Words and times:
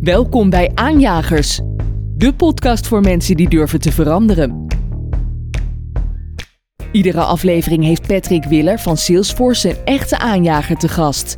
Welkom 0.00 0.50
bij 0.50 0.70
Aanjagers, 0.74 1.60
de 2.16 2.34
podcast 2.34 2.86
voor 2.86 3.00
mensen 3.00 3.36
die 3.36 3.48
durven 3.48 3.80
te 3.80 3.92
veranderen. 3.92 4.66
Iedere 6.92 7.20
aflevering 7.20 7.84
heeft 7.84 8.06
Patrick 8.06 8.44
Willer 8.44 8.78
van 8.78 8.96
Salesforce 8.96 9.68
een 9.68 9.84
echte 9.84 10.18
aanjager 10.18 10.76
te 10.76 10.88
gast. 10.88 11.34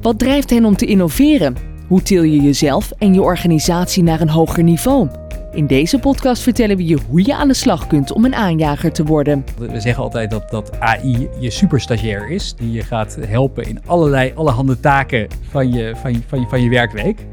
Wat 0.00 0.18
drijft 0.18 0.50
hen 0.50 0.64
om 0.64 0.76
te 0.76 0.86
innoveren? 0.86 1.56
Hoe 1.88 2.02
til 2.02 2.22
je 2.22 2.40
jezelf 2.40 2.90
en 2.90 3.14
je 3.14 3.22
organisatie 3.22 4.02
naar 4.02 4.20
een 4.20 4.30
hoger 4.30 4.62
niveau? 4.62 5.08
In 5.52 5.66
deze 5.66 5.98
podcast 5.98 6.42
vertellen 6.42 6.76
we 6.76 6.86
je 6.86 6.98
hoe 7.08 7.24
je 7.24 7.34
aan 7.34 7.48
de 7.48 7.54
slag 7.54 7.86
kunt 7.86 8.12
om 8.12 8.24
een 8.24 8.34
aanjager 8.34 8.92
te 8.92 9.04
worden. 9.04 9.44
We 9.58 9.80
zeggen 9.80 10.02
altijd 10.02 10.30
dat, 10.30 10.50
dat 10.50 10.80
AI 10.80 11.28
je 11.40 11.50
superstagiair 11.50 12.30
is, 12.30 12.54
die 12.54 12.72
je 12.72 12.82
gaat 12.82 13.18
helpen 13.26 13.64
in 13.64 13.86
allerlei, 13.86 14.32
allerhande 14.34 14.80
taken 14.80 15.26
van 15.50 15.72
je, 15.72 15.92
van 15.96 16.22
van 16.26 16.48
van 16.48 16.62
je 16.62 16.70
werkweek. 16.70 17.26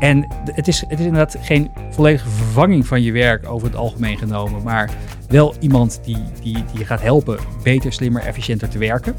En 0.00 0.26
het 0.52 0.68
is, 0.68 0.80
het 0.80 0.98
is 0.98 1.06
inderdaad 1.06 1.36
geen 1.40 1.70
volledige 1.90 2.28
vervanging 2.28 2.86
van 2.86 3.02
je 3.02 3.12
werk 3.12 3.48
over 3.48 3.66
het 3.66 3.76
algemeen 3.76 4.18
genomen, 4.18 4.62
maar 4.62 4.90
wel 5.28 5.54
iemand 5.60 6.00
die, 6.04 6.16
die, 6.42 6.54
die 6.54 6.78
je 6.78 6.84
gaat 6.84 7.02
helpen 7.02 7.38
beter, 7.62 7.92
slimmer, 7.92 8.22
efficiënter 8.22 8.68
te 8.68 8.78
werken. 8.78 9.14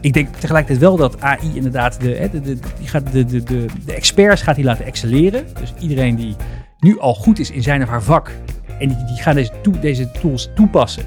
Ik 0.00 0.12
denk 0.12 0.34
tegelijkertijd 0.34 0.78
wel 0.78 0.96
dat 0.96 1.20
AI 1.20 1.50
inderdaad 1.54 2.00
de, 2.00 2.28
de, 2.42 2.58
gaat 2.84 3.12
de, 3.12 3.24
de, 3.24 3.42
de, 3.42 3.66
de 3.84 3.94
experts 3.94 4.42
gaat 4.42 4.56
die 4.56 4.64
laten 4.64 4.84
excelleren. 4.84 5.44
Dus 5.60 5.74
iedereen 5.78 6.16
die 6.16 6.36
nu 6.78 6.98
al 7.00 7.14
goed 7.14 7.38
is 7.38 7.50
in 7.50 7.62
zijn 7.62 7.82
of 7.82 7.88
haar 7.88 8.02
vak 8.02 8.30
en 8.78 8.88
die, 8.88 9.04
die 9.04 9.22
gaan 9.22 9.34
deze, 9.34 9.52
deze 9.80 10.10
tools 10.10 10.50
toepassen. 10.54 11.04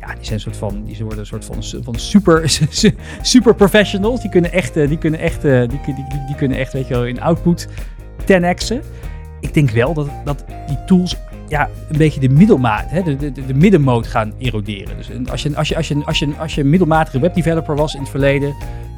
Ja, 0.00 0.14
die 0.14 0.24
zijn 0.24 0.34
een 0.34 0.40
soort 0.40 0.56
van, 0.56 0.84
die 0.84 0.96
worden 0.98 1.18
een 1.18 1.26
soort 1.26 1.44
van, 1.44 1.82
van 1.82 1.94
super, 1.94 2.58
super 3.22 3.54
professionals. 3.54 4.20
Die 4.20 4.30
kunnen 4.30 4.52
echt, 4.52 4.74
die 4.74 4.98
kunnen 4.98 5.20
echt, 5.20 5.42
die, 5.42 5.66
die, 5.68 5.80
die, 5.84 6.24
die 6.26 6.36
kunnen 6.36 6.58
echt, 6.58 6.72
weet 6.72 6.88
je 6.88 6.94
wel, 6.94 7.06
in 7.06 7.20
output 7.20 7.68
10x'en. 8.22 8.80
Ik 9.40 9.54
denk 9.54 9.70
wel 9.70 9.94
dat, 9.94 10.08
dat 10.24 10.44
die 10.66 10.84
tools 10.86 11.16
ja, 11.48 11.68
een 11.88 11.98
beetje 11.98 12.20
de 12.20 12.28
middelmaat, 12.28 12.90
hè, 12.90 13.02
de, 13.02 13.16
de, 13.16 13.32
de 13.32 13.54
middenmoot 13.54 14.06
gaan 14.06 14.32
eroderen. 14.38 14.96
Dus 14.96 15.10
als 15.30 15.42
je, 15.42 15.56
als, 15.56 15.68
je, 15.68 15.76
als, 15.76 15.88
je, 15.88 16.02
als, 16.04 16.18
je, 16.18 16.34
als 16.38 16.54
je 16.54 16.60
een 16.60 16.70
middelmatige 16.70 17.20
webdeveloper 17.20 17.76
was 17.76 17.94
in 17.94 18.00
het 18.00 18.10
verleden, 18.10 18.54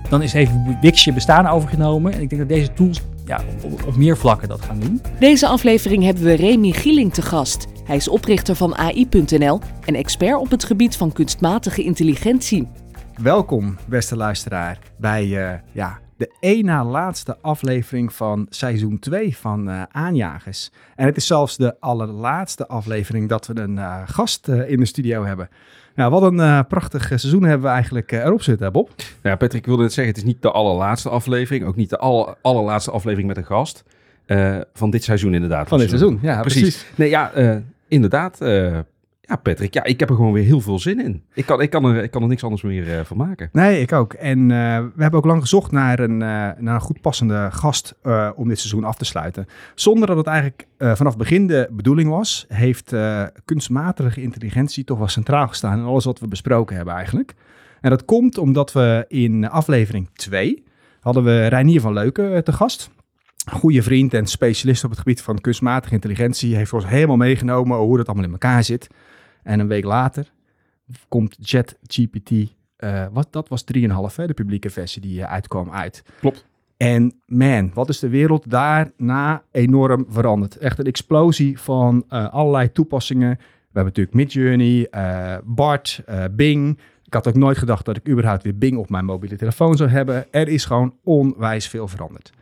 dan 0.08 0.22
is 0.22 0.32
even 0.32 0.78
Wix 0.80 1.04
je 1.04 1.12
bestaan 1.12 1.46
overgenomen. 1.46 2.12
En 2.12 2.20
ik 2.20 2.28
denk 2.28 2.40
dat 2.40 2.50
deze 2.50 2.72
tools 2.72 3.02
ja, 3.26 3.40
op, 3.62 3.86
op 3.86 3.96
meer 3.96 4.16
vlakken 4.16 4.48
dat 4.48 4.60
gaan 4.60 4.80
doen. 4.80 5.02
Deze 5.18 5.46
aflevering 5.46 6.04
hebben 6.04 6.22
we 6.22 6.34
Remy 6.34 6.70
Gieling 6.70 7.14
te 7.14 7.22
gast. 7.22 7.66
Hij 7.84 7.96
is 7.96 8.08
oprichter 8.08 8.54
van 8.54 8.76
AI.nl 8.76 9.60
en 9.84 9.94
expert 9.94 10.38
op 10.38 10.50
het 10.50 10.64
gebied 10.64 10.96
van 10.96 11.12
kunstmatige 11.12 11.82
intelligentie. 11.82 12.68
Welkom, 13.22 13.76
beste 13.86 14.16
luisteraar, 14.16 14.78
bij 14.96 15.26
uh, 15.26 15.52
ja, 15.72 15.98
de 16.20 16.30
één 16.40 16.64
na 16.64 16.84
laatste 16.84 17.36
aflevering 17.40 18.12
van 18.12 18.46
seizoen 18.50 18.98
2 18.98 19.36
van 19.36 19.68
uh, 19.68 19.82
Aanjagers. 19.90 20.70
En 20.96 21.06
het 21.06 21.16
is 21.16 21.26
zelfs 21.26 21.56
de 21.56 21.80
allerlaatste 21.80 22.66
aflevering 22.66 23.28
dat 23.28 23.46
we 23.46 23.60
een 23.60 23.76
uh, 23.76 24.02
gast 24.04 24.48
uh, 24.48 24.70
in 24.70 24.78
de 24.78 24.86
studio 24.86 25.24
hebben. 25.24 25.48
Nou, 25.94 26.10
wat 26.10 26.22
een 26.22 26.66
prachtig 26.66 27.06
seizoen 27.06 27.42
hebben 27.42 27.68
we 27.68 27.74
eigenlijk 27.74 28.12
erop 28.12 28.42
zitten, 28.42 28.72
Bob. 28.72 28.90
Ja, 29.22 29.36
Patrick, 29.36 29.60
ik 29.60 29.66
wilde 29.66 29.82
het 29.82 29.92
zeggen, 29.92 30.14
het 30.14 30.22
is 30.22 30.28
niet 30.28 30.42
de 30.42 30.50
allerlaatste 30.50 31.08
aflevering, 31.08 31.64
ook 31.64 31.76
niet 31.76 31.90
de 31.90 31.98
aller, 31.98 32.34
allerlaatste 32.42 32.90
aflevering 32.90 33.28
met 33.28 33.36
een 33.36 33.44
gast. 33.44 33.84
van 34.74 34.90
dit 34.90 35.04
seizoen 35.04 35.34
inderdaad. 35.34 35.68
Van 35.68 35.78
dit 35.78 35.88
seizoen, 35.88 36.18
ja, 36.22 36.40
precies. 36.40 36.60
precies. 36.60 36.86
Nee, 36.94 37.08
ja, 37.08 37.32
inderdaad, 37.88 38.38
ja, 39.30 39.36
Patrick, 39.36 39.74
ja, 39.74 39.84
ik 39.84 40.00
heb 40.00 40.08
er 40.08 40.14
gewoon 40.14 40.32
weer 40.32 40.44
heel 40.44 40.60
veel 40.60 40.78
zin 40.78 41.04
in. 41.04 41.22
Ik 41.34 41.46
kan, 41.46 41.60
ik 41.60 41.70
kan, 41.70 41.84
er, 41.84 42.02
ik 42.02 42.10
kan 42.10 42.22
er 42.22 42.28
niks 42.28 42.44
anders 42.44 42.62
meer 42.62 42.86
uh, 42.86 43.00
van 43.04 43.16
maken. 43.16 43.48
Nee, 43.52 43.80
ik 43.80 43.92
ook. 43.92 44.12
En 44.12 44.38
uh, 44.38 44.46
we 44.94 45.02
hebben 45.02 45.18
ook 45.18 45.26
lang 45.26 45.40
gezocht 45.40 45.70
naar 45.70 45.98
een, 45.98 46.10
uh, 46.10 46.18
naar 46.58 46.74
een 46.74 46.80
goed 46.80 47.00
passende 47.00 47.48
gast 47.50 47.94
om 48.34 48.48
dit 48.48 48.58
seizoen 48.58 48.84
af 48.84 48.96
te 48.96 49.04
sluiten. 49.04 49.46
Zonder 49.74 50.06
dat 50.06 50.16
het 50.16 50.26
eigenlijk 50.26 50.66
vanaf 50.78 51.16
begin 51.16 51.46
de 51.46 51.68
bedoeling 51.70 52.10
was, 52.10 52.44
heeft 52.48 52.94
kunstmatige 53.44 54.22
intelligentie 54.22 54.84
toch 54.84 54.98
wel 54.98 55.08
centraal 55.08 55.48
gestaan 55.48 55.78
in 55.78 55.84
alles 55.84 56.04
wat 56.04 56.20
we 56.20 56.28
besproken 56.28 56.76
hebben 56.76 56.94
eigenlijk. 56.94 57.34
En 57.80 57.90
dat 57.90 58.04
komt 58.04 58.38
omdat 58.38 58.72
we 58.72 59.04
in 59.08 59.48
aflevering 59.48 60.08
2 60.12 60.64
hadden 61.00 61.24
we 61.24 61.46
Reinier 61.46 61.80
van 61.80 61.92
Leuken 61.92 62.44
te 62.44 62.52
gast 62.52 62.90
goede 63.46 63.82
vriend 63.82 64.14
en 64.14 64.26
specialist 64.26 64.84
op 64.84 64.90
het 64.90 64.98
gebied 64.98 65.22
van 65.22 65.40
kunstmatige 65.40 65.94
intelligentie. 65.94 66.56
Heeft 66.56 66.72
ons 66.72 66.86
helemaal 66.86 67.16
meegenomen 67.16 67.78
hoe 67.78 67.96
dat 67.96 68.06
allemaal 68.06 68.24
in 68.24 68.32
elkaar 68.32 68.64
zit. 68.64 68.88
En 69.42 69.60
een 69.60 69.68
week 69.68 69.84
later 69.84 70.32
komt 71.08 71.36
ChatGPT, 71.40 72.30
uh, 72.30 73.06
wat, 73.12 73.28
dat 73.30 73.48
was 73.48 73.64
3,5, 73.76 73.80
de 74.26 74.34
publieke 74.34 74.70
versie 74.70 75.02
die 75.02 75.18
uh, 75.18 75.32
uitkwam 75.32 75.70
uit. 75.70 76.02
Klopt. 76.20 76.46
En 76.76 77.20
man, 77.26 77.70
wat 77.74 77.88
is 77.88 77.98
de 77.98 78.08
wereld 78.08 78.50
daarna 78.50 79.42
enorm 79.50 80.06
veranderd. 80.08 80.56
Echt 80.56 80.78
een 80.78 80.84
explosie 80.84 81.58
van 81.58 82.04
uh, 82.10 82.32
allerlei 82.32 82.72
toepassingen. 82.72 83.36
We 83.38 83.78
hebben 83.78 83.84
natuurlijk 83.84 84.16
Midjourney, 84.16 84.88
Bart, 85.44 86.02
Bing. 86.30 86.78
Ik 87.04 87.14
had 87.14 87.28
ook 87.28 87.34
nooit 87.34 87.58
gedacht 87.58 87.84
dat 87.84 87.96
ik 87.96 88.08
überhaupt 88.08 88.42
weer 88.42 88.58
Bing 88.58 88.76
op 88.76 88.90
mijn 88.90 89.04
mobiele 89.04 89.36
telefoon 89.36 89.76
zou 89.76 89.90
hebben. 89.90 90.26
Er 90.30 90.48
is 90.48 90.64
gewoon 90.64 90.94
onwijs 91.02 91.68
veel 91.68 91.88
veranderd. 91.88 92.32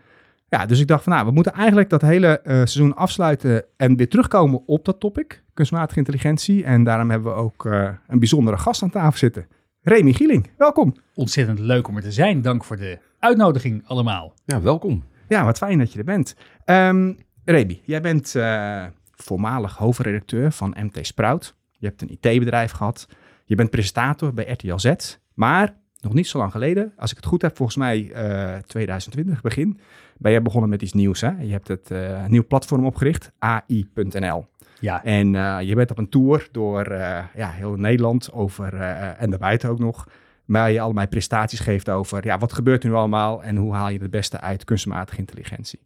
Ja, 0.48 0.66
dus 0.66 0.80
ik 0.80 0.86
dacht 0.86 1.02
van 1.02 1.12
nou, 1.12 1.26
we 1.26 1.32
moeten 1.32 1.52
eigenlijk 1.52 1.90
dat 1.90 2.02
hele 2.02 2.40
uh, 2.40 2.52
seizoen 2.52 2.96
afsluiten 2.96 3.64
en 3.76 3.96
weer 3.96 4.08
terugkomen 4.08 4.62
op 4.66 4.84
dat 4.84 5.00
topic, 5.00 5.42
kunstmatige 5.58 5.98
intelligentie. 5.98 6.64
En 6.64 6.84
daarom 6.84 7.10
hebben 7.10 7.32
we 7.32 7.38
ook 7.38 7.64
uh, 7.64 7.88
een 8.06 8.18
bijzondere 8.18 8.56
gast 8.56 8.82
aan 8.82 8.90
tafel 8.90 9.18
zitten. 9.18 9.46
Remy 9.82 10.12
Gieling, 10.12 10.50
welkom. 10.56 10.94
Ontzettend 11.14 11.58
leuk 11.58 11.88
om 11.88 11.96
er 11.96 12.02
te 12.02 12.12
zijn. 12.12 12.42
Dank 12.42 12.64
voor 12.64 12.76
de 12.76 12.98
uitnodiging 13.18 13.86
allemaal. 13.86 14.34
Ja, 14.44 14.60
welkom. 14.60 15.04
Ja, 15.28 15.44
wat 15.44 15.58
fijn 15.58 15.78
dat 15.78 15.92
je 15.92 15.98
er 15.98 16.04
bent. 16.04 16.36
Um, 16.64 17.18
Remy, 17.44 17.80
jij 17.84 18.00
bent 18.00 18.34
uh, 18.34 18.84
voormalig 19.14 19.76
hoofdredacteur 19.76 20.52
van 20.52 20.76
MT 20.80 21.06
Sprout. 21.06 21.54
Je 21.70 21.86
hebt 21.86 22.02
een 22.02 22.18
IT-bedrijf 22.20 22.72
gehad. 22.72 23.08
Je 23.44 23.54
bent 23.54 23.70
presentator 23.70 24.34
bij 24.34 24.50
RTL 24.50 24.76
Z. 24.76 25.16
Maar 25.34 25.74
nog 26.00 26.12
niet 26.12 26.28
zo 26.28 26.38
lang 26.38 26.52
geleden, 26.52 26.92
als 26.96 27.10
ik 27.10 27.16
het 27.16 27.26
goed 27.26 27.42
heb, 27.42 27.56
volgens 27.56 27.76
mij 27.76 27.98
uh, 28.02 28.58
2020 28.58 29.40
begin, 29.40 29.80
ben 30.16 30.32
je 30.32 30.42
begonnen 30.42 30.70
met 30.70 30.82
iets 30.82 30.92
nieuws. 30.92 31.20
Hè? 31.20 31.30
Je 31.40 31.52
hebt 31.52 31.68
het 31.68 31.90
uh, 31.90 32.26
nieuw 32.26 32.46
platform 32.46 32.86
opgericht, 32.86 33.32
AI.nl. 33.38 34.46
Ja. 34.80 35.04
En 35.04 35.34
uh, 35.34 35.58
je 35.60 35.74
bent 35.74 35.90
op 35.90 35.98
een 35.98 36.08
tour 36.08 36.48
door 36.52 36.92
uh, 36.92 37.24
ja, 37.34 37.50
heel 37.50 37.74
Nederland 37.74 38.32
over, 38.32 38.74
en 39.18 39.30
daarbuiten 39.30 39.70
ook 39.70 39.78
nog, 39.78 40.08
waar 40.44 40.70
je 40.70 40.80
allemaal 40.80 41.08
prestaties 41.08 41.60
geeft 41.60 41.90
over 41.90 42.24
ja, 42.24 42.38
wat 42.38 42.52
gebeurt 42.52 42.82
er 42.82 42.88
nu 42.90 42.94
allemaal 42.94 43.42
en 43.42 43.56
hoe 43.56 43.74
haal 43.74 43.88
je 43.88 43.98
het 43.98 44.10
beste 44.10 44.40
uit 44.40 44.64
kunstmatige 44.64 45.18
intelligentie. 45.18 45.80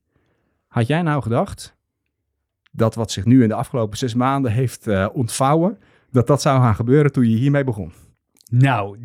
Had 0.67 0.87
jij 0.87 1.03
nou 1.03 1.23
gedacht 1.23 1.77
dat 2.71 2.95
wat 2.95 3.11
zich 3.11 3.25
nu 3.25 3.43
in 3.43 3.49
de 3.49 3.55
afgelopen 3.55 3.99
zes 3.99 4.15
maanden 4.15 4.53
heeft 4.53 5.11
ontvouwen, 5.13 5.79
dat 6.11 6.27
dat 6.27 6.43
zou 6.43 6.61
gaan 6.61 6.75
gebeuren 6.75 7.13
toen 7.13 7.29
je 7.29 7.37
hiermee 7.37 7.65
begon? 7.65 7.93
Nou, 8.51 8.99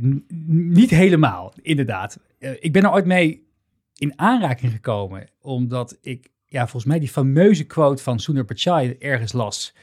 niet 0.48 0.90
helemaal, 0.90 1.54
inderdaad. 1.62 2.20
Uh, 2.40 2.52
ik 2.60 2.74
ben 2.74 2.84
er 2.84 2.92
ooit 2.92 3.06
mee 3.06 3.48
in 3.96 4.20
aanraking 4.20 4.72
gekomen, 4.72 5.30
omdat 5.42 5.98
ik, 6.02 6.30
ja, 6.58 6.64
volgens 6.64 6.86
mij 6.86 7.00
die 7.00 7.10
fameuze 7.10 7.64
quote 7.64 8.04
van 8.04 8.20
Sundar 8.20 8.46
Pichai 8.46 8.96
ergens 9.00 9.34
las, 9.34 9.74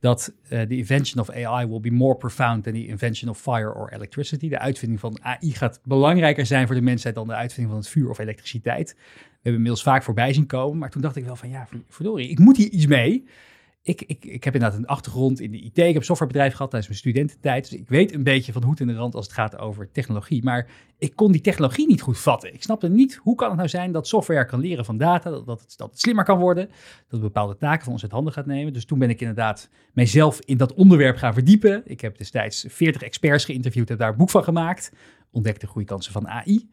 dat 0.00 0.32
uh, 0.42 0.48
the 0.48 0.76
invention 0.76 1.20
of 1.20 1.30
AI 1.30 1.66
will 1.66 1.80
be 1.80 1.90
more 1.90 2.16
profound 2.16 2.64
than 2.64 2.72
the 2.72 2.86
invention 2.86 3.30
of 3.30 3.40
fire 3.40 3.74
or 3.74 3.92
electricity. 3.92 4.48
De 4.48 4.58
uitvinding 4.58 5.00
van 5.00 5.18
AI 5.22 5.52
gaat 5.52 5.80
belangrijker 5.84 6.46
zijn 6.46 6.66
voor 6.66 6.74
de 6.74 6.82
mensheid 6.82 7.14
dan 7.14 7.26
de 7.26 7.34
uitvinding 7.34 7.68
van 7.68 7.78
het 7.78 7.88
vuur 7.88 8.10
of 8.10 8.18
elektriciteit. 8.18 8.94
We 8.94 9.30
hebben 9.32 9.52
inmiddels 9.52 9.82
vaak 9.82 10.02
voorbij 10.02 10.32
zien 10.32 10.46
komen, 10.46 10.78
maar 10.78 10.90
toen 10.90 11.02
dacht 11.02 11.16
ik 11.16 11.24
wel 11.24 11.36
van, 11.36 11.48
ja, 11.48 11.68
verdorie, 11.88 12.28
ik 12.28 12.38
moet 12.38 12.56
hier 12.56 12.70
iets 12.70 12.86
mee. 12.86 13.24
Ik, 13.82 14.02
ik, 14.02 14.24
ik 14.24 14.44
heb 14.44 14.54
inderdaad 14.54 14.78
een 14.78 14.86
achtergrond 14.86 15.40
in 15.40 15.50
de 15.50 15.60
IT. 15.60 15.78
Ik 15.78 15.94
heb 15.94 16.04
softwarebedrijf 16.04 16.52
gehad 16.52 16.70
tijdens 16.70 16.92
mijn 16.92 17.00
studententijd. 17.00 17.70
Dus 17.70 17.78
ik 17.78 17.88
weet 17.88 18.14
een 18.14 18.22
beetje 18.22 18.52
van 18.52 18.64
hoed 18.64 18.80
in 18.80 18.86
de 18.86 18.94
rand 18.94 19.14
als 19.14 19.24
het 19.24 19.34
gaat 19.34 19.58
over 19.58 19.90
technologie. 19.92 20.44
Maar 20.44 20.70
ik 20.98 21.16
kon 21.16 21.32
die 21.32 21.40
technologie 21.40 21.86
niet 21.86 22.00
goed 22.00 22.18
vatten. 22.18 22.54
Ik 22.54 22.62
snapte 22.62 22.88
niet, 22.88 23.14
hoe 23.14 23.34
kan 23.34 23.48
het 23.48 23.56
nou 23.56 23.68
zijn 23.68 23.92
dat 23.92 24.06
software 24.06 24.44
kan 24.44 24.60
leren 24.60 24.84
van 24.84 24.96
data, 24.96 25.30
dat, 25.30 25.60
het, 25.60 25.74
dat 25.76 26.00
slimmer 26.00 26.24
kan 26.24 26.38
worden, 26.38 26.66
dat 26.66 27.10
het 27.10 27.20
bepaalde 27.20 27.56
taken 27.56 27.84
van 27.84 27.92
ons 27.92 28.02
uit 28.02 28.12
handen 28.12 28.32
gaat 28.32 28.46
nemen. 28.46 28.72
Dus 28.72 28.84
toen 28.84 28.98
ben 28.98 29.10
ik 29.10 29.20
inderdaad 29.20 29.68
mijzelf 29.92 30.40
in 30.40 30.56
dat 30.56 30.74
onderwerp 30.74 31.16
gaan 31.16 31.34
verdiepen. 31.34 31.82
Ik 31.84 32.00
heb 32.00 32.18
destijds 32.18 32.64
40 32.68 33.02
experts 33.02 33.44
geïnterviewd, 33.44 33.88
heb 33.88 33.98
daar 33.98 34.10
een 34.10 34.16
boek 34.16 34.30
van 34.30 34.44
gemaakt. 34.44 34.92
Ontdekte 35.30 35.66
goede 35.66 35.86
kansen 35.86 36.12
van 36.12 36.28
AI. 36.28 36.68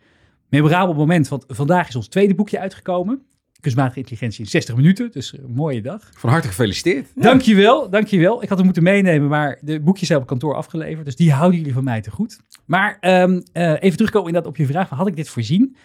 Memorabel 0.50 0.94
moment, 0.94 1.28
want 1.28 1.46
vandaag 1.48 1.88
is 1.88 1.96
ons 1.96 2.08
tweede 2.08 2.36
boekje 2.36 2.60
uitgekomen 2.60 3.26
kunstmatige 3.60 4.00
intelligentie 4.00 4.44
in 4.44 4.50
60 4.50 4.76
minuten. 4.76 5.12
Dus 5.12 5.34
een 5.34 5.54
mooie 5.54 5.82
dag. 5.82 6.10
Van 6.14 6.30
harte 6.30 6.48
gefeliciteerd. 6.48 7.08
Dankjewel, 7.16 7.90
dankjewel. 7.90 8.44
Ik 8.44 8.48
had 8.48 8.58
hem 8.58 8.66
moeten 8.66 8.84
meenemen, 8.84 9.28
maar 9.30 9.58
de 9.62 9.80
boekjes 9.80 10.08
zijn 10.08 10.20
op 10.20 10.28
kantoor 10.28 10.56
afgeleverd. 10.56 11.06
Dus 11.06 11.16
die 11.16 11.32
houden 11.32 11.58
jullie 11.58 11.74
van 11.74 11.84
mij 11.84 12.02
te 12.02 12.12
goed. 12.12 12.40
Maar 12.66 12.98
um, 13.02 13.44
uh, 13.54 13.72
even 13.80 13.98
terugkomen 13.98 14.28
inderdaad 14.28 14.52
op 14.52 14.58
je 14.58 14.66
vraag. 14.66 14.90
Had 14.90 15.08
ik 15.08 15.16
dit 15.16 15.30
voorzien? 15.30 15.76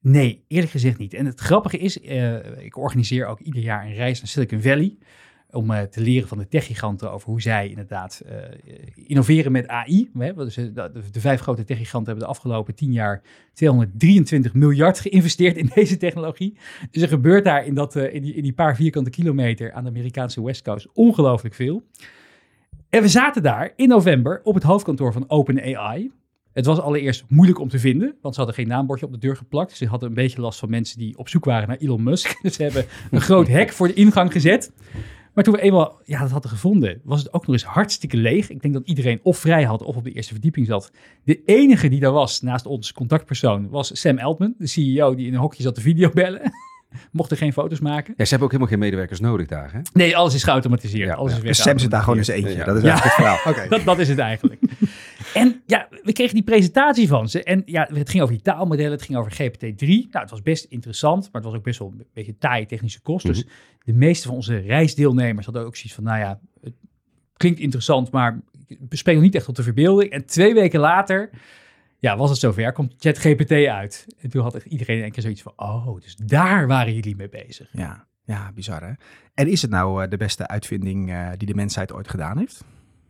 Nee, 0.00 0.44
eerlijk 0.48 0.72
gezegd 0.72 0.98
niet. 0.98 1.14
En 1.14 1.26
het 1.26 1.40
grappige 1.40 1.78
is, 1.78 1.98
uh, 1.98 2.64
ik 2.64 2.76
organiseer 2.76 3.26
ook 3.26 3.40
ieder 3.40 3.62
jaar 3.62 3.84
een 3.84 3.94
reis 3.94 4.18
naar 4.18 4.28
Silicon 4.28 4.62
Valley 4.62 4.96
om 5.56 5.70
eh, 5.70 5.82
te 5.82 6.00
leren 6.00 6.28
van 6.28 6.38
de 6.38 6.48
techgiganten 6.48 7.12
over 7.12 7.28
hoe 7.30 7.42
zij 7.42 7.68
inderdaad 7.68 8.22
eh, 8.26 8.36
innoveren 8.94 9.52
met 9.52 9.68
AI. 9.68 10.10
De, 10.12 10.90
de 11.12 11.20
vijf 11.20 11.40
grote 11.40 11.64
techgiganten 11.64 12.06
hebben 12.06 12.24
de 12.24 12.30
afgelopen 12.30 12.74
tien 12.74 12.92
jaar 12.92 13.22
223 13.52 14.54
miljard 14.54 15.00
geïnvesteerd 15.00 15.56
in 15.56 15.70
deze 15.74 15.96
technologie. 15.96 16.56
Dus 16.90 17.02
er 17.02 17.08
gebeurt 17.08 17.44
daar 17.44 17.66
in, 17.66 17.74
dat, 17.74 17.96
eh, 17.96 18.14
in, 18.14 18.22
die, 18.22 18.34
in 18.34 18.42
die 18.42 18.52
paar 18.52 18.76
vierkante 18.76 19.10
kilometer 19.10 19.72
aan 19.72 19.84
de 19.84 19.90
Amerikaanse 19.90 20.42
West 20.42 20.62
Coast 20.62 20.88
ongelooflijk 20.92 21.54
veel. 21.54 21.82
En 22.88 23.02
we 23.02 23.08
zaten 23.08 23.42
daar 23.42 23.72
in 23.76 23.88
november 23.88 24.40
op 24.44 24.54
het 24.54 24.62
hoofdkantoor 24.62 25.12
van 25.12 25.30
OpenAI. 25.30 26.10
Het 26.56 26.66
was 26.66 26.80
allereerst 26.80 27.24
moeilijk 27.28 27.60
om 27.60 27.68
te 27.68 27.78
vinden, 27.78 28.16
want 28.20 28.34
ze 28.34 28.40
hadden 28.40 28.58
geen 28.58 28.68
naambordje 28.68 29.06
op 29.06 29.12
de 29.12 29.18
deur 29.18 29.36
geplakt. 29.36 29.76
Ze 29.76 29.86
hadden 29.86 30.08
een 30.08 30.14
beetje 30.14 30.40
last 30.40 30.58
van 30.58 30.70
mensen 30.70 30.98
die 30.98 31.18
op 31.18 31.28
zoek 31.28 31.44
waren 31.44 31.68
naar 31.68 31.76
Elon 31.76 32.02
Musk. 32.02 32.38
Dus 32.42 32.54
ze 32.54 32.62
hebben 32.62 32.84
een 33.10 33.20
groot 33.20 33.48
hek 33.48 33.72
voor 33.72 33.86
de 33.86 33.94
ingang 33.94 34.32
gezet. 34.32 34.72
Maar 35.36 35.44
toen 35.44 35.54
we 35.54 35.60
eenmaal 35.60 36.00
ja, 36.04 36.20
dat 36.20 36.30
hadden 36.30 36.50
gevonden, 36.50 37.00
was 37.04 37.18
het 37.22 37.32
ook 37.32 37.46
nog 37.46 37.54
eens 37.54 37.64
hartstikke 37.64 38.16
leeg. 38.16 38.50
Ik 38.50 38.62
denk 38.62 38.74
dat 38.74 38.86
iedereen 38.86 39.20
of 39.22 39.38
vrij 39.38 39.64
had 39.64 39.82
of 39.82 39.96
op 39.96 40.04
de 40.04 40.12
eerste 40.12 40.32
verdieping 40.32 40.66
zat. 40.66 40.90
De 41.24 41.42
enige 41.44 41.88
die 41.88 42.00
daar 42.00 42.12
was, 42.12 42.40
naast 42.40 42.66
ons 42.66 42.92
contactpersoon, 42.92 43.68
was 43.68 44.00
Sam 44.00 44.18
Altman, 44.18 44.54
de 44.58 44.66
CEO 44.66 45.14
die 45.14 45.26
in 45.26 45.34
een 45.34 45.40
hokje 45.40 45.62
zat 45.62 45.74
te 45.74 45.80
videobellen. 45.80 46.40
Mochten 47.12 47.36
geen 47.36 47.52
foto's 47.52 47.80
maken. 47.80 48.14
Ja, 48.16 48.24
ze 48.24 48.30
hebben 48.30 48.40
ook 48.40 48.50
helemaal 48.52 48.72
geen 48.72 48.78
medewerkers 48.78 49.20
nodig 49.20 49.46
daar, 49.46 49.72
hè? 49.72 49.80
Nee, 49.92 50.16
alles 50.16 50.34
is 50.34 50.42
geautomatiseerd. 50.44 51.08
Ja, 51.08 51.14
alles 51.14 51.32
ja. 51.32 51.38
is 51.38 51.44
Dus 51.44 51.62
Sam 51.62 51.78
zit 51.78 51.90
daar 51.90 52.02
gewoon 52.02 52.18
in 52.18 52.24
zijn 52.24 52.38
eentje. 52.38 52.56
Ja. 52.56 52.64
Dat 52.64 52.76
is 52.76 52.82
Ja. 52.82 52.88
eigenlijk 52.88 53.16
het 53.16 53.26
verhaal. 53.26 53.52
Oké. 53.52 53.68
Dat, 53.68 53.84
dat 53.84 53.98
is 53.98 54.08
het 54.08 54.18
eigenlijk. 54.18 54.60
En 55.34 55.62
ja, 55.66 55.88
we 56.02 56.12
kregen 56.12 56.34
die 56.34 56.44
presentatie 56.44 57.08
van 57.08 57.28
ze. 57.28 57.42
En 57.42 57.62
ja, 57.64 57.88
het 57.92 58.10
ging 58.10 58.22
over 58.22 58.34
die 58.34 58.44
taalmodellen, 58.44 58.92
het 58.92 59.02
ging 59.02 59.18
over 59.18 59.32
GPT-3. 59.32 59.86
Nou, 59.86 60.08
het 60.10 60.30
was 60.30 60.42
best 60.42 60.64
interessant, 60.64 61.22
maar 61.22 61.42
het 61.42 61.44
was 61.44 61.54
ook 61.54 61.64
best 61.64 61.78
wel 61.78 61.88
een 61.88 62.06
beetje 62.12 62.38
taai 62.38 62.66
technische 62.66 63.00
kost. 63.00 63.26
Dus 63.26 63.44
de 63.84 63.92
meeste 63.92 64.26
van 64.26 64.36
onze 64.36 64.56
reisdeelnemers 64.56 65.44
hadden 65.44 65.64
ook 65.64 65.76
zoiets 65.76 65.94
van, 65.94 66.04
nou 66.04 66.18
ja, 66.18 66.40
het 66.60 66.74
klinkt 67.36 67.58
interessant, 67.58 68.10
maar 68.10 68.40
ik 68.66 68.78
spreek 68.90 69.14
nog 69.14 69.24
niet 69.24 69.34
echt 69.34 69.44
tot 69.44 69.56
de 69.56 69.62
verbeelding. 69.62 70.10
En 70.10 70.26
twee 70.26 70.54
weken 70.54 70.80
later, 70.80 71.30
ja, 71.98 72.16
was 72.16 72.30
het 72.30 72.38
zover, 72.38 72.72
komt 72.72 72.94
ChatGPT 72.98 73.52
uit. 73.52 74.06
En 74.18 74.30
toen 74.30 74.42
had 74.42 74.64
iedereen 74.64 75.02
één 75.02 75.10
keer 75.10 75.22
zoiets 75.22 75.42
van, 75.42 75.52
oh, 75.56 76.00
dus 76.00 76.16
daar 76.16 76.66
waren 76.66 76.94
jullie 76.94 77.16
mee 77.16 77.28
bezig. 77.28 77.68
Ja, 77.72 78.06
ja, 78.24 78.52
bizar 78.54 78.82
hè. 78.82 78.92
En 79.34 79.48
is 79.48 79.62
het 79.62 79.70
nou 79.70 80.02
eh, 80.02 80.10
de 80.10 80.16
beste 80.16 80.48
uitvinding 80.48 81.10
eh, 81.10 81.28
die 81.36 81.46
de 81.46 81.54
mensheid 81.54 81.92
ooit 81.92 82.08
gedaan 82.08 82.38
heeft? 82.38 82.64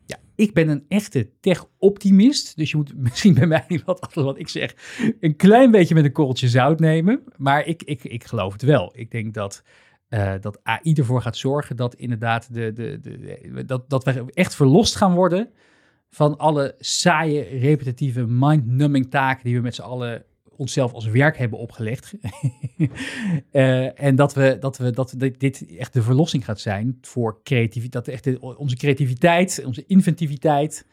Ja, 0.06 0.16
ik 0.34 0.54
ben 0.54 0.68
een 0.68 0.84
echte 0.88 1.30
tech-optimist. 1.40 2.56
Dus 2.56 2.70
je 2.70 2.76
moet 2.76 2.96
misschien 3.06 3.34
bij 3.34 3.46
mij, 3.46 3.82
wat, 3.84 4.00
alles 4.00 4.26
wat 4.26 4.38
ik 4.38 4.48
zeg, 4.48 4.74
een 5.20 5.36
klein 5.36 5.70
beetje 5.70 5.94
met 5.94 6.04
een 6.04 6.12
korreltje 6.12 6.48
zout 6.48 6.80
nemen. 6.80 7.22
Maar 7.36 7.66
ik, 7.66 7.82
ik, 7.82 8.04
ik 8.04 8.24
geloof 8.24 8.52
het 8.52 8.62
wel. 8.62 8.92
Ik 8.94 9.10
denk 9.10 9.34
dat, 9.34 9.62
eh, 10.08 10.34
dat 10.40 10.60
AI 10.62 10.92
ervoor 10.92 11.22
gaat 11.22 11.36
zorgen 11.36 11.76
dat 11.76 11.94
inderdaad 11.94 12.54
de, 12.54 12.72
de, 12.72 13.00
de, 13.00 13.64
dat, 13.66 13.90
dat 13.90 14.04
we 14.04 14.24
echt 14.32 14.54
verlost 14.54 14.96
gaan 14.96 15.14
worden 15.14 15.50
van 16.10 16.36
alle 16.38 16.74
saaie, 16.78 17.42
repetitieve, 17.42 18.26
mind-numbing 18.26 19.10
taken 19.10 19.44
die 19.44 19.56
we 19.56 19.62
met 19.62 19.74
z'n 19.74 19.82
allen 19.82 20.24
onszelf 20.56 20.92
als 20.92 21.06
werk 21.06 21.38
hebben 21.38 21.58
opgelegd. 21.58 22.14
Eh, 23.50 24.02
en 24.02 24.16
dat, 24.16 24.34
we, 24.34 24.56
dat, 24.60 24.76
we, 24.76 24.90
dat 24.90 25.14
dit, 25.38 25.76
echt 25.78 25.92
de 25.92 26.02
verlossing 26.02 26.44
gaat 26.44 26.60
zijn 26.60 26.98
voor 27.00 27.40
creativiteit. 27.42 27.92
Dat 27.92 28.14
echt 28.14 28.24
de- 28.24 28.40
onze 28.40 28.76
creativiteit, 28.76 29.62
onze 29.64 29.84
inventiviteit 29.86 30.86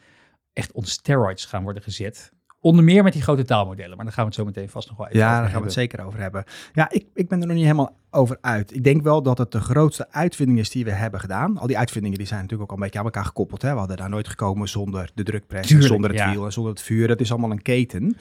echt 0.52 0.72
on 0.72 0.84
steroids 0.84 1.44
gaan 1.44 1.62
worden 1.62 1.82
gezet. 1.82 2.32
Onder 2.60 2.84
meer 2.84 3.02
met 3.02 3.12
die 3.12 3.22
grote 3.22 3.44
taalmodellen. 3.44 3.96
Maar 3.96 4.04
daar 4.04 4.14
gaan 4.14 4.24
we 4.24 4.30
het 4.30 4.38
zo 4.38 4.44
meteen 4.44 4.68
vast 4.68 4.88
nog 4.88 4.96
wel 4.96 5.06
even 5.06 5.18
Ja, 5.18 5.26
over 5.30 5.40
daar 5.40 5.50
gaan 5.50 5.58
we 5.58 5.64
het 5.64 5.74
zeker 5.74 6.04
over 6.04 6.20
hebben. 6.20 6.44
Ja, 6.72 6.90
ik, 6.90 7.06
ik 7.14 7.28
ben 7.28 7.40
er 7.40 7.46
nog 7.46 7.56
niet 7.56 7.64
helemaal 7.64 7.96
over 8.10 8.38
uit. 8.40 8.74
Ik 8.74 8.84
denk 8.84 9.02
wel 9.02 9.22
dat 9.22 9.38
het 9.38 9.52
de 9.52 9.60
grootste 9.60 10.10
uitvinding 10.10 10.58
is 10.58 10.70
die 10.70 10.84
we 10.84 10.90
hebben 10.90 11.20
gedaan. 11.20 11.58
Al 11.58 11.66
die 11.66 11.78
uitvindingen 11.78 12.18
die 12.18 12.26
zijn 12.26 12.40
natuurlijk 12.40 12.70
ook 12.70 12.76
al 12.76 12.82
een 12.82 12.88
beetje 12.90 12.98
aan 12.98 13.04
elkaar 13.04 13.24
gekoppeld. 13.24 13.62
Hè? 13.62 13.72
We 13.72 13.78
hadden 13.78 13.96
daar 13.96 14.08
nooit 14.08 14.28
gekomen 14.28 14.68
zonder 14.68 15.10
de 15.14 15.22
Tuurlijk, 15.22 15.64
zonder 15.86 16.10
het 16.10 16.18
ja. 16.18 16.30
wiel 16.30 16.44
en 16.44 16.52
zonder 16.52 16.72
het 16.72 16.82
vuur. 16.82 17.08
Dat 17.08 17.20
is 17.20 17.30
allemaal 17.30 17.50
een 17.50 17.62
keten. 17.62 18.16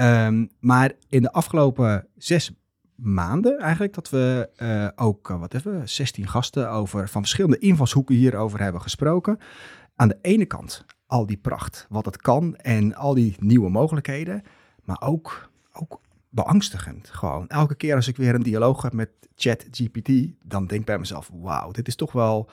Ehm, 0.00 0.46
maar 0.60 0.92
in 1.08 1.22
de 1.22 1.32
afgelopen 1.32 2.06
zes 2.16 2.50
maanden 2.94 3.58
eigenlijk 3.58 3.94
dat 3.94 4.10
we 4.10 4.50
eh, 4.56 4.88
ook, 4.96 5.30
eh, 5.30 5.40
wat 5.40 5.52
hebben 5.52 5.80
we, 5.80 5.86
16 5.86 6.26
gasten 6.28 6.70
over 6.70 7.08
van 7.08 7.20
verschillende 7.20 7.58
invalshoeken 7.58 8.14
hierover 8.14 8.60
hebben 8.60 8.80
gesproken. 8.80 9.38
Aan 9.96 10.08
de 10.08 10.18
ene 10.22 10.44
kant 10.44 10.84
al 11.06 11.26
die 11.26 11.36
pracht, 11.36 11.86
wat 11.88 12.04
het 12.04 12.16
kan 12.16 12.56
en 12.56 12.94
al 12.94 13.14
die 13.14 13.36
nieuwe 13.38 13.70
mogelijkheden, 13.70 14.42
maar 14.84 15.00
ook, 15.00 15.50
ook 15.72 16.00
beangstigend 16.28 17.08
gewoon. 17.08 17.48
Elke 17.48 17.74
keer 17.74 17.94
als 17.94 18.08
ik 18.08 18.16
weer 18.16 18.34
een 18.34 18.42
dialoog 18.42 18.82
heb 18.82 18.92
met 18.92 19.10
ChatGPT, 19.34 20.10
dan 20.42 20.66
denk 20.66 20.80
ik 20.80 20.86
bij 20.86 20.98
mezelf, 20.98 21.30
wauw, 21.32 21.70
dit 21.70 21.88
is 21.88 21.96
toch 21.96 22.12
wel 22.12 22.50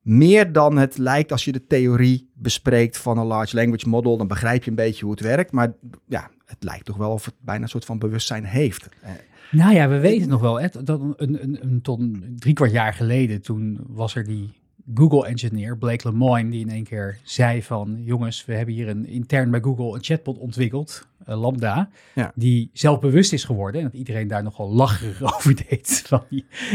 meer 0.00 0.52
dan 0.52 0.76
het 0.76 0.98
lijkt 0.98 1.32
als 1.32 1.44
je 1.44 1.52
de 1.52 1.66
theorie 1.66 2.30
bespreekt 2.34 2.96
van 2.96 3.18
een 3.18 3.26
large 3.26 3.56
language 3.56 3.88
model, 3.88 4.16
dan 4.16 4.26
begrijp 4.26 4.64
je 4.64 4.70
een 4.70 4.76
beetje 4.76 5.04
hoe 5.04 5.14
het 5.14 5.22
werkt, 5.22 5.52
maar 5.52 5.72
ja, 6.06 6.30
het 6.48 6.64
lijkt 6.64 6.84
toch 6.84 6.96
wel 6.96 7.12
of 7.12 7.24
het 7.24 7.34
bijna 7.40 7.62
een 7.62 7.68
soort 7.68 7.84
van 7.84 7.98
bewustzijn 7.98 8.44
heeft. 8.44 8.88
Eh, 9.02 9.10
Nou 9.50 9.74
ja, 9.74 9.88
we 9.88 9.98
weten 9.98 10.20
het 10.20 10.30
nog 10.30 10.40
wel. 10.40 10.60
Hè, 10.60 10.68
dat 10.82 11.00
een, 11.00 11.42
een, 11.42 11.58
een, 11.62 11.82
tot 11.82 12.00
drie 12.36 12.54
kwart 12.54 12.70
jaar 12.72 12.94
geleden, 12.94 13.42
toen 13.42 13.78
was 13.86 14.14
er 14.14 14.24
die 14.24 14.52
Google-engineer, 14.94 15.78
Blake 15.78 16.08
Lemoine, 16.08 16.50
die 16.50 16.60
in 16.60 16.70
één 16.70 16.84
keer 16.84 17.18
zei 17.22 17.62
van... 17.62 17.98
jongens, 18.04 18.44
we 18.44 18.54
hebben 18.54 18.74
hier 18.74 18.88
een, 18.88 19.06
intern 19.06 19.50
bij 19.50 19.60
Google 19.60 19.94
een 19.94 20.04
chatbot 20.04 20.38
ontwikkeld, 20.38 21.06
eh, 21.24 21.40
Lambda... 21.40 21.90
Ja. 22.14 22.32
die 22.34 22.70
zelfbewust 22.72 23.32
is 23.32 23.44
geworden. 23.44 23.80
En 23.80 23.86
dat 23.86 23.96
iedereen 23.96 24.28
daar 24.28 24.42
nogal 24.42 24.72
lacherig 24.72 25.22
over 25.34 25.54
deed. 25.68 26.02
Van, 26.06 26.24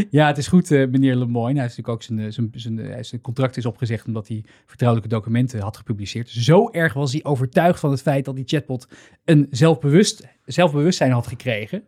ja, 0.09 0.27
het 0.27 0.37
is 0.37 0.47
goed, 0.47 0.71
eh, 0.71 0.87
meneer 0.87 1.15
Lemoine. 1.15 1.59
Hij 1.59 1.67
is 1.67 1.75
natuurlijk 1.75 1.89
ook 1.89 2.03
zijn, 2.03 2.19
eh, 2.19 2.31
zijn, 2.31 2.49
zijn, 2.53 3.05
zijn 3.05 3.21
contract 3.21 3.57
is 3.57 3.65
opgezegd... 3.65 4.07
omdat 4.07 4.27
hij 4.27 4.43
vertrouwelijke 4.65 5.15
documenten 5.15 5.59
had 5.59 5.77
gepubliceerd. 5.77 6.29
Zo 6.29 6.69
erg 6.69 6.93
was 6.93 7.11
hij 7.11 7.23
overtuigd 7.23 7.79
van 7.79 7.91
het 7.91 8.01
feit 8.01 8.25
dat 8.25 8.35
die 8.35 8.47
chatbot... 8.47 8.87
een 9.25 9.47
zelfbewust, 9.49 10.27
zelfbewustzijn 10.45 11.11
had 11.11 11.27
gekregen... 11.27 11.83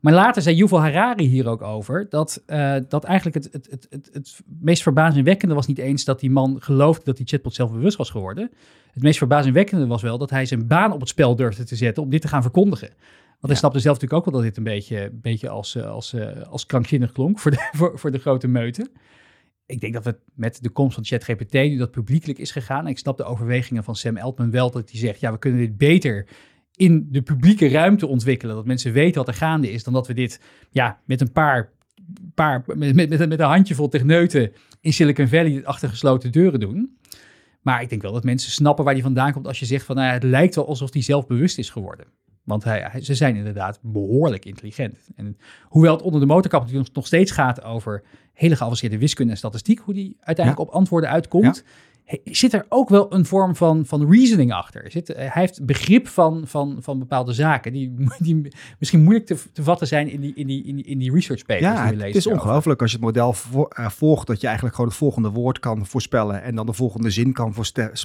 Maar 0.00 0.12
later 0.12 0.42
zei 0.42 0.56
Yuval 0.56 0.80
Harari 0.80 1.26
hier 1.26 1.48
ook 1.48 1.62
over 1.62 2.06
dat, 2.08 2.42
eh, 2.46 2.76
dat 2.88 3.04
eigenlijk 3.04 3.36
het, 3.36 3.52
het, 3.52 3.66
het, 3.70 3.86
het, 3.90 4.10
het 4.12 4.40
meest 4.60 4.82
verbazingwekkende 4.82 5.54
was 5.54 5.66
niet 5.66 5.78
eens 5.78 6.04
dat 6.04 6.20
die 6.20 6.30
man 6.30 6.62
geloofde 6.62 7.04
dat 7.04 7.16
die 7.16 7.26
chatbot 7.26 7.54
zelfbewust 7.54 7.96
was 7.96 8.10
geworden. 8.10 8.50
Het 8.92 9.02
meest 9.02 9.18
verbazingwekkende 9.18 9.86
was 9.86 10.02
wel 10.02 10.18
dat 10.18 10.30
hij 10.30 10.46
zijn 10.46 10.66
baan 10.66 10.92
op 10.92 11.00
het 11.00 11.08
spel 11.08 11.36
durfde 11.36 11.64
te 11.64 11.76
zetten 11.76 12.02
om 12.02 12.10
dit 12.10 12.20
te 12.20 12.28
gaan 12.28 12.42
verkondigen. 12.42 12.88
Want 13.40 13.52
hij 13.52 13.54
snapte 13.54 13.80
zelf 13.80 13.94
natuurlijk 14.00 14.26
ook 14.26 14.32
wel 14.32 14.42
dat 14.42 14.48
dit 14.48 14.56
een 14.56 14.72
beetje, 14.72 15.04
een 15.04 15.20
beetje 15.20 15.48
als, 15.48 15.74
eh, 15.74 15.90
als, 15.90 16.12
eh, 16.12 16.42
als 16.42 16.66
krankzinnig 16.66 17.12
klonk 17.12 17.38
voor 17.38 17.50
de, 17.50 17.68
voor, 17.76 17.98
voor 17.98 18.10
de 18.10 18.18
grote 18.18 18.48
meute. 18.48 18.90
Ik 19.66 19.80
denk 19.80 19.92
dat 19.92 20.04
het 20.04 20.18
met 20.34 20.62
de 20.62 20.70
komst 20.70 20.94
van 20.94 21.04
ChatGPT 21.04 21.52
nu 21.52 21.76
dat 21.76 21.90
publiekelijk 21.90 22.38
is 22.38 22.50
gegaan. 22.50 22.84
En 22.84 22.90
ik 22.90 22.98
snap 22.98 23.16
de 23.16 23.24
overwegingen 23.24 23.84
van 23.84 23.96
Sam 23.96 24.16
Altman 24.16 24.50
wel 24.50 24.70
dat 24.70 24.90
hij 24.90 25.00
zegt, 25.00 25.20
ja, 25.20 25.32
we 25.32 25.38
kunnen 25.38 25.60
dit 25.60 25.76
beter 25.76 26.26
in 26.80 27.06
de 27.10 27.22
publieke 27.22 27.68
ruimte 27.68 28.06
ontwikkelen. 28.06 28.54
Dat 28.54 28.66
mensen 28.66 28.92
weten 28.92 29.18
wat 29.18 29.28
er 29.28 29.34
gaande 29.34 29.72
is, 29.72 29.84
dan 29.84 29.92
dat 29.92 30.06
we 30.06 30.14
dit 30.14 30.40
ja, 30.70 31.00
met 31.04 31.20
een 31.20 31.32
paar, 31.32 31.72
paar 32.34 32.64
met, 32.66 32.94
met, 32.94 33.08
met, 33.08 33.20
een 33.20 33.40
handjevol 33.40 33.88
techneuten 33.88 34.52
in 34.80 34.92
Silicon 34.92 35.28
Valley 35.28 35.64
achter 35.64 35.88
gesloten 35.88 36.32
deuren 36.32 36.60
doen. 36.60 36.98
Maar 37.62 37.82
ik 37.82 37.88
denk 37.88 38.02
wel 38.02 38.12
dat 38.12 38.24
mensen 38.24 38.50
snappen 38.52 38.84
waar 38.84 38.94
die 38.94 39.02
vandaan 39.02 39.32
komt 39.32 39.46
als 39.46 39.58
je 39.58 39.66
zegt 39.66 39.84
van 39.84 39.96
nou 39.96 40.08
ja, 40.08 40.12
het 40.12 40.22
lijkt 40.22 40.54
wel 40.54 40.66
alsof 40.66 40.92
hij 40.92 41.02
zelfbewust 41.02 41.58
is 41.58 41.70
geworden. 41.70 42.06
Want 42.44 42.64
hij, 42.64 43.00
ze 43.00 43.14
zijn 43.14 43.36
inderdaad 43.36 43.78
behoorlijk 43.82 44.44
intelligent. 44.44 45.08
En 45.16 45.36
hoewel 45.64 45.92
het 45.92 46.02
onder 46.02 46.20
de 46.20 46.26
motorkap 46.26 46.62
natuurlijk 46.62 46.94
nog 46.94 47.06
steeds 47.06 47.30
gaat 47.30 47.62
over 47.62 48.02
hele 48.32 48.56
geavanceerde 48.56 48.98
wiskunde 48.98 49.32
en 49.32 49.38
statistiek, 49.38 49.78
hoe 49.78 49.94
die 49.94 50.16
uiteindelijk 50.20 50.68
op 50.68 50.74
antwoorden 50.74 51.10
uitkomt, 51.10 51.64
zit 52.24 52.52
er 52.52 52.66
ook 52.68 52.88
wel 52.88 53.14
een 53.14 53.24
vorm 53.26 53.56
van, 53.56 53.86
van 53.86 54.10
reasoning 54.12 54.52
achter. 54.52 54.90
Zit, 54.90 55.08
eh, 55.12 55.16
hij 55.16 55.42
heeft 55.42 55.64
begrip 55.66 56.08
van, 56.08 56.42
van, 56.46 56.76
van 56.80 56.98
bepaalde 56.98 57.32
zaken 57.32 57.72
die, 57.72 57.94
die 58.18 58.52
misschien 58.78 59.02
moeilijk 59.02 59.26
te, 59.26 59.36
te 59.52 59.62
vatten 59.62 59.86
zijn 59.86 60.08
in 60.10 60.20
die, 60.20 60.34
in 60.34 60.46
die, 60.46 60.64
in 60.64 60.76
die, 60.76 60.84
in 60.84 60.98
die 60.98 61.12
research 61.12 61.40
papers 61.46 61.64
Ja, 61.66 61.90
die 61.92 62.02
het, 62.02 62.14
is 62.16 62.26
ongelooflijk 62.26 62.80
als 62.80 62.90
je 62.90 62.96
het 62.96 63.06
model 63.06 63.32
vo- 63.32 63.68
eh, 63.68 63.88
volgt, 63.88 64.26
dat 64.26 64.40
je 64.40 64.46
eigenlijk 64.46 64.74
gewoon 64.76 64.90
het 64.90 65.00
volgende 65.00 65.28
woord 65.30 65.58
kan 65.58 65.86
voorspellen 65.86 66.42
en 66.42 66.54
dan 66.54 66.66
de 66.66 66.72
volgende 66.72 67.10
zin 67.10 67.32
kan 67.32 67.54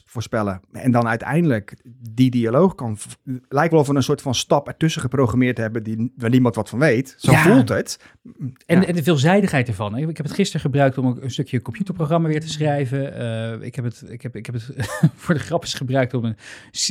voorspellen. 0.06 0.62
En 0.72 0.92
dan 0.92 1.08
uiteindelijk 1.08 1.76
die 2.12 2.32
dialoog 2.32 2.76
kan, 2.76 2.98
lijkt 3.50 3.72
wel 3.72 3.80
of 3.82 3.88
we 3.88 3.96
een 3.96 4.04
soort 4.04 4.22
van 4.22 4.36
stap 4.36 4.68
ertussen 4.68 5.02
geprogrammeerd 5.02 5.58
hebben 5.58 5.84
die, 5.84 6.14
waar 6.18 6.30
niemand 6.30 6.56
wat 6.56 6.70
van 6.70 6.80
weet. 6.80 7.16
Zo 7.18 7.32
Ja. 7.32 7.42
voelt 7.44 7.70
het. 7.70 8.00
En, 8.66 8.80
Ja. 8.82 8.86
en 8.86 8.96
de 8.96 9.04
veelzijdigheid 9.04 9.68
ervan. 9.68 9.98
Ik 9.98 10.18
heb 10.18 10.26
het 10.26 10.36
gisteren 10.36 10.62
gebruikt 10.62 10.98
om 10.98 11.06
een, 11.06 11.24
een 11.24 11.32
stukje 11.32 11.62
computerprogramma 11.62 12.28
weer 12.28 12.42
te 12.42 12.50
schrijven. 12.50 13.14
Eh, 13.16 13.66
ik, 13.66 13.76
heb 13.76 13.86
het, 13.86 13.95
ik, 14.02 14.22
heb, 14.22 14.36
ik 14.36 14.46
heb 14.46 14.56
het 14.56 14.66
voor 15.16 15.34
de 15.34 15.40
grap 15.40 15.62
eens 15.62 15.74
gebruikt 15.74 16.14
om 16.14 16.25
een, 16.25 16.36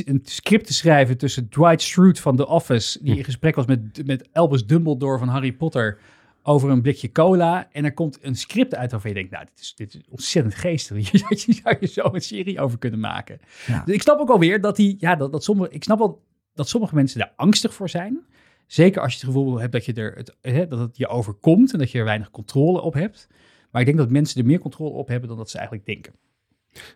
een 0.05 0.21
script 0.23 0.65
te 0.67 0.73
schrijven 0.73 1.17
tussen 1.17 1.49
Dwight 1.49 1.81
Schrute 1.81 2.21
van 2.21 2.35
The 2.35 2.47
Office, 2.47 3.03
die 3.03 3.17
in 3.17 3.23
gesprek 3.23 3.55
was 3.55 3.65
met, 3.65 4.05
met 4.05 4.27
Albus 4.33 4.65
Dumbledore 4.65 5.17
van 5.17 5.27
Harry 5.27 5.51
Potter 5.53 5.97
over 6.43 6.69
een 6.69 6.81
blikje 6.81 7.11
cola. 7.11 7.67
En 7.71 7.85
er 7.85 7.93
komt 7.93 8.17
een 8.21 8.35
script 8.35 8.75
uit 8.75 8.91
waarvan 8.91 9.09
je 9.09 9.15
denkt, 9.15 9.31
nou, 9.31 9.45
dit 9.45 9.59
is, 9.59 9.73
dit 9.75 9.93
is 9.93 10.01
ontzettend 10.09 10.55
geestig. 10.55 10.97
Hier 11.11 11.19
zou 11.19 11.33
je- 11.45 11.53
zou 11.63 11.75
je 11.79 11.87
zo 11.87 12.09
een 12.13 12.21
serie 12.21 12.59
over 12.59 12.77
kunnen 12.77 12.99
maken. 12.99 13.39
Ja. 13.67 13.83
Dus 13.85 13.95
ik 13.95 14.01
snap 14.01 14.19
ook 14.19 14.29
alweer 14.29 14.61
dat 14.61 14.75
die, 14.75 14.95
ja, 14.99 15.15
dat, 15.15 15.31
dat 15.31 15.43
sommige, 15.43 15.71
ik 15.71 15.83
snap 15.83 15.97
wel 15.97 16.23
dat 16.53 16.69
sommige 16.69 16.95
mensen 16.95 17.19
daar 17.19 17.33
angstig 17.35 17.73
voor 17.73 17.89
zijn. 17.89 18.19
Zeker 18.67 19.01
als 19.01 19.11
je 19.13 19.17
het 19.17 19.27
gevoel 19.27 19.59
hebt 19.59 19.71
dat, 19.71 19.85
je 19.85 19.93
er 19.93 20.15
het, 20.15 20.35
hè, 20.41 20.67
dat 20.67 20.79
het 20.79 20.97
je 20.97 21.07
overkomt 21.07 21.73
en 21.73 21.79
dat 21.79 21.91
je 21.91 21.97
er 21.99 22.03
weinig 22.05 22.31
controle 22.31 22.81
op 22.81 22.93
hebt. 22.93 23.27
Maar 23.71 23.81
ik 23.81 23.87
denk 23.87 23.99
dat 23.99 24.09
mensen 24.09 24.39
er 24.41 24.47
meer 24.47 24.59
controle 24.59 24.89
op 24.93 25.07
hebben 25.07 25.29
dan 25.29 25.37
dat 25.37 25.49
ze 25.49 25.57
eigenlijk 25.57 25.87
denken. 25.87 26.13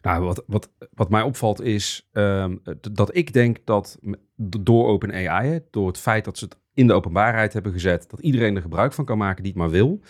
Nou, 0.01 0.23
wat, 0.23 0.43
wat, 0.47 0.71
wat 0.93 1.09
mij 1.09 1.21
opvalt 1.21 1.61
is 1.61 2.09
ehm, 2.11 2.55
dat 2.91 3.15
ik 3.15 3.33
denk 3.33 3.57
dat 3.63 3.99
door 4.35 4.87
OpenAI, 4.87 5.47
hè, 5.47 5.59
door 5.71 5.87
het 5.87 5.97
feit 5.97 6.25
dat 6.25 6.37
ze 6.37 6.45
het 6.45 6.57
in 6.73 6.87
de 6.87 6.93
openbaarheid 6.93 7.53
hebben 7.53 7.71
gezet, 7.71 8.09
dat 8.09 8.19
iedereen 8.19 8.55
er 8.55 8.61
gebruik 8.61 8.93
van 8.93 9.05
kan 9.05 9.17
maken 9.17 9.43
die 9.43 9.51
het 9.51 9.61
maar 9.61 9.69
wil, 9.69 10.01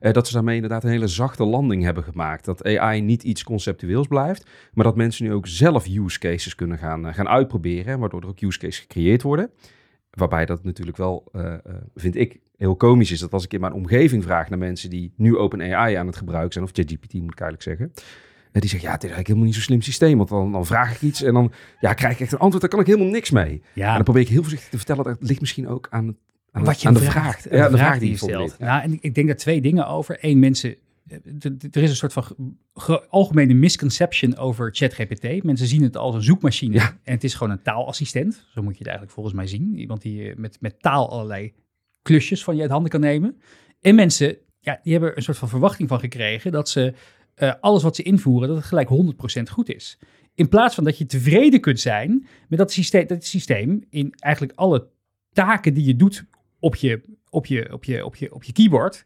eh, 0.00 0.12
dat 0.12 0.26
ze 0.26 0.32
daarmee 0.32 0.54
inderdaad 0.54 0.84
een 0.84 0.90
hele 0.90 1.06
zachte 1.06 1.44
landing 1.44 1.82
hebben 1.82 2.04
gemaakt. 2.04 2.44
Dat 2.44 2.64
AI 2.64 3.00
niet 3.00 3.22
iets 3.22 3.44
conceptueels 3.44 4.06
blijft, 4.06 4.50
maar 4.72 4.84
dat 4.84 4.96
mensen 4.96 5.24
nu 5.24 5.32
ook 5.32 5.46
zelf 5.46 5.86
use 5.86 6.18
cases 6.18 6.54
kunnen 6.54 6.78
gaan, 6.78 7.06
eh, 7.06 7.14
gaan 7.14 7.28
uitproberen, 7.28 7.98
waardoor 7.98 8.20
er 8.20 8.28
ook 8.28 8.40
use 8.40 8.58
cases 8.58 8.78
gecreëerd 8.78 9.22
worden. 9.22 9.50
Waarbij 10.10 10.46
dat 10.46 10.64
natuurlijk 10.64 10.96
wel, 10.96 11.28
eh, 11.32 11.54
vind 11.94 12.16
ik, 12.16 12.40
heel 12.56 12.76
komisch 12.76 13.10
is 13.10 13.20
dat 13.20 13.32
als 13.32 13.44
ik 13.44 13.52
in 13.52 13.60
mijn 13.60 13.72
omgeving 13.72 14.22
vraag 14.22 14.48
naar 14.48 14.58
mensen 14.58 14.90
die 14.90 15.12
nu 15.16 15.36
OpenAI 15.36 15.94
aan 15.94 16.06
het 16.06 16.16
gebruiken 16.16 16.52
zijn, 16.52 16.64
of 16.64 16.70
ChatGPT 16.72 17.12
moet 17.12 17.32
ik 17.32 17.40
eigenlijk 17.40 17.62
zeggen, 17.62 17.92
en 17.92 18.27
die 18.52 18.68
zeggen, 18.70 18.88
ja, 18.88 18.94
het 18.94 19.04
is 19.04 19.10
eigenlijk 19.10 19.26
helemaal 19.26 19.44
niet 19.44 19.54
zo'n 19.54 19.62
slim 19.62 19.82
systeem. 19.82 20.16
Want 20.16 20.28
dan, 20.28 20.52
dan 20.52 20.66
vraag 20.66 20.94
ik 20.94 21.00
iets 21.02 21.22
en 21.22 21.34
dan 21.34 21.52
ja, 21.80 21.92
krijg 21.94 22.14
ik 22.14 22.20
echt 22.20 22.32
een 22.32 22.38
antwoord. 22.38 22.60
Daar 22.60 22.70
kan 22.70 22.80
ik 22.80 22.86
helemaal 22.86 23.08
niks 23.12 23.30
mee. 23.30 23.50
En 23.50 23.62
Ja, 23.74 23.94
dan 23.94 24.04
probeer 24.04 24.22
ik 24.22 24.28
heel 24.28 24.42
voorzichtig 24.42 24.68
te 24.70 24.76
vertellen. 24.76 25.04
Dat 25.04 25.16
ligt 25.20 25.40
misschien 25.40 25.68
ook 25.68 25.86
aan, 25.90 26.16
wat 26.52 26.80
je 26.82 26.88
aan 26.88 26.94
de 26.94 27.00
vraagt. 27.00 27.40
vraag. 27.42 27.46
en 27.52 27.58
Ja, 27.58 27.68
de 27.68 27.76
vraag 27.76 27.98
die 27.98 28.10
je 28.10 28.16
stelt. 28.16 28.58
Nou, 28.58 28.82
en 28.82 28.98
ik 29.00 29.14
denk 29.14 29.26
daar 29.26 29.36
twee 29.36 29.60
dingen 29.60 29.86
over. 29.86 30.18
Eén, 30.20 30.38
mensen... 30.38 30.76
Er 31.70 31.82
is 31.82 31.90
een 31.90 31.96
soort 31.96 32.12
van 32.12 32.22
ge- 32.24 32.34
ge- 32.74 33.06
algemene 33.08 33.54
misconception 33.54 34.36
over 34.36 34.68
ChatGPT. 34.74 35.42
Mensen 35.44 35.66
zien 35.66 35.82
het 35.82 35.96
als 35.96 36.14
een 36.14 36.22
zoekmachine. 36.22 36.74
Ja. 36.74 36.96
En 37.04 37.12
het 37.14 37.24
is 37.24 37.34
gewoon 37.34 37.52
een 37.52 37.62
taalassistent. 37.62 38.44
Zo 38.54 38.62
moet 38.62 38.72
je 38.72 38.78
het 38.78 38.86
eigenlijk 38.86 39.12
volgens 39.14 39.34
mij 39.34 39.46
zien. 39.46 39.78
Iemand 39.78 40.02
die 40.02 40.30
eh, 40.30 40.36
met, 40.36 40.56
met 40.60 40.82
taal 40.82 41.10
allerlei 41.10 41.52
klusjes 42.02 42.44
van 42.44 42.56
je 42.56 42.62
uit 42.62 42.70
handen 42.70 42.90
kan 42.90 43.00
nemen. 43.00 43.40
En 43.80 43.94
mensen, 43.94 44.36
ja, 44.60 44.80
die 44.82 44.92
hebben 44.92 45.16
een 45.16 45.22
soort 45.22 45.36
van 45.38 45.48
verwachting 45.48 45.88
van 45.88 45.98
gekregen 46.00 46.52
dat 46.52 46.68
ze 46.68 46.94
eh, 47.38 47.52
alles 47.60 47.82
wat 47.82 47.96
ze 47.96 48.02
invoeren, 48.02 48.48
dat 48.48 48.56
het 48.56 48.66
gelijk 48.66 48.88
100% 49.38 49.42
goed 49.50 49.74
is. 49.74 49.98
In 50.34 50.48
plaats 50.48 50.74
van 50.74 50.84
dat 50.84 50.98
je 50.98 51.06
tevreden 51.06 51.60
kunt 51.60 51.80
zijn 51.80 52.26
met 52.48 52.58
dat 52.58 52.72
systeem, 52.72 53.06
dat 53.06 53.24
systeem 53.24 53.84
in 53.90 54.14
eigenlijk 54.18 54.58
alle 54.58 54.88
taken 55.32 55.74
die 55.74 55.84
je 55.84 55.96
doet 55.96 56.24
op 56.58 56.76
je, 56.76 57.00
op 57.30 57.46
je, 57.46 57.72
op 57.72 57.84
je, 57.84 58.04
op 58.04 58.16
je, 58.16 58.34
op 58.34 58.44
je 58.44 58.52
keyboard, 58.52 59.04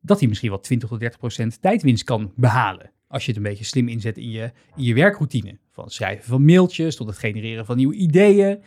dat 0.00 0.18
hij 0.18 0.28
misschien 0.28 0.50
wel 0.50 0.60
20 0.60 0.88
tot 0.88 1.00
30 1.00 1.18
procent 1.18 1.62
tijdwinst 1.62 2.04
kan 2.04 2.32
behalen. 2.36 2.90
Als 3.08 3.24
je 3.24 3.28
het 3.28 3.36
een 3.36 3.48
beetje 3.48 3.64
slim 3.64 3.88
inzet 3.88 4.18
in 4.18 4.30
je, 4.30 4.52
in 4.76 4.84
je 4.84 4.94
werkroutine. 4.94 5.58
Van 5.70 5.90
schrijven 5.90 6.24
van 6.24 6.44
mailtjes, 6.44 6.96
tot 6.96 7.06
het 7.06 7.18
genereren 7.18 7.66
van 7.66 7.76
nieuwe 7.76 7.94
ideeën. 7.94 8.62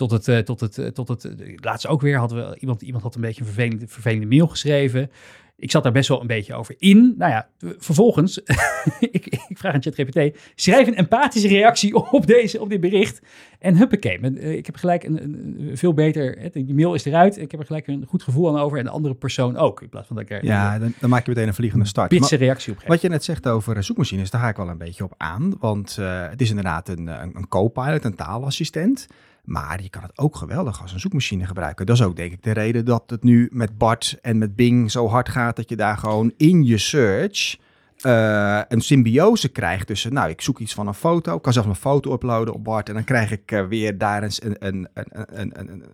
Tot 0.00 0.10
het, 0.10 0.28
eh, 0.28 0.38
tot 0.38 0.60
het, 0.60 0.78
eh, 0.78 0.86
tot 0.86 1.08
het 1.08 1.24
eh, 1.24 1.56
laatst 1.56 1.86
ook 1.86 2.00
weer 2.00 2.18
hadden 2.18 2.48
we 2.48 2.56
iemand, 2.58 2.82
iemand 2.82 3.02
had 3.02 3.14
een 3.14 3.20
beetje 3.20 3.40
een 3.40 3.46
vervelende, 3.46 3.88
vervelende 3.88 4.26
mail 4.26 4.46
geschreven. 4.46 5.10
Ik 5.56 5.70
zat 5.70 5.82
daar 5.82 5.92
best 5.92 6.08
wel 6.08 6.20
een 6.20 6.26
beetje 6.26 6.54
over 6.54 6.74
in. 6.78 7.14
Nou 7.18 7.32
ja, 7.32 7.48
vervolgens, 7.58 8.38
ik, 9.16 9.26
ik 9.26 9.58
vraag 9.58 9.74
aan 9.74 9.82
ChatGPT, 9.82 10.38
schrijf 10.54 10.86
een 10.86 10.94
empathische 10.94 11.48
reactie 11.48 11.94
op, 11.94 12.26
deze, 12.26 12.60
op 12.60 12.68
dit 12.68 12.80
bericht. 12.80 13.20
En 13.58 13.76
huppakee, 13.76 14.18
ik 14.56 14.66
heb 14.66 14.76
gelijk 14.76 15.04
een, 15.04 15.70
veel 15.74 15.94
beter, 15.94 16.50
die 16.52 16.74
mail 16.74 16.94
is 16.94 17.04
eruit. 17.04 17.38
Ik 17.38 17.50
heb 17.50 17.60
er 17.60 17.66
gelijk 17.66 17.86
een 17.86 18.04
goed 18.08 18.22
gevoel 18.22 18.48
aan 18.48 18.62
over 18.62 18.78
en 18.78 18.84
de 18.84 18.90
andere 18.90 19.14
persoon 19.14 19.56
ook. 19.56 19.82
In 19.82 19.88
plaats 19.88 20.06
van 20.06 20.16
dat 20.16 20.24
ik 20.24 20.30
er 20.30 20.44
Ja, 20.44 20.78
dan, 20.78 20.94
dan 20.98 21.10
maak 21.10 21.24
je 21.24 21.30
meteen 21.30 21.48
een 21.48 21.54
vliegende 21.54 21.86
start. 21.86 22.10
reactie 22.30 22.72
op 22.72 22.78
geef. 22.78 22.88
wat 22.88 23.00
je 23.00 23.08
net 23.08 23.24
zegt 23.24 23.48
over 23.48 23.84
zoekmachines, 23.84 24.30
daar 24.30 24.40
ga 24.40 24.48
ik 24.48 24.56
wel 24.56 24.68
een 24.68 24.78
beetje 24.78 25.04
op 25.04 25.14
aan. 25.16 25.56
Want 25.58 25.96
het 26.30 26.40
is 26.40 26.48
inderdaad 26.48 26.88
een, 26.88 27.06
een, 27.06 27.36
een 27.36 27.48
co-pilot, 27.48 28.04
een 28.04 28.14
taalassistent. 28.14 29.06
Maar 29.44 29.82
je 29.82 29.88
kan 29.88 30.02
het 30.02 30.18
ook 30.18 30.36
geweldig 30.36 30.82
als 30.82 30.92
een 30.92 31.00
zoekmachine 31.00 31.46
gebruiken. 31.46 31.86
Dat 31.86 31.96
is 31.96 32.02
ook 32.02 32.16
denk 32.16 32.32
ik 32.32 32.42
de 32.42 32.52
reden 32.52 32.84
dat 32.84 33.02
het 33.06 33.22
nu 33.22 33.48
met 33.52 33.78
Bart 33.78 34.18
en 34.22 34.38
met 34.38 34.56
Bing 34.56 34.90
zo 34.90 35.08
hard 35.08 35.28
gaat... 35.28 35.56
dat 35.56 35.68
je 35.68 35.76
daar 35.76 35.96
gewoon 35.96 36.32
in 36.36 36.64
je 36.64 36.78
search 36.78 37.56
eh, 38.02 38.60
een 38.68 38.80
symbiose 38.80 39.48
krijgt 39.48 39.86
tussen... 39.86 40.12
nou, 40.12 40.30
ik 40.30 40.40
zoek 40.40 40.58
iets 40.58 40.74
van 40.74 40.86
een 40.86 40.94
foto, 40.94 41.36
ik 41.36 41.42
kan 41.42 41.52
zelfs 41.52 41.68
een 41.68 41.74
foto 41.74 42.12
uploaden 42.12 42.54
op 42.54 42.64
Bart... 42.64 42.88
en 42.88 42.94
dan 42.94 43.04
krijg 43.04 43.30
ik 43.30 43.52
eh, 43.52 43.66
weer 43.66 43.98
daar 43.98 44.22
eens 44.22 44.42
een, 44.42 44.56
een, 44.58 44.88
een, 44.94 45.06
een, 45.40 45.58
een, 45.60 45.70
een, 45.70 45.84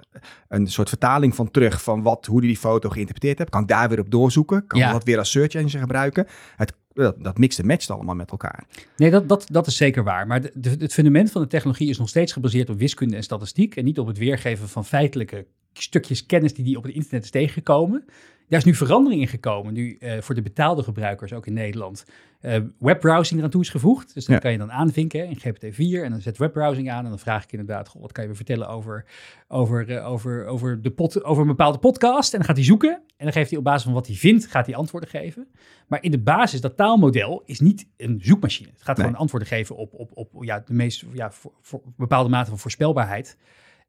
een 0.49 0.67
soort 0.67 0.89
vertaling 0.89 1.35
van 1.35 1.51
terug... 1.51 1.83
van 1.83 2.03
wat, 2.03 2.27
hoe 2.27 2.41
die 2.41 2.49
die 2.51 2.59
foto 2.59 2.89
geïnterpreteerd 2.89 3.39
heeft. 3.39 3.51
Kan 3.51 3.63
ik 3.63 3.69
daar 3.69 3.89
weer 3.89 4.01
op 4.01 4.11
doorzoeken, 4.11 4.67
kan 4.67 4.79
Ja. 4.81 4.93
dat 4.93 5.05
weer 5.05 5.19
als 5.19 5.31
search 5.31 5.55
engine 5.55 5.79
gebruiken. 5.81 6.27
Het, 6.57 6.73
dat, 6.93 7.25
dat 7.25 7.39
mixt 7.39 7.59
en 7.59 7.67
matcht 7.67 7.91
allemaal 7.91 8.15
met 8.15 8.31
elkaar. 8.31 8.65
Nee, 8.97 9.11
dat, 9.11 9.29
dat, 9.29 9.47
dat 9.51 9.67
is 9.67 9.77
zeker 9.77 10.05
waar. 10.05 10.27
Maar 10.27 10.41
de, 10.41 10.51
de- 10.55 10.77
het 10.79 10.93
fundament 10.93 11.31
van 11.31 11.43
de 11.43 11.49
technologie 11.49 11.89
is 11.89 11.99
nog 11.99 12.09
steeds 12.09 12.33
gebaseerd 12.33 12.71
op 12.71 12.79
wiskunde 12.79 13.17
en 13.17 13.23
statistiek. 13.23 13.77
En 13.77 13.85
niet 13.85 13.99
op 13.99 14.07
het 14.07 14.19
weergeven 14.19 14.69
van 14.69 14.85
feitelijke 14.85 15.47
stukjes 15.73 16.27
kennis 16.27 16.55
die 16.55 16.65
die 16.65 16.77
op 16.77 16.83
het 16.83 16.93
internet 16.95 17.25
is 17.25 17.31
tegengekomen. 17.31 18.05
Daar 18.49 18.59
is 18.59 18.65
nu 18.65 18.75
verandering 18.75 19.21
in 19.21 19.29
gekomen. 19.29 19.73
Nu 19.73 19.97
eh, 19.97 20.21
voor 20.21 20.35
de 20.35 20.43
betaalde 20.43 20.83
gebruikers, 20.83 21.33
ook 21.33 21.47
in 21.47 21.53
Nederland, 21.53 22.05
eh, 22.41 22.61
webbrowsing 22.79 23.39
eraan 23.39 23.51
toe 23.51 23.61
is 23.61 23.69
gevoegd. 23.69 24.15
Dus 24.15 24.25
dat 24.25 24.35
Ja. 24.35 24.41
kan 24.41 24.53
je 24.53 24.59
dan 24.59 24.73
aanvinken 24.73 25.21
hè, 25.21 25.27
in 25.27 25.37
GPT-4. 25.37 26.05
En 26.05 26.11
dan 26.11 26.21
zet 26.21 26.39
webbrowsing 26.39 26.91
aan. 26.91 27.03
En 27.05 27.09
dan 27.11 27.19
vraag 27.19 27.45
ik 27.45 27.53
inderdaad, 27.53 27.89
goh, 27.89 28.03
wat 28.03 28.13
kan 28.13 28.23
je 28.25 28.31
me 28.31 28.37
vertellen 28.37 28.69
over, 28.69 29.05
over, 29.49 29.89
eh, 29.91 30.11
over, 30.11 30.47
over, 30.47 30.83
de 30.83 30.91
pod, 30.91 31.25
over 31.25 31.43
een 31.43 31.49
bepaalde 31.49 31.79
podcast? 31.79 32.33
En 32.33 32.39
dan 32.39 32.47
gaat 32.47 32.57
hij 32.57 32.65
zoeken. 32.65 32.91
En 33.17 33.25
dan 33.25 33.33
geeft 33.33 33.49
hij 33.51 33.59
op 33.59 33.65
basis 33.65 33.83
van 33.83 33.93
wat 33.93 34.07
hij 34.07 34.17
vindt, 34.17 34.47
gaat 34.47 34.67
hij 34.67 34.75
antwoorden 34.75 35.09
geven. 35.09 35.49
Maar 35.87 36.03
in 36.03 36.11
de 36.11 36.19
basis, 36.21 36.61
dat 36.61 36.77
taalmodel 36.77 37.43
is 37.45 37.61
niet 37.61 37.89
een 37.97 38.19
zoekmachine. 38.23 38.69
Het 38.73 38.83
gaat 38.83 38.97
Nee. 38.97 39.05
gewoon 39.07 39.21
antwoorden 39.21 39.49
geven 39.49 39.77
op, 39.77 39.95
op, 39.95 40.11
op 40.15 40.45
ja, 40.45 40.63
de 40.67 40.73
meest 40.75 41.05
ja, 41.13 41.31
voor, 41.31 41.53
voor 41.61 41.81
bepaalde 41.97 42.29
mate 42.29 42.49
van 42.49 42.59
voorspelbaarheid. 42.59 43.37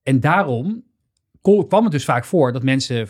En 0.04 0.20
daarom 0.20 0.84
kwam 1.42 1.84
het 1.84 1.92
dus 1.92 2.06
vaak 2.06 2.26
voor 2.26 2.52
dat 2.52 2.64
mensen 2.64 3.08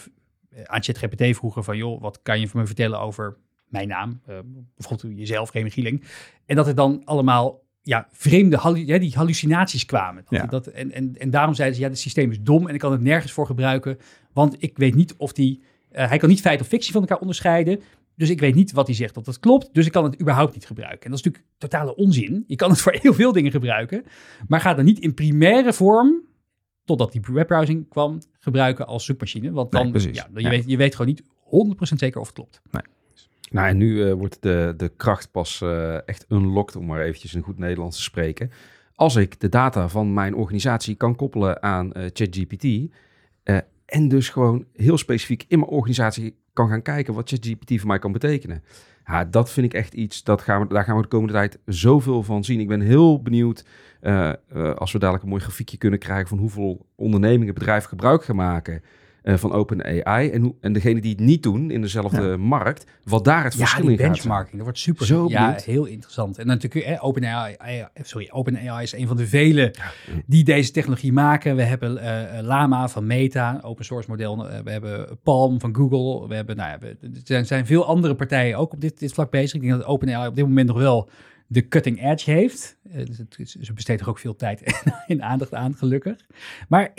aan 0.63 0.83
ChatGPT 0.83 1.35
vroegen 1.37 1.63
van... 1.63 1.77
joh, 1.77 2.01
wat 2.01 2.19
kan 2.21 2.39
je 2.39 2.49
me 2.53 2.65
vertellen 2.65 2.99
over 2.99 3.37
mijn 3.67 3.87
naam? 3.87 4.21
Eh, 4.25 4.35
bijvoorbeeld 4.75 5.17
jezelf, 5.17 5.51
Remy 5.51 5.69
Gieling. 5.69 6.03
En 6.45 6.55
dat 6.55 6.67
er 6.67 6.75
dan 6.75 7.01
allemaal 7.05 7.65
ja, 7.81 8.07
vreemde 8.11 8.57
hallu- 8.57 8.85
ja, 8.85 8.97
die 8.97 9.13
hallucinaties 9.15 9.85
kwamen. 9.85 10.23
Dat, 10.29 10.39
Ja. 10.39 10.45
dat, 10.45 10.67
en, 10.67 10.91
en, 10.91 11.15
en 11.17 11.29
daarom 11.29 11.53
zeiden 11.53 11.77
ze, 11.77 11.83
ja, 11.83 11.89
het 11.89 11.99
systeem 11.99 12.31
is 12.31 12.41
dom 12.41 12.67
en 12.67 12.73
ik 12.73 12.79
kan 12.79 12.91
het 12.91 13.01
nergens 13.01 13.31
voor 13.31 13.45
gebruiken. 13.45 13.97
Want 14.33 14.55
ik 14.59 14.77
weet 14.77 14.95
niet 14.95 15.15
of 15.17 15.33
die... 15.33 15.61
eh, 15.91 16.07
hij 16.09 16.17
kan 16.17 16.29
niet 16.29 16.41
feit 16.41 16.61
of 16.61 16.67
fictie 16.67 16.91
van 16.91 17.01
elkaar 17.01 17.19
onderscheiden. 17.19 17.81
Dus 18.15 18.29
ik 18.29 18.39
weet 18.39 18.55
niet 18.55 18.71
wat 18.71 18.87
hij 18.87 18.95
zegt 18.95 19.17
of 19.17 19.23
dat 19.23 19.39
klopt. 19.39 19.69
Dus 19.73 19.85
ik 19.85 19.91
kan 19.91 20.03
het 20.03 20.21
überhaupt 20.21 20.53
niet 20.53 20.65
gebruiken. 20.65 21.01
En 21.05 21.09
dat 21.09 21.19
is 21.19 21.25
natuurlijk 21.25 21.53
totale 21.57 21.95
onzin. 21.95 22.43
Je 22.47 22.55
kan 22.55 22.69
het 22.69 22.79
voor 22.81 22.95
heel 23.01 23.13
veel 23.13 23.31
dingen 23.31 23.51
gebruiken. 23.51 24.03
Maar 24.47 24.61
ga 24.61 24.73
dan 24.73 24.85
niet 24.85 24.99
in 24.99 25.13
primaire 25.13 25.73
vorm, 25.73 26.21
totdat 26.87 27.11
die 27.11 27.21
webbrowsing 27.31 27.89
kwam, 27.89 28.21
gebruiken 28.39 28.87
als 28.87 29.05
zoekmachine. 29.05 29.51
Want 29.51 29.71
dan, 29.71 29.91
Nee, 29.91 30.13
ja, 30.13 30.27
je, 30.33 30.41
Ja. 30.41 30.49
Weet, 30.49 30.63
je 30.67 30.77
weet 30.77 30.95
gewoon 30.95 31.13
niet 31.13 31.23
100% 31.23 31.95
zeker 31.95 32.19
of 32.19 32.27
het 32.27 32.35
klopt. 32.35 32.61
Nou, 33.49 33.67
en 33.67 33.77
nu 33.77 34.03
eh, 34.03 34.13
wordt 34.13 34.37
de, 34.41 34.73
de 34.77 34.91
kracht 34.97 35.31
pas 35.31 35.61
eh, 35.61 36.07
echt 36.07 36.25
unlocked, 36.29 36.75
om 36.75 36.85
maar 36.85 37.01
eventjes 37.01 37.33
in 37.33 37.41
goed 37.41 37.57
Nederlands 37.57 37.97
te 37.97 38.03
spreken. 38.03 38.51
Als 38.95 39.15
ik 39.15 39.39
de 39.39 39.49
data 39.49 39.89
van 39.89 40.13
mijn 40.13 40.35
organisatie 40.35 40.95
kan 40.95 41.15
koppelen 41.15 41.63
aan 41.63 41.93
eh, 41.93 42.09
ChatGPT. 42.13 42.91
en 43.85 44.07
dus 44.07 44.29
gewoon 44.29 44.65
heel 44.73 44.97
specifiek 44.97 45.45
in 45.47 45.59
mijn 45.59 45.71
organisatie 45.71 46.35
kan 46.53 46.69
gaan 46.69 46.81
kijken 46.81 47.13
wat 47.13 47.29
ChatGPT 47.29 47.79
voor 47.79 47.87
mij 47.87 47.99
kan 47.99 48.11
betekenen. 48.11 48.63
Ja, 49.07 49.25
dat 49.25 49.51
vind 49.51 49.65
ik 49.65 49.73
echt 49.73 49.93
iets, 49.93 50.23
dat 50.23 50.41
gaan 50.41 50.61
we, 50.61 50.73
daar 50.73 50.83
gaan 50.83 50.95
we 50.95 51.01
de 51.01 51.07
komende 51.07 51.33
tijd 51.33 51.59
zoveel 51.65 52.23
van 52.23 52.43
zien. 52.43 52.59
Ik 52.59 52.67
ben 52.67 52.81
heel 52.81 53.21
benieuwd 53.21 53.65
eh, 54.01 54.29
eh, 54.29 54.73
als 54.73 54.91
we 54.91 54.99
dadelijk 54.99 55.23
een 55.23 55.29
mooi 55.29 55.41
grafiekje 55.41 55.77
kunnen 55.77 55.99
krijgen 55.99 56.27
van 56.27 56.37
hoeveel 56.37 56.85
ondernemingen, 56.95 57.53
bedrijven 57.53 57.89
gebruik 57.89 58.23
gaan 58.23 58.35
maken 58.35 58.81
van 59.35 59.51
OpenAI. 59.51 60.29
En, 60.29 60.41
hoe, 60.41 60.55
en 60.61 60.73
degene 60.73 61.01
die 61.01 61.11
het 61.11 61.19
niet 61.19 61.43
doen 61.43 61.71
in 61.71 61.81
dezelfde 61.81 62.37
markt, 62.37 62.85
wat 63.03 63.23
daar 63.25 63.43
het 63.43 63.53
Ja, 63.53 63.59
verschil 63.59 63.87
in 63.89 63.97
gaat 63.97 64.07
benchmarking, 64.07 64.53
dat 64.55 64.63
wordt 64.63 64.79
super. 64.79 65.05
Zo 65.05 65.25
ja, 65.29 65.41
benieuwd. 65.45 65.63
heel 65.63 65.85
interessant. 65.85 66.37
En 66.37 66.47
natuurlijk, 66.47 66.85
eh, 66.85 67.03
OpenAI, 67.05 67.53
eh, 67.59 67.83
sorry, 68.01 68.29
OpenAI 68.31 68.83
is 68.83 68.93
een 68.93 69.07
van 69.07 69.17
de 69.17 69.27
vele 69.27 69.73
die 70.25 70.43
deze 70.43 70.71
technologie 70.71 71.13
maken. 71.13 71.55
We 71.55 71.63
hebben 71.63 71.97
eh, 71.97 72.37
eh, 72.39 72.45
Llama 72.45 72.87
van 72.87 73.05
Meta, 73.07 73.59
open 73.63 73.85
source 73.85 74.09
model. 74.09 74.49
Eh, 74.49 74.59
we 74.63 74.71
hebben 74.71 75.19
Palm 75.23 75.59
van 75.59 75.75
Google. 75.75 76.27
We 76.27 76.35
hebben, 76.35 76.55
nou 76.55 76.69
ja, 76.69 76.77
we- 76.79 76.97
er 77.01 77.09
zijn, 77.23 77.45
zijn 77.45 77.65
veel 77.65 77.85
andere 77.85 78.15
partijen 78.15 78.57
ook 78.57 78.73
op 78.73 78.81
dit, 78.81 78.99
dit 78.99 79.13
vlak 79.13 79.31
bezig. 79.31 79.53
Ik 79.53 79.61
denk 79.61 79.73
dat 79.73 79.85
OpenAI 79.85 80.27
op 80.27 80.35
dit 80.35 80.45
moment 80.45 80.67
nog 80.67 80.77
wel 80.77 81.09
de 81.47 81.67
cutting 81.67 82.03
edge 82.11 82.31
heeft. 82.31 82.77
Eh, 82.91 83.05
dus 83.05 83.45
ze 83.59 83.73
besteedt 83.73 84.01
er 84.01 84.09
ook 84.09 84.19
veel 84.19 84.35
tijd 84.35 84.61
en, 85.07 85.21
aandacht 85.31 85.53
aan, 85.53 85.75
gelukkig. 85.75 86.25
Maar 86.69 86.93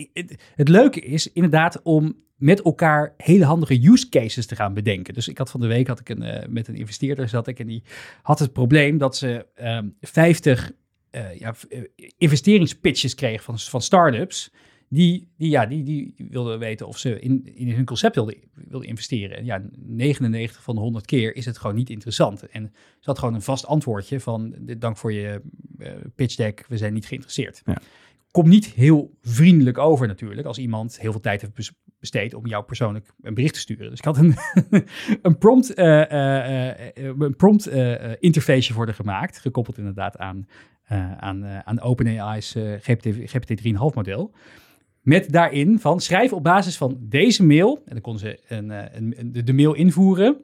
het, 0.55 0.69
leuke 0.69 1.01
is 1.01 1.33
inderdaad 1.33 1.83
om 1.83 2.17
met 2.37 2.63
elkaar 2.63 3.15
hele 3.17 3.45
handige 3.45 3.89
use 3.89 4.09
cases 4.09 4.47
te 4.47 4.57
gaan 4.57 4.75
bedenken. 4.75 5.15
Dus 5.15 5.29
ik 5.29 5.39
had 5.39 5.51
van 5.51 5.61
de 5.61 5.67
week 5.67 5.87
had 5.87 6.01
ik 6.01 6.09
een, 6.09 6.23
eh, 6.23 6.49
met 6.49 6.69
een 6.69 6.77
investeerder 6.77 7.29
zat 7.29 7.47
ik 7.47 7.59
en 7.59 7.67
die 7.67 7.83
had 8.23 8.39
het 8.39 8.53
probleem 8.53 8.99
dat 8.99 9.17
ze 9.17 9.47
ehm 9.55 9.89
50 10.01 10.73
eh, 11.11 11.39
ja, 11.39 11.55
eh, 11.69 11.83
investeringspitches 12.19 13.15
kreeg 13.15 13.43
van, 13.43 13.59
van 13.59 13.83
startups. 13.83 14.53
Die, 14.91 15.29
die, 15.37 15.51
ja, 15.51 15.67
die, 15.67 15.83
die 15.83 16.15
wilden 16.31 16.59
weten 16.59 16.87
of 16.87 16.99
ze 16.99 17.21
in, 17.21 17.51
in 17.55 17.73
hun 17.73 17.85
concept 17.85 18.15
wilden, 18.15 18.37
wilden 18.55 18.89
investeren. 18.89 19.37
En 19.37 19.45
ja, 19.45 19.63
99 19.77 20.63
van 20.63 20.75
de 20.75 20.81
100 20.81 21.07
keer 21.07 21.37
is 21.37 21.45
het 21.45 21.59
gewoon 21.59 21.77
niet 21.77 21.91
interessant. 21.91 22.47
En 22.49 22.73
ze 22.75 23.11
had 23.11 23.19
gewoon 23.19 23.35
een 23.35 23.43
vast 23.43 23.67
antwoordje 23.67 24.21
van 24.21 24.55
dank 24.79 24.97
voor 24.97 25.13
je 25.13 25.41
eh, 25.79 25.93
pitch 26.15 26.35
deck, 26.35 26.65
we 26.69 26.77
zijn 26.77 26.93
niet 26.93 27.07
geïnteresseerd. 27.07 27.63
Ja. 27.65 27.79
Komt 28.31 28.49
niet 28.49 28.67
heel 28.67 29.17
vriendelijk 29.21 29.79
over 29.79 30.07
natuurlijk, 30.07 30.47
als 30.47 30.59
iemand 30.59 31.01
heel 31.01 31.11
veel 31.11 31.21
tijd 31.21 31.41
heeft 31.41 31.55
bes- 31.55 31.73
besteed 31.99 32.35
om 32.35 32.47
jou 32.47 32.65
persoonlijk 32.65 33.11
een 33.21 33.35
bericht 33.35 33.55
te 33.55 33.61
sturen. 33.61 33.91
Dus 33.91 33.99
ik 33.99 34.05
had 34.05 34.17
een, 34.17 34.35
een 35.23 35.39
prompt, 35.39 35.79
uh, 35.79 36.11
uh, 36.11 36.91
een 36.95 37.37
prompt 37.37 37.67
interface 38.21 38.73
voor 38.73 38.93
gemaakt, 38.93 39.39
gekoppeld 39.39 39.79
inderdaad 39.79 40.17
aan, 40.17 40.49
aan, 41.19 41.45
aan 41.45 41.81
OpenAI's 41.81 42.55
GPT, 42.81 43.07
GPT 43.31 43.63
3,5 43.63 43.73
model. 43.95 44.35
Met 45.09 45.33
daarin 45.33 45.79
van 45.79 46.01
schrijf 46.01 46.33
op 46.33 46.43
basis 46.43 46.77
van 46.77 46.97
deze 47.01 47.45
mail, 47.45 47.83
en 47.85 47.93
dan 47.93 48.01
kon 48.01 48.19
ze 48.19 48.39
een, 48.49 48.71
een, 48.71 49.33
de 49.45 49.53
mail 49.53 49.75
invoeren, 49.75 50.37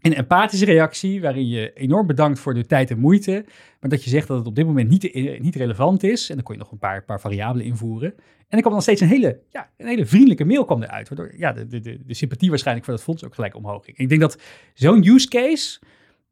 een 0.00 0.14
empathische 0.14 0.64
reactie 0.64 1.20
waarin 1.20 1.48
je 1.48 1.72
enorm 1.72 2.06
bedankt 2.06 2.38
voor 2.38 2.54
de 2.54 2.66
tijd 2.66 2.90
en 2.90 2.98
moeite, 2.98 3.44
maar 3.80 3.90
dat 3.90 4.04
je 4.04 4.10
zegt 4.10 4.28
dat 4.28 4.38
het 4.38 4.46
op 4.46 4.54
dit 4.54 4.66
moment 4.66 4.88
niet, 4.88 5.14
niet 5.40 5.56
relevant 5.56 6.02
is. 6.02 6.28
En 6.28 6.34
dan 6.34 6.44
kon 6.44 6.54
je 6.54 6.60
nog 6.60 6.72
een 6.72 6.78
paar, 6.78 7.04
paar 7.04 7.20
variabelen 7.20 7.66
invoeren. 7.66 8.14
En 8.48 8.56
er 8.56 8.60
kwam 8.60 8.72
dan 8.72 8.82
steeds 8.82 9.00
een 9.00 9.08
hele, 9.08 9.40
ja, 9.48 9.70
een 9.76 9.86
hele 9.86 10.06
vriendelijke 10.06 10.44
mail 10.44 10.64
kwam 10.64 10.82
eruit, 10.82 11.08
waardoor 11.08 11.38
ja, 11.38 11.52
de, 11.52 11.66
de, 11.66 11.80
de, 11.80 12.14
sympathie 12.14 12.48
waarschijnlijk 12.48 12.86
voor 12.86 12.96
dat 12.96 13.04
fonds 13.04 13.24
ook 13.24 13.34
gelijk 13.34 13.54
omhoog 13.54 13.84
ging. 13.84 13.96
Ik 13.96 14.08
denk 14.08 14.20
dat 14.20 14.38
zo'n 14.74 15.06
use 15.06 15.28
case, 15.28 15.80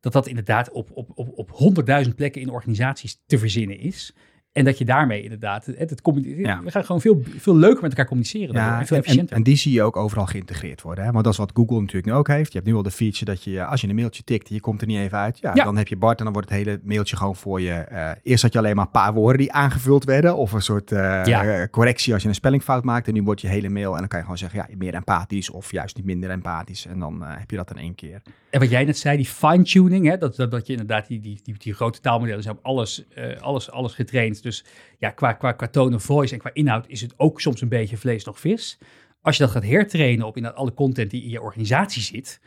dat 0.00 0.12
dat 0.12 0.26
inderdaad 0.26 0.70
op, 0.70 0.90
op, 0.92 1.10
op, 1.14 1.52
op 1.62 2.14
plekken 2.16 2.40
in 2.40 2.50
organisaties 2.50 3.22
te 3.26 3.38
verzinnen 3.38 3.78
is. 3.78 4.14
En 4.52 4.64
dat 4.64 4.78
je 4.78 4.84
daarmee 4.84 5.22
inderdaad, 5.22 5.66
het, 5.66 5.90
het 5.90 6.00
ja. 6.22 6.60
we 6.62 6.70
gaan 6.70 6.84
gewoon 6.84 7.00
veel, 7.00 7.22
veel 7.38 7.56
leuker 7.56 7.82
met 7.82 7.90
elkaar 7.90 8.06
communiceren. 8.06 8.54
Ja, 8.54 8.80
en, 8.80 8.86
veel 8.86 8.96
efficiënter. 8.96 9.30
En, 9.30 9.36
en, 9.36 9.42
die 9.42 9.56
zie 9.56 9.72
je 9.72 9.82
ook 9.82 9.96
overal 9.96 10.26
geïntegreerd 10.26 10.82
worden. 10.82 11.04
Hè? 11.04 11.12
Want 11.12 11.24
dat 11.24 11.32
is 11.32 11.38
wat 11.38 11.50
Google 11.54 11.80
natuurlijk 11.80 12.06
nu 12.06 12.12
ook 12.12 12.28
heeft. 12.28 12.52
Je 12.52 12.58
hebt 12.58 12.70
nu 12.70 12.76
al 12.76 12.82
de 12.82 12.90
feature 12.90 13.24
dat 13.24 13.44
je, 13.44 13.64
als 13.64 13.80
je 13.80 13.88
een 13.88 13.94
mailtje 13.94 14.22
tikt 14.24 14.48
je 14.48 14.60
komt 14.60 14.80
er 14.80 14.86
niet 14.86 14.98
even 14.98 15.18
uit, 15.18 15.38
ja, 15.38 15.52
dan 15.52 15.76
heb 15.76 15.88
je 15.88 15.96
Bart 15.96 16.18
en 16.18 16.24
dan 16.24 16.32
wordt 16.32 16.48
het 16.48 16.58
hele 16.58 16.80
mailtje 16.82 17.16
gewoon 17.16 17.36
voor 17.36 17.60
je. 17.60 17.86
Uh, 17.92 18.10
eerst 18.22 18.42
had 18.42 18.52
je 18.52 18.58
alleen 18.58 18.76
maar 18.76 18.84
een 18.84 18.90
paar 18.90 19.12
woorden 19.12 19.38
die 19.38 19.52
aangevuld 19.52 20.04
werden 20.04 20.36
of 20.36 20.52
een 20.52 20.62
soort 20.62 20.90
uh, 20.90 21.62
correctie 21.70 22.12
als 22.12 22.22
je 22.22 22.28
een 22.28 22.34
spellingfout 22.34 22.84
maakt. 22.84 23.06
En 23.06 23.14
nu 23.14 23.22
wordt 23.22 23.40
je 23.40 23.48
hele 23.48 23.68
mail 23.68 23.92
en 23.92 23.98
dan 23.98 24.08
kan 24.08 24.18
je 24.18 24.24
gewoon 24.24 24.38
zeggen, 24.38 24.58
ja, 24.68 24.76
meer 24.76 24.94
empathisch 24.94 25.50
of 25.50 25.72
juist 25.72 25.96
niet 25.96 26.04
minder 26.04 26.30
empathisch. 26.30 26.86
En 26.86 26.98
dan 26.98 27.22
uh, 27.22 27.28
heb 27.28 27.50
je 27.50 27.56
dat 27.56 27.70
in 27.70 27.76
één 27.76 27.94
keer. 27.94 28.22
En 28.50 28.60
wat 28.60 28.70
jij 28.70 28.84
net 28.84 28.98
zei, 28.98 29.16
die 29.16 29.26
fine-tuning, 29.26 30.18
dat, 30.18 30.36
dat, 30.36 30.50
dat 30.50 30.66
je 30.66 30.72
inderdaad 30.72 31.06
die, 31.06 31.20
die, 31.20 31.40
die, 31.42 31.54
die 31.58 31.74
grote 31.74 32.00
taalmodellen 32.00 32.42
zijn 32.42 32.56
op 32.56 32.64
alles, 32.64 33.04
alles, 33.40 33.70
alles 33.70 33.94
getraind. 33.94 34.39
Dus 34.42 34.64
ja, 34.98 35.10
qua, 35.10 35.32
qua, 35.32 35.52
qua 35.52 35.68
tone 35.68 35.96
of 35.96 36.02
voice 36.02 36.32
en 36.32 36.40
qua 36.40 36.50
inhoud 36.52 36.84
is 36.88 37.00
het 37.00 37.14
ook 37.16 37.40
soms 37.40 37.60
een 37.60 37.68
beetje 37.68 37.96
vlees 37.96 38.24
nog 38.24 38.40
vis. 38.40 38.78
Als 39.20 39.36
je 39.36 39.42
dat 39.42 39.52
gaat 39.52 39.64
hertrainen 39.64 40.26
op 40.26 40.36
in 40.36 40.54
alle 40.54 40.74
content 40.74 41.10
die 41.10 41.22
in 41.22 41.30
je 41.30 41.42
organisatie 41.42 42.02
zit. 42.02 42.40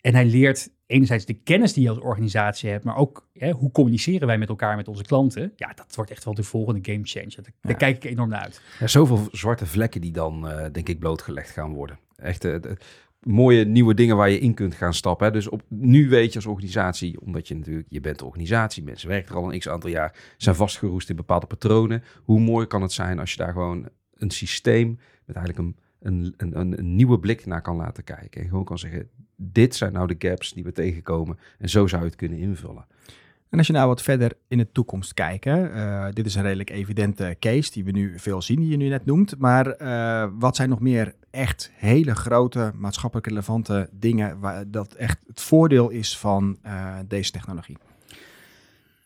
En 0.00 0.14
hij 0.14 0.24
leert 0.24 0.70
enerzijds 0.86 1.24
de 1.24 1.34
kennis 1.34 1.72
die 1.72 1.82
je 1.82 1.88
als 1.88 1.98
organisatie 1.98 2.70
hebt, 2.70 2.84
maar 2.84 2.96
ook 2.96 3.28
hè, 3.32 3.50
hoe 3.50 3.70
communiceren 3.70 4.26
wij 4.26 4.38
met 4.38 4.48
elkaar, 4.48 4.76
met 4.76 4.88
onze 4.88 5.02
klanten. 5.02 5.52
Ja, 5.56 5.72
dat 5.74 5.94
wordt 5.94 6.10
echt 6.10 6.24
wel 6.24 6.34
de 6.34 6.42
volgende 6.42 6.92
game 6.92 7.00
changer. 7.02 7.54
Daar, 7.60 7.76
kijk 7.76 7.96
ik 7.96 8.10
enorm 8.10 8.28
naar 8.28 8.40
uit. 8.40 8.60
Ja, 8.78 8.86
zoveel 8.86 9.28
zwarte 9.32 9.66
vlekken 9.66 10.00
die 10.00 10.12
dan, 10.12 10.48
uh, 10.48 10.66
denk 10.72 10.88
ik, 10.88 10.98
blootgelegd 10.98 11.50
gaan 11.50 11.72
worden. 11.72 11.98
Echt, 12.16 12.44
uh, 12.44 12.56
mooie 13.22 13.64
nieuwe 13.64 13.94
dingen 13.94 14.16
waar 14.16 14.30
je 14.30 14.38
in 14.38 14.54
kunt 14.54 14.74
gaan 14.74 14.94
stappen. 14.94 15.26
Hè. 15.26 15.32
Dus 15.32 15.48
op, 15.48 15.62
nu 15.68 16.08
weet 16.08 16.32
je 16.32 16.38
als 16.38 16.46
organisatie, 16.46 17.20
omdat 17.20 17.48
je 17.48 17.54
natuurlijk, 17.54 17.86
je 17.90 18.00
bent 18.00 18.22
organisatie, 18.22 18.82
mensen 18.82 19.08
werken 19.08 19.34
er 19.34 19.40
al 19.40 19.52
een 19.52 19.58
x 19.58 19.68
aantal 19.68 19.90
jaar, 19.90 20.14
zijn 20.36 20.54
vastgeroest 20.54 21.10
in 21.10 21.16
bepaalde 21.16 21.46
patronen. 21.46 22.02
Hoe 22.24 22.40
mooi 22.40 22.66
kan 22.66 22.82
het 22.82 22.92
zijn 22.92 23.18
als 23.18 23.30
je 23.30 23.36
daar 23.36 23.52
gewoon 23.52 23.88
een 24.14 24.30
systeem 24.30 24.98
met 25.24 25.36
eigenlijk 25.36 25.68
een, 25.68 25.76
een, 26.00 26.34
een, 26.36 26.78
een 26.78 26.94
nieuwe 26.94 27.18
blik 27.18 27.46
naar 27.46 27.62
kan 27.62 27.76
laten 27.76 28.04
kijken. 28.04 28.40
En 28.40 28.48
gewoon 28.48 28.64
kan 28.64 28.78
zeggen, 28.78 29.08
dit 29.36 29.74
zijn 29.74 29.92
nou 29.92 30.06
de 30.16 30.28
gaps 30.28 30.52
die 30.52 30.64
we 30.64 30.72
tegenkomen 30.72 31.38
en 31.58 31.68
zo 31.68 31.86
zou 31.86 32.02
je 32.02 32.08
het 32.08 32.16
kunnen 32.16 32.38
invullen. 32.38 32.86
En 33.48 33.58
als 33.58 33.66
je 33.66 33.72
nou 33.72 33.88
wat 33.88 34.02
verder 34.02 34.32
in 34.48 34.58
de 34.58 34.72
toekomst 34.72 35.14
kijkt, 35.14 35.46
uh, 35.46 36.06
dit 36.12 36.26
is 36.26 36.34
een 36.34 36.42
redelijk 36.42 36.70
evidente 36.70 37.36
case 37.38 37.72
die 37.72 37.84
we 37.84 37.90
nu 37.90 38.18
veel 38.18 38.42
zien, 38.42 38.60
die 38.60 38.68
je 38.68 38.76
nu 38.76 38.88
net 38.88 39.04
noemt. 39.04 39.38
Maar 39.38 39.80
uh, 39.80 40.30
wat 40.38 40.56
zijn 40.56 40.68
nog 40.68 40.80
meer 40.80 41.14
echt 41.32 41.70
hele 41.74 42.14
grote 42.14 42.72
maatschappelijk 42.74 43.28
relevante 43.28 43.88
dingen 43.92 44.38
waar 44.38 44.70
dat 44.70 44.92
echt 44.92 45.18
het 45.26 45.40
voordeel 45.40 45.88
is 45.88 46.18
van 46.18 46.58
uh, 46.66 46.96
deze 47.08 47.30
technologie? 47.30 47.76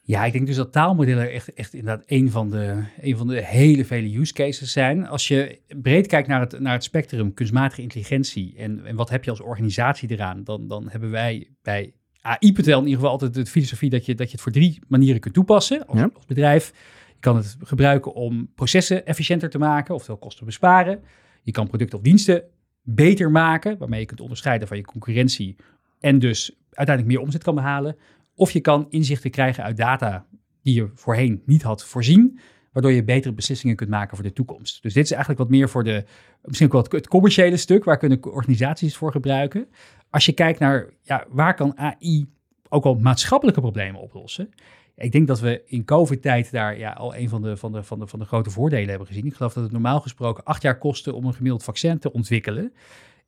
Ja, 0.03 0.25
ik 0.25 0.33
denk 0.33 0.47
dus 0.47 0.57
dat 0.57 0.73
taalmodellen 0.73 1.33
echt, 1.33 1.55
echt 1.55 1.75
inderdaad 1.75 2.05
een 2.07 2.31
van, 2.31 2.51
de, 2.51 2.85
een 3.01 3.17
van 3.17 3.27
de 3.27 3.45
hele 3.45 3.85
vele 3.85 4.19
use 4.19 4.33
cases 4.33 4.73
zijn. 4.73 5.07
Als 5.07 5.29
je 5.29 5.61
breed 5.83 6.07
kijkt 6.07 6.29
naar 6.29 6.41
het, 6.41 6.61
naar 6.61 6.73
het 6.73 6.85
spectrum 6.85 7.35
kunstmatige 7.35 7.83
intelligentie 7.83 8.55
en, 8.57 8.87
en 8.87 8.97
wat 8.97 9.11
heb 9.11 9.25
je 9.25 9.31
als 9.31 9.41
organisatie 9.41 10.11
eraan, 10.11 10.45
dan, 10.45 10.69
dan 10.69 10.89
hebben 10.89 11.11
wij 11.11 11.51
bij 11.63 11.93
AI.nl 12.21 12.79
in 12.79 12.85
ieder 12.85 12.95
geval 12.95 13.11
altijd 13.11 13.35
de 13.35 13.47
filosofie 13.47 13.91
dat 13.91 14.07
je, 14.07 14.15
dat 14.15 14.27
je 14.27 14.33
het 14.33 14.41
voor 14.41 14.53
drie 14.53 14.79
manieren 14.89 15.21
kunt 15.21 15.35
toepassen 15.35 15.87
als, 15.87 16.01
als 16.15 16.27
bedrijf. 16.27 16.73
Je 17.09 17.21
kan 17.21 17.37
het 17.37 17.57
gebruiken 17.63 18.15
om 18.15 18.51
processen 18.55 19.07
efficiënter 19.07 19.51
te 19.51 19.59
maken, 19.59 19.95
oftewel 19.95 20.19
kosten 20.19 20.47
besparen. 20.47 21.01
Je 21.47 21.53
kan 21.53 21.69
producten 21.69 21.99
of 21.99 22.05
diensten 22.05 22.43
beter 22.83 23.31
maken, 23.31 23.79
waarmee 23.79 24.01
je 24.01 24.07
kunt 24.07 24.21
onderscheiden 24.21 24.69
van 24.69 24.77
je 24.77 24.85
concurrentie 24.85 25.57
en 26.01 26.19
dus 26.19 26.57
uiteindelijk 26.71 27.17
meer 27.17 27.25
omzet 27.25 27.43
kan 27.43 27.55
behalen. 27.55 27.97
Of 28.35 28.51
je 28.51 28.61
kan 28.61 28.87
inzichten 28.91 29.31
krijgen 29.31 29.65
uit 29.65 29.77
data 29.77 30.27
die 30.63 30.75
je 30.75 30.91
voorheen 30.95 31.43
niet 31.45 31.63
had 31.63 31.85
voorzien, 31.85 32.39
waardoor 32.73 32.93
je 32.93 33.05
betere 33.05 33.35
beslissingen 33.35 33.77
kunt 33.77 33.91
maken 33.91 34.17
voor 34.17 34.25
de 34.25 34.33
toekomst. 34.33 34.83
Dus 34.83 34.93
dit 34.93 35.05
is 35.05 35.11
eigenlijk 35.11 35.41
wat 35.41 35.51
meer 35.51 35.69
voor 35.69 35.85
de, 35.85 36.05
misschien 36.43 36.67
ook 36.67 36.73
wel 36.73 37.01
het 37.01 37.09
commerciële 37.09 37.57
stuk, 37.57 37.85
waar 37.85 37.99
kunnen 37.99 38.25
organisaties 38.25 38.97
voor 38.97 39.13
gebruiken. 39.13 39.69
Als 40.11 40.27
je 40.27 40.33
kijkt 40.33 40.59
naar 40.59 40.91
ja, 41.03 41.27
waar 41.29 41.55
kan 41.55 41.79
AI 41.79 42.27
ook 42.69 42.85
al 42.85 42.95
maatschappelijke 42.95 43.61
problemen 43.61 44.01
oplossen. 44.01 44.51
Ik 44.97 45.13
denk 45.13 45.27
dat 45.27 45.41
we 45.41 45.63
in 45.67 45.85
COVID-tijd 45.85 46.51
daar 46.51 46.79
ja, 46.79 46.93
al 46.93 47.17
een 47.17 47.29
van 47.29 47.43
de, 47.43 47.57
van, 47.57 47.73
de, 47.73 47.83
van, 47.83 47.99
de, 47.99 48.07
van 48.07 48.19
de 48.19 48.25
grote 48.25 48.51
voordelen 48.51 48.89
hebben 48.89 49.07
gezien. 49.07 49.27
Ik 49.27 49.35
geloof 49.35 49.53
dat 49.53 49.63
het 49.63 49.73
normaal 49.73 50.01
gesproken 50.01 50.45
acht 50.45 50.63
jaar 50.63 50.79
kostte 50.79 51.15
om 51.15 51.25
een 51.25 51.35
gemiddeld 51.35 51.65
vaccin 51.65 51.99
te 51.99 52.13
ontwikkelen. 52.13 52.73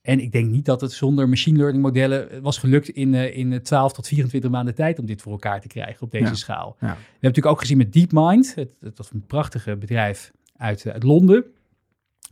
En 0.03 0.21
ik 0.21 0.33
denk 0.33 0.51
niet 0.51 0.65
dat 0.65 0.81
het 0.81 0.93
zonder 0.93 1.29
machine 1.29 1.59
learning 1.59 1.83
modellen 1.83 2.43
was 2.43 2.59
gelukt 2.59 2.89
in, 2.89 3.13
uh, 3.13 3.37
in 3.37 3.63
12 3.63 3.93
tot 3.93 4.07
24 4.07 4.51
maanden 4.51 4.75
tijd 4.75 4.99
om 4.99 5.07
dit 5.07 5.23
voor 5.23 5.33
elkaar 5.33 5.61
te 5.61 5.69
krijgen 5.69 6.03
op 6.03 6.11
deze 6.11 6.35
schaal. 6.35 6.77
Ja. 6.81 6.87
We 6.87 6.93
hebben 6.93 7.03
natuurlijk 7.21 7.47
ook 7.47 7.61
gezien 7.61 7.77
met 7.77 7.93
DeepMind, 7.93 8.55
het, 8.55 8.71
het, 8.81 8.99
was 8.99 9.11
een 9.13 9.27
prachtige 9.27 9.77
bedrijf 9.77 10.33
uit, 10.57 10.87
uit 10.87 11.03
Londen, 11.03 11.45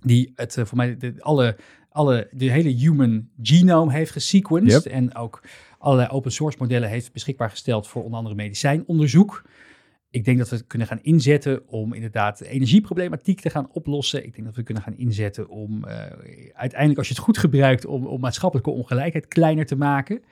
die 0.01 0.33
het 0.35 0.59
voor 0.63 0.77
mij 0.77 0.97
de, 0.97 1.15
alle, 1.19 1.57
alle, 1.89 2.29
de 2.33 2.51
hele 2.51 2.69
human 2.69 3.29
genome 3.43 3.93
heeft 3.93 4.11
gesequenced 4.11 4.87
en 4.87 5.15
ook 5.15 5.43
allerlei 5.79 6.09
open 6.09 6.33
source 6.33 6.59
modellen 6.61 6.89
heeft 6.89 7.13
beschikbaar 7.13 7.51
gesteld 7.51 7.87
voor 7.87 8.03
onder 8.03 8.19
andere 8.19 8.35
medicijnonderzoek. 8.35 9.45
Ik 10.11 10.25
denk 10.25 10.39
dat 10.39 10.49
we 10.49 10.57
het 10.57 10.67
kunnen 10.67 10.87
gaan 10.87 11.03
inzetten 11.03 11.69
om 11.69 11.93
inderdaad 11.93 12.39
de 12.39 12.49
energieproblematiek 12.49 13.41
te 13.41 13.51
gaan 13.51 13.69
oplossen. 13.73 14.25
Ik 14.25 14.35
denk 14.35 14.47
dat 14.47 14.57
we 14.57 14.63
kunnen 14.63 14.83
gaan 14.83 14.97
inzetten 14.97 15.49
om 15.49 15.85
uh, 15.85 15.91
uiteindelijk, 16.53 16.99
als 16.99 17.09
je 17.09 17.15
het 17.15 17.23
goed 17.23 17.39
gebruikt, 17.39 17.87
om, 17.87 18.07
om 18.07 18.21
maatschappelijke 18.21 18.71
ongelijkheid 18.71 19.29
kleiner 19.29 19.67
te 19.67 19.77
maken. 19.77 20.23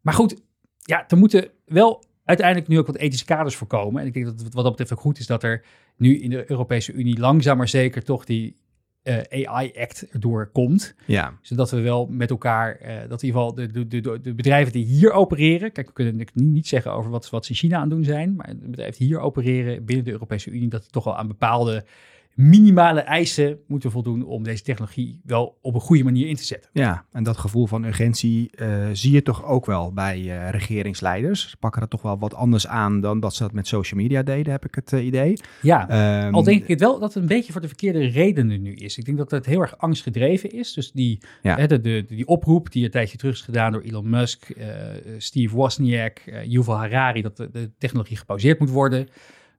Maar 0.00 0.14
goed, 0.14 0.42
ja, 0.78 1.08
er 1.08 1.16
moeten 1.16 1.50
wel 1.64 2.04
uiteindelijk 2.24 2.68
nu 2.68 2.78
ook 2.78 2.86
wat 2.86 2.96
ethische 2.96 3.24
kaders 3.24 3.56
voorkomen. 3.56 4.00
En 4.00 4.06
ik 4.06 4.12
denk 4.12 4.24
dat 4.24 4.40
het 4.40 4.54
wat 4.54 4.62
dat 4.62 4.72
betreft 4.72 4.92
ook 4.92 5.00
goed 5.00 5.18
is 5.18 5.26
dat 5.26 5.42
er 5.42 5.64
nu 5.96 6.20
in 6.20 6.30
de 6.30 6.50
Europese 6.50 6.92
Unie 6.92 7.18
langzaam 7.18 7.56
maar 7.56 7.68
zeker 7.68 8.04
toch 8.04 8.24
die 8.24 8.56
uh, 9.04 9.46
AI-act 9.46 10.08
erdoor 10.10 10.50
komt. 10.52 10.94
Ja. 11.06 11.38
Zodat 11.42 11.70
we 11.70 11.80
wel 11.80 12.06
met 12.06 12.30
elkaar, 12.30 12.80
uh, 12.82 12.88
dat 13.08 13.22
in 13.22 13.28
ieder 13.28 13.40
geval 13.40 13.54
de, 13.54 13.70
de, 13.70 13.86
de, 13.86 14.20
de, 14.20 14.34
bedrijven 14.34 14.72
die 14.72 14.84
hier 14.84 15.12
opereren, 15.12 15.72
kijk, 15.72 15.86
we 15.86 15.92
kunnen 15.92 16.16
niet, 16.16 16.34
niet 16.34 16.68
zeggen 16.68 16.92
over 16.92 17.10
wat, 17.10 17.30
wat 17.30 17.44
ze 17.44 17.50
in 17.50 17.56
China 17.56 17.78
aan 17.78 17.88
doen 17.88 18.04
zijn, 18.04 18.34
maar 18.34 18.46
de 18.46 18.68
bedrijven 18.68 18.98
die 18.98 19.06
hier 19.06 19.20
opereren 19.20 19.84
binnen 19.84 20.04
de 20.04 20.10
Europese 20.10 20.50
Unie, 20.50 20.68
dat 20.68 20.82
die 20.82 20.90
toch 20.90 21.04
wel 21.04 21.16
aan 21.16 21.28
bepaalde 21.28 21.84
minimale 22.38 23.00
eisen 23.00 23.58
moeten 23.66 23.90
voldoen 23.90 24.24
om 24.24 24.42
deze 24.42 24.62
technologie 24.62 25.20
wel 25.24 25.58
op 25.62 25.74
een 25.74 25.80
goede 25.80 26.04
manier 26.04 26.28
in 26.28 26.36
te 26.36 26.44
zetten. 26.44 26.70
Ja, 26.72 27.04
en 27.12 27.22
dat 27.22 27.36
gevoel 27.36 27.66
van 27.66 27.84
urgentie 27.84 28.50
uh, 28.54 28.86
zie 28.92 29.12
je 29.12 29.22
toch 29.22 29.44
ook 29.44 29.66
wel 29.66 29.92
bij 29.92 30.20
uh, 30.20 30.50
regeringsleiders. 30.50 31.50
Ze 31.50 31.56
pakken 31.56 31.80
dat 31.80 31.90
toch 31.90 32.02
wel 32.02 32.18
wat 32.18 32.34
anders 32.34 32.66
aan 32.66 33.00
dan 33.00 33.20
dat 33.20 33.34
ze 33.34 33.42
dat 33.42 33.52
met 33.52 33.66
social 33.66 34.00
media 34.00 34.22
deden, 34.22 34.52
heb 34.52 34.64
ik 34.64 34.74
het 34.74 34.92
uh, 34.92 35.04
idee. 35.04 35.38
Ja, 35.62 36.26
um, 36.26 36.34
al 36.34 36.42
denk 36.42 36.62
ik 36.62 36.68
het 36.68 36.80
wel 36.80 36.98
dat 36.98 37.14
het 37.14 37.22
een 37.22 37.28
beetje 37.28 37.52
voor 37.52 37.60
de 37.60 37.66
verkeerde 37.66 38.06
redenen 38.06 38.62
nu 38.62 38.74
is. 38.74 38.98
Ik 38.98 39.04
denk 39.04 39.18
dat 39.18 39.30
het 39.30 39.46
heel 39.46 39.60
erg 39.60 39.78
angstgedreven 39.78 40.50
is. 40.50 40.72
Dus 40.72 40.92
die, 40.92 41.22
ja. 41.42 41.56
hè, 41.56 41.66
de, 41.66 41.80
de, 41.80 42.04
die 42.08 42.26
oproep 42.26 42.72
die 42.72 42.84
een 42.84 42.90
tijdje 42.90 43.18
terug 43.18 43.34
is 43.34 43.40
gedaan 43.40 43.72
door 43.72 43.82
Elon 43.82 44.10
Musk, 44.10 44.52
Steve 45.18 45.54
Wozniak, 45.54 46.22
Yuval 46.44 46.76
Harari, 46.76 47.22
dat 47.22 47.36
de, 47.36 47.50
de 47.50 47.70
technologie 47.78 48.16
gepauzeerd 48.16 48.58
moet 48.58 48.70
worden. 48.70 49.08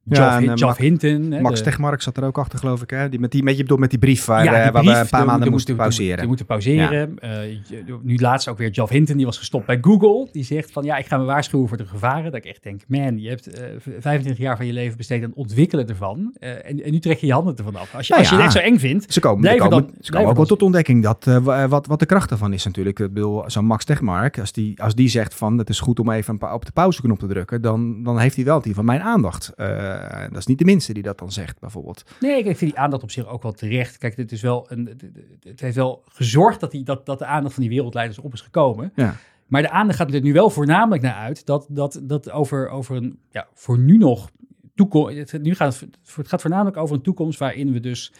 Ja, 0.10 0.41
Geoff 0.56 0.78
Hinton. 0.78 1.41
Max 1.41 1.58
de... 1.58 1.65
Tegmark 1.65 2.02
zat 2.02 2.17
er 2.17 2.24
ook 2.24 2.38
achter, 2.38 2.60
geloof 2.60 2.82
ik. 2.82 2.89
Hè? 2.89 3.10
Die, 3.10 3.19
met 3.19 3.32
die, 3.32 3.43
met, 3.43 3.56
je 3.56 3.62
bedoelt 3.62 3.80
met 3.80 3.89
die 3.89 4.00
brief 4.00 4.26
waar, 4.26 4.43
ja, 4.43 4.63
die 4.63 4.72
waar 4.72 4.84
we 4.84 4.91
een 4.91 5.08
paar 5.10 5.26
maanden 5.26 5.52
moesten 5.52 5.76
pauzeren. 5.76 6.17
Die 6.17 6.28
moeten 6.28 6.45
pauzeren. 6.45 7.17
Ja. 7.22 7.45
Uh, 7.45 7.58
nu 8.02 8.17
laatst 8.17 8.48
ook 8.48 8.58
weer 8.58 8.74
Geoff 8.74 8.91
Hinton, 8.91 9.17
die 9.17 9.26
was 9.26 9.38
gestopt 9.38 9.65
bij 9.65 9.78
Google. 9.82 10.28
Die 10.32 10.43
zegt 10.43 10.72
van, 10.72 10.84
ja, 10.84 10.98
ik 10.98 11.06
ga 11.06 11.17
me 11.17 11.24
waarschuwen 11.24 11.67
voor 11.67 11.78
de 11.78 11.86
gevaren. 11.86 12.24
Dat 12.24 12.36
ik 12.36 12.45
echt 12.45 12.63
denk, 12.63 12.82
man, 12.88 13.19
je 13.19 13.30
hebt 13.30 13.60
uh, 13.60 13.65
25 14.00 14.38
jaar 14.38 14.58
van 14.58 14.65
je 14.65 14.74
leven 14.74 14.98
besteed 14.98 15.24
aan 15.24 15.30
het 15.30 15.38
ontwikkelen 15.38 15.88
ervan. 15.88 16.34
Uh, 16.39 16.50
en, 16.50 16.84
en, 16.84 16.91
nu 16.91 17.00
trek 17.00 17.17
je 17.17 17.26
je 17.26 17.34
handen 17.34 17.56
ervan 17.56 17.76
af. 17.76 17.95
Als 17.95 18.08
je, 18.08 18.13
nou 18.13 18.26
als 18.26 18.30
je 18.30 18.36
het 18.36 18.45
echt 18.45 18.54
zo 18.54 18.72
eng 18.72 18.78
vindt, 18.78 19.13
ze 19.13 19.19
komen, 19.19 19.58
komen, 19.58 19.69
dan, 19.69 19.91
ze 20.02 20.12
komen 20.12 20.30
ook 20.30 20.36
wel 20.36 20.45
tot 20.45 20.62
ontdekking 20.62 21.04
dat, 21.04 21.41
wat, 21.69 21.88
wat 21.88 22.00
de 22.00 22.06
kracht 22.06 22.32
ervan 22.32 22.54
is 22.54 22.65
natuurlijk. 22.65 23.00
Ik 23.00 23.13
bedoel, 23.13 23.43
zo'n 23.48 23.65
Max 23.65 23.86
Tegmark, 23.86 24.39
als 24.39 24.52
die, 24.52 24.82
als 24.82 24.95
die 24.95 25.10
zegt 25.10 25.36
van, 25.36 25.58
het 25.58 25.69
is 25.69 25.80
goed 25.80 26.00
om 26.00 26.12
even 26.12 26.54
op 26.54 26.65
de 26.65 26.72
pauzeknop 26.72 27.19
te 27.19 27.28
drukken, 27.28 27.62
dan, 27.62 28.04
dan 28.04 28.19
heeft 28.19 28.36
hij 28.36 28.45
wel 28.45 28.62
die 28.62 28.74
van 28.74 28.86
mijn 28.86 29.02
aandacht. 29.02 29.54
Eh, 30.00 30.22
dat 30.22 30.38
is 30.38 30.46
niet 30.46 30.58
de 30.58 30.66
minste 30.66 30.94
die 30.94 31.04
dat 31.04 31.20
dan 31.20 31.32
zegt, 31.32 31.60
bijvoorbeeld. 31.60 32.04
Nee, 32.20 32.38
ik 32.38 32.58
vind 32.58 32.72
die 32.72 32.80
aandacht 32.80 33.04
op 33.04 33.12
zich 33.12 33.28
ook 33.28 33.44
wel 33.44 33.52
terecht. 33.52 33.98
Kijk, 33.98 34.16
dit 34.16 34.32
is 34.32 34.42
wel 34.42 34.66
een, 34.70 35.00
het 35.42 35.60
heeft 35.60 35.76
wel 35.76 36.04
gezorgd 36.08 36.60
dat, 36.60 36.72
die, 36.72 36.84
dat, 36.84 37.06
dat 37.06 37.20
de 37.20 37.26
aandacht 37.26 37.54
van 37.54 37.64
die 37.64 37.72
wereldleiders 37.72 38.20
op 38.20 38.34
is 38.34 38.42
gekomen. 38.42 38.92
Ja. 38.96 39.16
Maar 39.48 39.62
de 39.62 39.70
aandacht 39.70 39.98
gaat 39.98 40.14
er 40.14 40.22
nu 40.22 40.34
wel 40.34 40.50
voornamelijk 40.50 41.02
naar 41.02 41.14
uit 41.14 41.46
dat, 41.46 41.66
dat, 41.70 42.00
dat 42.04 42.32
over, 42.32 42.70
over 42.70 42.96
een, 42.96 43.20
ja, 43.32 43.48
voor 43.54 43.80
nu 43.80 43.98
nog, 43.98 44.30
toekomst, 44.76 45.32
het, 45.32 45.42
nu 45.42 45.56
gaat, 45.56 45.86
het 46.16 46.28
gaat 46.28 46.42
voornamelijk 46.42 46.78
over 46.78 46.96
een 46.96 47.02
toekomst 47.02 47.40
waarin 47.40 47.72
we 47.72 47.80
dus 47.80 48.14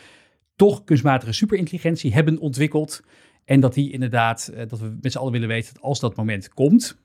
toch 0.56 0.84
kunstmatige 0.84 1.32
superintelligentie 1.32 2.14
hebben 2.14 2.40
ontwikkeld. 2.40 3.04
En 3.46 3.60
dat 3.60 3.74
die 3.74 3.92
inderdaad, 3.92 4.48
eh, 4.48 4.68
dat 4.68 4.80
we 4.80 4.98
met 5.02 5.12
z'n 5.12 5.18
allen 5.18 5.32
willen 5.32 5.48
weten 5.48 5.74
dat 5.74 5.84
als 5.84 6.00
dat 6.00 6.16
moment 6.16 6.50
komt, 6.50 6.98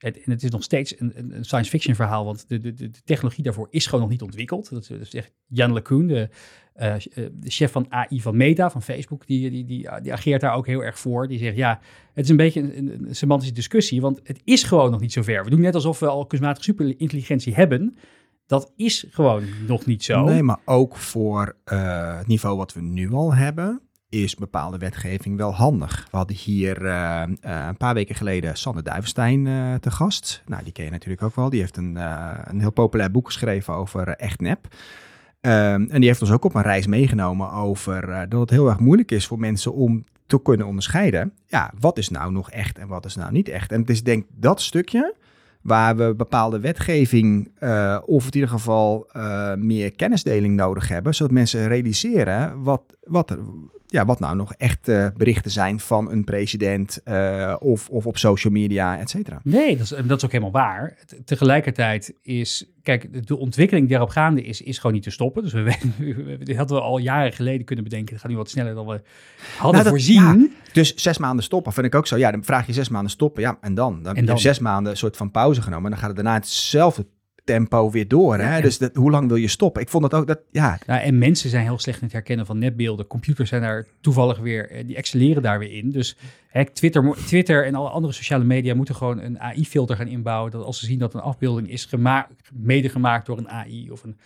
en 0.00 0.14
het 0.24 0.42
is 0.42 0.50
nog 0.50 0.62
steeds 0.62 1.00
een, 1.00 1.36
science 1.40 1.70
fiction 1.70 1.94
verhaal, 1.94 2.24
want 2.24 2.48
de, 2.48 2.60
de, 2.60 2.74
de, 2.74 2.90
technologie 3.04 3.44
daarvoor 3.44 3.66
is 3.70 3.86
gewoon 3.86 4.00
nog 4.00 4.10
niet 4.10 4.22
ontwikkeld. 4.22 4.70
Dat 4.70 4.90
is 5.00 5.14
echt 5.14 5.32
Jan 5.46 5.72
LeCun, 5.72 6.06
de, 6.06 6.28
uh, 6.76 6.94
de 7.32 7.50
chef 7.50 7.72
van 7.72 7.86
AI 7.88 8.20
van 8.20 8.36
Meta, 8.36 8.70
van 8.70 8.82
Facebook, 8.82 9.26
die, 9.26 9.50
die, 9.50 9.64
die, 9.64 9.88
die 10.02 10.12
ageert 10.12 10.40
daar 10.40 10.54
ook 10.54 10.66
heel 10.66 10.84
erg 10.84 10.98
voor. 10.98 11.28
Die 11.28 11.38
zegt, 11.38 11.56
ja, 11.56 11.80
het 12.14 12.24
is 12.24 12.30
een 12.30 12.36
beetje 12.36 12.76
een, 12.76 13.06
semantische 13.10 13.54
discussie, 13.54 14.00
want 14.00 14.20
het 14.22 14.40
is 14.44 14.62
gewoon 14.62 14.90
nog 14.90 15.00
niet 15.00 15.12
zo 15.12 15.22
ver. 15.22 15.44
We 15.44 15.50
doen 15.50 15.60
net 15.60 15.74
alsof 15.74 15.98
we 15.98 16.06
al 16.06 16.26
kunstmatige 16.26 16.64
superintelligentie 16.64 17.54
hebben. 17.54 17.96
Dat 18.46 18.72
is 18.76 19.06
gewoon 19.10 19.44
nog 19.66 19.86
niet 19.86 20.04
zo. 20.04 20.24
Nee, 20.24 20.42
maar 20.42 20.60
ook 20.64 20.96
voor 20.96 21.56
het 21.64 22.26
niveau 22.26 22.56
wat 22.56 22.72
we 22.72 22.80
nu 22.80 23.12
al 23.12 23.34
hebben, 23.34 23.80
is 24.10 24.34
bepaalde 24.34 24.78
wetgeving 24.78 25.36
wel 25.36 25.54
handig. 25.54 26.08
We 26.10 26.16
hadden 26.16 26.36
hier 26.36 26.82
uh, 26.82 27.22
uh, 27.26 27.66
een 27.68 27.76
paar 27.76 27.94
weken 27.94 28.14
geleden 28.14 28.56
Sanne 28.56 28.82
Duivenstein 28.82 29.46
uh, 29.46 29.74
te 29.74 29.90
gast. 29.90 30.42
Nou, 30.46 30.62
die 30.62 30.72
ken 30.72 30.84
je 30.84 30.90
natuurlijk 30.90 31.22
ook 31.22 31.34
wel. 31.34 31.50
Die 31.50 31.60
heeft 31.60 31.76
een, 31.76 31.96
een 32.50 32.60
heel 32.60 32.72
populair 32.72 33.10
boek 33.10 33.26
geschreven 33.26 33.74
over 33.74 34.08
echt 34.08 34.40
nep. 34.40 34.66
Um, 35.40 35.90
en 35.90 36.00
die 36.00 36.08
heeft 36.08 36.20
ons 36.20 36.30
ook 36.30 36.44
op 36.44 36.54
een 36.54 36.62
reis 36.62 36.86
meegenomen 36.86 37.52
over 37.52 38.26
dat 38.28 38.40
het 38.40 38.50
heel 38.50 38.68
erg 38.68 38.78
moeilijk 38.78 39.10
is 39.10 39.26
voor 39.26 39.38
mensen 39.38 39.72
om 39.72 40.04
te 40.26 40.42
kunnen 40.42 40.66
onderscheiden. 40.66 41.32
Ja, 41.46 41.72
wat 41.80 41.98
is 41.98 42.08
nou 42.08 42.32
nog 42.32 42.50
echt 42.50 42.78
en 42.78 42.88
wat 42.88 43.04
is 43.04 43.16
nou 43.16 43.32
niet 43.32 43.48
echt? 43.48 43.72
En 43.72 43.80
het 43.80 43.90
is 43.90 44.02
denk 44.02 44.26
dat 44.34 44.60
stukje 44.60 45.14
waar 45.60 45.96
we 45.96 46.14
bepaalde 46.16 46.60
wetgeving 46.60 47.50
of 48.04 48.26
in 48.26 48.34
ieder 48.34 48.48
geval 48.48 49.10
meer 49.58 49.92
kennisdeling 49.92 50.56
nodig 50.56 50.88
hebben, 50.88 51.14
zodat 51.14 51.32
mensen 51.32 51.68
realiseren 51.68 52.62
wat, 52.62 52.82
wat, 53.02 53.30
er, 53.30 53.38
ja, 53.90 54.04
wat 54.04 54.20
nou 54.20 54.36
nog 54.36 54.52
echt 54.52 54.88
uh, 54.88 55.06
berichten 55.16 55.50
zijn 55.50 55.80
van 55.80 56.10
een 56.10 56.24
president 56.24 57.02
of, 57.58 57.88
of 57.88 58.06
op 58.06 58.18
social 58.18 58.52
media, 58.52 58.98
et 58.98 59.10
cetera. 59.10 59.40
Nee, 59.42 59.76
dat 59.76 59.84
is, 59.84 60.06
dat 60.06 60.16
is 60.16 60.24
ook 60.24 60.32
helemaal 60.32 60.52
waar. 60.52 60.96
Tegelijkertijd 61.24 62.14
is, 62.22 62.70
kijk, 62.82 63.26
de 63.26 63.36
ontwikkeling 63.36 63.88
die 63.88 63.96
erop 63.96 64.08
gaande 64.08 64.42
is, 64.42 64.62
is 64.62 64.76
gewoon 64.76 64.92
niet 64.92 65.02
te 65.02 65.10
stoppen. 65.10 65.42
Dus 65.42 65.52
we, 65.52 65.62
we, 66.44 66.56
hadden 66.56 66.76
we 66.76 66.82
al 66.82 66.98
jaren 66.98 67.32
geleden 67.32 67.64
kunnen 67.64 67.84
bedenken, 67.84 68.12
het 68.12 68.22
gaat 68.22 68.30
nu 68.30 68.36
wat 68.36 68.50
sneller 68.50 68.74
dan 68.74 68.86
we 68.86 69.02
hadden 69.56 69.72
nou, 69.72 69.82
dat, 69.82 69.88
voorzien. 69.88 70.22
Ja, 70.22 70.72
dus 70.72 70.94
zes 70.94 71.18
maanden 71.18 71.44
stoppen 71.44 71.72
vind 71.72 71.86
ik 71.86 71.94
ook 71.94 72.06
zo. 72.06 72.16
Ja, 72.16 72.30
dan 72.30 72.44
vraag 72.44 72.66
je 72.66 72.72
zes 72.72 72.88
maanden 72.88 73.10
stoppen, 73.10 73.42
ja, 73.42 73.58
en 73.60 73.74
dan? 73.74 74.02
Dan, 74.02 74.16
en 74.16 74.24
dan? 74.24 74.38
zes 74.38 74.58
maanden 74.58 74.92
een 74.92 74.98
soort 74.98 75.16
van 75.16 75.30
pauze 75.30 75.62
genomen. 75.62 75.84
En 75.84 75.90
dan 75.90 75.98
gaat 75.98 76.08
het 76.08 76.16
daarna 76.16 76.34
hetzelfde 76.34 77.06
tempo 77.50 77.90
weer 77.90 78.08
door. 78.08 78.38
Hè? 78.38 78.60
dus 78.60 78.78
dat, 78.78 78.94
hoe 78.94 79.10
lang 79.10 79.28
wil 79.28 79.36
je 79.36 79.48
stoppen? 79.48 79.82
Ik 79.82 79.88
vond 79.88 80.10
dat 80.10 80.20
ook 80.20 80.26
dat 80.26 80.40
ja. 80.50 80.78
ja. 80.86 81.00
En 81.00 81.18
mensen 81.18 81.50
zijn 81.50 81.64
heel 81.64 81.78
slecht 81.78 81.98
in 81.98 82.04
het 82.04 82.12
herkennen 82.12 82.46
van 82.46 82.58
netbeelden. 82.58 83.06
Computers 83.06 83.48
zijn 83.48 83.62
daar 83.62 83.86
toevallig 84.00 84.38
weer, 84.38 84.70
eh, 84.70 84.86
die 84.86 84.96
excelleren 84.96 85.42
daar 85.42 85.58
weer 85.58 85.72
in. 85.72 85.90
Dus 85.90 86.16
hè, 86.48 86.64
Twitter, 86.64 87.14
Twitter 87.26 87.66
en 87.66 87.74
alle 87.74 87.88
andere 87.88 88.12
sociale 88.12 88.44
media 88.44 88.74
moeten 88.74 88.94
gewoon 88.94 89.18
een 89.18 89.40
AI-filter 89.40 89.96
gaan 89.96 90.08
inbouwen. 90.08 90.50
Dat 90.50 90.64
als 90.64 90.78
ze 90.78 90.86
zien 90.86 90.98
dat 90.98 91.14
een 91.14 91.20
afbeelding 91.20 91.70
is 91.70 91.84
gemaakt, 91.84 92.50
mede 92.52 92.88
gemaakt 92.88 93.26
door 93.26 93.38
een 93.38 93.48
AI 93.48 93.90
of 93.90 94.02
een 94.02 94.16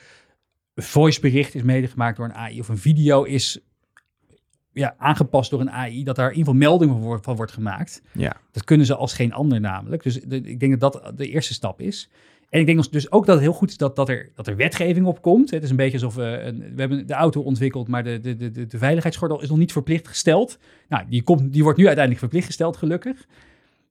voicebericht 0.75 1.55
is 1.55 1.63
mede 1.63 1.87
gemaakt 1.87 2.17
door 2.17 2.27
een 2.27 2.35
AI 2.35 2.61
of 2.61 2.69
een 2.69 2.79
video 2.79 3.23
is 3.23 3.61
ja, 4.75 4.95
aangepast 4.99 5.51
door 5.51 5.61
een 5.61 5.71
AI, 5.71 6.05
dat 6.05 6.17
daar 6.17 6.31
in 6.31 6.37
ieder 6.37 6.53
geval 6.53 6.69
meldingen 6.69 7.23
van 7.23 7.37
wordt 7.37 7.53
gemaakt. 7.53 8.03
Ja. 8.13 8.37
Dat 8.51 8.65
kunnen 8.65 8.87
ze 8.87 8.95
als 8.95 9.13
geen 9.13 9.33
ander 9.33 9.61
namelijk. 9.61 10.03
Dus 10.03 10.19
ik 10.21 10.61
denk 10.61 10.81
dat 10.81 10.93
dat 10.93 11.19
de 11.19 11.29
eerste 11.29 11.55
stap 11.55 11.81
is. 11.81 12.11
En 12.55 12.61
ik 12.61 12.67
denk 12.67 12.93
dus 12.93 13.13
ook 13.13 13.27
dat 13.27 13.35
het 13.35 13.45
heel 13.45 13.53
goed 13.53 13.71
is 13.71 13.77
dat, 13.77 13.97
dat, 13.97 14.09
er, 14.09 14.31
dat 14.35 14.47
er 14.47 14.57
wetgeving 14.57 15.07
op 15.07 15.23
komt. 15.23 15.51
Het 15.51 15.63
is 15.63 15.71
een 15.71 15.77
beetje 15.77 15.93
alsof 15.93 16.15
we, 16.15 16.23
een, 16.23 16.73
hebben 16.77 17.07
de 17.07 17.13
auto 17.15 17.41
ontwikkeld, 17.41 17.89
maar 17.89 18.05
de, 18.05 18.21
de, 18.21 18.37
de, 18.37 18.67
de 18.67 18.79
veiligheidsgordel 18.79 19.43
is 19.43 19.49
nog 19.49 19.59
niet 19.59 19.73
verplicht 19.73 20.09
gesteld. 20.09 20.59
Nou, 20.89 21.05
die, 21.09 21.23
komt, 21.23 21.53
die 21.53 21.63
wordt 21.63 21.79
nu 21.79 21.85
uiteindelijk 21.85 22.25
verplicht 22.25 22.47
gesteld, 22.47 22.77
gelukkig. 22.77 23.27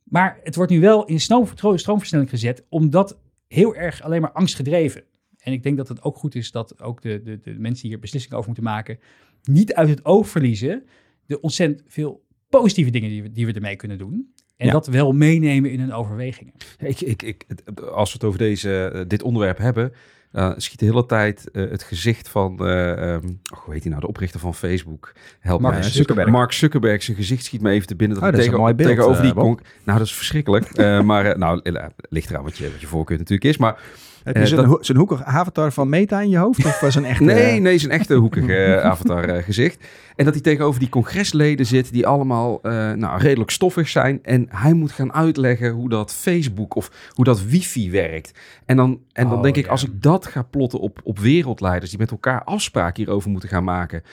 Maar 0.04 0.39
het 0.43 0.56
wordt 0.56 0.71
nu 0.71 0.80
wel 0.80 1.06
in 1.06 1.19
stroom, 1.19 1.47
stroomversnelling 1.76 2.30
gezet, 2.30 2.65
omdat 2.69 3.19
heel 3.47 3.76
erg 3.76 4.02
alleen 4.02 4.21
maar 4.21 4.32
angst 4.32 4.56
gedreven. 4.56 5.04
En 5.38 5.54
ik 5.54 5.63
denk 5.63 5.78
dat 5.78 5.88
het 5.88 6.04
ook 6.04 6.17
goed 6.17 6.36
is 6.36 6.52
dat 6.52 6.82
ook 6.82 7.02
de, 7.02 7.21
de, 7.23 7.39
de 7.39 7.56
mensen 7.58 7.82
die 7.82 7.91
hier 7.91 7.99
beslissingen 7.99 8.38
over 8.38 8.49
moeten 8.49 8.69
maken, 8.69 8.99
niet 9.43 9.73
uit 9.73 9.89
het 9.89 10.06
oog 10.06 10.28
verliezen 10.28 10.84
de 11.26 11.41
ontzettend 11.41 11.84
veel 11.88 12.26
positieve 12.49 12.91
dingen 12.91 13.10
die 13.10 13.21
we, 13.21 13.32
die 13.32 13.45
we 13.45 13.54
ermee 13.54 13.76
kunnen 13.76 13.97
doen. 13.97 14.33
En 14.67 14.73
dat 14.73 14.88
wel 14.88 15.12
meenemen 15.12 15.71
in 15.71 15.80
hun 15.80 15.93
overwegingen. 15.93 16.54
Ik, 16.80 17.02
ik, 17.02 17.23
ik, 17.23 17.45
als 17.91 18.10
we 18.10 18.17
het 18.17 18.28
over 18.28 18.39
deze, 18.39 18.91
uh, 18.95 19.02
dit 19.08 19.23
onderwerp 19.23 19.58
hebben, 19.58 19.93
uh, 20.34 20.52
schiet 20.58 20.80
de 20.80 20.86
hele 20.86 21.06
tijd 21.06 21.49
uh, 21.52 21.69
het 21.69 21.84
gezicht 21.84 22.30
van, 22.30 22.58
uh, 22.62 23.13
um, 23.13 23.39
oh, 23.54 23.60
hoe 23.60 23.73
heet 23.73 23.82
hij 23.82 23.89
nou, 23.89 24.02
de 24.02 24.08
oprichter 24.08 24.39
van 24.39 24.56
Facebook. 24.56 25.13
Help 25.39 25.62
Mark 25.62 25.73
mij. 25.73 25.84
Zuckerberg. 25.84 26.30
Mark 26.30 26.52
Zuckerberg, 26.52 27.04
zijn 27.04 27.17
gezicht 27.17 27.45
schiet 27.45 27.62
me 27.62 27.71
even 27.71 27.88
te 27.88 27.95
binnen. 27.95 28.19
Dat, 28.19 28.26
oh, 28.26 28.32
dat 28.32 28.39
tegen, 28.39 28.54
is 28.54 28.58
een 28.58 28.63
mooi 28.63 28.76
beeld, 28.76 28.89
tegenover 28.89 29.23
die 29.23 29.34
konk. 29.34 29.62
Nou, 29.84 29.97
dat 29.97 30.08
is 30.08 30.13
verschrikkelijk. 30.13 30.78
maar 31.04 31.38
nou, 31.38 31.62
ligt 32.10 32.30
eraan 32.30 32.43
wat 32.43 32.58
je, 32.58 32.71
wat 32.71 32.82
je 32.82 32.88
voorkeur 32.88 33.17
natuurlijk 33.17 33.49
is. 33.49 33.58
Maar 33.58 33.82
heb 34.23 34.38
je 34.38 34.47
zo'n, 34.47 34.65
dat... 34.65 34.88
hoekige 34.88 35.23
avatar 35.23 35.71
van 35.71 35.89
Meta 35.89 36.21
in 36.21 36.29
je 36.29 36.38
hoofd? 36.38 36.65
Of 36.65 36.79
was 36.79 36.95
een 36.95 37.05
echte... 37.13 37.23
nee, 37.23 37.59
nee, 37.59 37.77
zijn 37.77 37.91
echte 37.91 38.13
hoekige 38.13 38.79
avatar 38.83 39.43
gezicht. 39.43 39.83
En 40.15 40.25
dat 40.25 40.33
hij 40.33 40.43
tegenover 40.43 40.79
die 40.79 40.89
congresleden 40.89 41.65
zit 41.65 41.91
die 41.91 42.07
allemaal 42.07 42.59
nou, 42.95 43.19
redelijk 43.19 43.51
stoffig 43.51 43.89
zijn. 43.89 44.19
En 44.23 44.47
hij 44.49 44.73
moet 44.73 44.91
gaan 44.91 45.13
uitleggen 45.13 45.71
hoe 45.71 45.89
dat 45.89 46.13
Facebook 46.13 46.75
of 46.75 46.91
hoe 47.09 47.25
dat 47.25 47.43
wifi 47.43 47.91
werkt. 47.91 48.31
En 48.65 48.77
dan, 48.77 48.99
en 49.12 49.27
dan 49.27 49.38
Oh, 49.38 49.43
denk 49.43 49.55
ik, 49.55 49.65
ja. 49.65 49.71
als 49.71 49.83
ik 49.83 50.01
dat 50.01 50.25
ga 50.25 50.41
plotten 50.41 50.79
op, 50.79 50.99
op 51.03 51.19
wereldleiders 51.19 51.89
die 51.89 51.99
met 51.99 52.12
elkaar 52.12 52.43
afspraken 52.43 53.03
hierover 53.03 53.29
moeten 53.29 53.49
gaan 53.49 53.63
maken. 53.63 54.03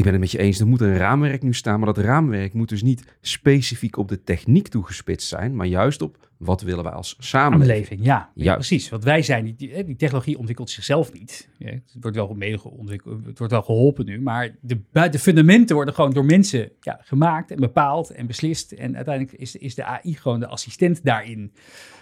Ik 0.00 0.06
ben 0.06 0.14
het 0.14 0.22
met 0.22 0.32
je 0.32 0.38
eens, 0.38 0.60
er 0.60 0.66
moet 0.66 0.80
een 0.80 0.96
raamwerk 0.96 1.42
nu 1.42 1.54
staan. 1.54 1.80
Maar 1.80 1.94
dat 1.94 2.04
raamwerk 2.04 2.52
moet 2.52 2.68
dus 2.68 2.82
niet 2.82 3.04
specifiek 3.20 3.96
op 3.96 4.08
de 4.08 4.22
techniek 4.22 4.68
toegespitst 4.68 5.28
zijn. 5.28 5.56
Maar 5.56 5.66
juist 5.66 6.02
op 6.02 6.28
wat 6.36 6.62
willen 6.62 6.84
wij 6.84 6.92
als 6.92 7.16
samenleving. 7.18 8.04
Ja, 8.04 8.30
ja, 8.34 8.54
precies. 8.54 8.88
Want 8.88 9.04
wij 9.04 9.22
zijn, 9.22 9.44
die, 9.44 9.54
die, 9.54 9.84
die 9.84 9.96
technologie 9.96 10.38
ontwikkelt 10.38 10.70
zichzelf 10.70 11.12
niet. 11.12 11.48
Ja, 11.58 11.66
het, 11.66 11.96
wordt 12.00 12.16
wel 12.16 12.36
het 12.38 13.38
wordt 13.38 13.52
wel 13.52 13.62
geholpen 13.62 14.04
nu, 14.06 14.20
maar 14.20 14.56
de, 14.60 14.80
de 15.10 15.18
fundamenten 15.18 15.76
worden 15.76 15.94
gewoon 15.94 16.12
door 16.12 16.24
mensen 16.24 16.70
ja, 16.80 17.00
gemaakt 17.02 17.50
en 17.50 17.60
bepaald 17.60 18.10
en 18.10 18.26
beslist. 18.26 18.72
En 18.72 18.96
uiteindelijk 18.96 19.38
is, 19.38 19.56
is 19.56 19.74
de 19.74 19.84
AI 19.84 20.14
gewoon 20.14 20.40
de 20.40 20.46
assistent 20.46 21.04
daarin. 21.04 21.52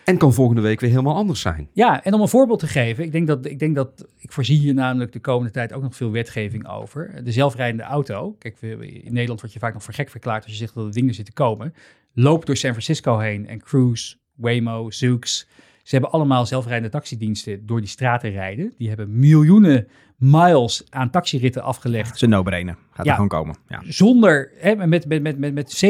En 0.08 0.16
kan 0.16 0.32
volgende 0.32 0.62
week 0.62 0.80
weer 0.80 0.90
helemaal 0.90 1.14
anders 1.14 1.40
zijn. 1.40 1.68
Ja, 1.72 2.04
en 2.04 2.14
om 2.14 2.20
een 2.20 2.28
voorbeeld 2.28 2.58
te 2.58 2.66
geven, 2.66 3.04
ik 3.04 3.12
denk 3.12 3.26
dat 3.26 3.46
ik, 3.46 3.58
denk 3.58 3.74
dat, 3.74 4.06
ik 4.18 4.32
voorzie 4.32 4.58
hier 4.58 4.74
namelijk 4.74 5.12
de 5.12 5.20
komende 5.20 5.52
tijd 5.52 5.72
ook 5.72 5.82
nog 5.82 5.96
veel 5.96 6.10
wetgeving 6.10 6.68
over. 6.68 7.24
De 7.24 7.32
zelfrijdende 7.32 7.82
auto. 7.82 8.36
Kijk, 8.38 8.60
in 8.60 9.12
Nederland 9.12 9.40
word 9.40 9.52
je 9.52 9.58
vaak 9.58 9.72
nog 9.72 9.82
voor 9.82 9.94
gek 9.94 10.10
verklaard 10.10 10.42
als 10.42 10.52
je 10.52 10.58
zegt 10.58 10.74
dat 10.74 10.86
er 10.86 10.92
dingen 10.92 11.14
zitten 11.14 11.34
komen. 11.34 11.74
Loop 12.12 12.46
door 12.46 12.56
San 12.56 12.70
Francisco 12.70 13.18
heen 13.18 13.48
en 13.48 13.58
Cruise, 13.60 14.16
Waymo, 14.34 14.90
Zoox. 14.90 15.48
Ze 15.82 15.94
hebben 15.94 16.10
allemaal 16.12 16.46
zelfrijdende 16.46 16.90
taxidiensten 16.90 17.66
door 17.66 17.80
die 17.80 17.88
straten 17.88 18.30
rijden. 18.30 18.72
Die 18.76 18.88
hebben 18.88 19.18
miljoenen 19.18 19.88
miles 20.16 20.84
aan 20.90 21.10
taxiritten 21.10 21.62
afgelegd 21.62 22.22
een 22.22 22.28
no-brainer. 22.28 22.76
Gaat 22.90 23.04
Ja. 23.04 23.10
er 23.10 23.14
gewoon 23.14 23.28
komen. 23.28 23.56
Ja. 23.68 23.82
zonder, 23.86 24.52
hè, 24.56 24.86
met, 24.86 25.06
met, 25.06 25.22
met, 25.22 25.38
met, 25.38 25.54
met 25.54 25.84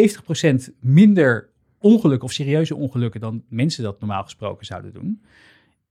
70% 0.70 0.74
minder 0.80 1.48
ongelukken 1.78 2.28
of 2.28 2.32
serieuze 2.34 2.76
ongelukken 2.76 3.20
dan 3.20 3.44
mensen 3.48 3.82
dat 3.82 4.00
normaal 4.00 4.22
gesproken 4.22 4.66
zouden 4.66 4.92
doen. 4.92 5.22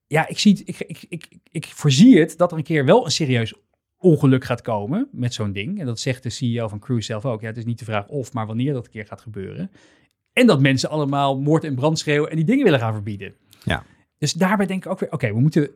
Ja, 0.08 0.28
ik, 0.28 0.40
zie 0.40 0.52
het, 0.52 0.68
ik, 0.68 0.80
ik, 0.80 1.06
ik, 1.10 1.28
ik 1.52 1.66
voorzie 1.66 2.20
het 2.20 2.38
dat 2.38 2.52
er 2.52 2.58
een 2.58 2.64
keer 2.64 2.86
wel 2.86 3.06
een 3.06 3.12
serieus 3.12 3.54
ongeluk 3.98 4.44
gaat 4.44 4.62
komen 4.62 5.08
met 5.12 5.34
zo'n 5.34 5.52
ding. 5.52 5.80
En 5.80 5.86
dat 5.86 6.00
zegt 6.00 6.24
de 6.24 6.30
CEO 6.30 6.68
van 6.68 6.80
Cruise 6.80 7.06
zelf 7.06 7.26
ook. 7.26 7.42
Ja, 7.42 7.48
het 7.48 7.58
is 7.58 7.66
niet 7.66 7.80
de 7.80 7.86
vraag 7.86 8.08
of, 8.08 8.34
maar 8.34 8.48
wanneer 8.48 8.74
dat 8.74 8.86
een 8.86 8.92
keer 8.92 9.06
gaat 9.06 9.22
gebeuren. 9.22 9.72
En 10.34 10.48
dat 10.48 10.60
mensen 10.60 10.90
allemaal 10.90 11.40
moord 11.40 11.64
en 11.64 11.76
brand 11.76 12.00
schreeuwen 12.00 12.30
en 12.30 12.36
die 12.36 12.46
dingen 12.46 12.64
willen 12.64 12.80
gaan 12.80 12.94
verbieden. 12.94 13.34
Ja. 13.64 13.84
Dus 14.18 14.34
daarbij 14.34 14.66
denk 14.66 14.86
ik 14.86 14.92
ook 14.92 15.00
weer, 15.00 15.12
oké, 15.12 15.34
we 15.34 15.40
moeten 15.40 15.70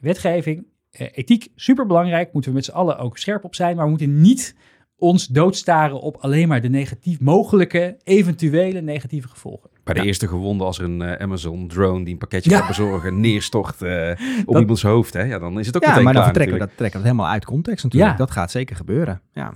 wetgeving, 0.00 0.66
eh, 0.90 1.06
ethiek, 1.12 1.48
superbelangrijk. 1.54 2.32
Moeten 2.32 2.50
we 2.50 2.56
met 2.56 2.66
z'n 2.66 2.72
allen 2.72 2.98
ook 2.98 3.18
scherp 3.18 3.44
op 3.44 3.54
zijn. 3.54 3.74
Maar 3.76 3.84
we 3.84 3.90
moeten 3.90 4.20
niet 4.20 4.54
ons 4.98 5.26
doodstaren 5.26 6.00
op 6.00 6.16
alleen 6.16 6.48
maar 6.48 6.60
de 6.60 6.68
negatief 6.68 7.20
mogelijke, 7.20 7.96
eventuele 8.04 8.80
negatieve 8.80 9.28
gevolgen. 9.28 9.70
Bij 9.84 9.94
de 9.94 10.00
Ja. 10.00 10.06
eerste 10.06 10.28
gewonde 10.28 10.64
als 10.64 10.78
er 10.78 10.84
een 10.84 11.02
eh, 11.02 11.22
Amazon 11.22 11.68
drone 11.68 12.04
die 12.04 12.12
een 12.12 12.18
pakketje 12.18 12.50
Ja. 12.50 12.58
gaat 12.58 12.66
bezorgen 12.68 13.20
neerstort 13.20 13.82
eh, 13.82 14.10
op 14.46 14.46
Dat- 14.52 14.60
iemands 14.60 14.82
hoofd. 14.82 15.12
Hè? 15.14 15.22
Ja, 15.22 15.38
dan 15.38 15.58
is 15.58 15.66
het 15.66 15.76
ook 15.76 15.82
Ja, 15.82 15.88
meteen 15.88 16.04
maar 16.04 16.12
dan 16.14 16.24
vertrekken 16.24 16.54
we 16.58 16.60
dat, 16.60 16.76
trekken 16.76 17.00
we 17.00 17.06
het 17.06 17.14
helemaal 17.16 17.34
uit 17.34 17.44
context 17.44 17.84
natuurlijk. 17.84 18.12
Ja. 18.12 18.18
Dat 18.18 18.30
gaat 18.30 18.50
zeker 18.50 18.76
gebeuren. 18.76 19.20
Ja. 19.32 19.52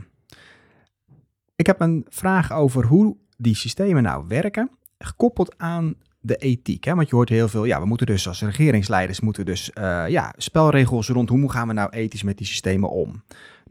Ik 1.56 1.66
heb 1.66 1.80
een 1.80 2.06
vraag 2.08 2.52
over 2.52 2.84
hoe 2.86 3.16
die 3.36 3.54
systemen 3.56 4.02
nou 4.02 4.24
werken, 4.28 4.70
gekoppeld 4.98 5.54
aan 5.58 5.94
de 6.20 6.36
ethiek. 6.36 6.84
Hè? 6.84 6.94
Want 6.94 7.08
je 7.08 7.14
hoort 7.14 7.28
heel 7.28 7.48
veel, 7.48 7.64
ja, 7.64 7.80
we 7.80 7.86
moeten 7.86 8.06
dus 8.06 8.28
als 8.28 8.42
regeringsleiders 8.42 9.20
moeten 9.20 9.44
dus 9.44 9.72
eh, 9.72 10.04
ja, 10.08 10.32
spelregels 10.36 11.08
rond 11.08 11.28
hoe 11.28 11.50
gaan 11.50 11.66
we 11.68 11.72
nou 11.74 11.90
ethisch 11.90 12.22
met 12.22 12.38
die 12.38 12.46
systemen 12.46 12.90
om. 12.90 13.22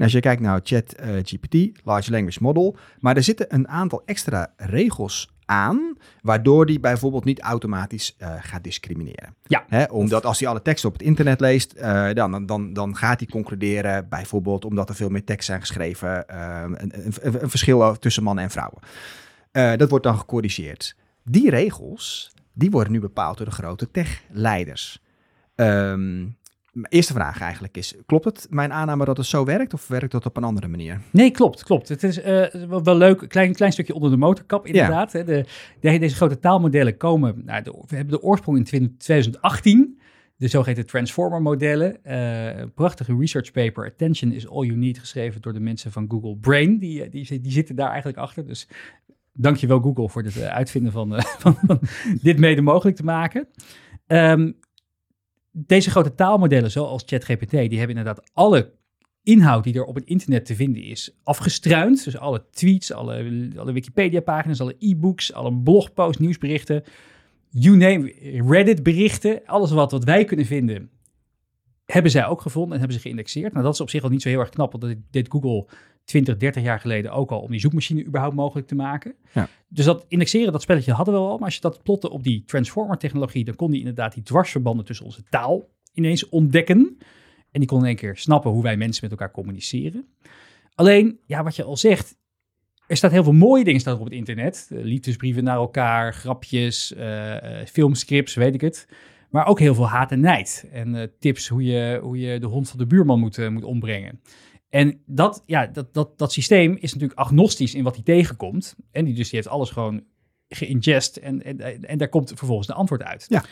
En 0.01 0.07
als 0.07 0.15
je 0.15 0.21
kijkt 0.21 0.41
naar 0.41 0.59
Chat 0.63 0.93
eh, 0.93 1.09
GPT, 1.23 1.79
Large 1.83 2.11
Language 2.11 2.37
Model, 2.41 2.75
maar 2.99 3.15
er 3.15 3.23
zitten 3.23 3.45
een 3.53 3.67
aantal 3.67 4.01
extra 4.05 4.53
regels 4.57 5.29
aan, 5.45 5.97
waardoor 6.21 6.65
die 6.65 6.79
bijvoorbeeld 6.79 7.23
niet 7.23 7.41
automatisch 7.41 8.15
uh, 8.19 8.33
gaat 8.39 8.63
discrimineren. 8.63 9.35
Ja. 9.43 9.65
Hè, 9.67 9.83
omdat 9.83 10.25
als 10.25 10.39
hij 10.39 10.47
alle 10.47 10.61
teksten 10.61 10.89
op 10.89 10.95
het 10.95 11.03
internet 11.03 11.39
leest, 11.39 11.75
uh, 11.77 12.13
dan, 12.13 12.45
dan, 12.45 12.73
dan 12.73 12.95
gaat 12.95 13.19
hij 13.19 13.27
concluderen, 13.29 14.09
bijvoorbeeld 14.09 14.65
omdat 14.65 14.89
er 14.89 14.95
veel 14.95 15.09
meer 15.09 15.23
teksten 15.23 15.45
zijn 15.45 15.59
geschreven, 15.59 16.25
uh, 16.31 16.61
een, 16.61 17.05
een, 17.05 17.43
een, 17.43 17.49
verschil 17.49 17.97
tussen 17.99 18.23
mannen 18.23 18.43
en 18.43 18.51
vrouwen. 18.51 18.81
dat 19.77 19.89
wordt 19.89 20.05
dan 20.05 20.17
gecorrigeerd. 20.17 20.95
Die 21.23 21.49
regels, 21.49 22.33
die 22.53 22.71
worden 22.71 22.93
nu 22.93 22.99
bepaald 22.99 23.37
door 23.37 23.45
de 23.45 23.51
grote 23.51 23.91
techleiders. 23.91 25.01
Um, 25.55 26.37
mijn 26.71 26.93
eerste 26.93 27.13
vraag 27.13 27.41
eigenlijk 27.41 27.77
is, 27.77 27.95
klopt 28.05 28.25
het 28.25 28.47
mijn 28.49 28.73
aanname 28.73 29.05
dat 29.05 29.17
het 29.17 29.25
zo 29.25 29.45
werkt 29.45 29.73
of 29.73 29.87
werkt 29.87 30.11
dat 30.11 30.25
op 30.25 30.37
een 30.37 30.43
andere 30.43 30.67
manier? 30.67 31.01
Nee, 31.11 31.31
klopt, 31.31 31.63
klopt. 31.63 31.89
Het 31.89 32.03
is 32.03 32.17
uh, 32.17 32.45
wel 32.83 32.95
leuk, 32.95 33.25
klein, 33.27 33.53
klein 33.53 33.71
stukje 33.71 33.93
onder 33.93 34.09
de 34.09 34.17
motorkap 34.17 34.65
inderdaad. 34.67 35.11
Ja. 35.11 35.23
De, 35.23 35.45
de, 35.79 35.99
deze 35.99 36.15
grote 36.15 36.39
taalmodellen 36.39 36.97
komen, 36.97 37.41
nou, 37.45 37.63
de, 37.63 37.83
we 37.87 37.95
hebben 37.95 38.13
de 38.13 38.21
oorsprong 38.21 38.57
in 38.57 38.63
2018, 38.97 39.99
de 40.35 40.47
zogeheten 40.47 40.85
transformer 40.85 41.41
modellen. 41.41 41.97
Uh, 42.03 42.57
een 42.57 42.73
prachtige 42.73 43.15
research 43.19 43.51
paper, 43.51 43.85
Attention 43.85 44.31
is 44.31 44.47
all 44.47 44.65
you 44.65 44.77
need, 44.77 44.99
geschreven 44.99 45.41
door 45.41 45.53
de 45.53 45.59
mensen 45.59 45.91
van 45.91 46.05
Google 46.09 46.37
Brain. 46.37 46.77
Die, 46.77 47.09
die, 47.09 47.41
die 47.41 47.51
zitten 47.51 47.75
daar 47.75 47.89
eigenlijk 47.89 48.17
achter, 48.17 48.47
dus 48.47 48.67
dankjewel 49.33 49.79
Google 49.79 50.09
voor 50.09 50.23
het 50.23 50.41
uitvinden 50.41 50.91
van, 50.91 51.13
uh, 51.15 51.19
van, 51.43 51.55
van, 51.65 51.79
dit 52.21 52.39
mede 52.39 52.61
mogelijk 52.61 52.95
te 52.95 53.03
maken. 53.03 53.47
Um, 54.07 54.55
deze 55.51 55.89
grote 55.89 56.15
taalmodellen, 56.15 56.71
zoals 56.71 57.03
ChatGPT, 57.05 57.51
die 57.51 57.77
hebben 57.77 57.97
inderdaad 57.97 58.29
alle 58.33 58.71
inhoud 59.23 59.63
die 59.63 59.73
er 59.73 59.85
op 59.85 59.95
het 59.95 60.05
internet 60.05 60.45
te 60.45 60.55
vinden 60.55 60.83
is 60.83 61.19
afgestruind. 61.23 62.03
Dus 62.03 62.17
alle 62.17 62.45
tweets, 62.51 62.93
alle, 62.93 63.49
alle 63.57 63.71
Wikipedia-pagina's, 63.71 64.61
alle 64.61 64.75
e-books, 64.79 65.33
alle 65.33 65.53
blogposts, 65.53 66.21
nieuwsberichten, 66.21 66.83
you 67.49 67.77
name, 67.77 68.13
Reddit-berichten, 68.47 69.41
alles 69.45 69.71
wat, 69.71 69.91
wat 69.91 70.03
wij 70.03 70.25
kunnen 70.25 70.45
vinden, 70.45 70.89
hebben 71.85 72.11
zij 72.11 72.25
ook 72.25 72.41
gevonden 72.41 72.71
en 72.73 72.79
hebben 72.79 72.97
ze 72.97 73.03
geïndexeerd. 73.03 73.51
Nou, 73.51 73.65
dat 73.65 73.73
is 73.73 73.81
op 73.81 73.89
zich 73.89 74.03
al 74.03 74.09
niet 74.09 74.21
zo 74.21 74.29
heel 74.29 74.39
erg 74.39 74.49
knap, 74.49 74.71
want 74.71 74.95
deed 75.11 75.31
Google 75.31 75.67
20, 76.03 76.37
30 76.37 76.63
jaar 76.63 76.79
geleden 76.79 77.11
ook 77.11 77.31
al 77.31 77.39
om 77.39 77.51
die 77.51 77.59
zoekmachine 77.59 78.05
überhaupt 78.05 78.35
mogelijk 78.35 78.67
te 78.67 78.75
maken. 78.75 79.15
Ja. 79.33 79.47
Dus 79.67 79.85
dat 79.85 80.05
indexeren, 80.07 80.51
dat 80.51 80.61
spelletje 80.61 80.91
hadden 80.91 81.13
we 81.13 81.19
al. 81.19 81.37
Maar 81.37 81.45
als 81.45 81.55
je 81.55 81.61
dat 81.61 81.83
plotte 81.83 82.09
op 82.09 82.23
die 82.23 82.43
transformer-technologie, 82.45 83.43
dan 83.45 83.55
kon 83.55 83.71
die 83.71 83.79
inderdaad 83.79 84.13
die 84.13 84.23
dwarsverbanden 84.23 84.85
tussen 84.85 85.05
onze 85.05 85.23
taal 85.29 85.69
ineens 85.93 86.29
ontdekken. 86.29 86.97
En 87.51 87.59
die 87.59 87.67
kon 87.67 87.79
in 87.79 87.85
één 87.85 87.95
keer 87.95 88.17
snappen 88.17 88.51
hoe 88.51 88.63
wij 88.63 88.77
mensen 88.77 89.03
met 89.09 89.11
elkaar 89.11 89.31
communiceren. 89.31 90.07
Alleen, 90.75 91.19
ja, 91.25 91.43
wat 91.43 91.55
je 91.55 91.63
al 91.63 91.77
zegt, 91.77 92.17
er 92.87 92.97
staat 92.97 93.11
heel 93.11 93.23
veel 93.23 93.33
mooie 93.33 93.63
dingen 93.63 93.79
staan 93.79 93.99
op 93.99 94.03
het 94.03 94.13
internet. 94.13 94.69
Uh, 94.71 94.83
liefdesbrieven 94.83 95.43
naar 95.43 95.55
elkaar, 95.55 96.13
grapjes, 96.13 96.93
uh, 96.97 97.27
uh, 97.29 97.65
filmscripts, 97.65 98.33
weet 98.33 98.53
ik 98.53 98.61
het. 98.61 98.87
Maar 99.29 99.45
ook 99.45 99.59
heel 99.59 99.75
veel 99.75 99.89
haat 99.89 100.11
en 100.11 100.19
nijd. 100.19 100.67
En 100.71 101.11
tips 101.19 101.47
hoe 101.47 101.63
je, 101.63 101.99
hoe 102.01 102.19
je 102.19 102.39
de 102.39 102.47
hond 102.47 102.69
van 102.69 102.79
de 102.79 102.85
buurman 102.85 103.19
moet, 103.19 103.49
moet 103.49 103.63
ombrengen. 103.63 104.21
En 104.71 105.01
dat, 105.05 105.43
ja, 105.45 105.67
dat, 105.67 105.93
dat, 105.93 106.17
dat 106.17 106.31
systeem 106.31 106.77
is 106.79 106.93
natuurlijk 106.93 107.19
agnostisch 107.19 107.75
in 107.75 107.83
wat 107.83 107.95
hij 107.95 108.03
tegenkomt. 108.03 108.75
En 108.91 109.05
die, 109.05 109.13
dus 109.13 109.29
die 109.29 109.39
heeft 109.39 109.51
alles 109.51 109.69
gewoon 109.69 110.03
geingest 110.49 111.17
en, 111.17 111.43
en, 111.43 111.85
en 111.85 111.97
daar 111.97 112.09
komt 112.09 112.31
vervolgens 112.35 112.67
de 112.67 112.73
antwoord 112.73 113.03
uit. 113.03 113.25
Ja. 113.27 113.43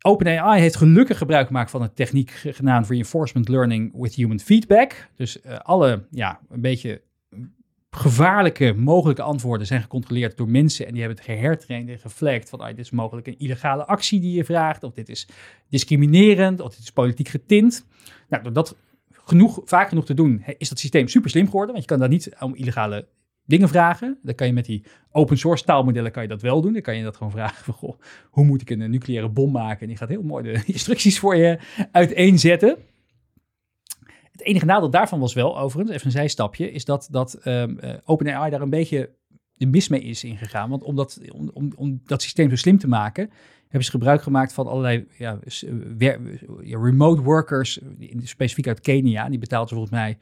OpenAI 0.00 0.60
heeft 0.60 0.76
gelukkig 0.76 1.18
gebruik 1.18 1.46
gemaakt 1.46 1.70
van 1.70 1.82
een 1.82 1.94
techniek 1.94 2.30
genaamd 2.30 2.88
Reinforcement 2.88 3.48
Learning 3.48 4.00
with 4.00 4.14
Human 4.14 4.40
Feedback. 4.40 5.08
Dus 5.16 5.38
uh, 5.46 5.58
alle, 5.58 6.06
ja, 6.10 6.40
een 6.48 6.60
beetje 6.60 7.02
gevaarlijke 7.90 8.74
mogelijke 8.76 9.22
antwoorden 9.22 9.66
zijn 9.66 9.82
gecontroleerd 9.82 10.36
door 10.36 10.48
mensen 10.48 10.86
en 10.86 10.92
die 10.92 11.00
hebben 11.00 11.18
het 11.18 11.26
gehertraind 11.26 11.88
en 11.88 11.98
geflagd 11.98 12.48
van 12.48 12.60
ah, 12.60 12.66
dit 12.68 12.78
is 12.78 12.90
mogelijk 12.90 13.26
een 13.26 13.38
illegale 13.38 13.86
actie 13.86 14.20
die 14.20 14.36
je 14.36 14.44
vraagt, 14.44 14.82
of 14.82 14.92
dit 14.92 15.08
is 15.08 15.28
discriminerend, 15.68 16.60
of 16.60 16.70
dit 16.74 16.82
is 16.82 16.90
politiek 16.90 17.28
getint. 17.28 17.86
Nou, 18.28 18.42
door 18.42 18.52
dat 18.52 18.76
genoeg, 19.28 19.60
vaak 19.64 19.88
genoeg 19.88 20.04
te 20.04 20.14
doen, 20.14 20.44
is 20.58 20.68
dat 20.68 20.78
systeem 20.78 21.08
super 21.08 21.30
slim 21.30 21.44
geworden. 21.44 21.70
Want 21.70 21.82
je 21.82 21.90
kan 21.90 21.98
daar 21.98 22.08
niet 22.08 22.36
om 22.40 22.54
illegale 22.54 23.08
dingen 23.44 23.68
vragen. 23.68 24.18
Dan 24.22 24.34
kan 24.34 24.46
je 24.46 24.52
met 24.52 24.64
die 24.64 24.84
open 25.12 25.38
source 25.38 25.64
taalmodellen 25.64 26.12
kan 26.12 26.22
je 26.22 26.28
dat 26.28 26.42
wel 26.42 26.60
doen. 26.60 26.72
Dan 26.72 26.82
kan 26.82 26.96
je 26.96 27.02
dat 27.02 27.16
gewoon 27.16 27.32
vragen 27.32 27.64
van, 27.64 27.74
goh, 27.74 28.00
hoe 28.30 28.44
moet 28.44 28.60
ik 28.60 28.70
een 28.70 28.90
nucleaire 28.90 29.28
bom 29.28 29.50
maken? 29.50 29.80
En 29.80 29.86
die 29.86 29.96
gaat 29.96 30.08
heel 30.08 30.22
mooi 30.22 30.44
de 30.44 30.62
instructies 30.72 31.18
voor 31.18 31.36
je 31.36 31.58
uiteenzetten. 31.92 32.76
Het 34.32 34.42
enige 34.42 34.64
nadeel 34.64 34.90
daarvan 34.90 35.20
was 35.20 35.34
wel, 35.34 35.58
overigens, 35.58 35.94
even 35.96 36.06
een 36.06 36.12
zijstapje, 36.12 36.70
is 36.70 36.84
dat, 36.84 37.08
dat 37.10 37.46
um, 37.46 37.78
OpenAI 38.04 38.50
daar 38.50 38.60
een 38.60 38.70
beetje 38.70 39.10
de 39.54 39.66
mis 39.66 39.88
mee 39.88 40.00
is 40.00 40.24
ingegaan. 40.24 40.70
Want 40.70 40.82
om 40.82 40.96
dat, 40.96 41.20
om, 41.32 41.50
om, 41.52 41.72
om 41.76 42.00
dat 42.04 42.22
systeem 42.22 42.50
zo 42.50 42.56
slim 42.56 42.78
te 42.78 42.88
maken, 42.88 43.30
hebben 43.68 43.84
ze 43.84 43.90
gebruik 43.90 44.22
gemaakt 44.22 44.52
van 44.52 44.66
allerlei 44.66 45.06
ja, 45.16 45.38
remote 46.62 47.22
workers, 47.22 47.80
specifiek 48.22 48.66
uit 48.66 48.80
Kenia. 48.80 49.28
Die 49.28 49.38
betaalt 49.38 49.68
volgens 49.68 49.90
mij 49.90 50.18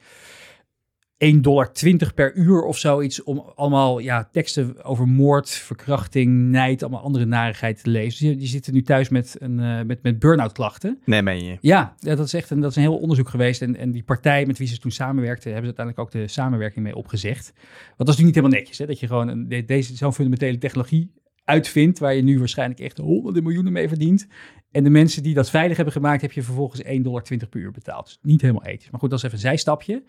1,20 1.25 1.39
dollar 1.41 1.71
per 2.15 2.35
uur 2.35 2.61
of 2.61 2.77
zoiets 2.77 3.23
om 3.23 3.39
allemaal 3.55 3.99
ja, 3.99 4.29
teksten 4.31 4.83
over 4.83 5.07
moord, 5.07 5.49
verkrachting, 5.49 6.49
nijd, 6.49 6.81
allemaal 6.81 7.01
andere 7.01 7.25
narigheid 7.25 7.83
te 7.83 7.89
lezen. 7.89 8.09
Dus 8.09 8.19
die, 8.19 8.35
die 8.35 8.47
zitten 8.47 8.73
nu 8.73 8.81
thuis 8.81 9.09
met, 9.09 9.35
een, 9.39 9.59
uh, 9.59 9.81
met, 9.81 10.03
met 10.03 10.19
burn-out 10.19 10.51
klachten. 10.51 10.99
Nee, 11.05 11.21
meen 11.21 11.43
je? 11.43 11.57
Ja, 11.61 11.95
dat 11.99 12.19
is 12.19 12.33
echt 12.33 12.49
een, 12.49 12.59
dat 12.59 12.69
is 12.69 12.75
een 12.75 12.81
heel 12.81 12.97
onderzoek 12.97 13.29
geweest. 13.29 13.61
En, 13.61 13.75
en 13.75 13.91
die 13.91 14.03
partij 14.03 14.45
met 14.45 14.57
wie 14.57 14.67
ze 14.67 14.77
toen 14.77 14.91
samenwerkten, 14.91 15.51
hebben 15.53 15.69
ze 15.69 15.77
uiteindelijk 15.77 16.15
ook 16.15 16.21
de 16.21 16.27
samenwerking 16.27 16.85
mee 16.85 16.95
opgezegd. 16.95 17.53
Want 17.53 17.97
dat 17.97 18.07
is 18.07 18.15
natuurlijk 18.15 18.25
niet 18.25 18.35
helemaal 18.35 18.59
netjes, 18.59 18.77
hè, 18.77 18.85
dat 18.85 18.99
je 18.99 19.07
gewoon 19.07 19.27
een, 19.27 19.65
deze 19.65 19.95
zo'n 19.95 20.13
fundamentele 20.13 20.57
technologie 20.57 21.11
uitvindt, 21.47 21.99
waar 21.99 22.15
je 22.15 22.21
nu 22.21 22.39
waarschijnlijk 22.39 22.79
echt 22.79 22.97
honderden 22.97 23.43
miljoenen 23.43 23.73
mee 23.73 23.87
verdient. 23.87 24.27
En 24.71 24.83
de 24.83 24.89
mensen 24.89 25.23
die 25.23 25.33
dat 25.33 25.49
veilig 25.49 25.75
hebben 25.75 25.93
gemaakt, 25.93 26.21
heb 26.21 26.31
je 26.31 26.43
vervolgens 26.43 26.83
1,20 26.83 27.01
dollar 27.01 27.21
per 27.21 27.59
uur 27.59 27.71
betaald. 27.71 28.05
Dus 28.05 28.17
niet 28.21 28.41
helemaal 28.41 28.65
ethisch. 28.65 28.89
Maar 28.89 28.99
goed, 28.99 29.09
dat 29.09 29.19
is 29.19 29.25
even 29.25 29.37
een 29.37 29.43
zijstapje. 29.43 30.03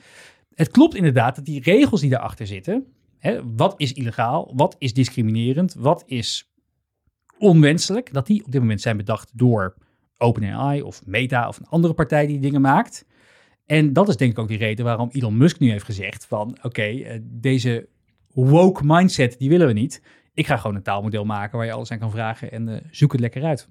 Het 0.54 0.70
klopt 0.70 0.94
inderdaad 0.94 1.36
dat 1.36 1.44
die 1.44 1.62
regels 1.62 2.00
die 2.00 2.10
daarachter 2.10 2.46
zitten, 2.46 2.86
hè, 3.18 3.54
wat 3.56 3.74
is 3.76 3.92
illegaal, 3.92 4.52
wat 4.56 4.76
is 4.78 4.94
discriminerend, 4.94 5.74
wat 5.74 6.02
is 6.06 6.52
onwenselijk, 7.38 8.12
dat 8.12 8.26
die 8.26 8.44
op 8.44 8.52
dit 8.52 8.60
moment 8.60 8.80
zijn 8.80 8.96
bedacht 8.96 9.30
door 9.34 9.74
OpenAI 10.16 10.82
of 10.82 11.06
Meta 11.06 11.48
of 11.48 11.58
een 11.58 11.66
andere 11.66 11.94
partij 11.94 12.26
die 12.26 12.40
dingen 12.40 12.60
maakt. 12.60 13.06
En 13.66 13.92
dat 13.92 14.08
is 14.08 14.16
denk 14.16 14.30
ik 14.30 14.38
ook 14.38 14.48
de 14.48 14.56
reden 14.56 14.84
waarom 14.84 15.08
Elon 15.12 15.36
Musk 15.36 15.58
nu 15.58 15.70
heeft 15.70 15.84
gezegd 15.84 16.26
van 16.26 16.58
oké, 16.62 16.88
uh, 16.88 17.18
deze 17.22 17.88
woke 18.28 18.82
mindset 18.84 19.38
die 19.38 19.48
willen 19.48 19.66
we 19.66 19.72
niet. 19.72 20.02
Ik 20.38 20.46
ga 20.46 20.56
gewoon 20.56 20.76
een 20.76 20.82
taalmodel 20.82 21.24
maken 21.24 21.56
waar 21.56 21.66
je 21.66 21.72
alles 21.72 21.90
aan 21.90 21.98
kan 21.98 22.10
vragen 22.10 22.52
en 22.52 22.68
uh, 22.68 22.76
zoek 22.90 23.12
het 23.12 23.20
lekker 23.20 23.44
uit. 23.44 23.68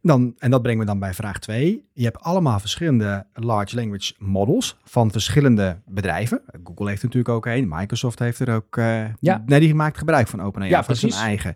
Dan, 0.00 0.34
en 0.38 0.50
dat 0.50 0.62
brengt 0.62 0.80
me 0.80 0.86
dan 0.86 0.98
bij 0.98 1.14
vraag 1.14 1.38
2. 1.38 1.88
Je 1.92 2.04
hebt 2.04 2.20
allemaal 2.20 2.60
verschillende 2.60 3.26
large 3.32 3.76
language 3.76 4.14
models 4.18 4.76
van 4.84 5.10
verschillende 5.10 5.80
bedrijven. 5.86 6.42
Google 6.64 6.88
heeft 6.88 7.02
er 7.02 7.06
natuurlijk 7.06 7.34
ook 7.34 7.46
een, 7.46 7.68
Microsoft 7.68 8.18
heeft 8.18 8.38
er 8.38 8.54
ook. 8.54 8.76
Uh, 8.76 9.04
ja. 9.20 9.42
Nee, 9.46 9.60
die 9.60 9.74
maakt 9.74 9.98
gebruik 9.98 10.28
van 10.28 10.42
OpenAI, 10.42 10.70
ja, 10.70 10.84
van 10.84 10.96
zijn 10.96 11.12
eigen. 11.12 11.54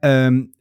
Um, 0.00 0.52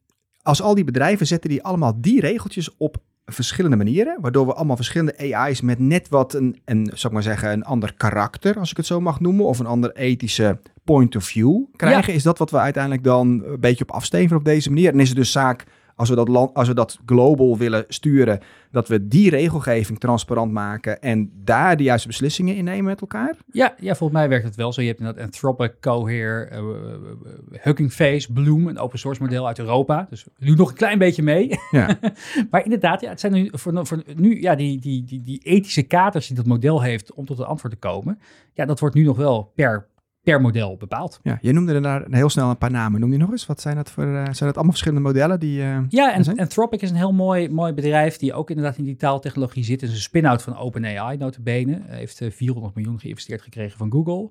als 0.41 0.61
al 0.61 0.75
die 0.75 0.83
bedrijven 0.83 1.27
zetten 1.27 1.49
die 1.49 1.63
allemaal 1.63 2.01
die 2.01 2.21
regeltjes 2.21 2.77
op 2.77 2.97
verschillende 3.29 3.77
manieren, 3.77 4.17
waardoor 4.21 4.45
we 4.45 4.53
allemaal 4.53 4.75
verschillende 4.75 5.35
AI's 5.35 5.61
met 5.61 5.79
net 5.79 6.09
wat 6.09 6.33
een, 6.33 6.59
een, 6.65 6.85
zou 6.85 7.07
ik 7.07 7.11
maar 7.11 7.23
zeggen, 7.23 7.51
een 7.51 7.63
ander 7.63 7.93
karakter, 7.93 8.59
als 8.59 8.71
ik 8.71 8.77
het 8.77 8.85
zo 8.85 9.01
mag 9.01 9.19
noemen, 9.19 9.45
of 9.45 9.59
een 9.59 9.65
ander 9.65 9.95
ethische 9.95 10.59
point 10.83 11.15
of 11.15 11.23
view 11.23 11.63
krijgen. 11.75 12.11
Ja. 12.11 12.17
Is 12.17 12.23
dat 12.23 12.37
wat 12.37 12.51
we 12.51 12.57
uiteindelijk 12.57 13.03
dan 13.03 13.43
een 13.45 13.59
beetje 13.59 13.83
op 13.83 13.91
afstevenen 13.91 14.37
op 14.37 14.45
deze 14.45 14.69
manier? 14.69 14.91
En 14.93 14.99
is 14.99 15.07
het 15.07 15.17
dus 15.17 15.31
zaak 15.31 15.65
als 15.99 16.09
we 16.09 16.15
dat, 16.15 16.27
land, 16.27 16.53
als 16.53 16.67
we 16.67 16.73
dat 16.73 16.99
global 17.05 17.57
willen 17.57 17.85
sturen, 17.87 18.39
dat 18.71 18.87
we 18.87 19.07
die 19.07 19.29
regelgeving 19.29 19.99
transparant 19.99 20.51
maken 20.51 21.01
en 21.01 21.31
daar 21.43 21.77
de 21.77 21.83
juiste 21.83 22.07
beslissingen 22.07 22.55
in 22.55 22.63
nemen 22.63 22.85
met 22.85 23.01
elkaar? 23.01 23.35
Ja, 23.51 23.75
ja 23.79 23.95
volgens 23.95 24.19
mij 24.19 24.29
werkt 24.29 24.45
het 24.45 24.55
wel 24.55 24.73
zo. 24.73 24.81
Je 24.81 24.87
hebt 24.87 24.99
inderdaad 24.99 25.23
Anthropic, 25.23 25.73
Cohere, 25.81 26.49
uh, 26.51 27.61
Hugging 27.61 27.91
Face, 27.91 28.33
Bloom, 28.33 28.67
een 28.67 28.77
open 28.77 28.99
source 28.99 29.21
model 29.21 29.47
uit 29.47 29.59
Europa. 29.59 30.07
Dus 30.09 30.25
doen 30.37 30.57
nog 30.57 30.69
een 30.69 30.75
klein 30.75 30.97
beetje 30.97 31.23
mee. 31.23 31.59
Ja. 31.71 31.99
maar 32.51 32.63
inderdaad, 32.63 33.01
ja, 33.01 33.09
het 33.09 33.19
zijn 33.19 33.33
nu 33.33 33.49
voor, 33.51 33.85
voor 33.87 34.03
nu 34.15 34.41
ja, 34.41 34.55
die, 34.55 34.79
die, 34.79 35.03
die, 35.03 35.21
die 35.21 35.39
ethische 35.43 35.83
kaders 35.83 36.27
die 36.27 36.35
dat 36.35 36.45
model 36.45 36.81
heeft 36.81 37.13
om 37.13 37.25
tot 37.25 37.39
een 37.39 37.45
antwoord 37.45 37.73
te 37.73 37.79
komen. 37.79 38.19
Ja, 38.53 38.65
dat 38.65 38.79
wordt 38.79 38.95
nu 38.95 39.03
nog 39.03 39.17
wel 39.17 39.51
per 39.55 39.87
per 40.29 40.41
model 40.41 40.77
bepaald. 40.77 41.19
Ja, 41.23 41.37
je 41.41 41.53
noemde 41.53 41.73
er 41.73 41.81
daar 41.81 42.05
heel 42.09 42.29
snel 42.29 42.49
een 42.49 42.57
paar 42.57 42.71
namen. 42.71 42.99
Noem 42.99 43.11
je 43.11 43.17
nog 43.17 43.31
eens? 43.31 43.45
Wat 43.45 43.61
zijn 43.61 43.75
dat 43.75 43.91
voor? 43.91 44.03
Uh, 44.03 44.11
zijn 44.13 44.23
dat 44.23 44.53
allemaal 44.53 44.71
verschillende 44.71 45.03
modellen 45.03 45.39
die? 45.39 45.61
Uh, 45.61 45.77
ja, 45.89 46.13
en 46.13 46.37
Anthropic 46.37 46.81
is 46.81 46.89
een 46.89 46.95
heel 46.95 47.13
mooi, 47.13 47.49
mooi 47.49 47.73
bedrijf 47.73 48.17
die 48.17 48.33
ook 48.33 48.49
inderdaad 48.49 48.77
in 48.77 48.83
die 48.83 48.95
taaltechnologie 48.95 49.63
zit. 49.63 49.81
Het 49.81 49.89
is 49.89 49.95
een 49.95 50.01
spin-out 50.01 50.41
van 50.41 50.57
OpenAI, 50.57 51.17
notabene. 51.17 51.81
Heeft 51.85 52.21
uh, 52.21 52.31
400 52.31 52.75
miljoen 52.75 52.99
geïnvesteerd 52.99 53.41
gekregen 53.41 53.77
van 53.77 53.91
Google. 53.91 54.29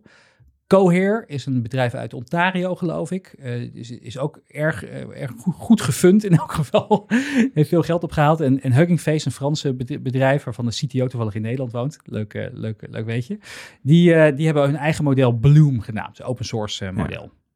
Cohere 0.68 1.24
is 1.26 1.46
een 1.46 1.62
bedrijf 1.62 1.94
uit 1.94 2.14
Ontario, 2.14 2.74
geloof 2.74 3.10
ik. 3.10 3.34
Uh, 3.38 3.74
is, 3.74 3.90
is 3.90 4.18
ook 4.18 4.40
erg, 4.46 4.84
uh, 4.84 5.20
erg 5.20 5.32
goed, 5.38 5.54
goed 5.54 5.80
gefund 5.80 6.24
in 6.24 6.36
elk 6.36 6.52
geval. 6.60 7.06
Heeft 7.54 7.68
veel 7.68 7.82
geld 7.82 8.02
opgehaald. 8.02 8.40
En, 8.40 8.60
en 8.60 8.72
Hugging 8.72 9.00
Face, 9.00 9.26
een 9.26 9.32
Franse 9.32 9.74
bedrijf 10.00 10.44
waarvan 10.44 10.66
de 10.66 10.86
CTO 10.86 11.06
toevallig 11.06 11.34
in 11.34 11.42
Nederland 11.42 11.72
woont. 11.72 11.98
Leuk, 12.04 12.34
uh, 12.34 12.46
leuk, 12.52 12.86
leuk 12.90 13.06
weetje. 13.06 13.38
Die, 13.82 14.34
die 14.34 14.44
hebben 14.44 14.64
hun 14.64 14.76
eigen 14.76 15.04
model 15.04 15.32
Bloom 15.32 15.80
genaamd. 15.80 16.22
Open 16.22 16.44
source 16.44 16.92
model. 16.92 17.22
Ja. 17.22 17.47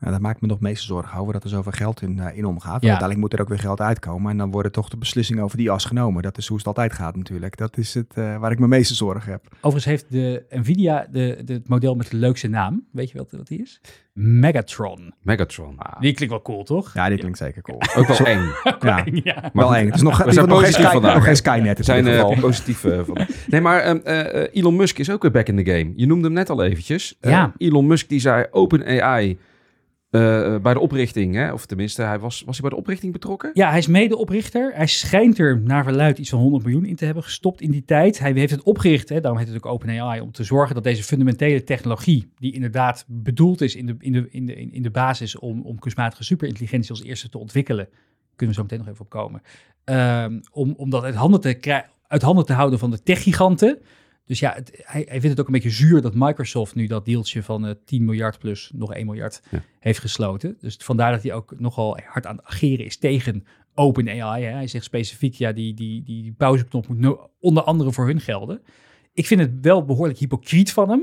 Nou, 0.00 0.12
dat 0.12 0.20
maakt 0.20 0.40
me 0.40 0.46
nog 0.46 0.60
meeste 0.60 0.86
zorgen 0.86 1.18
over 1.18 1.32
dat 1.32 1.44
er 1.44 1.48
zoveel 1.48 1.72
geld 1.72 2.02
in, 2.02 2.18
in 2.34 2.44
omgaat. 2.44 2.82
Ja. 2.82 2.88
Uiteindelijk 2.88 3.18
moet 3.20 3.32
er 3.32 3.40
ook 3.40 3.48
weer 3.48 3.58
geld 3.58 3.80
uitkomen. 3.80 4.30
En 4.30 4.36
dan 4.36 4.50
worden 4.50 4.72
toch 4.72 4.88
de 4.88 4.96
beslissingen 4.96 5.44
over 5.44 5.56
die 5.56 5.70
as 5.70 5.84
genomen. 5.84 6.22
Dat 6.22 6.38
is 6.38 6.46
hoe 6.46 6.56
het 6.56 6.66
altijd 6.66 6.92
gaat 6.92 7.16
natuurlijk. 7.16 7.56
Dat 7.56 7.76
is 7.76 7.94
het 7.94 8.14
waar 8.14 8.50
ik 8.50 8.58
me 8.58 8.68
meeste 8.68 8.94
zorgen 8.94 9.32
heb. 9.32 9.42
Overigens 9.56 9.84
heeft 9.84 10.06
de 10.08 10.44
Nvidia 10.50 11.06
de, 11.10 11.40
de, 11.44 11.52
het 11.52 11.68
model 11.68 11.94
met 11.94 12.10
de 12.10 12.16
leukste 12.16 12.48
naam. 12.48 12.86
Weet 12.92 13.10
je 13.10 13.18
wat, 13.18 13.30
wat 13.30 13.46
die 13.46 13.60
is? 13.60 13.80
Megatron. 14.12 15.14
Megatron. 15.22 15.78
Ah. 15.78 16.00
Die 16.00 16.14
klinkt 16.14 16.34
wel 16.34 16.42
cool, 16.42 16.64
toch? 16.64 16.94
Ja, 16.94 17.08
die 17.08 17.18
klinkt 17.18 17.38
zeker 17.38 17.62
cool. 17.62 17.82
Ook 17.96 18.06
wel 18.06 18.26
eng. 18.26 18.52
ja. 18.80 19.04
ja. 19.12 19.50
Wel 19.52 19.76
eng. 19.76 19.86
Het 19.86 19.94
is 19.94 20.02
nog, 20.02 20.24
we 20.24 20.32
zijn 20.32 20.48
nog, 20.48 20.60
geen 20.60 20.72
Sky, 20.72 20.82
vandaag, 20.82 21.14
nog 21.14 21.24
geen 21.24 21.36
Skynet. 21.36 21.78
We 21.78 21.84
zijn 21.84 22.06
uh, 22.06 22.40
positief 22.40 22.84
uh, 22.84 23.00
van. 23.04 23.26
Nee, 23.46 23.60
maar 23.60 23.96
uh, 24.06 24.46
Elon 24.52 24.76
Musk 24.76 24.98
is 24.98 25.10
ook 25.10 25.22
weer 25.22 25.30
back 25.30 25.48
in 25.48 25.64
the 25.64 25.70
game. 25.70 25.92
Je 25.96 26.06
noemde 26.06 26.24
hem 26.24 26.32
net 26.32 26.50
al 26.50 26.62
eventjes. 26.62 27.16
ja. 27.20 27.52
Elon 27.56 27.86
Musk 27.86 28.08
die 28.08 28.20
zei 28.20 28.46
OpenAI 28.50 29.38
uh, 30.10 30.58
bij 30.58 30.72
de 30.72 30.80
oprichting, 30.80 31.34
hè? 31.34 31.52
of 31.52 31.66
tenminste, 31.66 32.02
hij 32.02 32.18
was, 32.18 32.42
was 32.46 32.58
hij 32.58 32.68
bij 32.68 32.70
de 32.70 32.82
oprichting 32.82 33.12
betrokken? 33.12 33.50
Ja, 33.52 33.68
hij 33.68 33.78
is 33.78 33.86
medeoprichter. 33.86 34.72
Hij 34.74 34.86
schijnt 34.86 35.38
er 35.38 35.60
naar 35.60 35.84
verluid 35.84 36.18
iets 36.18 36.30
van 36.30 36.38
100 36.38 36.64
miljoen 36.64 36.84
in 36.84 36.96
te 36.96 37.04
hebben 37.04 37.22
gestopt 37.22 37.60
in 37.60 37.70
die 37.70 37.84
tijd. 37.84 38.18
Hij 38.18 38.32
heeft 38.32 38.52
het 38.52 38.62
opgericht, 38.62 39.08
hè? 39.08 39.20
daarom 39.20 39.38
heet 39.38 39.48
het 39.48 39.56
ook 39.56 39.72
OpenAI, 39.72 40.20
om 40.20 40.32
te 40.32 40.44
zorgen 40.44 40.74
dat 40.74 40.84
deze 40.84 41.02
fundamentele 41.02 41.64
technologie, 41.64 42.32
die 42.38 42.52
inderdaad 42.52 43.04
bedoeld 43.08 43.60
is 43.60 43.76
in 43.76 43.86
de, 43.86 43.94
in 43.98 44.12
de, 44.12 44.28
in 44.30 44.46
de, 44.46 44.54
in 44.54 44.82
de 44.82 44.90
basis 44.90 45.38
om, 45.38 45.62
om 45.62 45.78
kunstmatige 45.78 46.24
superintelligentie 46.24 46.90
als 46.90 47.02
eerste 47.02 47.28
te 47.28 47.38
ontwikkelen, 47.38 47.88
kunnen 48.36 48.56
we 48.56 48.62
zo 48.62 48.62
meteen 48.62 48.78
nog 48.78 48.88
even 48.88 49.04
op 49.04 49.10
komen, 49.10 49.42
um, 49.84 50.40
om, 50.52 50.74
om 50.76 50.90
dat 50.90 51.04
uit 51.04 51.14
handen, 51.14 51.40
te 51.40 51.84
uit 52.06 52.22
handen 52.22 52.46
te 52.46 52.52
houden 52.52 52.78
van 52.78 52.90
de 52.90 53.02
techgiganten. 53.02 53.78
Dus 54.30 54.40
ja, 54.40 54.52
het, 54.54 54.82
hij, 54.82 55.02
hij, 55.08 55.20
vindt 55.20 55.28
het 55.28 55.40
ook 55.40 55.46
een 55.46 55.52
beetje 55.52 55.70
zuur 55.70 56.02
dat 56.02 56.14
Microsoft 56.14 56.74
nu 56.74 56.86
dat 56.86 57.04
deeltje 57.04 57.42
van 57.42 57.66
uh, 57.66 57.70
10 57.84 58.04
miljard 58.04 58.38
plus 58.38 58.70
nog 58.74 58.94
1 58.94 59.06
miljard 59.06 59.42
ja. 59.50 59.62
heeft 59.78 59.98
gesloten. 59.98 60.56
Dus 60.60 60.76
vandaar 60.80 61.12
dat 61.12 61.22
hij 61.22 61.32
ook 61.32 61.54
nogal 61.58 61.98
hard 62.04 62.26
aan 62.26 62.36
het 62.36 62.44
ageren 62.44 62.84
is 62.84 62.96
tegen 62.96 63.44
OpenAI. 63.74 64.44
Hij 64.44 64.66
zegt 64.66 64.84
specifiek, 64.84 65.34
ja, 65.34 65.52
die, 65.52 65.74
die, 65.74 66.02
die, 66.02 66.22
die 66.22 66.32
pauzeknop 66.32 66.88
moet 66.88 66.98
no 66.98 67.30
onder 67.40 67.62
andere 67.62 67.92
voor 67.92 68.06
hun 68.06 68.20
gelden. 68.20 68.62
Ik 69.12 69.26
vind 69.26 69.40
het 69.40 69.52
wel 69.60 69.84
behoorlijk 69.84 70.18
hypocriet 70.18 70.72
van 70.72 70.90
hem. 70.90 71.02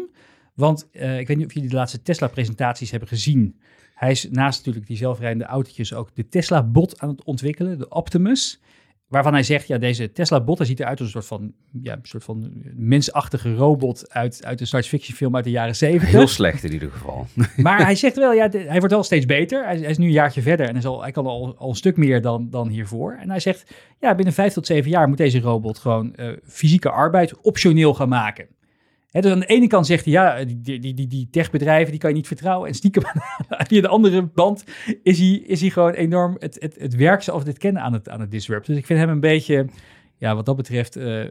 Want 0.53 0.89
uh, 0.91 1.19
ik 1.19 1.27
weet 1.27 1.37
niet 1.37 1.45
of 1.45 1.53
jullie 1.53 1.69
de 1.69 1.75
laatste 1.75 2.01
Tesla-presentaties 2.01 2.91
hebben 2.91 3.09
gezien. 3.09 3.59
Hij 3.93 4.11
is 4.11 4.29
naast 4.29 4.57
natuurlijk 4.57 4.87
die 4.87 4.97
zelfrijdende 4.97 5.45
autootjes 5.45 5.93
ook 5.93 6.15
de 6.15 6.27
Tesla-bot 6.27 6.99
aan 6.99 7.09
het 7.09 7.23
ontwikkelen, 7.23 7.77
de 7.77 7.89
Optimus. 7.89 8.61
Waarvan 9.07 9.33
hij 9.33 9.43
zegt, 9.43 9.67
ja, 9.67 9.77
deze 9.77 10.11
Tesla-bot, 10.11 10.59
ziet 10.61 10.79
eruit 10.79 10.99
als 10.99 11.13
een 11.13 11.21
soort 11.21 11.25
van, 11.25 11.53
ja, 11.81 11.93
een 11.93 11.99
soort 12.03 12.23
van 12.23 12.51
mensachtige 12.75 13.53
robot 13.53 14.13
uit, 14.13 14.45
uit 14.45 14.59
een 14.59 14.67
science 14.67 14.89
fiction 14.89 15.15
film 15.15 15.35
uit 15.35 15.43
de 15.43 15.51
jaren 15.51 15.75
zeventig. 15.75 16.09
Heel 16.09 16.27
slecht 16.27 16.63
in 16.63 16.73
ieder 16.73 16.91
geval. 16.91 17.27
Maar 17.57 17.83
hij 17.83 17.95
zegt 17.95 18.15
wel, 18.15 18.33
ja, 18.33 18.49
hij 18.49 18.79
wordt 18.79 18.93
wel 18.93 19.03
steeds 19.03 19.25
beter. 19.25 19.65
Hij, 19.65 19.77
hij, 19.77 19.89
is 19.89 19.97
nu 19.97 20.05
een 20.05 20.11
jaartje 20.11 20.41
verder 20.41 20.65
en 20.65 20.71
hij, 20.71 20.81
zal, 20.81 21.01
hij 21.01 21.11
kan 21.11 21.25
al, 21.25 21.55
al 21.57 21.69
een 21.69 21.75
stuk 21.75 21.97
meer 21.97 22.21
dan, 22.21 22.49
dan 22.49 22.67
hiervoor. 22.67 23.17
En 23.21 23.29
hij 23.29 23.39
zegt, 23.39 23.73
ja, 23.99 24.15
binnen 24.15 24.33
vijf 24.33 24.53
tot 24.53 24.65
zeven 24.65 24.89
jaar 24.89 25.07
moet 25.07 25.17
deze 25.17 25.39
robot 25.39 25.77
gewoon 25.77 26.13
uh, 26.15 26.31
fysieke 26.43 26.89
arbeid 26.89 27.41
optioneel 27.41 27.93
gaan 27.93 28.09
maken 28.09 28.47
dus 29.21 29.31
aan 29.31 29.39
de 29.39 29.45
ene 29.45 29.67
kant 29.67 29.85
zegt 29.85 30.03
hij, 30.05 30.13
ja, 30.13 30.43
die, 30.43 30.79
die, 30.79 30.93
die, 30.93 31.07
die 31.07 31.27
techbedrijven, 31.31 31.91
die 31.91 31.99
kan 31.99 32.09
je 32.09 32.15
niet 32.15 32.27
vertrouwen. 32.27 32.67
En 32.67 32.73
stiekem 32.75 33.03
via 33.67 33.81
de 33.81 33.87
andere 33.87 34.21
band 34.21 34.63
is 35.03 35.19
hij, 35.19 35.27
is 35.27 35.61
hij 35.61 35.69
gewoon 35.69 35.91
enorm 35.91 36.35
het, 36.39 36.57
het, 36.59 36.75
het 36.79 36.95
werk 36.95 37.21
zoals 37.21 37.43
dit 37.43 37.57
kennen 37.57 37.81
aan 37.81 37.93
het, 37.93 38.09
aan 38.09 38.19
het 38.19 38.31
disrupt. 38.31 38.67
Dus 38.67 38.77
ik 38.77 38.85
vind 38.85 38.99
hem 38.99 39.09
een 39.09 39.19
beetje, 39.19 39.65
ja, 40.17 40.35
wat 40.35 40.45
dat 40.45 40.55
betreft, 40.55 40.97
uh, 40.97 41.23
uh, 41.23 41.29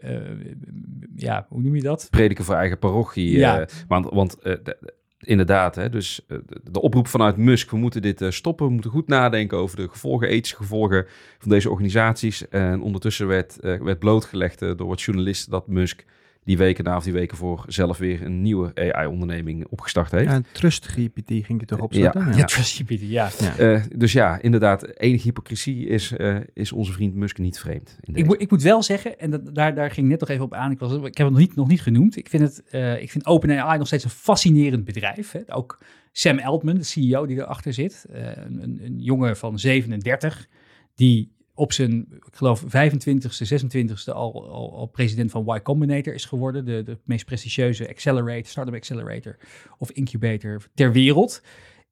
ja, 1.16 1.46
hoe 1.48 1.62
noem 1.62 1.74
je 1.74 1.82
dat? 1.82 2.08
Prediken 2.10 2.44
voor 2.44 2.54
eigen 2.54 2.78
parochie. 2.78 3.38
Ja. 3.38 3.60
Uh, 3.60 3.66
want 3.88 4.08
want 4.10 4.36
de, 4.42 4.94
inderdaad, 5.18 5.74
hè, 5.74 5.88
dus 5.88 6.26
de 6.62 6.80
oproep 6.80 7.08
vanuit 7.08 7.36
Musk, 7.36 7.70
we 7.70 7.76
moeten 7.76 8.02
dit 8.02 8.24
stoppen, 8.28 8.66
we 8.66 8.72
moeten 8.72 8.90
goed 8.90 9.08
nadenken 9.08 9.58
over 9.58 9.76
de 9.76 9.88
gevolgen, 9.88 10.28
ethische 10.28 10.56
gevolgen 10.56 11.06
van 11.38 11.50
deze 11.50 11.70
organisaties. 11.70 12.48
En 12.48 12.80
ondertussen 12.82 13.26
werd, 13.26 13.56
werd 13.60 13.98
blootgelegd 13.98 14.58
door 14.58 14.86
wat 14.86 15.02
journalisten 15.02 15.50
dat 15.50 15.68
Musk 15.68 16.04
die 16.46 16.56
weken 16.56 16.84
na 16.84 16.96
of 16.96 17.04
die 17.04 17.12
weken 17.12 17.36
voor 17.36 17.64
zelf 17.68 17.98
weer 17.98 18.22
een 18.22 18.42
nieuwe 18.42 18.74
AI-onderneming 18.74 19.66
opgestart 19.68 20.10
heeft. 20.10 20.30
Ja, 20.30 20.40
TrustGPT 20.52 21.28
ging 21.28 21.60
je 21.60 21.66
toch 21.66 21.80
opzetten? 21.80 22.20
Ja, 22.20 22.30
ja. 22.30 22.36
ja 22.36 22.44
TrustGPT, 22.44 23.00
ja. 23.00 23.30
ja. 23.38 23.58
Uh, 23.58 23.82
dus 23.96 24.12
ja, 24.12 24.40
inderdaad, 24.40 24.98
enige 24.98 25.22
hypocrisie 25.22 25.86
is, 25.86 26.12
uh, 26.18 26.36
is 26.54 26.72
onze 26.72 26.92
vriend 26.92 27.14
Musk 27.14 27.38
niet 27.38 27.58
vreemd. 27.58 27.98
Ik, 28.12 28.26
moet, 28.26 28.40
ik 28.40 28.50
moet 28.50 28.62
wel 28.62 28.82
zeggen, 28.82 29.18
en 29.18 29.30
dat, 29.30 29.54
daar, 29.54 29.74
daar 29.74 29.90
ging 29.90 30.08
net 30.08 30.20
nog 30.20 30.28
even 30.28 30.44
op 30.44 30.54
aan, 30.54 30.70
ik, 30.70 30.78
was, 30.78 30.92
ik 30.92 31.02
heb 31.02 31.26
het 31.26 31.30
nog 31.30 31.38
niet, 31.38 31.56
nog 31.56 31.68
niet 31.68 31.82
genoemd. 31.82 32.16
Ik 32.16 32.28
vind, 32.28 32.42
het, 32.42 32.62
uh, 32.72 33.02
ik 33.02 33.10
vind 33.10 33.26
OpenAI 33.26 33.78
nog 33.78 33.86
steeds 33.86 34.04
een 34.04 34.10
fascinerend 34.10 34.84
bedrijf. 34.84 35.32
Hè. 35.32 35.40
Ook 35.46 35.78
Sam 36.12 36.38
Altman, 36.38 36.74
de 36.74 36.82
CEO 36.82 37.26
die 37.26 37.36
erachter 37.36 37.72
zit, 37.72 38.06
een, 38.10 38.80
een 38.82 38.98
jongen 38.98 39.36
van 39.36 39.58
37, 39.58 40.48
die 40.94 41.35
op 41.56 41.72
zijn, 41.72 42.06
ik 42.10 42.34
geloof, 42.34 42.64
25ste, 42.64 43.54
26ste 43.54 44.12
al, 44.12 44.48
al, 44.48 44.76
al, 44.76 44.86
president 44.86 45.30
van 45.30 45.56
Y 45.56 45.60
Combinator 45.62 46.14
is 46.14 46.24
geworden. 46.24 46.64
De, 46.64 46.82
de 46.82 46.98
meest 47.04 47.24
prestigieuze 47.24 47.88
accelerator, 47.88 48.46
startup 48.46 48.74
accelerator 48.74 49.36
of 49.78 49.90
incubator 49.90 50.62
ter 50.74 50.92
wereld. 50.92 51.42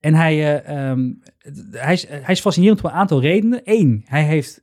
En 0.00 0.14
hij, 0.14 0.64
uh, 0.68 0.90
um, 0.90 1.22
hij, 1.70 1.92
is, 1.92 2.06
hij 2.08 2.32
is 2.34 2.40
fascinerend 2.40 2.82
om 2.82 2.90
een 2.90 2.96
aantal 2.96 3.20
redenen. 3.20 3.60
Eén, 3.64 4.02
hij 4.04 4.24
heeft 4.24 4.60
0% 4.60 4.62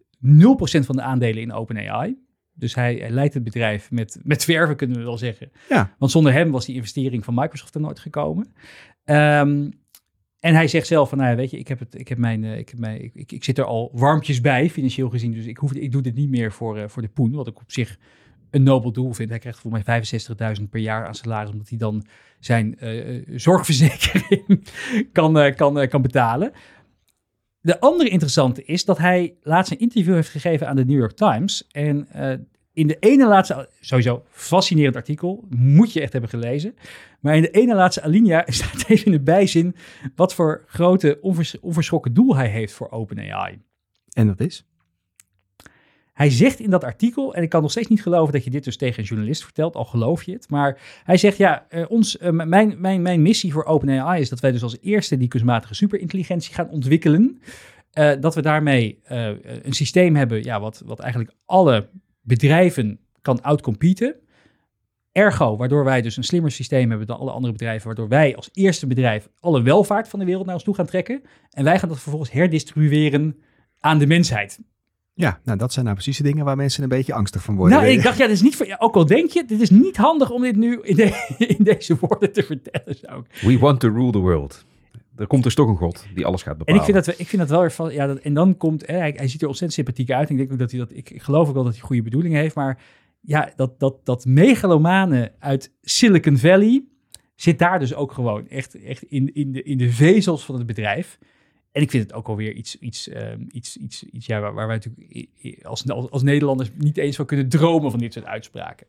van 0.59 0.95
de 0.95 1.01
aandelen 1.01 1.41
in 1.41 1.53
OpenAI. 1.53 2.17
Dus 2.53 2.75
hij, 2.75 2.95
hij, 2.95 3.09
leidt 3.09 3.33
het 3.33 3.43
bedrijf 3.43 3.91
met, 3.91 4.19
met 4.23 4.43
verven, 4.43 4.75
kunnen 4.75 4.97
we 4.97 5.03
wel 5.03 5.17
zeggen. 5.17 5.51
Ja. 5.69 5.95
Want 5.97 6.11
zonder 6.11 6.33
hem 6.33 6.51
was 6.51 6.65
die 6.65 6.75
investering 6.75 7.25
van 7.25 7.33
Microsoft 7.33 7.75
er 7.75 7.81
nooit 7.81 7.99
gekomen. 7.99 8.53
Um, 9.05 9.80
en 10.41 10.53
hij 10.53 10.67
zegt 10.67 10.87
zelf 10.87 11.09
van, 11.09 11.17
nou 11.17 11.29
ja, 11.29 11.35
weet 11.35 11.51
je, 11.51 11.57
ik 11.57 11.67
heb, 11.67 11.79
het, 11.79 11.99
ik 11.99 12.07
heb 12.07 12.17
mijn, 12.17 12.43
uh, 12.43 12.57
ik, 12.57 12.69
heb 12.69 12.79
mijn 12.79 13.03
ik, 13.13 13.31
ik, 13.31 13.43
zit 13.43 13.57
er 13.57 13.65
al 13.65 13.91
warmpjes 13.93 14.41
bij, 14.41 14.69
financieel 14.69 15.09
gezien. 15.09 15.31
Dus 15.31 15.45
ik, 15.45 15.57
hoef, 15.57 15.73
ik 15.73 15.91
doe 15.91 16.01
dit 16.01 16.15
niet 16.15 16.29
meer 16.29 16.51
voor, 16.51 16.77
uh, 16.77 16.83
voor 16.87 17.01
de 17.01 17.07
poen, 17.07 17.31
wat 17.31 17.47
ik 17.47 17.59
op 17.59 17.71
zich 17.71 17.97
een 18.49 18.63
nobel 18.63 18.91
doel 18.91 19.13
vind. 19.13 19.29
Hij 19.29 19.39
krijgt 19.39 19.59
voor 19.59 19.71
mij 19.71 20.03
65.000 20.59 20.69
per 20.69 20.79
jaar 20.79 21.07
aan 21.07 21.15
salaris, 21.15 21.51
omdat 21.51 21.69
hij 21.69 21.77
dan 21.77 22.05
zijn 22.39 22.77
uh, 22.83 23.23
zorgverzekering 23.35 24.67
kan, 25.11 25.53
kan, 25.55 25.87
kan 25.87 26.01
betalen. 26.01 26.51
De 27.59 27.79
andere 27.79 28.09
interessante 28.09 28.63
is 28.63 28.85
dat 28.85 28.97
hij 28.97 29.35
laatst 29.41 29.71
een 29.71 29.79
interview 29.79 30.13
heeft 30.13 30.29
gegeven 30.29 30.67
aan 30.67 30.75
de 30.75 30.85
New 30.85 30.99
York 30.99 31.15
Times. 31.15 31.67
En 31.67 32.07
in 32.73 32.87
de 32.87 32.97
ene 32.99 33.27
laatste, 33.27 33.69
sowieso 33.79 34.23
fascinerend 34.29 34.95
artikel, 34.95 35.45
moet 35.49 35.93
je 35.93 36.01
echt 36.01 36.11
hebben 36.11 36.29
gelezen. 36.29 36.75
Maar 37.19 37.35
in 37.35 37.41
de 37.41 37.51
ene 37.51 37.75
laatste 37.75 38.01
alinea 38.01 38.43
staat 38.47 38.85
even 38.87 39.05
in 39.05 39.11
de 39.11 39.21
bijzin 39.21 39.75
wat 40.15 40.33
voor 40.33 40.63
grote 40.67 41.17
onvers 41.21 41.59
onverschrokken 41.59 42.13
doel 42.13 42.35
hij 42.35 42.47
heeft 42.47 42.73
voor 42.73 42.91
OpenAI. 42.91 43.59
En 44.13 44.27
dat 44.27 44.39
is? 44.39 44.65
Hij 46.13 46.29
zegt 46.29 46.59
in 46.59 46.69
dat 46.69 46.83
artikel, 46.83 47.35
en 47.35 47.43
ik 47.43 47.49
kan 47.49 47.61
nog 47.61 47.71
steeds 47.71 47.87
niet 47.87 48.01
geloven 48.01 48.33
dat 48.33 48.43
je 48.43 48.49
dit 48.49 48.63
dus 48.63 48.77
tegen 48.77 48.99
een 48.99 49.05
journalist 49.05 49.43
vertelt, 49.43 49.75
al 49.75 49.85
geloof 49.85 50.23
je 50.23 50.31
het. 50.31 50.49
Maar 50.49 50.79
hij 51.03 51.17
zegt, 51.17 51.37
ja, 51.37 51.65
uh, 51.69 51.85
ons, 51.87 52.17
uh, 52.17 52.29
mijn, 52.29 52.75
mijn, 52.77 53.01
mijn 53.01 53.21
missie 53.21 53.51
voor 53.51 53.65
OpenAI 53.65 54.21
is 54.21 54.29
dat 54.29 54.39
wij 54.39 54.51
dus 54.51 54.63
als 54.63 54.77
eerste 54.81 55.17
die 55.17 55.27
kunstmatige 55.27 55.73
superintelligentie 55.73 56.53
gaan 56.53 56.69
ontwikkelen. 56.69 57.41
Uh, 57.93 58.11
dat 58.19 58.35
we 58.35 58.41
daarmee 58.41 58.99
een 59.03 59.73
systeem 59.73 60.15
hebben, 60.15 60.43
ja, 60.43 60.59
wat, 60.59 60.83
wat 60.85 60.99
eigenlijk 60.99 61.33
alle 61.45 61.87
bedrijven 62.21 62.99
kan 63.21 63.41
outcompeten. 63.41 64.15
Ergo, 65.11 65.57
waardoor 65.57 65.83
wij 65.83 66.01
dus 66.01 66.17
een 66.17 66.23
slimmer 66.23 66.51
systeem 66.51 66.89
hebben 66.89 67.07
dan 67.07 67.17
alle 67.17 67.31
andere 67.31 67.53
bedrijven, 67.53 67.85
waardoor 67.85 68.07
wij 68.07 68.35
als 68.35 68.49
eerste 68.53 68.87
bedrijf 68.87 69.29
alle 69.39 69.61
welvaart 69.61 70.07
van 70.07 70.19
de 70.19 70.25
wereld 70.25 70.45
naar 70.45 70.55
ons 70.55 70.63
toe 70.63 70.75
gaan 70.75 70.85
trekken. 70.85 71.21
En 71.49 71.63
wij 71.63 71.79
gaan 71.79 71.89
dat 71.89 71.99
vervolgens 71.99 72.31
herdistribueren 72.31 73.35
aan 73.79 73.97
de 73.97 74.07
mensheid. 74.07 74.59
Ja, 75.13 75.39
nou 75.43 75.57
dat 75.57 75.73
zijn 75.73 75.85
nou 75.85 75.97
precies 75.97 76.17
de 76.17 76.23
dingen 76.23 76.45
waar 76.45 76.55
mensen 76.55 76.83
een 76.83 76.89
beetje 76.89 77.13
angstig 77.13 77.43
van 77.43 77.55
worden. 77.55 77.77
Nou, 77.77 77.89
ik 77.89 78.03
dacht, 78.03 78.17
ja, 78.17 78.23
dat 78.23 78.35
is 78.35 78.41
niet 78.41 78.55
voor 78.55 78.67
ja, 78.67 78.75
ook 78.79 78.95
al 78.95 79.05
denk 79.05 79.29
je, 79.29 79.45
dit 79.45 79.61
is 79.61 79.69
niet 79.69 79.97
handig 79.97 80.29
om 80.29 80.41
dit 80.41 80.55
nu 80.55 80.79
in, 80.81 80.95
de, 80.95 81.35
in 81.57 81.63
deze 81.63 81.97
woorden 81.99 82.31
te 82.31 82.43
vertellen. 82.43 82.95
Zou 82.95 83.23
We 83.41 83.59
want 83.59 83.79
to 83.79 83.89
rule 83.89 84.11
the 84.11 84.17
world. 84.17 84.65
Er 85.21 85.27
komt 85.27 85.43
dus 85.43 85.55
toch 85.55 85.67
een 85.67 85.77
god 85.77 86.05
die 86.15 86.25
alles 86.25 86.41
gaat 86.41 86.57
bepalen. 86.57 86.81
En 86.81 86.87
ik 86.87 86.93
vind 86.93 87.05
dat, 87.05 87.19
ik 87.19 87.27
vind 87.27 87.41
dat 87.41 87.49
wel 87.51 87.59
weer 87.59 87.71
van, 87.71 87.93
ja, 87.93 88.07
dat, 88.07 88.17
en 88.17 88.33
dan 88.33 88.57
komt, 88.57 88.87
hè, 88.87 88.97
hij, 88.97 89.13
hij 89.15 89.27
ziet 89.27 89.41
er 89.41 89.47
ontzettend 89.47 89.73
sympathiek 89.73 90.11
uit. 90.11 90.29
ik 90.29 90.37
denk 90.37 90.51
ook 90.51 90.59
dat 90.59 90.71
hij 90.71 90.79
dat, 90.79 90.91
ik, 90.93 91.09
ik 91.09 91.21
geloof 91.21 91.47
ook 91.47 91.53
wel 91.53 91.63
dat 91.63 91.73
hij 91.73 91.81
goede 91.81 92.01
bedoelingen 92.01 92.39
heeft, 92.39 92.55
maar 92.55 92.81
ja, 93.21 93.51
dat, 93.55 93.79
dat, 93.79 94.05
dat 94.05 94.25
megalomane 94.25 95.31
uit 95.39 95.71
Silicon 95.81 96.37
Valley 96.37 96.83
zit 97.35 97.59
daar 97.59 97.79
dus 97.79 97.93
ook 97.93 98.11
gewoon 98.11 98.47
echt, 98.47 98.83
echt 98.83 99.03
in, 99.03 99.33
in, 99.33 99.51
de, 99.51 99.63
in 99.63 99.77
de 99.77 99.91
vezels 99.91 100.45
van 100.45 100.55
het 100.55 100.65
bedrijf. 100.65 101.17
En 101.71 101.81
ik 101.81 101.89
vind 101.89 102.03
het 102.03 102.13
ook 102.13 102.27
alweer 102.27 102.53
iets, 102.53 102.79
iets, 102.79 103.09
um, 103.09 103.47
iets, 103.51 103.77
iets, 103.77 104.03
iets 104.03 104.25
ja, 104.25 104.39
waar, 104.39 104.53
waar 104.53 104.67
wij 104.67 104.75
natuurlijk 104.75 105.65
als, 105.65 105.89
als 105.89 106.23
Nederlanders 106.23 106.71
niet 106.77 106.97
eens 106.97 107.15
van 107.15 107.25
kunnen 107.25 107.49
dromen 107.49 107.91
van 107.91 107.99
dit 107.99 108.13
soort 108.13 108.25
uitspraken. 108.25 108.87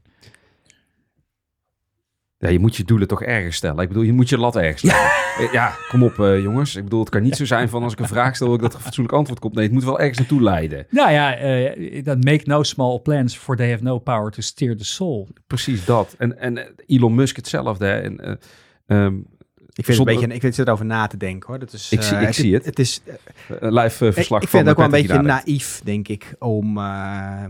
Ja, 2.43 2.49
je 2.49 2.59
moet 2.59 2.77
je 2.77 2.85
doelen 2.85 3.09
toch 3.09 3.23
ergens 3.23 3.57
stellen. 3.57 3.83
Ik 3.83 3.89
bedoel, 3.89 4.03
je 4.03 4.13
moet 4.13 4.29
je 4.29 4.39
lat 4.39 4.57
ergens 4.57 4.79
stellen. 4.79 5.11
Ja, 5.39 5.49
ja 5.53 5.77
kom 5.89 6.03
op 6.03 6.19
uh, 6.19 6.43
jongens. 6.43 6.77
Ik 6.77 6.85
bedoel, 6.85 7.01
het 7.01 7.09
kan 7.09 7.23
niet 7.23 7.37
zo 7.37 7.45
zijn 7.45 7.69
van 7.69 7.83
als 7.83 7.93
ik 7.93 7.99
een 7.99 8.09
vraag 8.09 8.37
stel... 8.37 8.59
dat 8.59 8.71
er 8.71 8.75
een 8.75 8.85
fatsoenlijk 8.85 9.17
antwoord 9.17 9.41
komt. 9.41 9.55
Nee, 9.55 9.65
het 9.65 9.73
moet 9.73 9.85
wel 9.85 9.99
ergens 9.99 10.19
naartoe 10.19 10.43
leiden. 10.43 10.87
Nou 10.91 11.11
ja, 11.11 11.43
uh, 11.43 12.05
dan 12.05 12.19
make 12.19 12.43
no 12.45 12.63
small 12.63 13.01
plans... 13.01 13.37
for 13.37 13.57
they 13.57 13.71
have 13.71 13.83
no 13.83 13.99
power 13.99 14.31
to 14.31 14.41
steer 14.41 14.77
the 14.77 14.85
soul. 14.85 15.29
Precies 15.47 15.85
dat. 15.85 16.15
En, 16.19 16.39
en 16.39 16.75
Elon 16.87 17.15
Musk 17.15 17.37
hetzelfde. 17.37 17.87
Hè. 17.87 18.01
En, 18.01 18.39
uh, 18.87 19.05
um, 19.05 19.27
ik 19.75 19.85
vind, 19.85 19.97
Zonder... 19.97 20.15
een 20.15 20.21
beetje, 20.21 20.35
ik 20.35 20.41
vind 20.41 20.57
het 20.57 20.67
erover 20.67 20.87
na 20.87 21.07
te 21.07 21.17
denken 21.17 21.49
hoor. 21.49 21.59
Dat 21.59 21.73
is, 21.73 21.93
ik, 21.93 22.03
zie, 22.03 22.15
uh, 22.15 22.21
ik 22.21 22.27
het, 22.27 22.37
zie 22.37 22.55
het. 22.55 22.65
Het 22.65 22.79
is 22.79 23.03
uh, 23.07 23.17
live 23.61 24.13
verslag. 24.13 24.39
Ik, 24.39 24.45
ik 24.45 24.51
vind 24.51 24.63
het 24.63 24.71
ook 24.71 24.77
wel 24.77 24.85
een 24.85 25.07
beetje 25.07 25.23
naïef, 25.23 25.81
denk 25.85 26.09
ik, 26.09 26.35
om 26.39 26.75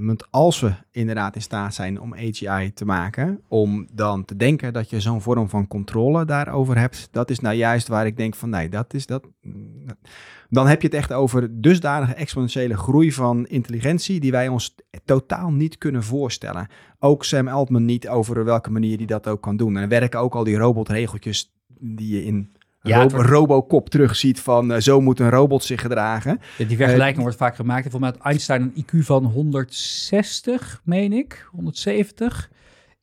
want 0.00 0.26
als 0.30 0.60
we 0.60 0.72
inderdaad 0.90 1.34
in 1.34 1.42
staat 1.42 1.74
zijn 1.74 2.00
om 2.00 2.14
AGI 2.14 2.72
te 2.74 2.84
maken, 2.84 3.40
om 3.48 3.86
dan 3.92 4.24
te 4.24 4.36
denken 4.36 4.72
dat 4.72 4.90
je 4.90 5.00
zo'n 5.00 5.22
vorm 5.22 5.48
van 5.48 5.68
controle 5.68 6.24
daarover 6.24 6.78
hebt. 6.78 7.08
Dat 7.10 7.30
is 7.30 7.40
nou 7.40 7.54
juist 7.54 7.88
waar 7.88 8.06
ik 8.06 8.16
denk 8.16 8.34
van 8.34 8.50
nee, 8.50 8.68
dat 8.68 8.94
is 8.94 9.06
dat. 9.06 9.28
Dan 10.48 10.66
heb 10.66 10.80
je 10.80 10.86
het 10.86 10.96
echt 10.96 11.12
over 11.12 11.60
dusdanige 11.60 12.14
exponentiële 12.14 12.76
groei 12.76 13.12
van 13.12 13.46
intelligentie 13.46 14.20
die 14.20 14.30
wij 14.30 14.48
ons 14.48 14.74
totaal 15.04 15.50
niet 15.50 15.78
kunnen 15.78 16.02
voorstellen. 16.02 16.68
Ook 16.98 17.24
Sam 17.24 17.48
Altman 17.48 17.84
niet 17.84 18.08
over 18.08 18.44
welke 18.44 18.70
manier 18.70 18.96
die 18.96 19.06
dat 19.06 19.28
ook 19.28 19.42
kan 19.42 19.56
doen. 19.56 19.76
En 19.76 19.82
er 19.82 19.88
werken 19.88 20.20
ook 20.20 20.34
al 20.34 20.44
die 20.44 20.56
robotregeltjes 20.56 21.52
die 21.82 22.16
je 22.16 22.24
in 22.24 22.52
ja, 22.82 23.02
Ro 23.02 23.08
wordt... 23.08 23.28
Robocop 23.28 23.88
terugziet 23.88 24.40
van 24.40 24.72
uh, 24.72 24.78
zo 24.78 25.00
moet 25.00 25.20
een 25.20 25.30
robot 25.30 25.64
zich 25.64 25.80
gedragen. 25.80 26.40
Ja, 26.58 26.64
die 26.64 26.76
vergelijking 26.76 27.16
uh, 27.16 27.22
wordt 27.22 27.36
vaak 27.36 27.56
gemaakt. 27.56 27.82
Volgens 27.82 28.02
mij 28.02 28.10
had 28.10 28.26
Einstein 28.26 28.62
een 28.62 28.84
IQ 28.84 29.04
van 29.04 29.24
160, 29.24 30.80
meen 30.84 31.12
ik, 31.12 31.48
170. 31.50 32.50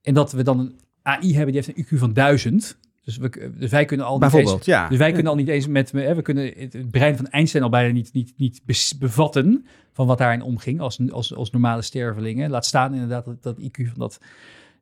En 0.01 0.13
dat 0.13 0.31
we 0.31 0.43
dan 0.43 0.59
een 0.59 0.79
AI 1.01 1.35
hebben 1.35 1.53
die 1.53 1.63
heeft 1.65 1.77
een 1.77 1.85
IQ 1.85 1.99
van 1.99 2.13
1000. 2.13 2.77
Dus, 3.03 3.17
we, 3.17 3.51
dus 3.57 3.71
wij 3.71 3.85
kunnen 3.85 4.05
al 4.05 4.11
niet 4.11 4.21
Bijvoorbeeld, 4.21 4.55
eens, 4.55 4.65
ja. 4.65 4.87
Dus 4.87 4.97
wij 4.97 5.11
kunnen 5.11 5.31
al 5.31 5.37
niet 5.37 5.47
eens 5.47 5.67
met, 5.67 5.91
hè, 5.91 6.15
we 6.15 6.21
kunnen 6.21 6.53
het 6.57 6.91
brein 6.91 7.17
van 7.17 7.27
Einstein 7.27 7.63
al 7.63 7.69
bijna 7.69 7.93
niet, 7.93 8.13
niet, 8.13 8.33
niet 8.37 8.61
bevatten 8.99 9.65
van 9.93 10.07
wat 10.07 10.17
daarin 10.17 10.41
omging 10.41 10.79
als, 10.79 10.99
als, 11.11 11.35
als 11.35 11.51
normale 11.51 11.81
stervelingen. 11.81 12.49
Laat 12.49 12.65
staan 12.65 12.93
inderdaad 12.93 13.25
dat, 13.25 13.43
dat 13.43 13.57
IQ 13.59 13.87
van 13.87 13.99
dat 13.99 14.19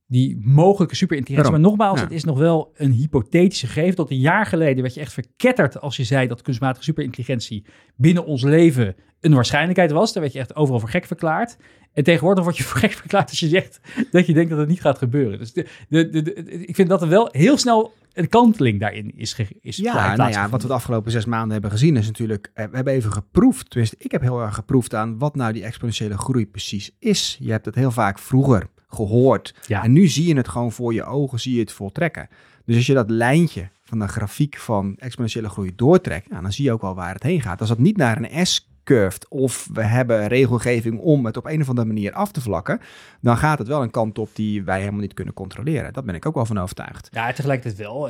die 0.07 0.37
mogelijke 0.41 0.95
superintelligentie. 0.95 1.53
Maar 1.53 1.61
nogmaals, 1.61 1.97
ja. 1.97 2.03
het 2.03 2.13
is 2.13 2.23
nog 2.23 2.37
wel 2.37 2.71
een 2.75 2.91
hypothetische 2.91 3.67
gegeven. 3.67 3.95
Tot 3.95 4.11
een 4.11 4.19
jaar 4.19 4.45
geleden 4.45 4.81
werd 4.81 4.93
je 4.93 4.99
echt 4.99 5.13
verketterd 5.13 5.81
als 5.81 5.97
je 5.97 6.03
zei 6.03 6.27
dat 6.27 6.41
kunstmatige 6.41 6.83
superintelligentie 6.83 7.65
binnen 7.95 8.25
ons 8.25 8.43
leven 8.43 8.95
een 9.19 9.33
waarschijnlijkheid 9.33 9.91
was. 9.91 10.13
Daar 10.13 10.21
werd 10.21 10.33
je 10.33 10.39
echt 10.39 10.55
overal 10.55 10.79
voor 10.79 10.89
gek 10.89 11.05
verklaard. 11.05 11.57
En 11.93 12.03
tegenwoordig 12.03 12.43
word 12.43 12.57
je 12.57 12.63
voor 12.63 12.79
gek 12.79 12.91
verklaard 12.91 13.29
als 13.29 13.39
je 13.39 13.47
zegt 13.47 13.79
dat 14.11 14.25
je 14.25 14.33
denkt 14.33 14.49
dat 14.49 14.59
het 14.59 14.67
niet 14.67 14.81
gaat 14.81 14.97
gebeuren. 14.97 15.39
Dus 15.39 15.53
de, 15.53 15.67
de, 15.89 16.09
de, 16.09 16.33
ik 16.65 16.75
vind 16.75 16.89
dat 16.89 17.01
er 17.01 17.07
wel 17.07 17.29
heel 17.31 17.57
snel 17.57 17.93
een 18.13 18.29
kanteling 18.29 18.79
daarin 18.79 19.11
is, 19.15 19.33
ge, 19.33 19.47
is 19.61 19.77
Ja, 19.77 20.15
nou 20.15 20.31
ja, 20.31 20.49
wat 20.49 20.61
we 20.61 20.67
de 20.67 20.73
afgelopen 20.73 21.11
zes 21.11 21.25
maanden 21.25 21.51
hebben 21.51 21.71
gezien 21.71 21.97
is 21.97 22.05
natuurlijk, 22.05 22.51
we 22.53 22.69
hebben 22.71 22.93
even 22.93 23.11
geproefd. 23.11 23.69
Tenminste, 23.69 23.95
ik 23.99 24.11
heb 24.11 24.21
heel 24.21 24.41
erg 24.41 24.55
geproefd 24.55 24.93
aan 24.93 25.17
wat 25.17 25.35
nou 25.35 25.53
die 25.53 25.63
exponentiële 25.63 26.17
groei 26.17 26.47
precies 26.47 26.95
is. 26.99 27.37
Je 27.39 27.51
hebt 27.51 27.65
het 27.65 27.75
heel 27.75 27.91
vaak 27.91 28.19
vroeger 28.19 28.69
gehoord. 28.87 29.55
Ja. 29.65 29.83
En 29.83 29.91
nu 29.91 30.07
zie 30.07 30.27
je 30.27 30.35
het 30.35 30.47
gewoon 30.47 30.71
voor 30.71 30.93
je 30.93 31.03
ogen, 31.03 31.39
zie 31.39 31.53
je 31.53 31.59
het 31.59 31.71
voltrekken. 31.71 32.29
Dus 32.65 32.75
als 32.75 32.85
je 32.85 32.93
dat 32.93 33.09
lijntje 33.09 33.69
van 33.83 33.99
de 33.99 34.07
grafiek 34.07 34.57
van 34.57 34.95
exponentiële 34.97 35.49
groei 35.49 35.75
doortrekt, 35.75 36.29
nou, 36.29 36.41
dan 36.41 36.51
zie 36.51 36.65
je 36.65 36.71
ook 36.71 36.81
wel 36.81 36.95
waar 36.95 37.13
het 37.13 37.23
heen 37.23 37.41
gaat. 37.41 37.59
Als 37.59 37.69
dat 37.69 37.77
niet 37.77 37.97
naar 37.97 38.21
een 38.21 38.45
S 38.45 38.69
curved 38.83 39.27
of 39.27 39.69
we 39.73 39.83
hebben 39.83 40.27
regelgeving 40.27 40.99
om 40.99 41.25
het 41.25 41.37
op 41.37 41.45
een 41.45 41.61
of 41.61 41.69
andere 41.69 41.87
manier 41.87 42.13
af 42.13 42.31
te 42.31 42.41
vlakken, 42.41 42.79
dan 43.21 43.37
gaat 43.37 43.59
het 43.59 43.67
wel 43.67 43.81
een 43.81 43.91
kant 43.91 44.17
op 44.17 44.29
die 44.33 44.63
wij 44.63 44.79
helemaal 44.79 44.99
niet 44.99 45.13
kunnen 45.13 45.33
controleren. 45.33 45.93
Dat 45.93 46.05
ben 46.05 46.15
ik 46.15 46.25
ook 46.25 46.35
wel 46.35 46.45
van 46.45 46.57
overtuigd. 46.57 47.07
Ja, 47.11 47.31
tegelijkertijd 47.31 47.77
wel. 47.77 48.09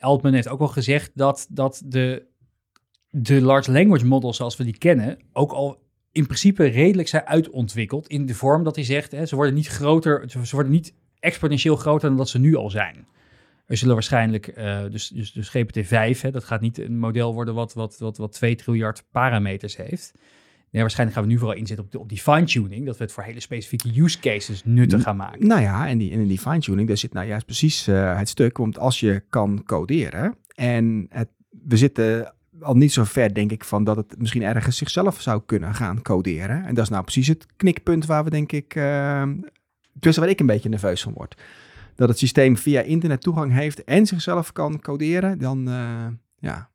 Altman 0.00 0.32
heeft 0.32 0.48
ook 0.48 0.60
al 0.60 0.68
gezegd 0.68 1.10
dat, 1.14 1.46
dat 1.50 1.82
de, 1.84 2.26
de 3.10 3.40
large 3.40 3.72
language 3.72 4.06
models 4.06 4.36
zoals 4.36 4.56
we 4.56 4.64
die 4.64 4.78
kennen 4.78 5.18
ook 5.32 5.52
al 5.52 5.85
in 6.16 6.26
principe 6.26 6.64
redelijk 6.64 7.08
zijn 7.08 7.26
uitontwikkeld 7.26 8.06
in 8.06 8.26
de 8.26 8.34
vorm 8.34 8.64
dat 8.64 8.74
hij 8.74 8.84
zegt, 8.84 9.12
hè, 9.12 9.26
ze 9.26 9.34
worden 9.34 9.54
niet 9.54 9.68
groter, 9.68 10.30
ze 10.30 10.54
worden 10.54 10.72
niet 10.72 10.94
exponentieel 11.18 11.76
groter 11.76 12.08
dan 12.08 12.18
dat 12.18 12.28
ze 12.28 12.38
nu 12.38 12.54
al 12.54 12.70
zijn. 12.70 13.06
Er 13.66 13.76
zullen 13.76 13.94
waarschijnlijk, 13.94 14.56
uh, 14.58 14.82
dus, 14.90 15.08
dus, 15.08 15.32
dus 15.32 15.48
GPT-5, 15.48 16.20
hè, 16.20 16.30
dat 16.30 16.44
gaat 16.44 16.60
niet 16.60 16.78
een 16.78 16.98
model 16.98 17.34
worden 17.34 17.54
wat, 17.54 17.74
wat, 17.74 17.98
wat, 17.98 18.16
wat 18.16 18.32
2 18.32 18.54
triljard 18.54 19.04
parameters 19.10 19.76
heeft. 19.76 20.12
Nee, 20.70 20.82
waarschijnlijk 20.82 21.18
gaan 21.18 21.26
we 21.26 21.32
nu 21.32 21.38
vooral 21.38 21.56
inzetten 21.56 21.84
op, 21.84 21.92
de, 21.92 21.98
op 21.98 22.08
die 22.08 22.20
fine-tuning, 22.20 22.86
dat 22.86 22.96
we 22.96 23.04
het 23.04 23.12
voor 23.12 23.22
hele 23.22 23.40
specifieke 23.40 24.00
use 24.00 24.18
cases 24.18 24.64
nuttig 24.64 25.02
gaan 25.02 25.16
maken. 25.16 25.46
Nou 25.46 25.60
ja, 25.60 25.88
en 25.88 25.98
die, 25.98 26.10
in 26.10 26.26
die 26.26 26.38
fine-tuning, 26.38 26.88
daar 26.88 26.96
zit 26.96 27.12
nou 27.12 27.26
juist 27.26 27.46
precies 27.46 27.88
uh, 27.88 28.18
het 28.18 28.28
stuk, 28.28 28.56
want 28.56 28.78
als 28.78 29.00
je 29.00 29.22
kan 29.28 29.62
coderen 29.64 30.36
en 30.54 31.06
het, 31.08 31.28
we 31.48 31.76
zitten 31.76 32.34
al 32.60 32.74
niet 32.74 32.92
zo 32.92 33.04
ver, 33.04 33.34
denk 33.34 33.52
ik, 33.52 33.64
van 33.64 33.84
dat 33.84 33.96
het 33.96 34.14
misschien 34.18 34.42
ergens 34.42 34.76
zichzelf 34.76 35.20
zou 35.20 35.42
kunnen 35.46 35.74
gaan 35.74 36.02
coderen. 36.02 36.64
En 36.64 36.74
dat 36.74 36.84
is 36.84 36.90
nou 36.90 37.02
precies 37.02 37.28
het 37.28 37.46
knikpunt 37.56 38.06
waar 38.06 38.24
we, 38.24 38.30
denk 38.30 38.52
ik, 38.52 38.74
uh, 38.74 39.22
tussen 40.00 40.22
waar 40.22 40.32
ik 40.32 40.40
een 40.40 40.46
beetje 40.46 40.68
nerveus 40.68 41.02
van 41.02 41.12
word. 41.12 41.40
Dat 41.94 42.08
het 42.08 42.18
systeem 42.18 42.56
via 42.56 42.80
internet 42.80 43.20
toegang 43.20 43.52
heeft 43.52 43.84
en 43.84 44.06
zichzelf 44.06 44.52
kan 44.52 44.80
coderen, 44.80 45.38
dan 45.38 45.68
uh, 45.68 46.06
ja. 46.38 46.68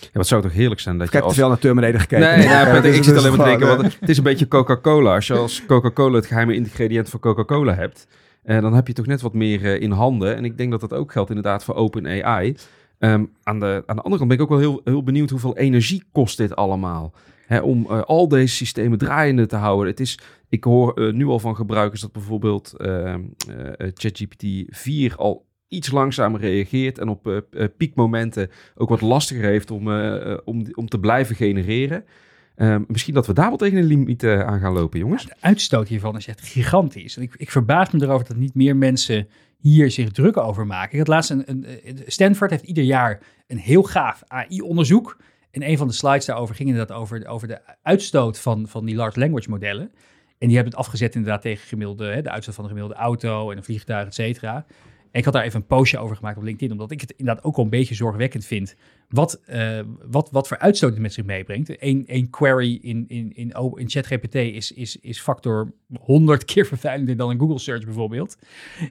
Ja, 0.00 0.08
wat 0.12 0.26
zou 0.26 0.42
toch 0.42 0.52
heerlijk 0.52 0.80
zijn 0.80 0.98
dat 0.98 1.06
ik 1.06 1.12
je 1.12 1.20
als... 1.20 1.32
te 1.32 1.38
veel 1.38 1.48
naar 1.48 1.58
Terminator 1.58 2.00
gekeken. 2.00 2.26
Nee, 2.26 2.36
nee 2.36 2.46
ja, 2.54 2.82
ik 2.82 3.04
zit 3.04 3.16
alleen 3.16 3.36
maar 3.36 3.46
te 3.46 3.58
denken, 3.58 3.66
want 3.66 4.00
het 4.00 4.08
is 4.08 4.16
een 4.16 4.22
beetje 4.22 4.48
Coca-Cola. 4.48 5.14
Als 5.14 5.26
je 5.26 5.34
als 5.34 5.66
Coca-Cola 5.66 6.16
het 6.16 6.26
geheime 6.26 6.54
ingrediënt 6.54 7.08
van 7.08 7.20
Coca-Cola 7.20 7.74
hebt, 7.74 8.06
uh, 8.44 8.60
dan 8.60 8.74
heb 8.74 8.86
je 8.86 8.92
toch 8.92 9.06
net 9.06 9.20
wat 9.20 9.34
meer 9.34 9.60
uh, 9.60 9.80
in 9.80 9.90
handen. 9.90 10.36
En 10.36 10.44
ik 10.44 10.56
denk 10.56 10.70
dat 10.70 10.80
dat 10.80 10.92
ook 10.92 11.12
geldt 11.12 11.28
inderdaad 11.28 11.64
voor 11.64 11.74
OpenAI. 11.74 12.56
Um, 13.04 13.32
aan, 13.42 13.60
de, 13.60 13.82
aan 13.86 13.96
de 13.96 14.02
andere 14.02 14.16
kant 14.16 14.28
ben 14.28 14.36
ik 14.36 14.42
ook 14.42 14.48
wel 14.48 14.58
heel, 14.58 14.80
heel 14.84 15.02
benieuwd 15.02 15.30
hoeveel 15.30 15.56
energie 15.56 16.02
kost 16.12 16.36
dit 16.36 16.56
allemaal. 16.56 17.14
Hè, 17.46 17.60
om 17.60 17.86
uh, 17.90 18.02
al 18.02 18.28
deze 18.28 18.54
systemen 18.54 18.98
draaiende 18.98 19.46
te 19.46 19.56
houden. 19.56 19.86
Het 19.86 20.00
is, 20.00 20.18
ik 20.48 20.64
hoor 20.64 21.00
uh, 21.00 21.12
nu 21.12 21.26
al 21.26 21.38
van 21.38 21.56
gebruikers 21.56 22.00
dat 22.00 22.12
bijvoorbeeld 22.12 22.74
uh, 22.76 23.14
ChatGPT 23.78 24.44
4 24.68 25.16
al 25.16 25.46
iets 25.68 25.90
langzamer 25.90 26.40
reageert 26.40 26.98
en 26.98 27.08
op 27.08 27.44
piekmomenten 27.76 28.50
ook 28.74 28.88
wat 28.88 29.00
lastiger 29.00 29.44
heeft 29.44 29.70
om, 29.70 29.88
om, 30.44 30.66
om 30.74 30.88
te 30.88 31.00
blijven 31.00 31.36
genereren. 31.36 32.04
Um, 32.56 32.84
misschien 32.88 33.14
dat 33.14 33.26
we 33.26 33.32
daar 33.32 33.48
wel 33.48 33.56
tegen 33.56 33.78
een 33.78 33.84
limiet 33.84 34.24
aan 34.24 34.60
gaan 34.60 34.72
lopen, 34.72 34.98
jongens. 34.98 35.26
De 35.26 35.34
uitstoot 35.40 35.88
hiervan 35.88 36.16
is 36.16 36.26
echt 36.26 36.40
gigantisch. 36.40 37.16
Ik, 37.16 37.34
ik 37.36 37.50
verbaas 37.50 37.90
me 37.90 38.02
erover 38.02 38.26
dat 38.26 38.36
niet 38.36 38.54
meer 38.54 38.76
mensen 38.76 39.28
hier 39.62 39.90
zich 39.90 40.10
druk 40.10 40.36
over 40.36 40.66
maken. 40.66 40.92
Ik 40.92 40.98
had 40.98 41.08
laatst 41.08 41.30
een, 41.30 41.66
Stanford 42.06 42.50
heeft 42.50 42.64
ieder 42.64 42.84
jaar 42.84 43.20
een 43.46 43.58
heel 43.58 43.82
gaaf 43.82 44.22
AI-onderzoek. 44.26 45.20
En 45.50 45.68
een 45.68 45.76
van 45.76 45.86
de 45.88 45.92
slides 45.92 46.24
daarover 46.24 46.54
ging 46.54 46.68
inderdaad 46.68 46.96
over, 46.96 47.26
over 47.26 47.48
de 47.48 47.60
uitstoot 47.82 48.38
van, 48.38 48.68
van 48.68 48.84
die 48.84 48.96
large 48.96 49.18
language 49.18 49.50
modellen. 49.50 49.92
En 50.38 50.48
die 50.48 50.56
hebben 50.56 50.72
het 50.72 50.82
afgezet 50.84 51.14
inderdaad 51.14 51.42
tegen 51.42 51.66
gemiddelde, 51.66 52.06
hè, 52.06 52.22
de 52.22 52.30
uitstoot 52.30 52.54
van 52.54 52.64
een 52.64 52.70
gemiddelde 52.70 53.02
auto 53.02 53.50
en 53.50 53.56
een 53.56 53.64
vliegtuig, 53.64 54.06
et 54.06 54.14
cetera. 54.14 54.66
Ik 55.12 55.24
had 55.24 55.32
daar 55.32 55.42
even 55.42 55.60
een 55.60 55.66
postje 55.66 55.98
over 55.98 56.16
gemaakt 56.16 56.36
op 56.36 56.42
LinkedIn, 56.42 56.72
omdat 56.72 56.90
ik 56.90 57.00
het 57.00 57.14
inderdaad 57.16 57.44
ook 57.44 57.56
al 57.56 57.64
een 57.64 57.70
beetje 57.70 57.94
zorgwekkend 57.94 58.44
vind. 58.44 58.74
Wat, 59.08 59.40
uh, 59.50 59.80
wat, 60.10 60.30
wat 60.30 60.48
voor 60.48 60.58
uitstoot 60.58 60.90
het 60.90 61.00
met 61.00 61.12
zich 61.12 61.24
meebrengt. 61.24 61.82
Eén 61.82 62.06
één 62.06 62.30
query 62.30 62.78
in, 62.82 63.04
in, 63.08 63.32
in, 63.34 63.52
in 63.74 63.90
ChatGPT 63.90 64.34
is, 64.34 64.72
is, 64.72 64.96
is 64.96 65.20
factor 65.20 65.72
100 66.00 66.44
keer 66.44 66.66
vervuilender 66.66 67.16
dan 67.16 67.30
een 67.30 67.38
Google 67.38 67.58
search 67.58 67.84
bijvoorbeeld. 67.84 68.38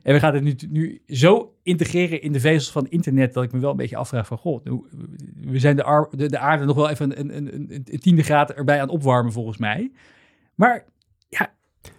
En 0.04 0.14
we 0.14 0.20
gaan 0.20 0.34
het 0.34 0.44
nu, 0.44 0.56
nu 0.70 1.02
zo 1.08 1.56
integreren 1.64 2.22
in 2.22 2.32
de 2.32 2.40
vezels 2.40 2.72
van 2.72 2.90
internet 2.90 3.34
dat 3.34 3.44
ik 3.44 3.52
me 3.52 3.60
wel 3.60 3.72
een 3.72 3.78
beetje 3.78 3.96
afvraag 3.96 4.28
van, 4.28 4.38
goh, 4.38 4.66
we 5.42 5.60
zijn 5.60 5.76
de, 5.76 6.08
de, 6.12 6.30
de 6.30 6.40
aarde 6.40 6.66
nog 6.66 6.76
wel 6.76 6.90
even 6.90 7.20
een, 7.20 7.36
een, 7.38 7.54
een, 7.54 7.84
een 7.86 8.00
tiende 8.00 8.24
graad 8.24 8.52
erbij 8.52 8.82
aan 8.82 8.90
opwarmen 8.90 9.32
volgens 9.32 9.58
mij. 9.58 9.92
Maar 10.56 10.86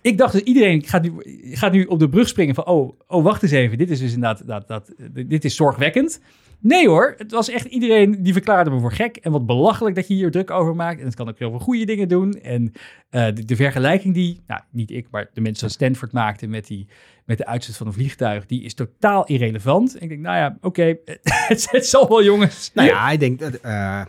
ik 0.01 0.19
dacht 0.19 0.33
dat 0.33 0.43
iedereen 0.43 0.83
gaat 0.85 1.03
nu, 1.03 1.13
gaat 1.53 1.73
nu 1.73 1.85
op 1.85 1.99
de 1.99 2.09
brug 2.09 2.29
springen 2.29 2.55
van, 2.55 2.67
oh, 2.67 2.99
oh, 3.07 3.25
wacht 3.25 3.43
eens 3.43 3.53
even, 3.53 3.79
dit 3.79 3.91
is 3.91 4.01
dus 4.01 4.15
inderdaad, 4.15 4.47
dat, 4.47 4.69
dat, 4.69 4.93
dit 5.27 5.45
is 5.45 5.57
zorgwekkend. 5.57 6.21
Nee 6.63 6.89
hoor, 6.89 7.15
het 7.19 7.31
was 7.31 7.49
echt 7.49 7.67
iedereen 7.67 8.23
die 8.23 8.33
verklaarde 8.33 8.71
me 8.71 8.81
voor 8.81 8.93
gek 8.93 9.17
en 9.17 9.33
wat 9.33 9.47
belachelijk 9.47 9.95
dat 9.95 10.09
je 10.09 10.15
hier 10.15 10.31
druk 10.31 10.51
over 10.51 10.75
maakt. 10.77 11.01
En 11.01 11.07
het 11.07 11.15
kan 11.15 11.29
ook 11.29 11.39
heel 11.39 11.51
veel 11.51 11.59
goede 11.59 11.85
dingen 11.85 12.09
doen. 12.09 12.33
En 12.33 12.73
uh, 13.11 13.27
de, 13.45 13.57
vergelijking 13.57 14.15
die, 14.15 14.43
nou 14.47 14.61
niet 14.71 14.91
ik, 14.91 15.07
maar 15.11 15.31
de 15.33 15.41
mensen 15.41 15.61
van 15.61 15.71
Stanford 15.71 16.13
maakten 16.13 16.51
met, 16.51 16.67
die, 16.67 16.87
met 17.25 17.39
de 17.39 17.47
uitzet 17.47 17.77
van 17.77 17.87
een 17.87 17.93
vliegtuig, 17.93 18.47
die 18.47 18.63
is 18.63 18.75
totaal 18.75 19.25
irrelevant. 19.25 19.95
En 19.97 20.03
ik 20.03 20.09
denk, 20.09 20.21
nou 20.21 20.37
ja, 20.37 20.57
oké, 20.61 20.97
het, 21.49 21.87
zal 21.87 22.09
wel 22.09 22.25
jongens. 22.25 22.71
Nou 22.75 22.89
ja, 22.89 23.11
ik 23.11 23.21
denk 23.21 23.39
dat... 23.39 23.59
Uh 23.65 24.03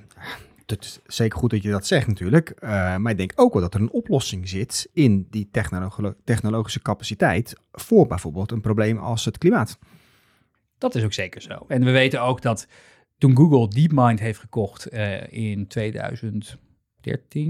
het 0.66 0.84
is 0.84 1.00
zeker 1.06 1.40
goed 1.40 1.50
dat 1.50 1.64
je 1.64 1.70
dat 1.70 1.88
zegt 1.88 2.08
natuurlijk. 2.08 2.54
Uh, 2.64 2.70
maar 2.98 3.12
ik 3.12 3.18
denk 3.18 3.32
ook 3.36 3.54
wel 3.54 3.62
dat 3.62 3.74
er 3.74 3.82
een 3.82 3.92
oplossing 3.92 4.50
zit 4.50 4.90
in 4.94 5.28
die 5.30 5.50
technolog 5.52 6.14
technologische 6.24 6.82
capaciteit 6.82 7.56
voor 7.72 8.08
bijvoorbeeld 8.08 8.52
een 8.52 8.62
probleem 8.62 8.98
als 8.98 9.26
het 9.26 9.38
klimaat. 9.38 9.78
Dat 10.78 10.96
is 10.96 11.04
ook 11.04 11.14
zeker 11.14 11.42
zo. 11.42 11.66
En 11.68 11.84
we 11.84 11.92
weten 11.92 12.22
ook 12.22 12.42
dat 12.42 12.68
toen 13.18 13.36
Google 13.36 13.68
DeepMind 13.68 14.20
heeft 14.20 14.40
gekocht 14.40 14.94
uh, 14.94 15.32
in 15.34 15.68
2010, 15.68 16.58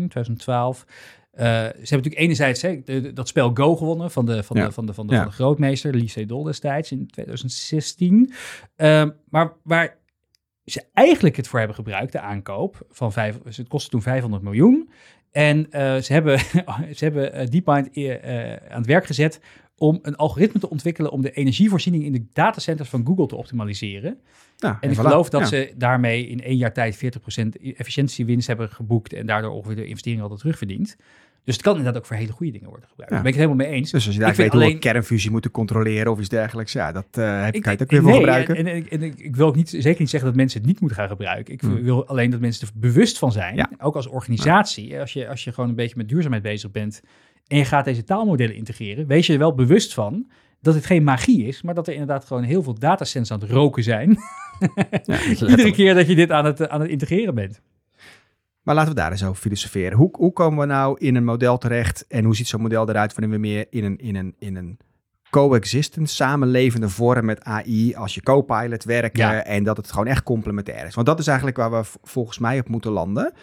2012. 0.09 0.85
Uh, 1.33 1.39
ze 1.39 1.43
hebben 1.43 1.73
natuurlijk 1.79 2.17
enerzijds 2.17 2.61
hè, 2.61 2.81
de, 2.83 3.01
de, 3.01 3.13
dat 3.13 3.27
spel 3.27 3.51
Go 3.53 3.75
gewonnen 3.75 4.11
van 4.11 4.25
de, 4.25 4.43
van 4.43 4.57
Ja. 4.57 4.65
de, 4.65 4.71
van 4.71 4.85
de, 4.85 4.93
van 4.93 5.07
de, 5.07 5.13
Ja. 5.13 5.19
van 5.19 5.29
de 5.29 5.35
grootmeester, 5.35 5.95
Lee 5.95 6.07
Sedol 6.07 6.43
destijds 6.43 6.91
in 6.91 7.07
2016. 7.07 8.33
Uh, 8.77 9.05
maar 9.29 9.53
waar 9.63 9.97
ze 10.65 10.83
eigenlijk 10.93 11.35
het 11.35 11.47
voor 11.47 11.59
hebben 11.59 11.75
gebruikt, 11.75 12.11
de 12.11 12.19
aankoop 12.19 12.85
van 12.89 13.11
vijf, 13.11 13.37
het 13.43 13.67
kostte 13.67 13.89
toen 13.89 14.01
500 14.01 14.43
miljoen. 14.43 14.89
En 15.31 15.57
uh, 15.57 15.95
ze 15.97 16.13
hebben, 16.13 16.39
ze 16.97 17.03
hebben 17.03 17.41
uh, 17.41 17.47
DeepMind 17.47 17.97
uh, 17.97 18.13
aan 18.69 18.77
het 18.77 18.85
werk 18.85 19.05
gezet 19.05 19.39
om 19.77 19.99
een 20.01 20.15
algoritme 20.15 20.59
te 20.59 20.69
ontwikkelen 20.69 21.11
om 21.11 21.21
de 21.21 21.31
energievoorziening 21.31 22.03
in 22.03 22.11
de 22.11 22.25
datacenters 22.33 22.89
van 22.89 23.05
Google 23.05 23.27
te 23.27 23.35
optimaliseren. 23.35 24.19
Ja, 24.57 24.77
En 24.81 24.89
ik 24.89 24.97
voilà. 24.97 25.01
geloof 25.01 25.29
dat 25.29 25.41
Ja. 25.41 25.47
ze 25.47 25.73
daarmee 25.77 26.27
in 26.27 26.41
één 26.41 26.57
jaar 26.57 26.73
tijd 26.73 26.95
40% 26.95 27.61
efficiëntiewinst 27.75 28.47
hebben 28.47 28.69
geboekt 28.69 29.13
en 29.13 29.25
daardoor 29.25 29.51
ongeveer 29.51 29.75
de 29.75 29.85
investering 29.85 30.19
hadden 30.19 30.37
terugverdiend. 30.39 30.97
Dus 31.43 31.53
het 31.55 31.63
kan 31.63 31.75
inderdaad 31.75 32.01
ook 32.01 32.07
voor 32.07 32.15
hele 32.15 32.31
goede 32.31 32.51
dingen 32.51 32.69
worden 32.69 32.87
gebruikt. 32.89 33.13
Ja. 33.13 33.21
Daar 33.21 33.31
ben 33.31 33.33
ik 33.33 33.39
het 33.39 33.49
helemaal 33.49 33.71
mee 33.71 33.79
eens. 33.81 33.91
Dus 33.91 34.05
als 34.05 34.15
je 34.15 34.21
daar 34.21 34.35
weet 34.35 34.51
hoe 34.51 34.65
we 34.65 34.77
kernfusie 34.79 35.31
moeten 35.31 35.51
controleren 35.51 36.11
of 36.11 36.19
iets 36.19 36.29
dergelijks, 36.29 36.71
ja, 36.73 36.91
dat 36.91 37.05
eh 37.11 37.43
heb, 37.43 37.55
Ik- 37.55 37.61
kan 37.61 37.71
je 37.71 37.77
het 37.77 37.81
ook 37.81 37.91
weer 37.91 38.01
voor 38.01 38.09
nee, 38.09 38.19
gebruiken. 38.19 38.55
En, 38.55 38.67
en, 38.67 38.89
en 38.89 39.01
ik- 39.01 39.19
ik 39.19 39.35
wil 39.35 39.47
ook 39.47 39.55
niet, 39.55 39.69
zeker 39.69 39.99
niet 39.99 40.09
zeggen 40.09 40.29
dat 40.29 40.37
mensen 40.37 40.59
het 40.59 40.67
niet 40.69 40.79
moeten 40.79 40.97
gaan 40.97 41.07
gebruiken. 41.07 41.53
Ik 41.53 41.61
Hmm. 41.61 41.81
wil 41.83 42.07
alleen 42.07 42.29
dat 42.29 42.39
mensen 42.39 42.67
er 42.67 42.73
bewust 42.79 43.17
van 43.17 43.31
zijn. 43.31 43.55
Ja. 43.55 43.69
Ook 43.79 43.95
als 43.95 44.07
organisatie. 44.07 44.99
Als, 44.99 45.13
je, 45.13 45.27
als 45.27 45.43
je 45.43 45.51
gewoon 45.53 45.69
een 45.69 45.75
beetje 45.75 45.95
met 45.97 46.09
duurzaamheid 46.09 46.43
bezig 46.43 46.71
bent 46.71 47.01
en 47.47 47.57
je 47.57 47.65
gaat 47.65 47.85
deze 47.85 48.03
taalmodellen 48.03 48.55
integreren, 48.55 49.07
wees 49.07 49.27
je 49.27 49.33
er 49.33 49.39
wel 49.39 49.55
bewust 49.55 49.93
van 49.93 50.31
dat 50.61 50.73
het 50.73 50.85
geen 50.85 51.03
magie 51.03 51.45
is, 51.47 51.61
maar 51.61 51.73
dat 51.73 51.87
er 51.87 51.93
inderdaad 51.93 52.25
gewoon 52.25 52.43
heel 52.43 52.63
veel 52.63 52.79
datacents 52.79 53.31
aan 53.31 53.39
het 53.39 53.49
roken 53.49 53.83
zijn. 53.83 54.17
Iedere 55.39 55.71
keer 55.71 55.93
dat 55.93 56.07
je 56.07 56.15
dit 56.15 56.31
aan 56.31 56.45
het, 56.45 56.69
aan 56.69 56.81
het 56.81 56.89
integreren 56.89 57.35
bent. 57.35 57.61
Maar 58.63 58.75
laten 58.75 58.93
we 58.93 58.99
daar 58.99 59.11
eens 59.11 59.23
over 59.23 59.41
filosoferen. 59.41 59.97
Hoe, 59.97 60.09
hoe 60.11 60.33
komen 60.33 60.59
we 60.59 60.65
nou 60.65 60.97
in 60.99 61.15
een 61.15 61.23
model 61.23 61.57
terecht 61.57 62.07
en 62.07 62.23
hoe 62.23 62.35
ziet 62.35 62.47
zo'n 62.47 62.61
model 62.61 62.89
eruit 62.89 63.13
wanneer 63.15 63.33
we 63.33 63.39
meer 63.41 63.65
in 63.69 63.83
een, 63.83 63.97
in 63.97 64.15
een, 64.15 64.35
in 64.39 64.55
een 64.55 64.77
coexistent, 65.29 66.09
samenlevende 66.09 66.89
vorm 66.89 67.25
met 67.25 67.43
AI 67.43 67.95
als 67.95 68.15
je 68.15 68.21
co-pilot 68.21 68.83
werken 68.83 69.19
Ja. 69.19 69.43
en 69.43 69.63
dat 69.63 69.77
het 69.77 69.91
gewoon 69.91 70.07
echt 70.07 70.23
complementair 70.23 70.85
is. 70.85 70.95
Want 70.95 71.07
dat 71.07 71.19
is 71.19 71.27
eigenlijk 71.27 71.57
waar 71.57 71.71
we 71.71 71.81
volgens 72.03 72.39
mij 72.39 72.59
op 72.59 72.69
moeten 72.69 72.91
landen. 72.91 73.33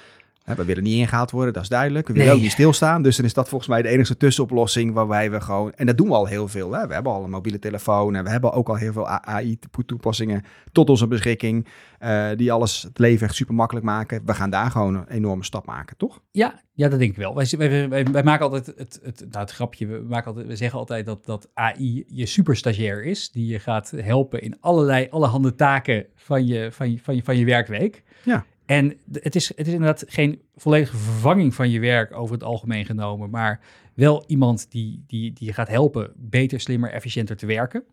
We 0.56 0.64
willen 0.64 0.82
niet 0.82 0.96
ingehaald 0.96 1.30
worden, 1.30 1.52
dat 1.52 1.62
is 1.62 1.68
duidelijk. 1.68 2.06
We 2.06 2.12
willen 2.12 2.28
Nee. 2.28 2.36
ook 2.36 2.42
niet 2.42 2.52
stilstaan. 2.52 3.02
Dus 3.02 3.16
dan 3.16 3.24
is 3.24 3.34
dat 3.34 3.48
volgens 3.48 3.70
mij 3.70 3.82
de 3.82 3.88
enige 3.88 4.16
tussenoplossing 4.16 4.92
waarbij 4.92 5.30
we 5.30 5.40
gewoon... 5.40 5.72
En 5.72 5.86
dat 5.86 5.96
doen 5.98 6.08
we 6.08 6.14
al 6.14 6.26
heel 6.26 6.48
veel. 6.48 6.72
Hè? 6.72 6.86
We 6.86 6.94
hebben 6.94 7.12
al 7.12 7.24
een 7.24 7.30
mobiele 7.30 7.58
telefoon 7.58 8.14
en 8.14 8.24
we 8.24 8.30
hebben 8.30 8.52
ook 8.52 8.68
al 8.68 8.74
heel 8.74 8.92
veel 8.92 9.08
AI-toepassingen 9.08 10.42
tot 10.72 10.90
onze 10.90 11.06
beschikking. 11.06 11.66
eh, 11.98 12.28
die 12.36 12.52
alles 12.52 12.82
het 12.82 12.98
leven 12.98 13.26
echt 13.26 13.34
super 13.36 13.54
makkelijk 13.54 13.86
maken. 13.86 14.22
We 14.24 14.34
gaan 14.34 14.50
daar 14.50 14.70
gewoon 14.70 14.94
een 14.94 15.08
enorme 15.08 15.44
stap 15.44 15.66
maken, 15.66 15.96
toch? 15.96 16.20
Ja, 16.30 16.60
ja, 16.72 16.88
dat 16.88 16.98
denk 16.98 17.10
ik 17.10 17.16
wel. 17.16 17.34
Wij, 17.34 17.46
wij, 17.58 17.88
wij, 17.88 18.04
wij 18.04 18.22
maken 18.22 18.44
altijd 18.44 18.66
het, 18.66 19.00
het, 19.02 19.20
nou, 19.30 19.44
het 19.44 19.50
grapje. 19.50 19.86
We, 19.86 20.04
maken 20.08 20.26
altijd, 20.26 20.46
we 20.46 20.56
zeggen 20.56 20.78
altijd 20.78 21.06
dat, 21.06 21.24
dat 21.24 21.48
AI 21.54 22.04
je 22.06 22.26
superstagiair 22.26 23.04
is. 23.04 23.30
Die 23.30 23.46
je 23.46 23.58
gaat 23.58 23.92
helpen 23.96 24.42
in 24.42 24.56
allerlei, 24.60 25.06
allerhande 25.10 25.54
taken 25.54 26.06
van 26.14 26.46
je, 26.46 26.68
van 26.72 26.90
je, 26.90 26.98
van 26.98 27.14
je, 27.16 27.22
van 27.22 27.36
je 27.36 27.44
werkweek. 27.44 28.02
Ja. 28.24 28.44
En 28.70 28.96
het 29.12 29.34
is, 29.34 29.48
het 29.48 29.66
is 29.66 29.72
inderdaad 29.72 30.04
geen 30.06 30.40
volledige 30.56 30.96
vervanging 30.96 31.54
van 31.54 31.70
je 31.70 31.80
werk 31.80 32.16
over 32.16 32.34
het 32.34 32.44
algemeen 32.44 32.84
genomen. 32.84 33.30
Maar 33.30 33.60
wel 33.94 34.24
iemand 34.26 34.70
die, 34.70 35.04
die, 35.06 35.32
die 35.32 35.46
je 35.46 35.52
gaat 35.52 35.68
helpen 35.68 36.12
beter, 36.16 36.60
slimmer, 36.60 36.90
efficiënter 36.90 37.36
te 37.36 37.46
werken. 37.46 37.84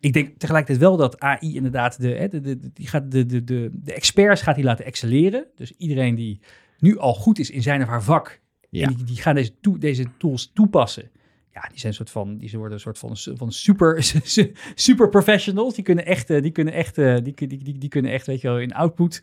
Ik 0.00 0.12
denk 0.12 0.38
tegelijkertijd 0.38 0.88
wel 0.88 0.96
dat 0.96 1.20
AI 1.20 1.54
inderdaad 1.54 2.00
de, 2.00 2.58
die 2.72 2.88
gaat 2.88 3.10
de, 3.10 3.26
de, 3.26 3.44
de, 3.44 3.70
de 3.72 3.92
experts 3.92 4.42
gaat 4.42 4.54
die 4.54 4.64
laten 4.64 4.84
excelleren. 4.84 5.46
Dus 5.54 5.72
iedereen 5.76 6.14
die 6.14 6.40
nu 6.78 6.98
al 6.98 7.14
goed 7.14 7.38
is 7.38 7.50
in 7.50 7.62
zijn 7.62 7.82
of 7.82 7.88
haar 7.88 8.02
vak. 8.02 8.40
Ja. 8.70 8.86
En 8.86 8.94
die, 8.94 9.04
die 9.04 9.16
gaan 9.16 9.34
deze, 9.34 9.52
deze 9.78 10.06
tools 10.18 10.50
toepassen. 10.54 11.10
Ja, 11.52 11.68
die 11.68 11.78
zijn 11.78 11.92
een 11.92 11.98
soort 11.98 12.10
van, 12.10 12.38
die 12.38 12.50
worden 12.50 12.72
een 12.72 12.80
soort 12.80 12.98
van, 12.98 13.16
van 13.16 13.52
super, 13.52 14.12
super 14.74 15.08
professionals. 15.08 15.74
Die 15.74 15.84
kunnen 15.84 16.06
echt, 16.06 16.30
eh, 16.30 16.42
die 16.42 16.50
kunnen 16.50 16.74
echt, 16.74 16.98
eh, 16.98 17.14
die, 17.22 17.34
die, 17.34 17.46
die, 17.46 17.78
die 17.78 17.88
kunnen 17.88 18.12
echt, 18.12 18.26
weet 18.26 18.40
je 18.40 18.48
wel, 18.48 18.58
in 18.58 18.74
output 18.74 19.22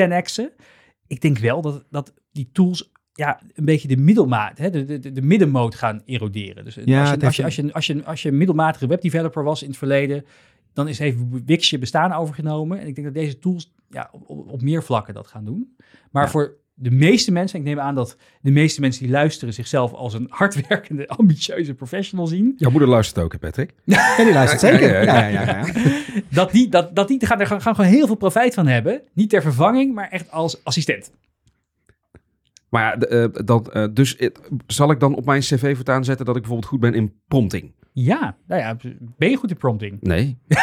10x'en. 0.00 0.64
Ik 1.06 1.20
denk 1.20 1.38
wel 1.38 1.62
dat, 1.62 1.84
dat 1.90 2.12
die 2.32 2.48
tools 2.52 2.90
ja, 3.12 3.40
een 3.54 3.64
beetje 3.64 3.88
de 3.88 3.96
middelmaat, 3.96 4.58
hè, 4.58 4.70
de, 4.70 4.98
de, 4.98 5.12
de 5.12 5.22
middenmoot 5.22 5.74
gaan 5.74 6.02
eroderen. 6.04 6.64
Dus 6.64 6.74
Ja, 6.84 7.00
als, 7.00 7.10
je, 7.10 7.24
als, 7.24 7.36
je, 7.36 7.42
heeft 7.42 7.44
als, 7.44 7.54
je, 7.56 7.72
als, 7.72 7.86
je, 7.86 8.04
als 8.04 8.22
je 8.22 8.28
een 8.28 8.36
middelmatige 8.36 8.86
webdeveloper 8.86 9.44
was 9.44 9.62
in 9.62 9.68
het 9.68 9.78
verleden, 9.78 10.24
dan 10.72 10.88
is 10.88 10.98
even 10.98 11.42
Wix 11.46 11.70
je 11.70 11.78
bestaan 11.78 12.12
overgenomen. 12.12 12.78
En 12.80 12.86
ik 12.86 12.94
denk 12.94 13.06
dat 13.06 13.16
deze 13.16 13.38
tools 13.38 13.74
ja, 13.88 14.08
op, 14.12 14.28
op, 14.28 14.48
op 14.50 14.62
meer 14.62 14.82
vlakken 14.82 15.14
dat 15.14 15.26
gaan 15.26 15.44
doen. 15.44 15.76
Maar 16.10 16.24
Ja. 16.24 16.30
voor 16.30 16.56
de 16.82 16.90
meeste 16.90 17.32
mensen, 17.32 17.58
ik 17.58 17.64
neem 17.64 17.80
aan 17.80 17.94
dat 17.94 18.16
de 18.40 18.50
meeste 18.50 18.80
mensen 18.80 19.02
die 19.02 19.12
luisteren 19.12 19.54
zichzelf 19.54 19.92
als 19.92 20.14
een 20.14 20.26
hardwerkende, 20.30 21.08
ambitieuze 21.18 21.74
professional 21.74 22.26
zien, 22.26 22.54
Jouw 22.56 22.70
moeder 22.70 22.88
luistert 22.88 23.24
ook, 23.24 23.32
hè, 23.32 23.38
Patrick? 23.38 23.74
En 24.18 24.24
die 24.24 24.32
luistert 24.32 24.60
Ja, 24.60 24.68
ja, 24.68 24.78
zeker. 24.78 25.04
ja, 25.04 25.14
Ja, 25.14 25.26
ja. 25.26 25.42
ja, 25.42 25.46
ja, 25.46 25.66
ja. 25.66 25.72
dat 26.28 26.52
die, 26.52 26.68
dat, 26.68 26.96
dat 26.96 27.08
die 27.08 27.26
gaan, 27.26 27.40
er 27.40 27.46
gaan, 27.46 27.62
gaan 27.62 27.74
gewoon 27.74 27.90
heel 27.90 28.06
veel 28.06 28.16
profijt 28.16 28.54
van 28.54 28.66
hebben. 28.66 29.02
Niet 29.12 29.30
ter 29.30 29.42
vervanging, 29.42 29.94
maar 29.94 30.08
echt 30.08 30.30
als 30.30 30.64
assistent. 30.64 31.10
Maar 32.68 32.82
ja, 32.82 33.06
eh, 33.06 33.44
dat, 33.44 33.68
eh, 33.68 33.84
dus 33.92 34.16
zal 34.66 34.90
ik 34.90 35.00
dan 35.00 35.14
op 35.14 35.24
mijn 35.24 35.40
cv 35.40 35.74
voortaan 35.74 36.04
zetten 36.04 36.26
dat 36.26 36.36
ik 36.36 36.42
bijvoorbeeld 36.42 36.70
goed 36.70 36.80
ben 36.80 36.94
in 36.94 37.14
prompting? 37.28 37.72
Ja, 37.94 38.36
nou 38.46 38.60
ja, 38.60 38.76
ben 39.18 39.30
je 39.30 39.36
goed 39.36 39.50
in 39.50 39.56
prompting? 39.56 39.98
Nee. 40.00 40.38
Ja, 40.48 40.60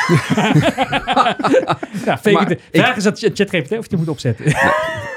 fake 2.17 2.31
Maar 2.31 2.51
it. 2.51 2.61
Vraag 2.71 2.95
eens 2.95 3.05
aan 3.05 3.15
ChatGPT 3.15 3.77
of 3.77 3.89
je 3.89 3.97
moet 3.97 4.07
opzetten. 4.07 4.45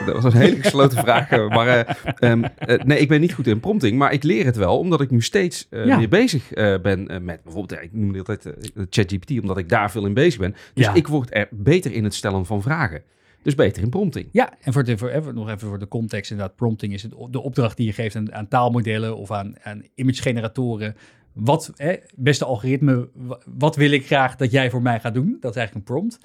Dat 0.06 0.22
was 0.22 0.34
een 0.34 0.40
hele 0.40 0.62
gesloten 0.62 0.98
vraag. 0.98 1.30
eh, 1.30 1.48
Maar 1.48 1.66
eh, 1.68 1.94
ehm, 2.30 2.44
eh, 2.44 2.84
nee, 2.84 2.98
ik 2.98 3.08
ben 3.08 3.20
niet 3.20 3.32
goed 3.34 3.46
in 3.46 3.60
prompting. 3.60 3.98
Maar 3.98 4.12
ik 4.12 4.22
leer 4.22 4.44
het 4.44 4.56
wel, 4.56 4.78
omdat 4.78 5.00
ik 5.00 5.10
nu 5.10 5.20
steeds 5.22 5.66
Ja. 5.70 5.96
meer 5.96 6.08
bezig 6.08 6.48
ben 6.82 7.24
met 7.24 7.42
bijvoorbeeld, 7.42 7.82
ik 7.82 7.92
noem 7.92 8.14
het 8.14 8.28
altijd 8.28 8.56
ChatGPT, 8.90 9.30
omdat 9.40 9.58
ik 9.58 9.68
daar 9.68 9.90
veel 9.90 10.06
in 10.06 10.14
bezig 10.14 10.40
ben. 10.40 10.54
Dus 10.74 10.84
Ja. 10.86 10.94
ik 10.94 11.06
word 11.08 11.34
er 11.34 11.48
beter 11.50 11.92
in 11.92 12.04
het 12.04 12.14
stellen 12.14 12.46
van 12.46 12.62
vragen. 12.62 13.02
Dus 13.42 13.54
beter 13.54 13.82
in 13.82 13.90
prompting. 13.90 14.28
Ja, 14.32 14.52
en 14.60 14.72
voor 14.72 14.84
de, 14.84 14.98
voor, 14.98 15.08
even, 15.08 15.34
nog 15.34 15.48
even 15.50 15.68
voor 15.68 15.78
de 15.78 15.88
context, 15.88 16.30
inderdaad, 16.30 16.56
prompting 16.56 16.92
is 16.92 17.02
het, 17.02 17.14
de 17.30 17.40
opdracht 17.42 17.76
die 17.76 17.86
je 17.86 17.92
geeft 17.92 18.16
aan, 18.16 18.34
aan 18.34 18.48
taalmodellen 18.48 19.16
of 19.16 19.30
aan, 19.30 19.54
aan 19.62 19.82
imagegeneratoren. 19.94 20.96
Wat, 21.34 21.72
hè, 21.76 21.94
beste 22.16 22.44
algoritme, 22.44 23.08
wa- 23.14 23.40
wat 23.56 23.76
wil 23.76 23.90
ik 23.90 24.06
graag 24.06 24.36
dat 24.36 24.50
jij 24.50 24.70
voor 24.70 24.82
mij 24.82 25.00
gaat 25.00 25.14
doen? 25.14 25.36
Dat 25.40 25.50
is 25.50 25.56
eigenlijk 25.56 25.88
een 25.88 25.94
prompt. 25.94 26.18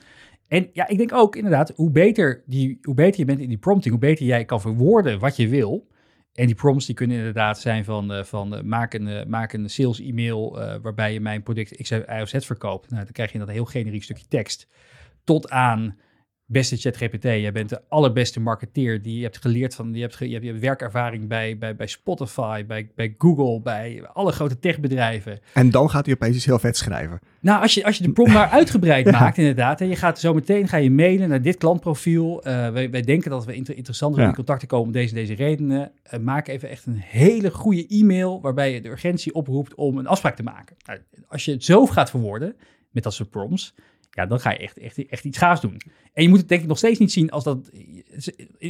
En 0.48 0.70
ja, 0.74 0.88
ik 0.88 0.98
denk 0.98 1.14
ook 1.14 1.36
inderdaad, 1.36 1.74
hoe 1.76 1.92
beter, 1.92 2.44
die, 2.46 2.80
hoe 2.82 2.94
beter 2.96 3.20
je 3.20 3.26
bent 3.26 3.40
in 3.40 3.50
die 3.50 3.58
prompting, 3.58 3.94
hoe 3.94 4.04
beter 4.04 4.26
jij 4.26 4.46
kan 4.46 4.62
verwoorden 4.62 5.20
wat 5.20 5.36
je 5.36 5.48
wil. 5.48 5.88
En 6.34 6.46
die 6.46 6.56
prompts 6.56 6.86
die 6.86 6.96
kunnen 6.96 7.18
inderdaad 7.18 7.60
zijn 7.60 7.86
van, 7.86 8.14
eh, 8.14 8.24
van 8.24 8.56
eh, 8.56 8.64
maak, 8.64 8.94
een, 8.94 9.08
eh, 9.08 9.26
maak 9.26 9.54
een 9.54 9.70
sales 9.70 10.00
e-mail 10.00 10.60
waarbij 10.82 11.14
je 11.14 11.20
mijn 11.20 11.44
product 11.44 11.82
X, 11.82 11.92
Y 11.92 12.22
of 12.22 12.30
Z 12.30 12.46
verkoopt. 12.46 12.90
Nou, 12.90 13.04
dan 13.04 13.12
krijg 13.12 13.32
je 13.32 13.40
dat 13.40 13.50
heel 13.50 13.66
generiek 13.66 14.04
stukje 14.04 14.28
tekst. 14.28 14.68
Tot 15.24 15.50
aan 15.50 15.98
beste 16.50 16.78
ChatGPT, 16.78 17.24
jij 17.24 17.52
bent 17.52 17.70
de 17.70 17.82
allerbeste 17.90 18.40
marketeer 18.40 19.02
die 19.02 19.18
je 19.18 19.24
hebt 19.24 19.38
geleerd 19.42 19.76
van, 19.76 19.94
je 19.94 20.02
hebt, 20.02 20.16
ge- 20.16 20.26
je 20.26 20.32
hebt, 20.32 20.44
je 20.46 20.50
hebt 20.50 20.62
werkervaring 20.64 21.28
bij, 21.28 21.58
bij, 21.58 21.76
bij 21.76 21.88
Spotify, 21.88 22.66
bij, 22.66 22.90
bij 22.96 23.16
Google, 23.18 23.62
bij 23.62 24.04
alle 24.14 24.32
grote 24.32 24.60
techbedrijven. 24.60 25.40
En 25.54 25.70
dan 25.70 25.90
gaat 25.90 26.06
hij 26.06 26.14
opeens 26.16 26.36
iets 26.36 26.46
heel 26.46 26.60
vet 26.60 26.78
schrijven. 26.78 27.20
Nou, 27.40 27.62
als 27.62 27.74
je, 27.74 27.86
als 27.86 27.98
je 27.98 28.04
de 28.04 28.12
prompt 28.12 28.34
maar 28.40 28.48
uitgebreid 28.50 29.12
maakt, 29.12 29.38
inderdaad. 29.38 29.82
En 29.82 29.88
je 29.88 29.96
gaat 29.96 30.20
zo 30.20 30.34
meteen 30.34 30.68
ga 30.68 30.78
je 30.78 30.92
mailen 30.92 31.30
naar 31.30 31.42
dit 31.42 31.58
klantprofiel. 31.58 32.44
Eh, 32.44 32.70
wij, 32.70 32.90
wij 32.90 33.02
denken 33.02 33.30
dat 33.30 33.46
we 33.46 33.54
inter, 33.54 33.76
interessanter 33.76 34.22
Ja. 34.22 34.28
in 34.28 34.36
contact 34.36 34.60
te 34.60 34.66
komen 34.66 34.86
om 34.86 34.92
deze 34.92 35.14
deze 35.14 35.34
redenen. 35.34 35.92
Eh, 36.04 36.20
maak 36.20 36.48
even 36.48 36.70
echt 36.70 36.86
een 36.86 36.98
hele 36.98 37.52
goede 37.52 37.88
e-mail 37.88 38.42
waarbij 38.42 38.74
je 38.74 38.82
de 38.82 38.90
urgentie 38.90 39.34
oproept 39.34 39.76
om 39.76 39.98
een 39.98 40.08
afspraak 40.08 40.36
te 40.36 40.44
maken. 40.44 40.76
Nou, 40.86 41.00
als 41.28 41.46
je 41.46 41.52
het 41.52 41.64
zo 41.64 41.86
gaat 41.86 42.10
verwoorden 42.10 42.56
met 42.92 43.04
dat 43.04 43.14
soort 43.14 43.30
prompts, 43.30 43.74
ja, 44.18 44.26
dan 44.26 44.40
ga 44.40 44.52
je 44.52 44.58
echt, 44.58 44.78
echt, 44.78 45.06
echt 45.06 45.24
iets 45.24 45.38
gaafs 45.38 45.62
doen. 45.62 45.82
En 46.14 46.24
je 46.24 46.30
moet 46.30 46.40
het 46.40 46.50
denk 46.50 46.62
ik 46.62 46.68
nog 46.68 46.78
steeds 46.78 47.00
niet 47.00 47.12
zien 47.12 47.32
als 47.32 47.44
dat 47.44 47.70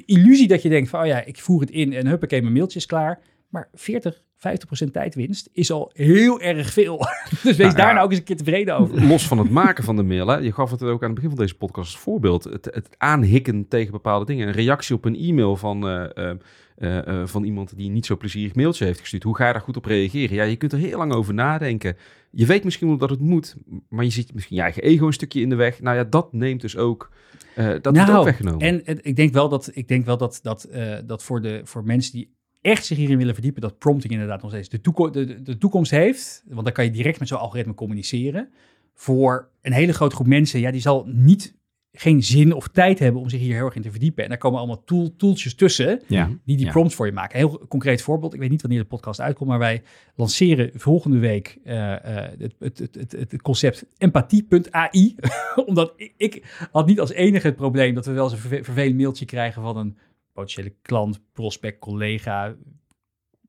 illusie 0.05 0.47
dat 0.47 0.61
je 0.61 0.69
denkt 0.69 0.89
van, 0.89 0.99
oh 0.99 1.05
ja, 1.05 1.23
ik 1.25 1.39
voer 1.39 1.61
het 1.61 1.69
in 1.69 1.93
en 1.93 2.07
huppakee, 2.07 2.41
mijn 2.41 2.53
mailtje 2.53 2.79
is 2.79 2.85
klaar. 2.85 3.19
Maar 3.49 3.69
40, 3.73 4.23
50 4.35 4.67
procent 4.67 4.93
tijdwinst 4.93 5.49
is 5.53 5.71
al 5.71 5.91
heel 5.93 6.41
erg 6.41 6.73
veel. 6.73 6.97
dus 7.29 7.41
wees 7.43 7.57
Nou, 7.57 7.75
daar 7.75 7.87
ja. 7.87 7.93
nou 7.93 8.05
ook 8.05 8.09
eens 8.09 8.19
een 8.19 8.25
keer 8.25 8.37
tevreden 8.37 8.77
over. 8.77 9.05
Los 9.05 9.27
van 9.27 9.37
het 9.37 9.49
maken 9.49 9.83
van 9.83 9.95
de 9.95 10.03
mail, 10.03 10.27
hè, 10.27 10.37
je 10.37 10.51
gaf 10.51 10.71
het 10.71 10.83
ook 10.83 11.01
aan 11.01 11.05
het 11.05 11.15
begin 11.15 11.29
van 11.29 11.39
deze 11.39 11.57
podcast 11.57 11.93
als 11.93 12.01
voorbeeld. 12.01 12.43
Het, 12.43 12.65
het 12.65 12.89
aanhikken 12.97 13.67
tegen 13.67 13.91
bepaalde 13.91 14.25
dingen. 14.25 14.47
Een 14.47 14.53
reactie 14.53 14.95
op 14.95 15.05
een 15.05 15.15
e-mail 15.15 15.55
van, 15.55 15.87
eh, 15.87 16.29
eh, 16.29 16.37
eh, 16.77 17.07
eh, 17.07 17.27
van 17.27 17.43
iemand 17.43 17.77
die 17.77 17.89
niet 17.89 18.05
zo 18.05 18.17
plezierig 18.17 18.55
mailtje 18.55 18.85
heeft 18.85 18.99
gestuurd. 18.99 19.23
Hoe 19.23 19.35
ga 19.35 19.47
je 19.47 19.53
daar 19.53 19.61
goed 19.61 19.77
op 19.77 19.85
reageren? 19.85 20.35
Ja, 20.35 20.43
je 20.43 20.55
kunt 20.55 20.71
er 20.71 20.79
heel 20.79 20.97
lang 20.97 21.13
over 21.13 21.33
nadenken. 21.33 21.97
Je 22.31 22.45
weet 22.45 22.63
misschien 22.63 22.87
wel 22.87 22.97
dat 22.97 23.09
het 23.09 23.19
moet, 23.19 23.55
maar 23.89 24.03
je 24.03 24.09
ziet 24.09 24.33
misschien 24.33 24.55
je 24.55 24.61
eigen 24.61 24.83
ego 24.83 25.07
een 25.07 25.13
stukje 25.13 25.41
in 25.41 25.49
de 25.49 25.55
weg. 25.55 25.81
Nou 25.81 25.97
ja, 25.97 26.03
dat 26.03 26.33
neemt 26.33 26.61
dus 26.61 26.77
ook, 26.77 27.11
eh, 27.55 27.65
dat 27.65 27.83
wordt 27.83 27.97
Nou, 27.97 28.17
ook 28.17 28.23
weggenomen. 28.23 28.83
En 28.83 28.97
ik 29.01 29.15
denk 29.15 29.33
wel 29.33 29.49
dat, 29.49 29.71
ik 29.73 29.87
denk 29.87 30.05
wel 30.05 30.17
dat, 30.17 30.39
dat, 30.43 30.69
dat 31.05 31.23
voor, 31.23 31.41
de, 31.41 31.61
voor 31.63 31.83
mensen 31.83 32.11
die 32.11 32.35
echt 32.61 32.85
zich 32.85 32.97
hierin 32.97 33.17
willen 33.17 33.33
verdiepen, 33.33 33.61
dat 33.61 33.77
prompting 33.77 34.13
inderdaad 34.13 34.41
nog 34.41 34.51
steeds 34.51 34.69
de, 34.69 34.81
toeko- 34.81 35.09
de, 35.09 35.25
de, 35.25 35.41
de 35.41 35.57
toekomst 35.57 35.91
heeft. 35.91 36.43
Want 36.47 36.63
dan 36.63 36.73
kan 36.73 36.85
je 36.85 36.91
direct 36.91 37.19
met 37.19 37.27
zo'n 37.27 37.39
algoritme 37.39 37.73
communiceren. 37.73 38.49
Voor 38.93 39.49
een 39.61 39.73
hele 39.73 39.93
grote 39.93 40.15
groep 40.15 40.27
mensen, 40.27 40.59
ja, 40.59 40.71
die 40.71 40.81
zal 40.81 41.05
niet 41.07 41.56
geen 41.99 42.23
zin 42.23 42.53
of 42.53 42.67
tijd 42.67 42.99
hebben 42.99 43.21
om 43.21 43.29
zich 43.29 43.39
hier 43.39 43.53
heel 43.55 43.65
erg 43.65 43.75
in 43.75 43.81
te 43.81 43.91
verdiepen. 43.91 44.23
En 44.23 44.29
daar 44.29 44.37
komen 44.37 44.57
allemaal 44.59 44.83
tool, 44.83 45.15
tooltjes 45.15 45.55
tussen 45.55 46.01
Ja. 46.07 46.25
die 46.45 46.57
die 46.57 46.65
Ja. 46.65 46.71
prompts 46.71 46.95
voor 46.95 47.05
je 47.05 47.11
maken. 47.11 47.37
Heel 47.37 47.65
concreet 47.67 48.01
voorbeeld, 48.01 48.33
ik 48.33 48.39
weet 48.39 48.49
niet 48.49 48.61
wanneer 48.61 48.79
de 48.79 48.85
podcast 48.85 49.21
uitkomt, 49.21 49.49
maar 49.49 49.59
wij 49.59 49.81
lanceren 50.15 50.71
volgende 50.73 51.17
week 51.19 51.57
eh, 51.63 51.93
eh, 52.25 52.31
het, 52.39 52.55
het, 52.59 52.95
het, 52.95 53.11
het, 53.31 53.41
concept 53.41 53.85
empathie.ai. 53.97 55.15
Omdat 55.65 55.93
ik, 55.95 56.13
ik 56.17 56.67
had 56.71 56.87
niet 56.87 56.99
als 56.99 57.11
enige 57.11 57.47
het 57.47 57.55
probleem 57.55 57.93
dat 57.95 58.05
we 58.05 58.11
wel 58.11 58.23
eens 58.23 58.33
een 58.33 58.39
verve- 58.39 58.63
vervelend 58.63 58.97
mailtje 58.97 59.25
krijgen 59.25 59.61
van 59.61 59.77
een 59.77 59.97
potentiële 60.33 60.73
klant, 60.81 61.21
prospect, 61.33 61.79
collega, 61.79 62.55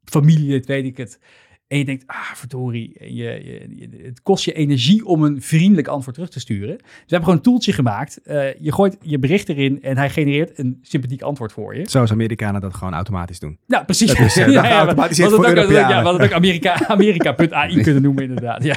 familielid, 0.05 0.67
weet 0.67 0.85
ik 0.85 0.97
het. 0.97 1.21
En 1.69 1.79
je 1.79 1.85
denkt, 1.85 2.05
ah, 2.07 2.33
verdorie, 2.35 2.99
en 2.99 3.15
je, 3.15 3.99
het 4.03 4.23
kost 4.23 4.45
je 4.45 4.53
energie 4.53 5.05
om 5.07 5.23
een 5.23 5.43
vriendelijk 5.43 5.89
antwoord 5.89 6.15
terug 6.15 6.31
te 6.31 6.41
sturen. 6.41 6.77
Dus 6.77 6.87
we 6.87 6.95
hebben 6.97 7.21
gewoon 7.21 7.37
een 7.37 7.43
toeltje 7.43 7.73
gemaakt. 7.73 8.21
Eh, 8.23 8.55
je 8.55 8.73
gooit 8.73 8.97
je 9.01 9.19
bericht 9.19 9.49
erin 9.49 9.83
en 9.83 9.97
hij 9.97 10.11
genereert 10.11 10.59
een 10.59 10.79
sympathiek 10.83 11.23
antwoord 11.23 11.53
voor 11.53 11.77
je. 11.77 11.89
Zoals 11.89 12.11
Amerikanen 12.11 12.61
dat 12.61 12.75
gewoon 12.75 12.95
automatisch 12.95 13.39
doen. 13.39 13.59
Nou, 13.67 13.85
precies. 13.85 14.09
Dat 14.09 14.19
is, 14.19 14.37
eh, 14.37 14.47
wat 14.95 14.95
voor 14.97 15.05
het 15.05 15.33
ook- 15.33 15.45
Europeanen. 15.47 15.97
Ja, 15.97 16.03
wat 16.03 16.13
het 16.13 16.23
ook 16.23 16.33
Amerika, 16.33 16.87
Amerika.ai 16.89 17.83
kunnen 17.83 18.03
noemen, 18.03 18.23
inderdaad. 18.23 18.65
Ja. 18.65 18.77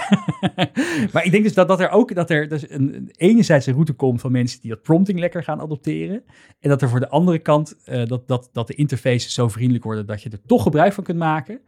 maar 1.14 1.26
ik 1.26 1.32
denk 1.32 1.44
dus 1.44 1.54
dat, 1.54 1.68
dat 1.68 1.80
er 1.80 1.90
ook 1.90 2.16
dat 2.16 2.30
er 2.30 2.50
dus 2.50 2.70
een, 2.70 2.96
een 2.96 3.12
enerzijds 3.16 3.66
een 3.66 3.74
route 3.74 3.94
komt 3.94 4.22
van 4.22 4.32
mensen 4.32 4.62
die 4.62 4.70
dat 4.70 4.82
prompting 4.82 5.20
lekker 5.20 5.44
gaan 5.44 5.62
adopteren. 5.62 6.24
En 6.60 6.70
dat 6.70 6.82
er 6.82 6.90
voor 6.90 7.00
de 7.00 7.10
andere 7.10 7.40
kant 7.40 7.76
eh, 7.86 8.06
dat, 8.06 8.28
dat, 8.28 8.50
dat 8.54 8.68
de 8.68 8.76
interfaces 8.76 9.34
zo 9.34 9.48
vriendelijk 9.48 9.84
worden 9.84 10.06
dat 10.06 10.22
je 10.24 10.30
er 10.30 10.42
toch 10.46 10.64
gebruik 10.64 10.94
van 10.94 11.04
kunt 11.04 11.18
maken. 11.18 11.60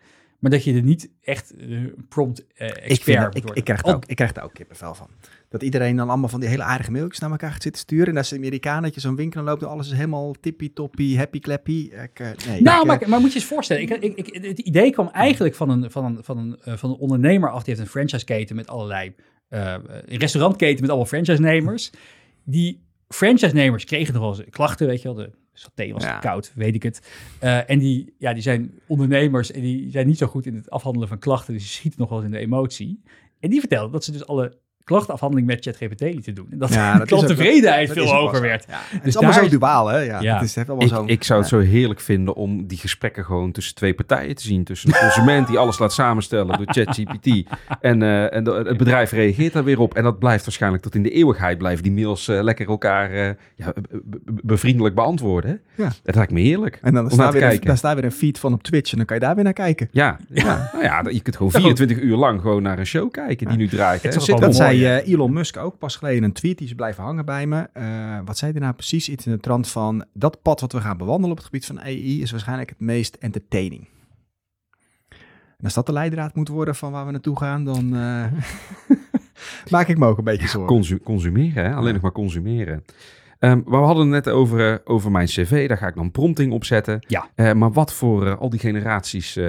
Maar 0.43 0.51
dat 0.51 0.63
je 0.63 0.73
er 0.73 0.83
niet 0.83 1.09
echt 1.21 1.53
een 1.57 2.05
prompt 2.09 2.45
eh, 2.55 2.67
expert 2.67 3.35
Ik, 3.53 3.63
krijg 3.63 3.83
ook, 3.83 4.05
ik 4.05 4.15
krijg 4.15 4.35
er 4.35 4.43
ook 4.43 4.53
kippenvel 4.53 4.95
van. 4.95 5.07
Dat 5.49 5.63
iedereen 5.63 5.95
dan 5.95 6.09
allemaal 6.09 6.29
van 6.29 6.39
die 6.39 6.49
hele 6.49 6.63
aardige 6.63 6.91
mailtjes 6.91 7.19
naar 7.19 7.31
elkaar 7.31 7.51
gaat 7.51 7.61
zitten 7.61 7.81
sturen. 7.81 8.07
En 8.07 8.13
dat 8.13 8.23
is 8.23 8.29
de 8.29 8.35
Amerikaan 8.35 8.83
dat 8.83 8.93
je 8.93 8.99
zo'n 8.99 9.15
winkel 9.15 9.39
in 9.39 9.45
loopt 9.45 9.61
en 9.61 9.67
alles 9.67 9.87
is 9.87 9.93
helemaal 9.95 10.35
tippie-toppie, 10.41 11.17
happy-clappy. 11.17 11.91
Eh, 11.91 12.27
nee, 12.47 12.61
Nou, 12.61 12.85
maar, 12.85 13.09
maar 13.09 13.19
moet 13.19 13.33
je 13.33 13.39
eens 13.39 13.47
voorstellen, 13.47 13.83
ik, 14.01 14.27
het 14.41 14.59
idee 14.59 14.91
kwam 14.91 15.07
eigenlijk 15.07 15.55
van 15.55 15.69
een, 15.69 15.91
van, 15.91 16.05
een, 16.05 16.23
van, 16.23 16.37
een, 16.37 16.57
eh, 16.63 16.73
van 16.73 16.89
een 16.89 16.97
ondernemer 16.97 17.51
af. 17.51 17.63
Die 17.63 17.73
heeft 17.73 17.85
een 17.85 17.91
franchise-keten 17.91 18.55
met 18.55 18.67
allerlei, 18.67 19.15
een 19.49 20.17
restaurantketen 20.17 20.81
met 20.81 20.89
allemaal 20.89 21.07
franchise-nemers. 21.07 21.91
Die 22.43 22.83
franchise-nemers 23.07 23.83
kregen 23.83 24.13
nog 24.13 24.21
wel 24.21 24.39
eens 24.39 24.49
klachten, 24.49 24.87
weet 24.87 25.01
je 25.01 25.13
wel. 25.13 25.17
De 25.17 25.31
saté 25.53 25.91
was 25.91 26.03
Ja. 26.03 26.19
koud, 26.19 26.51
weet 26.55 26.75
ik 26.75 26.83
het. 26.83 27.11
Eh, 27.39 27.69
en 27.69 27.79
die, 27.79 28.13
ja, 28.17 28.33
die 28.33 28.41
zijn 28.41 28.79
ondernemers 28.87 29.51
en 29.51 29.61
die 29.61 29.91
zijn 29.91 30.07
niet 30.07 30.17
zo 30.17 30.27
goed 30.27 30.45
in 30.45 30.55
het 30.55 30.69
afhandelen 30.69 31.07
van 31.07 31.19
klachten. 31.19 31.53
Dus 31.53 31.61
die 31.63 31.71
schieten 31.71 31.99
nog 31.99 32.09
wel 32.09 32.17
eens 32.17 32.27
in 32.27 32.33
de 32.33 32.39
emotie. 32.39 33.01
En 33.39 33.49
die 33.49 33.59
vertelden 33.59 33.91
dat 33.91 34.03
ze 34.03 34.11
dus 34.11 34.27
alle 34.27 34.57
klachtenafhandeling 34.83 35.47
met 35.47 35.63
ChatGPT 35.63 36.01
lieten 36.01 36.35
doen. 36.35 36.47
En 36.51 36.57
dat 36.57 36.73
Ja, 36.73 36.97
de 36.99 37.05
klanttevredenheid 37.05 37.91
veel 37.91 38.07
hoger 38.13 38.41
werd. 38.41 38.65
Ja, 38.69 38.79
het 38.79 38.99
Dus 39.03 39.09
is 39.09 39.15
allemaal 39.17 39.35
daar 39.35 39.43
zo 39.49 39.57
duaal, 39.57 39.87
hè? 39.87 39.97
Ja, 39.99 40.21
Ja. 40.21 40.33
Het 40.33 40.43
is 40.43 40.53
zo... 40.89 41.03
Ik, 41.05 41.23
zou 41.23 41.39
het 41.39 41.49
zo 41.49 41.59
heerlijk 41.59 41.99
vinden 41.99 42.35
om 42.35 42.67
die 42.67 42.77
gesprekken 42.77 43.25
gewoon 43.25 43.51
tussen 43.51 43.75
twee 43.75 43.93
partijen 43.93 44.35
te 44.35 44.43
zien. 44.43 44.63
Tussen 44.63 44.89
een 44.89 44.99
consument 44.99 45.47
die 45.47 45.57
alles 45.57 45.79
laat 45.79 45.93
samenstellen 45.93 46.57
door 46.57 46.65
ChatGPT. 46.73 47.27
En, 47.81 48.01
eh, 48.01 48.33
en 48.33 48.43
de- 48.43 48.63
het 48.67 48.77
bedrijf 48.77 49.11
reageert 49.11 49.53
daar 49.53 49.63
weer 49.63 49.79
op. 49.79 49.93
En 49.95 50.03
dat 50.03 50.19
blijft 50.19 50.45
waarschijnlijk 50.45 50.83
tot 50.83 50.95
in 50.95 51.03
de 51.03 51.09
eeuwigheid 51.09 51.57
blijven 51.57 51.83
die 51.83 51.91
mails 51.91 52.27
eh, 52.27 52.41
lekker 52.41 52.67
elkaar 52.67 53.11
eh, 53.11 53.29
ja, 53.55 53.73
be- 53.89 54.01
be- 54.03 54.19
bevriendelijk 54.43 54.95
beantwoorden. 54.95 55.61
Hè? 55.75 55.83
Ja. 55.83 55.89
Dat 56.03 56.15
lijkt 56.15 56.31
me 56.31 56.39
heerlijk. 56.39 56.79
En 56.81 56.93
dan 56.93 57.03
om 57.03 57.09
staat 57.11 57.31
te 57.31 57.39
weer, 57.39 57.59
een, 57.69 57.77
staat 57.77 57.95
weer 57.95 58.03
een 58.03 58.11
feed 58.11 58.39
van 58.39 58.53
op 58.53 58.63
Twitch 58.63 58.91
en 58.91 58.97
dan 58.97 59.05
kan 59.05 59.15
je 59.17 59.21
daar 59.23 59.35
weer 59.35 59.43
naar 59.43 59.53
kijken. 59.53 59.87
Ja, 59.91 60.17
ja. 60.29 60.69
Nou 60.73 60.83
ja, 60.85 61.03
je 61.09 61.21
kunt 61.21 61.35
gewoon 61.35 61.51
24 61.51 61.99
uur 61.99 62.15
lang 62.15 62.41
gewoon 62.41 62.63
naar 62.63 62.79
een 62.79 62.85
show 62.85 63.11
kijken 63.11 63.47
die 63.47 63.57
nu 63.57 63.67
draait. 63.67 64.01
Hè? 64.01 64.07
Het 64.09 64.17
is 64.17 64.25
Zit 64.25 64.39
zei 64.77 65.01
eh, 65.01 65.13
Elon 65.13 65.33
Musk 65.33 65.57
ook 65.57 65.77
pas 65.77 65.95
geleden 65.95 66.23
een 66.23 66.33
tweet, 66.33 66.57
die 66.57 66.67
is 66.67 66.73
blijven 66.73 67.03
hangen 67.03 67.25
bij 67.25 67.47
me. 67.47 67.69
Eh, 67.73 68.19
wat 68.25 68.37
zei 68.37 68.51
hij 68.51 68.61
nou 68.61 68.73
precies? 68.73 69.09
Iets 69.09 69.25
in 69.25 69.31
de 69.31 69.39
trant 69.39 69.67
van, 69.67 70.05
dat 70.13 70.41
pad 70.41 70.61
wat 70.61 70.71
we 70.71 70.81
gaan 70.81 70.97
bewandelen 70.97 71.31
op 71.31 71.37
het 71.37 71.45
gebied 71.45 71.65
van 71.65 71.79
AI 71.79 72.21
is 72.21 72.31
waarschijnlijk 72.31 72.69
het 72.69 72.79
meest 72.79 73.15
entertaining. 73.15 73.87
En 75.57 75.69
als 75.69 75.73
dat 75.73 75.85
de 75.85 75.93
leidraad 75.93 76.35
moet 76.35 76.47
worden 76.47 76.75
van 76.75 76.91
waar 76.91 77.05
we 77.05 77.11
naartoe 77.11 77.37
gaan, 77.37 77.65
dan 77.65 77.95
eh, 77.95 78.25
maak 79.71 79.87
ik 79.87 79.97
me 79.97 80.07
ook 80.07 80.17
een 80.17 80.23
beetje 80.23 80.47
zorgen. 80.47 80.75
Consu- 80.75 80.99
consumeren, 80.99 81.63
hè? 81.65 81.73
alleen 81.73 81.93
nog 81.93 82.01
maar 82.01 82.11
consumeren. 82.11 82.83
Maar 83.39 83.63
we 83.63 83.75
hadden 83.75 84.11
het 84.11 84.25
net 84.25 84.33
over, 84.33 84.81
over 84.85 85.11
mijn 85.11 85.27
cv, 85.27 85.67
daar 85.67 85.77
ga 85.77 85.87
ik 85.87 85.95
dan 85.95 86.11
prompting 86.11 86.51
op 86.51 86.63
zetten. 86.63 87.05
Ja. 87.07 87.53
Maar 87.53 87.71
wat 87.71 87.93
voor 87.93 88.37
al 88.37 88.49
die 88.49 88.59
generaties 88.59 89.39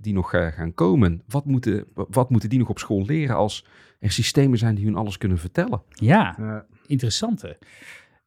die 0.00 0.12
nog 0.12 0.30
gaan 0.30 0.74
komen, 0.74 1.22
wat 1.28 1.44
moeten, 1.44 1.84
wat 1.94 2.30
moeten 2.30 2.48
die 2.48 2.58
nog 2.58 2.68
op 2.68 2.78
school 2.78 3.04
leren 3.04 3.36
als 3.36 3.64
er 4.00 4.10
systemen 4.12 4.58
zijn 4.58 4.74
die 4.74 4.84
hun 4.84 4.96
alles 4.96 5.18
kunnen 5.18 5.38
vertellen? 5.38 5.82
Ja. 5.88 6.38
Eh, 6.38 6.56
interessante. 6.86 7.58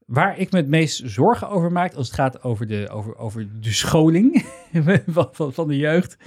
Waar 0.05 0.37
ik 0.37 0.51
me 0.51 0.57
het 0.57 0.67
meest 0.67 1.01
zorgen 1.05 1.49
over 1.49 1.71
maak 1.71 1.93
als 1.93 2.07
het 2.07 2.15
gaat 2.15 2.43
over 2.43 2.67
de, 2.67 2.89
over, 2.89 3.15
over 3.15 3.59
de 3.59 3.71
scholing 3.71 4.45
van, 5.07 5.27
van, 5.31 5.53
van 5.53 5.67
de 5.67 5.77
jeugd, 5.77 6.17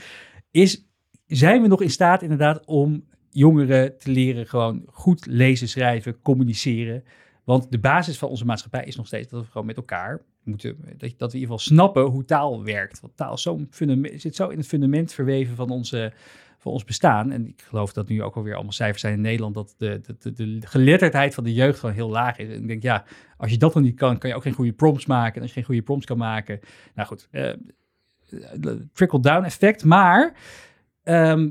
is 0.51 0.87
zijn 1.27 1.63
we 1.63 1.69
nog 1.69 1.83
in 1.83 1.91
staat 1.91 2.23
inderdaad 2.23 2.67
om 2.67 3.05
jongeren 3.31 3.99
te 3.99 4.11
leren 4.11 4.47
gewoon 4.47 4.83
goed 4.87 5.27
lezen, 5.27 5.69
schrijven, 5.69 6.21
communiceren. 6.21 7.05
Want 7.45 7.71
de 7.71 7.79
basis 7.79 8.19
van 8.19 8.29
onze 8.29 8.45
maatschappij 8.45 8.85
is 8.85 8.97
nog 8.97 9.07
steeds 9.07 9.29
dat 9.29 9.45
we 9.45 9.51
gewoon 9.51 9.67
met 9.67 9.77
elkaar 9.77 10.23
moeten, 10.43 10.77
dat, 10.97 10.99
dat 10.99 11.33
we 11.33 11.39
in 11.39 11.41
ieder 11.41 11.41
geval 11.41 11.59
snappen 11.59 12.03
hoe 12.03 12.25
taal 12.25 12.65
werkt. 12.65 13.01
Want 13.01 13.17
taal 13.17 13.35
is 13.35 13.43
zo'n 13.43 13.67
fundament, 13.71 14.21
zit 14.21 14.35
zo 14.35 14.49
in 14.49 14.59
het 14.59 14.67
fundament 14.67 15.13
verweven 15.13 15.57
van 15.57 15.71
onze, 15.71 16.13
van 16.67 16.75
ons 16.75 16.85
bestaan. 16.85 17.33
En 17.33 17.49
ik 17.49 17.63
geloof 17.63 17.93
dat 17.93 18.09
nu 18.09 18.23
ook 18.23 18.37
alweer 18.37 18.55
allemaal 18.55 18.73
cijfers 18.73 19.01
zijn 19.01 19.15
in 19.15 19.21
Nederland, 19.21 19.55
dat 19.55 19.75
de, 19.79 20.01
de, 20.01 20.33
de, 20.33 20.59
de 20.59 20.67
geletterdheid 20.67 21.35
van 21.35 21.45
de 21.45 21.53
jeugd 21.53 21.79
gewoon 21.79 21.95
heel 21.95 22.11
laag 22.11 22.39
is. 22.39 22.49
En 22.49 22.61
ik 22.61 22.67
denk, 22.67 22.83
ja, 22.83 23.05
als 23.37 23.51
je 23.51 23.59
dat 23.59 23.73
dan 23.73 23.83
niet 23.83 23.97
kan, 23.97 24.19
kan 24.19 24.31
je 24.31 24.37
ook 24.37 24.43
geen 24.43 24.53
goede 24.53 24.73
prompts 24.73 25.07
maken. 25.07 25.35
En 25.35 25.41
als 25.41 25.49
je 25.49 25.55
geen 25.55 25.65
goede 25.65 25.83
prompts 25.83 26.07
kan 26.07 26.19
maken, 26.19 26.61
nou 26.95 27.09
goed, 27.09 27.29
eh, 27.31 27.53
trickle-down 28.93 29.45
effect. 29.45 29.85
Maar 29.85 30.37
ehm, 31.03 31.51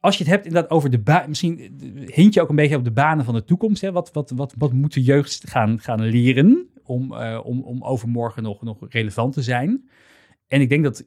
als 0.00 0.18
je 0.18 0.24
het 0.24 0.32
hebt 0.32 0.46
inderdaad 0.46 0.70
over 0.70 0.90
de 0.90 0.98
baan, 0.98 1.28
misschien 1.28 1.58
eh, 1.60 2.14
hint 2.14 2.34
je 2.34 2.42
ook 2.42 2.48
een 2.48 2.56
beetje 2.56 2.76
op 2.76 2.84
de 2.84 2.92
banen 2.92 3.24
van 3.24 3.34
de 3.34 3.44
toekomst. 3.44 3.82
Hè? 3.82 3.92
Wat, 3.92 4.12
wat, 4.12 4.30
wat, 4.30 4.54
wat 4.58 4.72
moet 4.72 4.94
de 4.94 5.02
jeugd 5.02 5.42
gaan, 5.46 5.80
gaan 5.80 6.02
leren 6.02 6.68
om, 6.82 7.14
eh, 7.14 7.40
om, 7.44 7.62
om 7.62 7.84
overmorgen 7.84 8.42
nog, 8.42 8.62
nog 8.62 8.78
relevant 8.88 9.32
te 9.32 9.42
zijn? 9.42 9.88
En 10.46 10.60
ik 10.60 10.68
denk 10.68 10.84
dat 10.84 11.04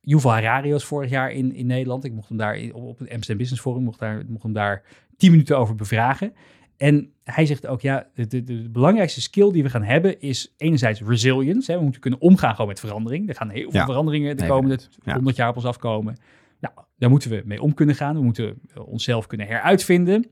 Yuval 0.00 0.32
Harari 0.32 0.70
was 0.70 0.84
vorig 0.84 1.10
jaar 1.10 1.32
in, 1.32 1.54
in 1.54 1.66
Nederland. 1.66 2.04
Ik 2.04 2.12
mocht 2.12 2.28
hem 2.28 2.38
daar 2.38 2.58
op 2.72 2.82
op 2.82 2.98
het 2.98 3.08
Amsterdam 3.10 3.36
Business 3.36 3.62
Forum, 3.62 3.82
mocht, 3.82 3.98
daar, 3.98 4.24
mocht 4.28 4.42
hem 4.42 4.52
daar 4.52 4.82
tien 5.16 5.30
minuten 5.30 5.58
over 5.58 5.74
bevragen. 5.74 6.32
En 6.76 7.12
hij 7.24 7.46
zegt 7.46 7.66
ook, 7.66 7.80
ja, 7.80 8.06
de, 8.14 8.26
de, 8.26 8.42
de 8.44 8.68
belangrijkste 8.70 9.20
skill 9.20 9.50
die 9.52 9.62
we 9.62 9.70
gaan 9.70 9.82
hebben 9.82 10.20
is 10.20 10.54
enerzijds 10.56 11.00
resilience. 11.02 11.70
Hè? 11.70 11.76
We 11.78 11.82
moeten 11.84 12.00
kunnen 12.00 12.20
omgaan 12.20 12.50
gewoon 12.52 12.66
met 12.68 12.80
verandering. 12.80 13.28
Er 13.28 13.34
gaan 13.34 13.48
heel 13.50 13.70
veel 13.70 13.80
Ja. 13.80 13.86
veranderingen 13.86 14.36
de 14.36 14.46
komende 14.46 14.78
ja. 15.04 15.14
100 15.14 15.36
jaar 15.36 15.48
op 15.48 15.56
ons 15.56 15.64
afkomen. 15.64 16.16
Nou, 16.60 16.74
daar 16.96 17.10
moeten 17.10 17.30
we 17.30 17.42
mee 17.44 17.62
om 17.62 17.74
kunnen 17.74 17.94
gaan. 17.94 18.14
We 18.14 18.22
moeten 18.22 18.60
eh, 18.74 18.88
onszelf 18.88 19.26
kunnen 19.26 19.46
heruitvinden. 19.46 20.30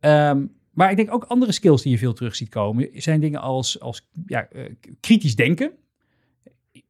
Ehm, 0.00 0.46
maar 0.72 0.90
ik 0.90 0.96
denk 0.96 1.12
ook 1.12 1.24
andere 1.24 1.52
skills 1.52 1.82
die 1.82 1.92
je 1.92 1.98
veel 1.98 2.12
terug 2.12 2.36
ziet 2.36 2.48
komen, 2.48 2.88
zijn 2.92 3.20
dingen 3.20 3.40
als, 3.40 3.80
als 3.80 4.08
ja, 4.26 4.48
eh, 4.48 4.64
kritisch 5.00 5.36
denken. 5.36 5.72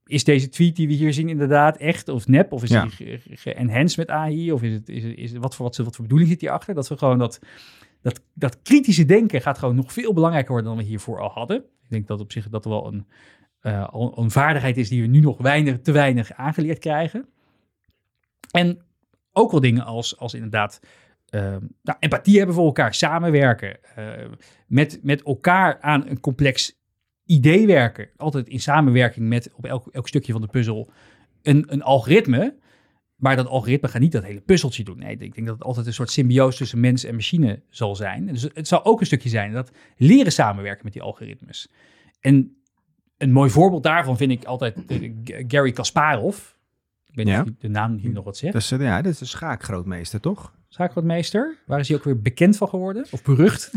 Is 0.09 0.25
deze 0.25 0.49
tweet 0.49 0.77
die 0.77 0.87
we 0.87 0.93
hier 0.93 1.13
zien 1.13 1.29
inderdaad 1.29 1.77
echt 1.77 2.09
of 2.09 2.27
nep? 2.27 2.53
Of 2.53 2.63
is 2.63 2.71
Ja. 2.71 2.83
die 2.83 2.91
ge- 2.91 3.19
ge- 3.19 3.37
ge-enhanced 3.37 3.97
met 3.97 4.11
AI? 4.11 4.53
Of 4.53 4.63
is 4.63 4.73
het, 4.73 4.89
is 4.89 5.05
is 5.05 5.33
wat, 5.33 5.55
voor, 5.55 5.65
wat, 5.65 5.77
wat 5.77 5.95
voor 5.95 6.05
bedoeling 6.05 6.31
zit 6.31 6.41
hierachter? 6.41 6.75
Dat 6.75 6.89
we 6.89 6.97
gewoon 6.97 7.19
dat, 7.19 7.39
dat, 8.03 8.21
dat 8.35 8.63
kritische 8.63 9.05
denken 9.05 9.41
gaat 9.41 9.59
gewoon 9.59 9.75
nog 9.75 9.93
veel 9.93 10.13
belangrijker 10.13 10.53
worden 10.53 10.71
dan 10.71 10.81
we 10.81 10.85
hiervoor 10.89 11.21
al 11.21 11.31
hadden. 11.31 11.57
Ik 11.59 11.89
denk 11.89 12.07
dat 12.07 12.21
op 12.21 12.33
zich 12.33 12.49
dat 12.49 12.65
wel 12.65 12.87
een, 12.87 13.07
eh, 13.61 13.89
al 13.89 14.19
een 14.19 14.31
vaardigheid 14.31 14.77
is 14.77 14.89
die 14.89 15.01
we 15.03 15.09
nu 15.09 15.21
nog 15.21 15.39
weinig, 15.39 15.81
te 15.81 15.93
weinig 15.93 16.33
aangeleerd 16.33 16.79
krijgen. 16.79 17.29
En 18.51 18.79
ook 19.33 19.51
wel 19.51 19.61
dingen 19.61 19.85
als, 19.85 20.19
als 20.19 20.35
inderdaad 20.35 20.81
ehm, 21.29 21.61
nou, 21.83 21.99
empathie 21.99 22.37
hebben 22.37 22.55
voor 22.55 22.65
elkaar, 22.67 22.95
samenwerken, 22.95 23.85
eh, 23.95 24.25
met, 24.67 24.99
met 25.03 25.23
elkaar 25.23 25.81
aan 25.81 26.07
een 26.09 26.21
complex 26.21 26.78
idee 27.29 27.67
werken. 27.67 28.09
Altijd 28.17 28.49
in 28.49 28.61
samenwerking 28.61 29.29
met 29.29 29.51
op 29.55 29.65
elk, 29.65 29.87
elk 29.93 30.09
stukje 30.09 30.33
van 30.33 30.41
de 30.41 30.47
puzzel 30.49 30.91
een, 31.43 31.65
een 31.69 31.83
algoritme. 31.83 32.55
Maar 33.17 33.37
dat 33.37 33.47
algoritme 33.47 33.89
gaat 33.89 34.01
niet 34.01 34.13
dat 34.13 34.23
hele 34.25 34.41
puzzeltje 34.41 34.85
doen. 34.85 34.99
Nee, 34.99 35.17
ik 35.19 35.35
denk 35.35 35.47
dat 35.47 35.55
het 35.55 35.65
altijd 35.65 35.87
een 35.87 35.93
soort 35.93 36.11
symbiose 36.11 36.59
tussen 36.59 36.81
mens 36.81 37.05
en 37.05 37.15
machine 37.15 37.63
zal 37.71 37.97
zijn. 37.97 38.27
Dus 38.27 38.43
het 38.55 38.69
zal 38.69 38.85
ook 38.85 39.01
een 39.01 39.07
stukje 39.07 39.29
zijn 39.29 39.53
dat 39.53 39.71
leren 39.97 40.33
samenwerken 40.33 40.85
met 40.85 40.93
die 40.93 41.03
algoritmes. 41.03 41.69
En 42.21 42.57
een 43.17 43.33
mooi 43.33 43.51
voorbeeld 43.51 43.83
daarvan 43.83 44.17
vind 44.17 44.31
ik 44.31 44.45
altijd 44.45 44.77
Gary 45.25 45.73
Kasparov. 45.73 46.37
Ik 47.07 47.15
weet 47.15 47.25
niet 47.25 47.35
Ja. 47.35 47.41
of 47.43 47.49
de 47.59 47.69
naam 47.69 47.97
hier 47.97 48.13
nog 48.13 48.25
wat 48.25 48.37
zegt. 48.37 48.53
dat, 48.53 48.63
is, 48.63 48.71
eh, 48.71 48.81
ja, 48.81 49.03
dat 49.03 49.13
is 49.13 49.19
de 49.19 49.25
schaakgrootmeester, 49.25 50.21
toch? 50.21 50.55
Schaakgrootmeester. 50.69 51.59
Waar 51.67 51.81
is 51.81 51.89
hij 51.89 51.97
ook 51.97 52.05
weer 52.05 52.21
bekend 52.21 52.57
van 52.57 52.69
geworden? 52.69 53.07
Of 53.11 53.23
berucht? 53.23 53.71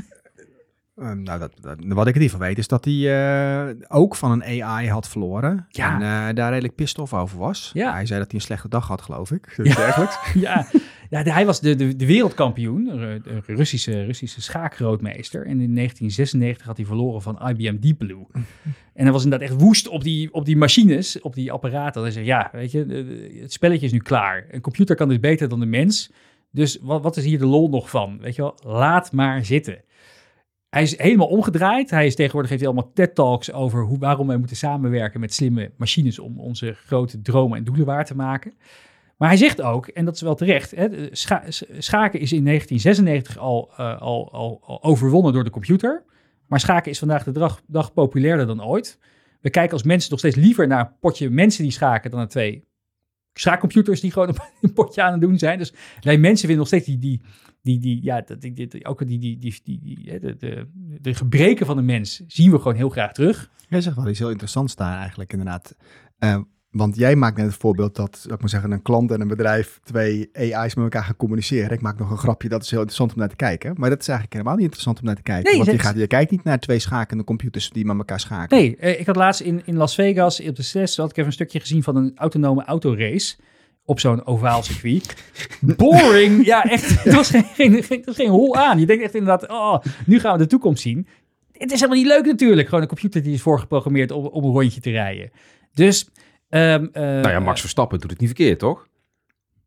Ehm, 0.96 1.22
nou, 1.22 1.40
dat, 1.40 1.52
dat- 1.62 1.78
wat 1.88 2.08
ik 2.08 2.16
in 2.16 2.22
ieder 2.22 2.30
geval 2.38 2.40
weet 2.48 2.58
is 2.58 2.68
dat 2.68 2.86
hij 2.86 3.68
eh, 3.70 3.76
ook 3.88 4.16
van 4.16 4.32
een 4.42 4.64
AI 4.64 4.90
had 4.90 5.08
verloren. 5.10 5.66
Ja. 5.70 5.94
En 5.96 6.30
eh, 6.30 6.36
daar 6.36 6.50
redelijk 6.52 6.76
pissed 6.76 7.00
off 7.00 7.14
over 7.14 7.38
was. 7.38 7.72
Ja. 7.74 7.92
Hij 7.94 8.06
zei 8.06 8.20
dat 8.20 8.32
hij 8.32 8.40
een 8.40 8.46
slechte 8.46 8.68
dag 8.70 8.88
had, 8.88 9.02
geloof 9.02 9.32
ik. 9.32 9.54
Ja. 9.64 9.76
dergelijks. 9.76 10.18
ja, 10.34 10.66
Ja, 11.10 11.24
hij 11.24 11.46
was 11.46 11.60
de, 11.62 11.76
de, 11.76 11.96
de 11.96 12.06
wereldkampioen, 12.06 12.88
een 12.88 13.42
Russische, 13.46 14.04
Russische 14.06 14.42
schaakgrootmeester. 14.42 15.42
En 15.42 15.60
in 15.62 15.76
1996 15.76 16.66
had 16.66 16.78
hij 16.78 16.86
verloren 16.86 17.22
van 17.22 17.40
IBM 17.50 17.78
Deep 17.80 17.98
Blue. 17.98 18.26
En 18.94 19.04
hij 19.04 19.12
was 19.12 19.24
inderdaad 19.24 19.50
echt 19.50 19.60
woest 19.62 19.88
op 19.88 20.04
die, 20.04 20.34
op 20.34 20.46
die 20.46 20.58
machines, 20.58 21.22
op 21.22 21.34
die 21.36 21.52
apparaten. 21.52 22.02
Hij 22.02 22.12
zei, 22.12 22.26
ja, 22.26 22.50
weet 22.52 22.72
je, 22.72 22.86
het 23.42 23.54
spelletje 23.54 23.86
is 23.86 23.92
nu 23.92 23.98
klaar. 24.00 24.46
Een 24.50 24.62
computer 24.62 24.96
kan 24.96 25.08
dus 25.08 25.20
beter 25.20 25.50
dan 25.50 25.60
de 25.60 25.66
mens. 25.66 26.12
Dus 26.52 26.78
wat, 26.82 27.04
wat 27.04 27.18
is 27.18 27.24
hier 27.24 27.40
de 27.40 27.46
lol 27.46 27.70
nog 27.70 27.90
van? 27.90 28.18
Weet 28.20 28.36
je 28.36 28.42
wel, 28.42 28.60
laat 28.64 29.12
maar 29.12 29.46
zitten. 29.46 29.82
Hij 30.72 30.82
is 30.82 30.98
helemaal 30.98 31.28
omgedraaid. 31.28 31.90
Hij 31.90 32.06
is 32.06 32.16
tegenwoordig 32.16 32.50
heeft 32.50 32.62
hij 32.62 32.72
allemaal 32.72 32.92
TED-talks 32.94 33.52
over 33.52 33.84
hoe, 33.84 33.98
waarom 33.98 34.28
wij 34.28 34.38
moeten 34.38 34.56
samenwerken 34.56 35.20
met 35.20 35.34
slimme 35.34 35.72
machines 35.78 36.20
om 36.20 36.40
onze 36.40 36.74
grote 36.74 37.22
dromen 37.22 37.58
en 37.58 37.64
doelen 37.64 37.86
waar 37.86 38.06
te 38.06 38.16
maken. 38.16 38.54
Maar 39.18 39.30
hij 39.30 39.38
zegt 39.38 39.62
ook, 39.62 39.88
en 39.88 40.06
dat 40.06 40.16
is 40.16 40.22
wel 40.22 40.36
terecht, 40.36 40.72
hè, 40.72 40.88
schaken 41.78 42.20
is 42.20 42.32
in 42.32 42.46
1996 42.46 43.38
al, 43.38 43.72
uh, 43.72 44.02
al, 44.02 44.32
al, 44.32 44.60
al, 44.64 44.84
overwonnen 44.84 45.34
door 45.34 45.44
de 45.44 45.50
computer. 45.50 46.04
Maar 46.48 46.60
schaken 46.60 46.92
is 46.92 47.00
vandaag 47.00 47.24
de 47.24 47.32
dag, 47.32 47.62
dag 47.68 47.94
populairder 47.94 48.48
dan 48.48 48.64
ooit. 48.64 49.00
We 49.42 49.50
kijken 49.50 49.74
als 49.74 49.84
mensen 49.84 50.10
nog 50.10 50.20
steeds 50.20 50.36
liever 50.36 50.68
naar 50.68 50.80
een 50.80 51.00
potje 51.00 51.30
mensen 51.30 51.64
die 51.64 51.72
schaken 51.72 52.10
dan 52.10 52.20
naar 52.20 52.30
twee 52.30 52.68
schaakcomputers 53.34 54.02
die 54.02 54.12
gewoon 54.12 54.36
een 54.62 54.74
potje 54.74 55.02
aan 55.02 55.12
het 55.12 55.22
doen 55.22 55.38
zijn. 55.38 55.58
Dus 55.58 55.74
wij 56.02 56.18
mensen 56.18 56.48
vinden 56.48 56.58
nog 56.58 56.68
steeds 56.68 56.86
die, 56.86 56.98
die, 56.98 57.22
die, 57.62 57.80
die 57.80 58.04
ja, 58.04 58.22
die, 58.40 58.54
die, 58.54 58.86
ook 58.86 59.08
die, 59.08 59.20
die, 59.20 59.38
die, 59.40 59.62
die, 59.64 60.20
de, 60.20 60.36
de, 60.38 60.68
de 61.02 61.14
gebreken 61.14 61.66
van 61.66 61.76
de 61.76 61.82
mens 61.82 62.22
zien 62.28 62.52
we 62.52 62.58
gewoon 62.58 62.76
heel 62.76 62.90
graag 62.90 63.12
terug. 63.12 63.52
Jij 63.70 63.82
zegt 63.82 63.96
wel 63.96 64.08
iets 64.08 64.20
heel 64.20 64.30
interessants 64.30 64.76
daar 64.76 64.98
eigenlijk 64.98 65.32
inderdaad. 65.32 65.76
Uh, 66.20 66.42
want 66.72 66.96
jij 66.96 67.16
maakt 67.16 67.38
net 67.38 67.46
het 67.46 67.56
voorbeeld 67.56 67.96
dat, 67.96 68.26
ik 68.30 68.40
maar 68.40 68.50
zeggen, 68.50 68.72
een 68.72 68.82
klant 68.82 69.12
en 69.12 69.22
een 69.22 69.28
bedrijf 69.28 69.80
twee 69.84 70.30
AI's 70.34 70.76
met 70.76 70.84
elkaar 70.84 71.04
gaan 71.04 71.16
communiceren. 71.16 71.72
Ik 71.72 71.82
maak 71.82 72.00
nog 72.00 72.12
een 72.12 72.18
grapje, 72.18 72.50
dat 72.50 72.64
is 72.64 72.70
heel 72.70 72.80
interessant 72.80 73.14
om 73.14 73.20
naar 73.20 73.30
te 73.30 73.36
kijken. 73.36 73.74
Maar 73.78 73.90
dat 73.90 74.00
is 74.00 74.08
eigenlijk 74.08 74.38
helemaal 74.38 74.56
niet 74.56 74.66
interessant 74.66 75.00
om 75.00 75.06
naar 75.06 75.16
te 75.16 75.22
kijken. 75.22 75.58
want 75.58 75.72
je, 75.72 75.80
gaat, 75.80 75.98
je 75.98 76.08
kijkt 76.08 76.32
niet 76.32 76.44
naar 76.44 76.60
twee 76.60 76.80
schakende 76.80 77.24
computers 77.24 77.70
die 77.70 77.86
met 77.86 77.98
elkaar 77.98 78.20
schaken. 78.20 78.58
Nee, 78.58 78.76
eh, 78.78 79.00
ik 79.00 79.06
had 79.06 79.16
laatst 79.16 79.42
in, 79.42 79.62
in 79.66 79.76
Las 79.76 79.96
Vegas 79.96 80.42
op 80.42 80.56
de 80.56 80.64
6 80.64 80.98
had 80.98 81.10
ik 81.10 81.12
even 81.12 81.26
een 81.26 81.34
stukje 81.34 81.60
gezien 81.60 81.84
van 81.84 81.96
een 81.96 82.12
autonome 82.16 82.64
autorace 82.64 83.36
op 83.86 84.00
zo'n 84.00 84.26
ovaal 84.26 84.64
circuit. 84.64 85.16
Boring! 85.78 86.46
ja, 86.46 86.64
echt. 86.64 86.90
Het 87.04 87.14
was 87.14 87.30
geen, 87.30 87.44
geen, 87.44 87.74
het 87.74 88.06
was 88.06 88.16
geen 88.16 88.30
hol 88.30 88.56
aan. 88.56 88.80
Je 88.80 88.86
denkt 88.86 89.04
echt 89.04 89.16
inderdaad, 89.16 89.50
oh, 89.50 89.78
nu 90.06 90.20
gaan 90.20 90.34
we 90.34 90.44
de 90.44 90.50
toekomst 90.50 90.82
zien. 90.82 91.08
Het 91.52 91.72
is 91.72 91.80
helemaal 91.80 92.04
niet 92.04 92.12
leuk 92.12 92.26
natuurlijk. 92.26 92.68
Gewoon 92.68 92.82
een 92.82 92.90
computer 92.90 93.24
die 93.24 93.34
is 93.34 93.42
voorgeprogrammeerd 93.42 94.12
om, 94.12 94.26
om 94.26 94.44
een 94.44 94.52
rondje 94.52 94.82
te 94.82 94.90
rijden. 94.90 95.32
Dus 95.74 96.10
Um, 96.54 96.90
nou 96.94 97.30
ja, 97.30 97.40
Max 97.40 97.60
Verstappen 97.60 98.00
doet 98.00 98.10
het 98.10 98.20
niet 98.20 98.30
verkeerd, 98.30 98.60
toch? 98.60 98.88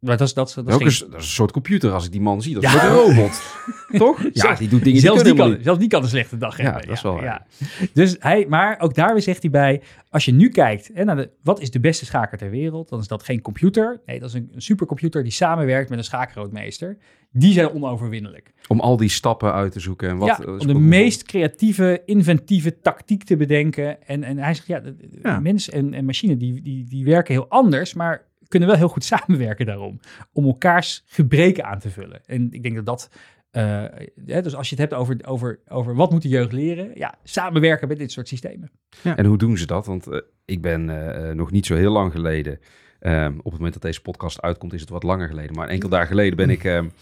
Maar 0.05 0.16
dat 0.16 0.26
is, 0.26 0.34
dat, 0.34 0.55
dat, 0.64 0.80
is 0.80 1.00
een, 1.00 1.11
dat 1.11 1.20
is 1.20 1.26
een 1.26 1.32
soort 1.32 1.52
computer 1.52 1.92
als 1.92 2.05
ik 2.05 2.12
die 2.12 2.20
man 2.20 2.42
zie. 2.42 2.55
Dat 2.55 2.62
is 2.62 2.74
een 2.74 2.88
robot. 2.88 3.42
Toch? 3.98 4.24
Ja, 4.32 4.55
die 4.55 4.68
doet 4.68 4.84
dingen 4.84 5.00
zelfs 5.00 5.22
die, 5.22 5.34
kan, 5.34 5.59
Zelfs 5.62 5.78
die 5.78 5.88
kan 5.88 6.02
een 6.02 6.09
slechte 6.09 6.36
dag 6.36 6.57
hebben. 6.57 6.80
Ja, 6.80 6.86
dat 6.86 6.96
is 6.96 7.02
wel 7.02 7.22
ja. 7.22 7.46
Dus 7.92 8.16
hij, 8.18 8.46
maar 8.48 8.80
ook 8.80 8.94
daar 8.94 9.12
weer 9.12 9.22
zegt 9.22 9.42
hij 9.42 9.50
bij, 9.50 9.82
als 10.11 10.24
je 10.24 10.32
nu 10.32 10.48
kijkt 10.48 10.90
hè, 10.94 11.05
naar 11.05 11.16
de, 11.16 11.30
wat 11.42 11.61
is 11.61 11.70
de 11.70 11.80
beste 11.80 12.05
schaker 12.05 12.38
ter 12.38 12.50
wereld, 12.50 12.88
dan 12.88 13.00
is 13.00 13.09
dat 13.09 13.22
geen 13.22 13.40
computer. 13.40 14.00
Nee, 14.07 14.18
dat 14.20 14.28
is 14.28 14.34
een, 14.34 14.50
een 14.55 14.62
supercomputer 14.62 15.22
die 15.22 15.32
samenwerkt 15.32 15.88
met 15.88 15.98
een 15.98 16.05
schaakgrootmeester. 16.05 16.98
Die 17.36 17.52
zijn 17.52 17.70
onoverwinnelijk. 17.70 18.52
Om 18.68 18.80
al 18.80 18.96
die 18.96 19.09
stappen 19.09 19.52
uit 19.52 19.72
te 19.72 19.80
zoeken. 19.80 20.09
En 20.09 20.16
wat, 20.16 20.28
ja, 20.28 20.52
om 20.52 20.66
de 20.66 20.74
meest 20.74 21.22
creatieve, 21.22 22.02
inventieve 22.05 22.80
tactiek 22.80 23.24
te 23.24 23.36
bedenken. 23.36 24.07
En, 24.07 24.22
en 24.22 24.38
hij 24.38 24.55
zegt, 24.55 24.66
ja, 24.66 24.82
ja. 25.22 25.40
mens 25.40 25.70
en, 25.70 25.94
en 25.94 26.05
machine 26.05 26.36
die, 26.36 26.62
die, 26.62 26.84
die 26.84 27.05
werken 27.05 27.34
heel 27.34 27.48
anders, 27.48 27.94
maar 27.94 28.26
kunnen 28.49 28.68
wel 28.68 28.78
heel 28.78 28.88
goed 28.88 29.05
samenwerken 29.14 29.66
daarom. 29.66 30.01
Om 30.32 30.45
elkaars 30.45 31.03
gebreken 31.07 31.64
aan 31.64 31.78
te 31.78 31.90
vullen. 31.90 32.26
En 32.26 32.53
ik 32.53 32.62
denk 32.62 32.74
dat 32.74 32.86
dat. 32.86 33.11
Uh, 33.53 33.84
dus 34.14 34.55
als 34.55 34.68
je 34.68 34.76
het 34.76 34.90
hebt 34.90 35.01
over, 35.01 35.16
over, 35.26 35.61
over 35.68 35.95
wat 35.95 36.11
moet 36.11 36.22
de 36.22 36.28
jeugd 36.28 36.53
leren, 36.53 36.90
ja, 36.95 37.14
samenwerken 37.22 37.88
met 37.88 37.99
dit 37.99 38.12
soort 38.12 38.28
systemen. 38.28 38.70
Ja. 39.03 39.16
En 39.16 39.24
hoe 39.26 39.38
doen 39.38 39.59
ze 39.59 39.66
dat? 39.66 39.86
Want 39.86 40.09
uh, 40.09 40.20
ik 40.45 40.62
ben 40.62 40.88
uh, 40.88 41.30
nog 41.30 41.51
niet 41.51 41.66
zo 41.66 41.74
heel 41.74 41.92
lang 41.92 42.12
geleden, 42.12 42.59
um, 43.01 43.38
op 43.38 43.45
het 43.45 43.53
moment 43.53 43.72
dat 43.72 43.82
deze 43.82 44.03
podcast 44.03 44.42
uitkomt, 44.42 44.72
is 44.72 44.80
het 44.80 44.90
wat 44.90 45.03
langer 45.03 45.28
geleden, 45.28 45.55
maar 45.55 45.64
een 45.64 45.72
enkel 45.72 45.88
dagen 45.88 46.07
geleden 46.07 46.36
ben 46.36 46.51
ik, 46.51 46.64
um, 46.64 46.92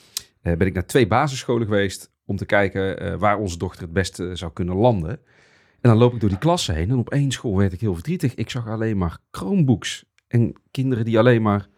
ben 0.42 0.66
ik 0.66 0.74
naar 0.74 0.86
twee 0.86 1.06
basisscholen 1.06 1.66
geweest 1.66 2.12
om 2.24 2.36
te 2.36 2.46
kijken 2.46 3.18
waar 3.18 3.38
onze 3.38 3.58
dochter 3.58 3.82
het 3.82 3.92
beste 3.92 4.36
zou 4.36 4.52
kunnen 4.52 4.76
landen. 4.76 5.20
En 5.82 5.90
dan 5.90 5.98
loop 5.98 6.14
ik 6.14 6.20
door 6.20 6.28
die 6.28 6.38
klassen 6.38 6.74
heen 6.74 6.90
en 6.90 6.98
op 6.98 7.10
één 7.10 7.30
school 7.30 7.56
werd 7.56 7.72
ik 7.72 7.80
heel 7.80 7.94
verdrietig. 7.94 8.34
Ik 8.34 8.50
zag 8.50 8.68
alleen 8.68 8.98
maar 8.98 9.18
Chromebooks 9.30 10.04
en 10.32 10.52
kinderen 10.70 11.04
die 11.04 11.18
alleen 11.18 11.42
maar 11.42 11.68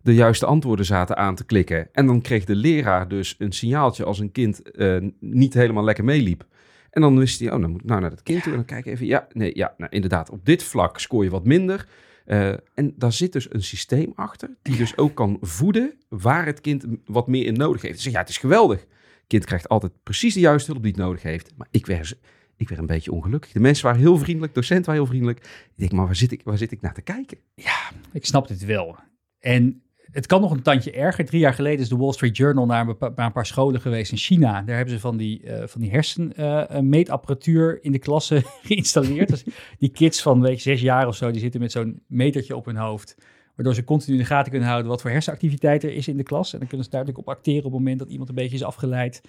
de 0.00 0.14
juiste 0.14 0.46
antwoorden 0.46 0.84
zaten 0.84 1.16
aan 1.16 1.34
te 1.34 1.44
klikken. 1.44 1.88
En 1.92 2.06
dan 2.06 2.20
kreeg 2.20 2.44
de 2.44 2.56
leraar 2.56 3.08
dus 3.08 3.34
een 3.38 3.52
signaaltje 3.52 4.04
als 4.04 4.18
een 4.18 4.32
kind 4.32 4.60
uh, 4.72 4.96
niet 5.20 5.54
helemaal 5.54 5.84
lekker 5.84 6.04
meeliep. 6.04 6.46
En 6.90 7.00
dan 7.00 7.18
wist 7.18 7.40
hij, 7.40 7.52
oh, 7.52 7.60
dan 7.60 7.70
moet 7.70 7.80
ik 7.80 7.86
nou 7.86 8.00
naar 8.00 8.10
dat 8.10 8.22
kind 8.22 8.42
toe 8.42 8.52
en 8.52 8.58
dan 8.58 8.66
kijk 8.66 8.86
even. 8.86 9.06
Ja, 9.06 9.26
nee, 9.32 9.50
ja, 9.54 9.74
nou, 9.76 9.90
inderdaad, 9.90 10.30
op 10.30 10.44
dit 10.44 10.62
vlak 10.62 10.98
scoor 10.98 11.24
je 11.24 11.30
wat 11.30 11.44
minder. 11.44 11.88
Uh, 12.26 12.48
en 12.74 12.94
daar 12.96 13.12
zit 13.12 13.32
dus 13.32 13.52
een 13.52 13.62
systeem 13.62 14.12
achter, 14.14 14.50
die 14.62 14.76
dus 14.76 14.96
ook 14.96 15.14
kan 15.14 15.38
voeden 15.40 15.94
waar 16.08 16.46
het 16.46 16.60
kind 16.60 16.84
wat 17.04 17.28
meer 17.28 17.46
in 17.46 17.54
nodig 17.54 17.82
heeft. 17.82 18.02
Dus 18.02 18.12
ja, 18.12 18.20
het 18.20 18.28
is 18.28 18.38
geweldig. 18.38 18.80
Het 18.80 19.24
kind 19.26 19.44
krijgt 19.44 19.68
altijd 19.68 19.92
precies 20.02 20.34
de 20.34 20.40
juiste 20.40 20.70
hulp 20.70 20.82
die 20.82 20.92
het 20.92 21.00
nodig 21.00 21.22
heeft. 21.22 21.52
Maar 21.56 21.68
ik 21.70 21.86
werd 21.86 22.18
ik 22.62 22.68
werd 22.68 22.80
een 22.80 22.86
beetje 22.86 23.12
ongelukkig. 23.12 23.52
De 23.52 23.60
mensen 23.60 23.84
waren 23.84 24.00
heel 24.00 24.18
vriendelijk, 24.18 24.54
docenten 24.54 24.86
waren 24.86 25.00
heel 25.02 25.10
vriendelijk. 25.10 25.38
Ik 25.44 25.70
denk, 25.74 25.92
maar 25.92 26.06
waar 26.06 26.16
zit 26.16 26.32
ik, 26.32 26.40
waar 26.44 26.58
zit 26.58 26.72
ik 26.72 26.80
naar 26.80 26.94
te 26.94 27.02
kijken? 27.02 27.38
Ja, 27.54 27.90
ik 28.12 28.26
snap 28.26 28.48
dit 28.48 28.64
wel. 28.64 28.96
En 29.38 29.82
het 30.12 30.26
kan 30.26 30.40
nog 30.40 30.50
een 30.50 30.62
tandje 30.62 30.92
erger. 30.92 31.24
Drie 31.24 31.40
jaar 31.40 31.54
geleden 31.54 31.80
is 31.80 31.88
de 31.88 31.96
Wall 31.96 32.12
Street 32.12 32.36
Journal 32.36 32.66
naar 32.66 32.88
een, 32.88 32.96
paar, 32.96 33.12
een 33.16 33.32
paar 33.32 33.46
scholen 33.46 33.80
geweest 33.80 34.12
in 34.12 34.18
China. 34.18 34.62
Daar 34.62 34.76
hebben 34.76 34.94
ze 34.94 35.00
van 35.00 35.16
die, 35.16 35.42
uh, 35.44 35.66
van 35.66 35.80
die 35.80 35.90
hersenmeetapparatuur 35.90 37.74
uh, 37.74 37.78
in 37.84 37.92
de 37.92 37.98
klasse 37.98 38.42
geïnstalleerd. 38.66 39.28
dus 39.28 39.44
die 39.78 39.90
kids 39.90 40.22
van 40.22 40.40
weet 40.40 40.62
je, 40.62 40.70
zes 40.70 40.80
jaar 40.80 41.06
of 41.06 41.16
zo, 41.16 41.30
die 41.30 41.40
zitten 41.40 41.60
met 41.60 41.72
zo'n 41.72 42.02
metertje 42.06 42.56
op 42.56 42.64
hun 42.64 42.76
hoofd. 42.76 43.16
Waardoor 43.54 43.74
ze 43.74 43.84
continu 43.84 44.16
in 44.16 44.22
de 44.22 44.28
gaten 44.28 44.50
kunnen 44.50 44.68
houden 44.68 44.90
wat 44.90 45.00
voor 45.00 45.10
hersenactiviteit 45.10 45.82
er 45.84 45.92
is 45.92 46.08
in 46.08 46.16
de 46.16 46.22
klas. 46.22 46.52
En 46.52 46.58
dan 46.58 46.68
kunnen 46.68 46.84
ze 46.84 46.90
duidelijk 46.92 47.20
op 47.20 47.34
acteren 47.34 47.64
op 47.64 47.70
het 47.70 47.80
moment 47.80 47.98
dat 47.98 48.08
iemand 48.08 48.28
een 48.28 48.34
beetje 48.34 48.56
is 48.56 48.62
afgeleid. 48.62 49.20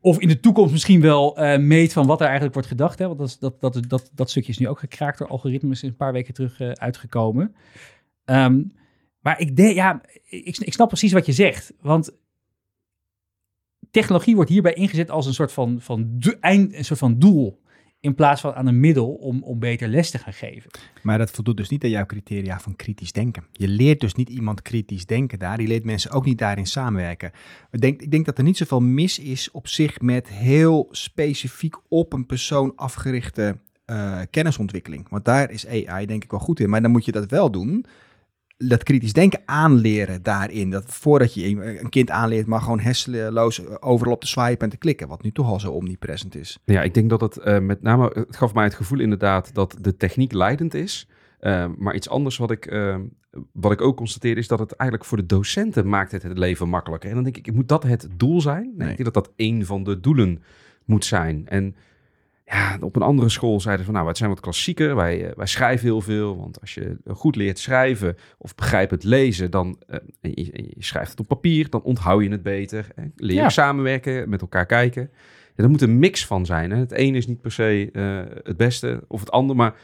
Of 0.00 0.18
in 0.18 0.28
de 0.28 0.40
toekomst 0.40 0.72
misschien 0.72 1.00
wel 1.00 1.42
uh, 1.42 1.58
meet 1.58 1.92
van 1.92 2.06
wat 2.06 2.18
er 2.18 2.24
eigenlijk 2.24 2.54
wordt 2.54 2.68
gedacht. 2.68 2.98
Hè? 2.98 3.06
Want 3.06 3.18
dat, 3.18 3.36
dat, 3.40 3.60
dat, 3.60 3.88
dat, 3.88 4.10
dat 4.14 4.30
stukje 4.30 4.52
is 4.52 4.58
nu 4.58 4.68
ook 4.68 4.78
gekraakt 4.78 5.18
door 5.18 5.28
algoritmes 5.28 5.82
een 5.82 5.96
paar 5.96 6.12
weken 6.12 6.34
terug 6.34 6.60
uh, 6.60 6.70
uitgekomen. 6.70 7.54
Um, 8.24 8.72
maar 9.20 9.40
ik, 9.40 9.56
denk, 9.56 9.74
ja, 9.74 10.00
ik, 10.24 10.58
ik 10.58 10.72
snap 10.72 10.88
precies 10.88 11.12
wat 11.12 11.26
je 11.26 11.32
zegt. 11.32 11.72
Want 11.80 12.16
technologie 13.90 14.34
wordt 14.34 14.50
hierbij 14.50 14.74
ingezet 14.74 15.10
als 15.10 15.26
een 15.26 15.34
soort 15.34 15.52
van, 15.52 15.80
van, 15.80 16.20
eind, 16.40 16.74
een 16.74 16.84
soort 16.84 16.98
van 16.98 17.18
doel 17.18 17.60
in 18.00 18.14
plaats 18.14 18.40
van 18.40 18.54
aan 18.54 18.66
een 18.66 18.80
middel 18.80 19.12
om, 19.14 19.42
om 19.42 19.58
beter 19.58 19.88
les 19.88 20.10
te 20.10 20.18
gaan 20.18 20.32
geven. 20.32 20.70
Maar 21.02 21.18
dat 21.18 21.30
voldoet 21.30 21.56
dus 21.56 21.68
niet 21.68 21.84
aan 21.84 21.90
jouw 21.90 22.06
criteria 22.06 22.60
van 22.60 22.76
kritisch 22.76 23.12
denken. 23.12 23.44
Je 23.52 23.68
leert 23.68 24.00
dus 24.00 24.14
niet 24.14 24.28
iemand 24.28 24.62
kritisch 24.62 25.06
denken 25.06 25.38
daar. 25.38 25.60
Je 25.60 25.68
leert 25.68 25.84
mensen 25.84 26.10
ook 26.10 26.24
niet 26.24 26.38
daarin 26.38 26.66
samenwerken. 26.66 27.32
Ik 27.70 27.80
denk, 27.80 28.02
ik 28.02 28.10
denk 28.10 28.26
dat 28.26 28.38
er 28.38 28.44
niet 28.44 28.56
zoveel 28.56 28.80
mis 28.80 29.18
is 29.18 29.50
op 29.50 29.68
zich 29.68 30.00
met 30.00 30.28
heel 30.28 30.88
specifiek 30.90 31.76
op 31.88 32.12
een 32.12 32.26
persoon 32.26 32.72
afgerichte 32.76 33.58
uh, 33.86 34.20
kennisontwikkeling. 34.30 35.08
Want 35.08 35.24
daar 35.24 35.50
is 35.50 35.66
AI 35.66 36.06
denk 36.06 36.24
ik 36.24 36.30
wel 36.30 36.40
goed 36.40 36.60
in. 36.60 36.70
Maar 36.70 36.82
dan 36.82 36.90
moet 36.90 37.04
je 37.04 37.12
dat 37.12 37.30
wel 37.30 37.50
doen 37.50 37.86
dat 38.58 38.82
kritisch 38.82 39.12
denken 39.12 39.40
aanleren 39.44 40.22
daarin. 40.22 40.70
Dat 40.70 40.84
voordat 40.86 41.34
je 41.34 41.46
een 41.80 41.88
kind 41.88 42.10
aanleert, 42.10 42.46
maar 42.46 42.60
gewoon 42.60 42.80
hersenloos 42.80 43.80
overal 43.80 44.12
op 44.12 44.20
te 44.20 44.26
swipen 44.26 44.58
en 44.58 44.70
te 44.70 44.76
klikken. 44.76 45.08
Wat 45.08 45.22
nu 45.22 45.32
toch 45.32 45.46
al 45.46 45.60
zo 45.60 45.72
omnipresent 45.72 46.34
is. 46.34 46.58
Ja, 46.64 46.82
ik 46.82 46.94
denk 46.94 47.10
dat 47.10 47.20
het 47.20 47.38
uh, 47.44 47.58
met 47.58 47.82
name, 47.82 48.10
het 48.14 48.36
gaf 48.36 48.54
mij 48.54 48.64
het 48.64 48.74
gevoel 48.74 49.00
inderdaad 49.00 49.54
dat 49.54 49.76
de 49.80 49.96
techniek 49.96 50.32
leidend 50.32 50.74
is. 50.74 51.08
Uh, 51.40 51.66
maar 51.76 51.94
iets 51.94 52.08
anders 52.08 52.36
wat 52.36 52.50
ik, 52.50 52.72
uh, 52.72 52.96
wat 53.52 53.72
ik 53.72 53.80
ook 53.80 53.96
constateer 53.96 54.36
is 54.38 54.48
dat 54.48 54.58
het 54.58 54.72
eigenlijk 54.72 55.10
voor 55.10 55.18
de 55.18 55.26
docenten 55.26 55.88
maakt 55.88 56.12
het 56.12 56.22
het 56.22 56.38
leven 56.38 56.68
makkelijker. 56.68 57.08
En 57.08 57.14
dan 57.14 57.24
denk 57.24 57.36
ik, 57.36 57.52
moet 57.52 57.68
dat 57.68 57.82
het 57.82 58.08
doel 58.16 58.40
zijn? 58.40 58.72
Nee, 58.76 58.90
Ik 58.90 58.96
denk 58.96 59.14
dat 59.14 59.24
dat 59.24 59.32
een 59.36 59.66
van 59.66 59.84
de 59.84 60.00
doelen 60.00 60.42
moet 60.84 61.04
zijn. 61.04 61.42
En 61.48 61.76
ja, 62.50 62.78
op 62.80 62.96
een 62.96 63.02
andere 63.02 63.28
school 63.28 63.60
zeiden 63.60 63.84
van, 63.84 63.94
nou, 63.94 64.08
het 64.08 64.16
zijn 64.16 64.30
wat 64.30 64.40
klassieker. 64.40 64.94
Wij, 64.94 65.26
uh, 65.26 65.30
wij 65.36 65.46
schrijven 65.46 65.86
heel 65.86 66.00
veel, 66.00 66.36
want 66.36 66.60
als 66.60 66.74
je 66.74 66.96
goed 67.06 67.36
leert 67.36 67.58
schrijven 67.58 68.16
of 68.38 68.54
begrijpend 68.54 69.04
lezen, 69.04 69.50
dan 69.50 69.78
uh, 69.90 69.96
en 70.20 70.30
je, 70.34 70.52
en 70.52 70.64
je, 70.64 70.74
schrijft 70.78 71.10
het 71.10 71.20
op 71.20 71.28
papier, 71.28 71.70
dan 71.70 71.82
onthoud 71.82 72.22
je 72.22 72.30
het 72.30 72.42
beter. 72.42 72.86
Hè? 72.94 73.02
Leer 73.16 73.36
je 73.36 73.42
ja. 73.42 73.48
samenwerken, 73.48 74.28
met 74.28 74.40
elkaar 74.40 74.66
kijken. 74.66 75.10
Ja, 75.56 75.64
er 75.64 75.70
moet 75.70 75.82
een 75.82 75.98
mix 75.98 76.26
van 76.26 76.46
zijn. 76.46 76.70
Hè? 76.70 76.76
Het 76.76 76.92
ene 76.92 77.16
is 77.16 77.26
niet 77.26 77.40
per 77.40 77.52
se 77.52 77.88
uh, 77.92 78.20
het 78.42 78.56
beste 78.56 79.04
of 79.08 79.20
het 79.20 79.30
andere, 79.30 79.58
maar 79.58 79.74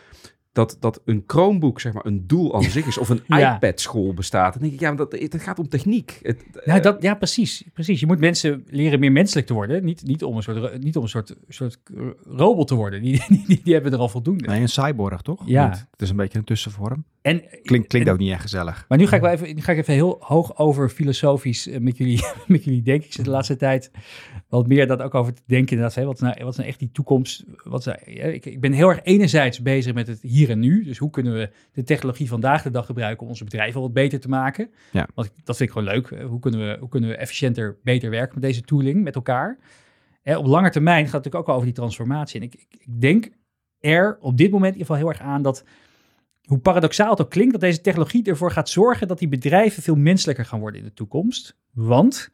dat, 0.54 0.76
dat 0.80 1.00
een 1.04 1.24
Chromebook 1.26 1.80
zeg 1.80 1.92
maar 1.92 2.06
een 2.06 2.26
doel 2.26 2.54
aan 2.54 2.62
zich 2.76 2.86
is 2.86 2.98
of 2.98 3.08
een 3.08 3.22
ja. 3.26 3.54
iPad-school 3.54 4.14
bestaat. 4.14 4.52
Dan 4.52 4.62
denk 4.62 4.74
ik, 4.74 4.80
ja, 4.80 4.94
dat, 4.94 5.12
het 5.12 5.42
gaat 5.42 5.58
om 5.58 5.68
techniek. 5.68 6.18
Het, 6.22 6.44
nou, 6.64 6.80
dat, 6.80 7.02
ja, 7.02 7.14
precies, 7.14 7.64
precies. 7.72 8.00
Je 8.00 8.06
moet 8.06 8.18
mensen 8.18 8.64
leren 8.66 9.00
meer 9.00 9.12
menselijk 9.12 9.46
te 9.46 9.54
worden. 9.54 9.84
Niet, 9.84 10.02
niet 10.06 10.24
om 10.24 10.36
een 10.36 10.42
soort, 10.42 10.82
niet 10.82 10.96
om 10.96 11.02
een 11.02 11.08
soort, 11.08 11.36
soort 11.48 11.78
robot 12.24 12.68
te 12.68 12.74
worden. 12.74 13.02
Die, 13.02 13.22
die, 13.28 13.44
die, 13.46 13.60
die 13.64 13.72
hebben 13.72 13.92
er 13.92 13.98
al 13.98 14.08
voldoende. 14.08 14.48
Nee, 14.48 14.60
een 14.60 14.68
cyborg, 14.68 15.22
toch? 15.22 15.42
Ja. 15.46 15.62
Want 15.68 15.86
het 15.90 16.02
is 16.02 16.10
een 16.10 16.16
beetje 16.16 16.38
een 16.38 16.44
tussenvorm. 16.44 17.04
En, 17.24 17.40
Klinkt, 17.62 17.86
klinkt 17.88 18.08
en- 18.08 18.12
ook 18.14 18.18
niet 18.18 18.30
echt 18.32 18.40
gezellig. 18.40 18.84
Maar 18.88 18.98
nu 18.98 19.06
ga 19.06 19.16
ik 19.16 19.22
wel 19.22 19.30
even, 19.30 19.54
nu 19.54 19.62
ga 19.62 19.72
ik 19.72 19.78
even 19.78 19.94
heel 19.94 20.16
hoog 20.20 20.58
over 20.58 20.88
filosofisch 20.88 21.66
eh, 21.68 21.80
met 21.80 21.96
jullie, 21.96 22.24
met 22.46 22.64
jullie 22.64 22.82
denken. 22.82 23.06
Ik 23.06 23.12
zit 23.12 23.24
de 23.24 23.30
laatste 23.30 23.56
tijd 23.56 23.90
wat 24.48 24.66
meer 24.66 24.86
dat 24.86 25.02
ook 25.02 25.14
over 25.14 25.34
te 25.34 25.42
denken. 25.46 25.70
Inderdaad, 25.76 25.94
hè, 25.94 26.04
wat, 26.04 26.14
is 26.14 26.20
nou, 26.20 26.34
wat 26.38 26.50
is 26.52 26.56
nou 26.56 26.68
echt 26.68 26.78
die 26.78 26.90
toekomst? 26.92 27.44
Wat 27.62 27.84
nou- 27.84 27.98
ik, 28.04 28.46
ik 28.46 28.60
ben 28.60 28.72
heel 28.72 28.88
erg 28.88 29.00
enerzijds 29.02 29.62
bezig 29.62 29.94
met 29.94 30.06
het 30.06 30.22
hier 30.22 30.50
en 30.50 30.58
nu. 30.58 30.84
Dus 30.84 30.98
hoe 30.98 31.10
kunnen 31.10 31.32
we 31.34 31.50
de 31.72 31.82
technologie 31.82 32.28
vandaag 32.28 32.62
de 32.62 32.70
dag 32.70 32.86
gebruiken 32.86 33.22
om 33.22 33.28
onze 33.28 33.44
bedrijven 33.44 33.80
wat 33.80 33.92
beter 33.92 34.20
te 34.20 34.28
maken? 34.28 34.70
Ja. 34.92 35.08
Want 35.14 35.32
dat 35.44 35.56
vind 35.56 35.68
ik 35.70 35.76
gewoon 35.76 35.94
leuk. 35.94 36.10
Eh, 36.10 36.26
Hoe 36.26 36.40
kunnen, 36.40 36.60
we, 36.60 36.76
hoe 36.80 36.88
kunnen 36.88 37.10
we 37.10 37.16
efficiënter, 37.16 37.76
beter 37.82 38.10
werken 38.10 38.34
met 38.34 38.42
deze 38.42 38.62
tooling, 38.62 39.02
met 39.02 39.14
elkaar? 39.14 39.58
Hè, 40.22 40.36
op 40.36 40.46
lange 40.46 40.70
termijn 40.70 41.04
gaat 41.04 41.12
het 41.12 41.24
natuurlijk 41.24 41.48
ook 41.48 41.54
over 41.54 41.66
die 41.66 41.74
transformatie. 41.76 42.40
En 42.40 42.46
ik, 42.46 42.54
ik, 42.54 42.66
ik 42.70 43.00
denk 43.00 43.28
er 43.80 44.16
op 44.20 44.36
dit 44.36 44.50
moment 44.50 44.74
in 44.74 44.78
ieder 44.80 44.94
geval 44.94 44.96
heel 45.10 45.18
erg 45.18 45.28
aan 45.32 45.42
dat 45.42 45.64
hoe 46.44 46.58
paradoxaal 46.58 47.10
het 47.10 47.20
ook 47.20 47.30
klinkt, 47.30 47.52
dat 47.52 47.60
deze 47.60 47.80
technologie 47.80 48.24
ervoor 48.24 48.50
gaat 48.50 48.68
zorgen 48.68 49.08
dat 49.08 49.18
die 49.18 49.28
bedrijven 49.28 49.82
veel 49.82 49.96
menselijker 49.96 50.44
gaan 50.44 50.60
worden 50.60 50.80
in 50.80 50.86
de 50.86 50.92
toekomst. 50.92 51.56
Want 51.72 52.30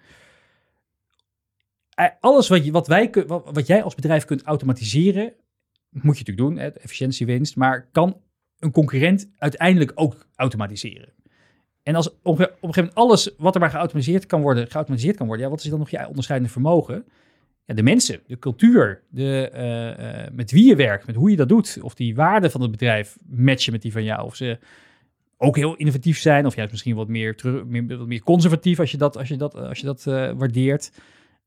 eh, 1.95 2.07
alles 2.21 2.49
wat, 2.49 2.65
je, 2.65 2.73
wat, 2.73 2.87
wij, 2.87 3.11
wat, 3.27 3.51
wat 3.53 3.67
jij 3.67 3.83
als 3.83 3.95
bedrijf 3.95 4.25
kunt 4.25 4.43
automatiseren, 4.43 5.33
moet 5.91 6.19
je 6.19 6.25
natuurlijk 6.25 6.37
doen, 6.37 6.57
hè, 6.57 6.69
efficiëntiewinst, 6.69 7.57
maar 7.57 7.89
kan 7.93 8.21
een 8.59 8.71
concurrent 8.71 9.31
uiteindelijk 9.37 9.93
ook 9.95 10.27
automatiseren. 10.35 11.13
En 11.83 11.95
als 11.95 12.11
op, 12.11 12.19
op 12.23 12.39
een 12.39 12.45
gegeven 12.45 12.75
moment 12.75 12.95
alles 12.95 13.35
wat 13.39 13.55
er 13.55 13.61
maar 13.61 13.71
geautomatiseerd 13.71 14.27
kan 14.27 14.41
worden, 14.41 14.71
geautomatiseerd 14.71 15.17
kan 15.17 15.27
worden, 15.27 15.45
ja, 15.45 15.51
wat 15.51 15.65
is 15.65 15.71
dan 15.71 15.79
nog 15.79 15.91
je 15.91 16.09
onderscheidende 16.09 16.53
vermogen? 16.53 17.05
De 17.75 17.83
mensen, 17.83 18.21
de 18.27 18.39
cultuur, 18.39 19.03
de, 19.09 19.49
eh, 19.49 20.25
eh, 20.25 20.33
met 20.33 20.51
wie 20.51 20.67
je 20.67 20.77
werkt, 20.77 21.07
met 21.07 21.17
hoe 21.17 21.31
je 21.31 21.37
dat 21.37 21.49
doet. 21.49 21.79
Of 21.83 21.95
die 21.95 22.15
waarden 22.15 22.51
van 22.51 22.61
het 22.61 22.71
bedrijf 22.71 23.19
matchen 23.29 23.73
met 23.73 23.83
die 23.83 23.93
van 23.93 24.05
jou. 24.05 24.25
Of 24.25 24.37
ze 24.37 24.59
ook 25.37 25.57
heel 25.57 25.77
innovatief 25.77 26.19
zijn, 26.19 26.47
of 26.47 26.55
juist 26.55 26.71
misschien 26.71 26.95
wat 26.95 27.09
meer, 27.09 27.37
terug, 27.37 27.65
meer, 27.65 27.99
wat 27.99 28.07
meer 28.07 28.23
conservatief 28.23 28.79
als 28.79 28.91
je 28.91 28.97
dat, 28.97 29.17
als 29.17 29.29
je 29.29 29.37
dat, 29.37 29.55
als 29.55 29.79
je 29.79 29.87
dat 29.87 30.07
eh, 30.07 30.31
waardeert. 30.37 30.93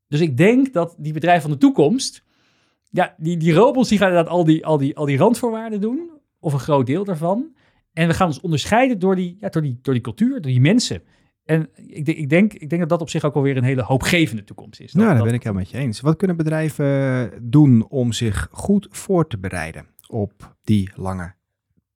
Dus 0.07 0.19
ik 0.19 0.37
denk 0.37 0.73
dat 0.73 0.95
die 0.97 1.13
bedrijven 1.13 1.41
van 1.41 1.51
de 1.51 1.57
toekomst, 1.57 2.23
ja, 2.89 3.15
die, 3.17 3.37
die 3.37 3.53
robots 3.53 3.89
die 3.89 3.97
gaan 3.97 4.09
inderdaad 4.09 4.33
al 4.33 4.43
die, 4.43 4.65
al, 4.65 4.77
die, 4.77 4.97
al 4.97 5.05
die 5.05 5.17
randvoorwaarden 5.17 5.81
doen, 5.81 6.09
of 6.39 6.53
een 6.53 6.59
groot 6.59 6.85
deel 6.85 7.03
daarvan. 7.03 7.55
En 7.93 8.07
we 8.07 8.13
gaan 8.13 8.27
ons 8.27 8.41
onderscheiden 8.41 8.99
door 8.99 9.15
die, 9.15 9.37
ja, 9.39 9.49
door 9.49 9.61
die, 9.61 9.79
door 9.81 9.93
die 9.93 10.03
cultuur, 10.03 10.31
door 10.31 10.51
die 10.51 10.61
mensen. 10.61 11.01
En 11.45 11.69
ik, 11.75 12.05
denk- 12.05 12.17
ik, 12.17 12.29
denk, 12.29 12.53
ik 12.53 12.69
denk 12.69 12.81
dat 12.81 12.89
dat 12.89 13.01
op 13.01 13.09
zich 13.09 13.23
ook 13.23 13.35
alweer 13.35 13.57
een 13.57 13.63
hele 13.63 13.81
hoopgevende 13.83 14.43
toekomst 14.43 14.79
is. 14.79 14.85
Dat- 14.91 14.95
Nou, 14.95 15.07
daar 15.07 15.15
dat- 15.17 15.25
ben 15.25 15.33
ik 15.35 15.43
helemaal 15.43 15.63
met 15.63 15.71
je 15.71 15.77
eens. 15.77 16.01
Wat 16.01 16.17
kunnen 16.17 16.37
bedrijven 16.37 17.31
doen 17.41 17.87
om 17.89 18.11
zich 18.11 18.47
goed 18.51 18.87
voor 18.91 19.27
te 19.27 19.37
bereiden 19.37 19.85
op 20.07 20.55
die 20.63 20.89
lange 20.95 21.33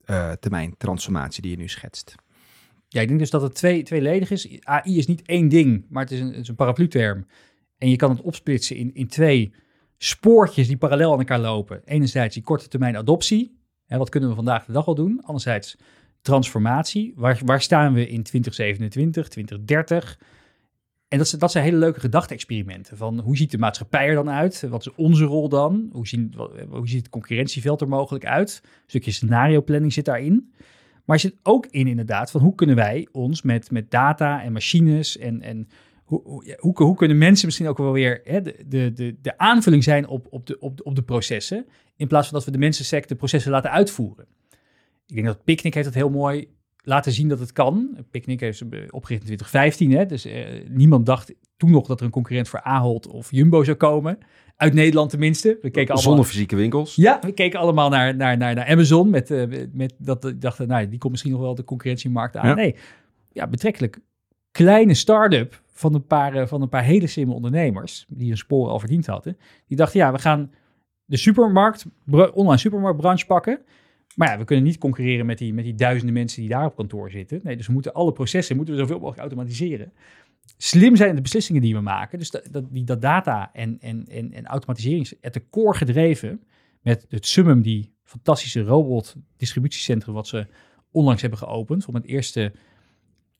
eh, 0.06 0.32
termijn 0.32 0.74
transformatie 0.78 1.42
die 1.42 1.52
je 1.52 1.58
nu 1.58 1.68
schetst? 1.68 2.16
Ja, 2.88 3.02
ik 3.02 3.08
denk 3.08 3.20
dus 3.20 3.30
dat 3.30 3.42
het 3.42 3.56
twee, 3.56 3.84
tweeledig 3.84 4.32
is. 4.32 4.60
AI 4.62 4.98
is 4.98 5.08
niet 5.08 5.22
één 5.26 5.48
ding, 5.50 5.86
maar 5.90 6.04
het 6.04 6.12
is 6.12 6.20
een, 6.20 6.28
het 6.28 6.36
is 6.38 6.48
een 6.48 6.56
paraplu-term. 6.56 7.26
En 7.78 7.90
je 7.90 7.96
kan 7.96 8.10
het 8.10 8.22
opsplitsen 8.22 8.76
in, 8.76 8.94
in 8.94 9.08
twee 9.08 9.54
spoortjes 9.98 10.68
die 10.68 10.78
parallel 10.78 11.12
aan 11.12 11.20
elkaar 11.20 11.40
lopen. 11.40 11.82
Enerzijds 11.86 12.34
die 12.34 12.44
korte 12.44 12.68
termijn 12.68 12.98
adoptie. 12.98 13.58
Hè, 13.86 13.98
wat 13.98 14.10
kunnen 14.10 14.30
we 14.30 14.36
vandaag 14.36 14.66
de 14.66 14.72
dag 14.72 14.88
al 14.88 14.96
doen? 14.96 15.22
Anderzijds 15.24 15.78
transformatie. 16.32 17.14
Waar, 17.16 17.42
waar 17.46 17.62
staan 17.62 17.94
we 17.94 18.08
in 18.08 18.24
2027, 18.24 19.28
2030? 19.28 20.20
En 21.08 21.18
dat, 21.18 21.28
zijn- 21.28 21.42
dat 21.42 21.52
zijn 21.52 21.64
hele 21.64 21.78
leuke 21.78 22.00
gedachte-experimenten. 22.00 22.98
Van 22.98 23.20
hoe 23.20 23.38
ziet 23.38 23.52
de 23.52 23.58
maatschappij 23.58 24.08
er 24.08 24.16
dan 24.16 24.30
uit? 24.30 24.66
Wat 24.70 24.86
is 24.86 24.96
onze 24.96 25.24
rol 25.26 25.50
dan? 25.50 25.90
Hoe, 25.92 26.08
zien, 26.08 26.34
hoe 26.70 26.88
ziet 26.88 26.98
het 26.98 27.10
concurrentieveld 27.10 27.82
er 27.82 27.88
mogelijk 27.88 28.26
uit? 28.26 28.62
Een 28.64 28.70
stukje 28.88 29.12
scenario 29.12 29.62
planning 29.62 29.94
zit 29.94 30.06
daarin. 30.06 30.54
Maar 31.06 31.16
er 31.16 31.22
zit 31.22 31.36
ook 31.44 31.66
in 31.66 31.88
inderdaad 31.88 32.32
van 32.32 32.42
hoe 32.42 32.56
kunnen 32.56 32.76
wij 32.76 33.08
ons 33.12 33.42
met, 33.42 33.72
met 33.72 33.92
data 33.92 34.44
en 34.44 34.52
machines 34.54 35.18
en, 35.18 35.42
en 35.42 35.68
hoe, 36.04 36.22
hoe, 36.24 36.58
hoe, 36.60 36.84
hoe 36.84 36.96
kunnen 36.96 37.18
mensen 37.18 37.46
misschien 37.46 37.68
ook 37.68 37.78
wel 37.78 37.92
weer 37.92 38.22
hè, 38.24 38.42
de, 38.42 38.56
de, 38.68 39.16
de, 39.22 39.38
aanvulling 39.38 39.84
zijn 39.84 40.08
op, 40.08 40.28
op, 40.30 40.46
de, 40.46 40.60
op, 40.60 40.78
de, 40.78 40.84
op 40.84 40.96
de 40.96 41.04
processen, 41.04 41.66
in 41.96 42.08
plaats 42.08 42.28
van 42.28 42.38
dat 42.38 42.46
we 42.46 42.52
de 42.52 42.58
mensensec 42.58 43.08
de 43.08 43.16
processen 43.16 43.52
laten 43.52 43.72
uitvoeren. 43.72 44.26
Ik 45.08 45.16
denk 45.16 45.26
dat 45.26 45.44
Picnic 45.44 45.74
heeft 45.74 45.86
het 45.86 45.96
heel 45.96 46.10
mooi 46.10 46.48
laten 46.82 47.12
zien 47.12 47.28
dat 47.28 47.40
het 47.40 47.52
kan. 47.52 47.98
Picnic 48.12 48.40
heeft 48.40 48.58
ze 48.58 48.66
opgericht 48.90 49.30
in 49.30 49.36
2015, 49.38 49.92
hè, 49.92 50.06
dus 50.06 50.26
eh, 50.26 50.70
niemand 50.70 51.06
dacht 51.06 51.34
toen 51.58 51.72
nog 51.72 51.88
dat 51.88 52.00
er 52.00 52.06
een 52.06 52.12
concurrent 52.12 52.48
voor 52.48 52.62
Ahold 52.62 53.08
of 53.08 53.32
Jumbo 53.32 53.64
zou 53.64 53.78
komen. 53.78 54.18
Uit 54.56 54.74
Nederland 54.74 55.10
tenminste. 55.10 55.48
We 55.48 55.70
keken 55.70 55.82
allemaal... 55.82 56.02
Zonder 56.02 56.26
fysieke 56.26 56.56
winkels. 56.56 56.96
Ja, 56.96 57.20
we 57.22 57.32
keken 57.32 57.60
allemaal 57.60 57.90
naar, 57.90 58.16
naar, 58.16 58.38
naar, 58.38 58.56
naar 58.56 58.68
Amazon. 58.68 59.10
Met, 59.10 59.32
eh, 59.32 59.68
met 59.72 59.94
dat 59.98 60.24
we 60.24 60.38
dachten, 60.38 60.68
nou, 60.68 60.90
die 60.90 61.00
komt 61.00 61.12
misschien 61.12 61.32
nog 61.32 61.42
wel 61.42 61.56
de 61.56 61.64
concurrentiemarkt 61.64 62.36
aan. 62.36 62.48
Ja. 62.48 62.54
Nee, 62.54 62.76
ja, 63.32 63.48
betrekkelijk 63.48 64.00
kleine 64.52 64.94
start-up 64.94 65.62
van 65.72 65.94
een, 65.94 66.06
paar, 66.06 66.34
eh, 66.34 66.48
van 66.48 66.62
een 66.62 66.70
paar 66.70 66.84
hele 66.84 67.08
slimme 67.08 67.34
ondernemers. 67.34 68.06
Die 68.10 68.28
hun 68.28 68.38
sporen 68.38 68.72
al 68.72 68.80
verdiend 68.80 69.06
hadden. 69.06 69.38
Die 69.68 69.78
dachten, 69.78 70.00
ja, 70.00 70.12
we 70.12 70.20
gaan 70.20 70.52
de 71.06 71.18
supermarkt, 71.18 71.86
online 72.34 72.58
supermarktbranche 72.58 73.26
pakken. 73.26 73.62
Maar 74.18 74.30
ja, 74.32 74.38
we 74.38 74.44
kunnen 74.44 74.66
niet 74.66 74.78
concurreren 74.78 75.26
met 75.26 75.38
die, 75.38 75.54
met 75.54 75.64
die 75.64 75.76
duizenden 75.76 76.14
mensen 76.14 76.42
die 76.42 76.50
daar 76.50 76.66
op 76.66 76.76
kantoor 76.76 77.12
zitten. 77.12 77.40
Nee, 77.44 77.58
dus 77.58 77.68
we 77.68 77.74
moeten 77.74 77.94
alle 77.94 78.12
processen 78.12 78.56
moeten 78.56 78.74
we 78.74 78.80
zoveel 78.80 78.96
mogelijk 79.00 79.20
automatiseren. 79.20 79.94
Slim 80.58 80.96
zijn 80.96 81.16
de 81.16 81.22
beslissingen 81.22 81.62
die 81.62 81.76
we 81.76 81.82
maken. 81.82 82.20
Dus 82.20 82.32
dat, 82.32 82.48
dat, 82.52 82.64
die, 82.70 82.84
dat 82.84 83.02
data 83.02 83.50
en, 83.54 83.78
en, 83.80 84.06
en, 84.08 84.34
en 84.34 84.46
automatisering 84.46 85.02
is 85.02 85.14
at 85.22 85.34
de 85.34 85.50
core 85.50 85.78
gedreven 85.78 86.44
met 86.82 87.06
het 87.10 87.28
Summum, 87.28 87.62
die 87.62 87.94
fantastische 88.04 88.62
robot-distributiecentrum 88.62 90.14
wat 90.14 90.28
ze 90.28 90.48
onlangs 90.92 91.22
hebben 91.22 91.40
geopend. 91.40 91.86
Om 91.86 91.96
het 91.96 92.06
eerste 92.06 92.54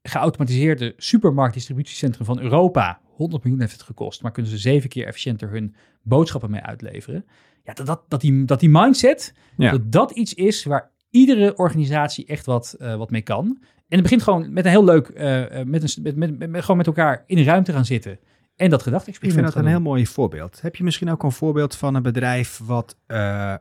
geautomatiseerde 0.02 0.94
supermarktdistributiecentrum 0.98 2.26
van 2.26 2.40
Europa. 2.40 3.02
100 3.04 3.44
miljoen 3.44 3.62
heeft 3.62 3.74
het 3.74 3.82
gekost, 3.82 4.22
maar 4.22 4.32
kunnen 4.32 4.52
ze 4.52 4.58
zeven 4.58 4.90
keer 4.90 5.06
efficiënter 5.06 5.50
hun 5.50 5.76
boodschappen 6.02 6.52
mee 6.52 6.62
uitleveren. 6.62 7.26
Ja, 7.68 7.74
dat, 7.74 7.86
dat, 7.86 8.02
dat, 8.08 8.22
die, 8.22 8.46
dat 8.46 8.60
die 8.60 8.70
mindset, 8.70 9.34
Ja. 9.58 9.72
dat 9.72 9.92
dat 9.92 10.12
iets 10.12 10.34
is 10.34 10.64
waar 10.64 10.92
iedere 11.10 11.56
organisatie 11.56 12.26
echt 12.26 12.46
wat, 12.46 12.76
eh, 12.80 12.96
wat 12.96 13.10
mee 13.10 13.22
kan. 13.22 13.46
En 13.62 13.84
het 13.98 14.02
begint 14.02 14.24
gewoon 14.24 14.54
met 14.54 14.66
een 14.66 14.72
heel 14.72 14.84
leuk, 14.84 15.08
eh, 15.08 15.60
eh, 15.60 15.68
met 15.68 15.84
een, 15.84 16.04
met, 16.04 16.16
met, 16.16 16.40
met, 16.40 16.50
met- 16.50 16.62
gewoon 16.62 16.78
met 16.78 16.88
elkaar 16.88 17.24
in 17.26 17.38
een 17.38 17.44
ruimte 17.44 17.72
gaan 17.72 17.86
zitten. 17.86 18.20
En 18.56 18.70
dat 18.70 18.80
Ik 18.80 18.86
gedachte-experiment 18.86 19.42
vind 19.44 19.56
dat 19.56 19.64
een 19.64 19.70
heel 19.70 19.82
mooi 19.82 20.08
voorbeeld. 20.08 20.62
Heb 20.62 20.76
je 20.76 20.84
misschien 20.84 21.10
ook 21.10 21.24
een 21.24 21.32
voorbeeld 21.32 21.76
van 21.76 21.96
een 21.96 22.02
bedrijf 22.02 22.60
wat 22.64 22.98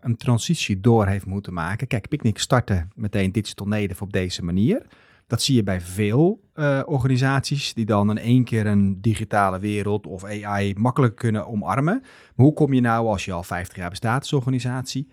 een 0.00 0.16
transitie 0.16 0.80
door 0.80 1.06
heeft 1.06 1.26
moeten 1.26 1.52
maken? 1.52 1.86
Kijk, 1.86 2.08
Picnic 2.08 2.38
startte 2.38 2.86
meteen 2.94 3.32
Digital 3.32 3.66
Native 3.66 4.02
op 4.04 4.12
deze 4.12 4.44
manier. 4.44 4.82
Dat 5.26 5.42
zie 5.42 5.54
je 5.54 5.62
bij 5.62 5.80
veel 5.80 6.40
eh, 6.52 6.82
organisaties 6.84 7.74
die 7.74 7.84
dan 7.84 8.10
in 8.10 8.18
één 8.18 8.44
keer 8.44 8.66
een 8.66 9.00
digitale 9.00 9.58
wereld 9.58 10.06
of 10.06 10.24
AI 10.24 10.74
makkelijk 10.76 11.16
kunnen 11.16 11.46
omarmen. 11.46 12.00
Maar 12.34 12.46
hoe 12.46 12.52
kom 12.52 12.72
je 12.72 12.80
nou 12.80 13.06
als 13.06 13.24
je 13.24 13.32
al 13.32 13.42
50 13.42 13.76
jaar 13.76 13.90
bestaat 13.90 14.20
als 14.20 14.32
organisatie? 14.32 15.08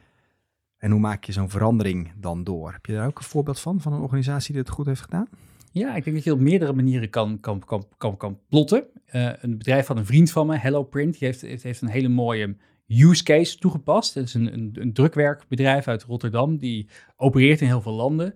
En 0.78 0.92
hoe 0.92 1.00
maak 1.00 1.24
je 1.24 1.32
zo'n 1.32 1.50
verandering 1.50 2.12
dan 2.18 2.44
door? 2.44 2.72
Heb 2.72 2.86
je 2.86 2.94
daar 2.94 3.08
ook 3.08 3.18
een 3.18 3.26
voorbeeld 3.26 3.60
van, 3.60 3.82
van 3.82 3.94
een 3.94 4.02
organisatie 4.02 4.54
die 4.54 4.62
het 4.62 4.72
goed 4.72 4.86
heeft 4.86 5.02
gedaan? 5.02 5.28
Ja, 5.72 5.96
ik 5.96 6.04
denk 6.04 6.16
dat 6.16 6.26
je 6.26 6.32
op 6.32 6.40
meerdere 6.40 6.74
manieren 6.74 7.10
kan, 7.10 7.40
kan, 7.40 7.60
kan, 7.66 7.86
kan, 7.98 8.18
kan 8.18 8.40
plotten. 8.50 8.84
Eh, 9.06 9.30
een 9.42 9.58
bedrijf 9.58 9.86
van 9.86 9.98
een 9.98 10.06
vriend 10.06 10.32
van 10.32 10.48
me, 10.48 10.58
Hello 10.58 10.84
Print, 10.84 11.20
die 11.20 11.28
heeft, 11.28 11.42
heeft, 11.42 11.64
heeft 11.64 11.82
een 11.82 11.88
hele 11.88 12.10
mooie 12.10 12.56
use 12.88 13.24
case 13.24 13.58
toegepast. 13.58 14.14
Het 14.14 14.28
is 14.28 14.34
een, 14.34 14.54
een, 14.54 14.72
een 14.74 14.94
drukwerkbedrijf 14.94 15.88
uit 15.88 16.04
Rotterdam, 16.04 16.58
die 16.58 16.88
opereert 17.16 17.62
in 17.62 17.68
heel 17.68 17.82
veel 17.82 17.94
landen. 17.94 18.36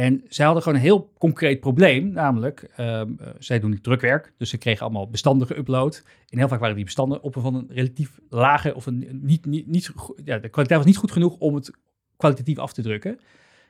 En 0.00 0.24
zij 0.28 0.44
hadden 0.44 0.62
gewoon 0.62 0.78
een 0.78 0.84
heel 0.84 1.12
concreet 1.18 1.60
probleem, 1.60 2.12
namelijk, 2.12 2.62
ehm, 2.76 3.12
eh, 3.18 3.28
zij 3.38 3.60
doen 3.60 3.80
drukwerk, 3.80 4.32
dus 4.36 4.50
ze 4.50 4.58
kregen 4.58 4.82
allemaal 4.82 5.10
bestanden 5.10 5.48
geüpload. 5.48 6.02
En 6.28 6.38
heel 6.38 6.48
vaak 6.48 6.60
waren 6.60 6.74
die 6.74 6.84
bestanden 6.84 7.22
op 7.22 7.36
een 7.36 7.42
van 7.42 7.54
een 7.54 7.68
relatief 7.68 8.20
lage, 8.28 8.74
of 8.74 8.86
een 8.86 9.20
niet, 9.22 9.46
niet, 9.46 9.66
niet, 9.66 9.92
ja, 10.24 10.38
de 10.38 10.48
kwaliteit 10.48 10.78
was 10.78 10.84
niet 10.84 10.96
goed 10.96 11.12
genoeg 11.12 11.36
om 11.38 11.54
het 11.54 11.70
kwalitatief 12.16 12.58
af 12.58 12.72
te 12.72 12.82
drukken. 12.82 13.18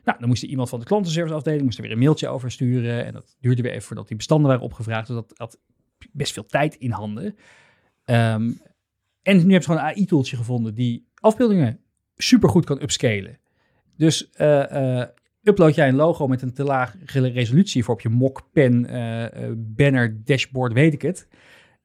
Nou, 0.05 0.19
dan 0.19 0.29
moest 0.29 0.43
er 0.43 0.49
iemand 0.49 0.69
van 0.69 0.79
de 0.79 0.85
klantenserviceafdeling 0.85 1.63
moest 1.63 1.77
er 1.77 1.83
weer 1.83 1.93
een 1.93 1.99
mailtje 1.99 2.29
over 2.29 2.51
sturen. 2.51 3.05
En 3.05 3.13
dat 3.13 3.37
duurde 3.41 3.63
weer 3.63 3.73
even 3.73 3.83
voordat 3.83 4.09
die 4.09 4.17
bestanden 4.17 4.49
waren 4.49 4.65
opgevraagd. 4.65 5.07
Dus 5.07 5.17
dat 5.17 5.33
had 5.37 5.59
best 6.13 6.33
veel 6.33 6.47
tijd 6.47 6.75
in 6.75 6.91
handen. 6.91 7.37
Ehm, 8.05 8.53
en 9.23 9.37
nu 9.37 9.41
hebben 9.41 9.63
ze 9.63 9.71
gewoon 9.71 9.81
een 9.81 9.87
AI-tooltje 9.87 10.37
gevonden 10.37 10.75
die 10.75 11.09
afbeeldingen 11.15 11.81
supergoed 12.17 12.65
kan 12.65 12.83
upscalen. 12.83 13.39
Dus 13.97 14.31
eh, 14.31 15.01
eh, 15.01 15.09
upload 15.43 15.75
jij 15.75 15.89
een 15.89 15.95
logo 15.95 16.29
met 16.29 16.43
een 16.43 16.53
te 16.53 16.65
lage 16.65 16.99
resolutie 17.29 17.85
voor 17.85 17.95
op 17.95 18.01
je 18.01 18.09
mock, 18.09 18.49
pen, 18.53 18.87
eh, 18.87 19.25
eh, 19.25 19.53
banner, 19.57 20.25
dashboard, 20.25 20.73
weet 20.73 20.93
ik 20.93 21.03
het. 21.03 21.29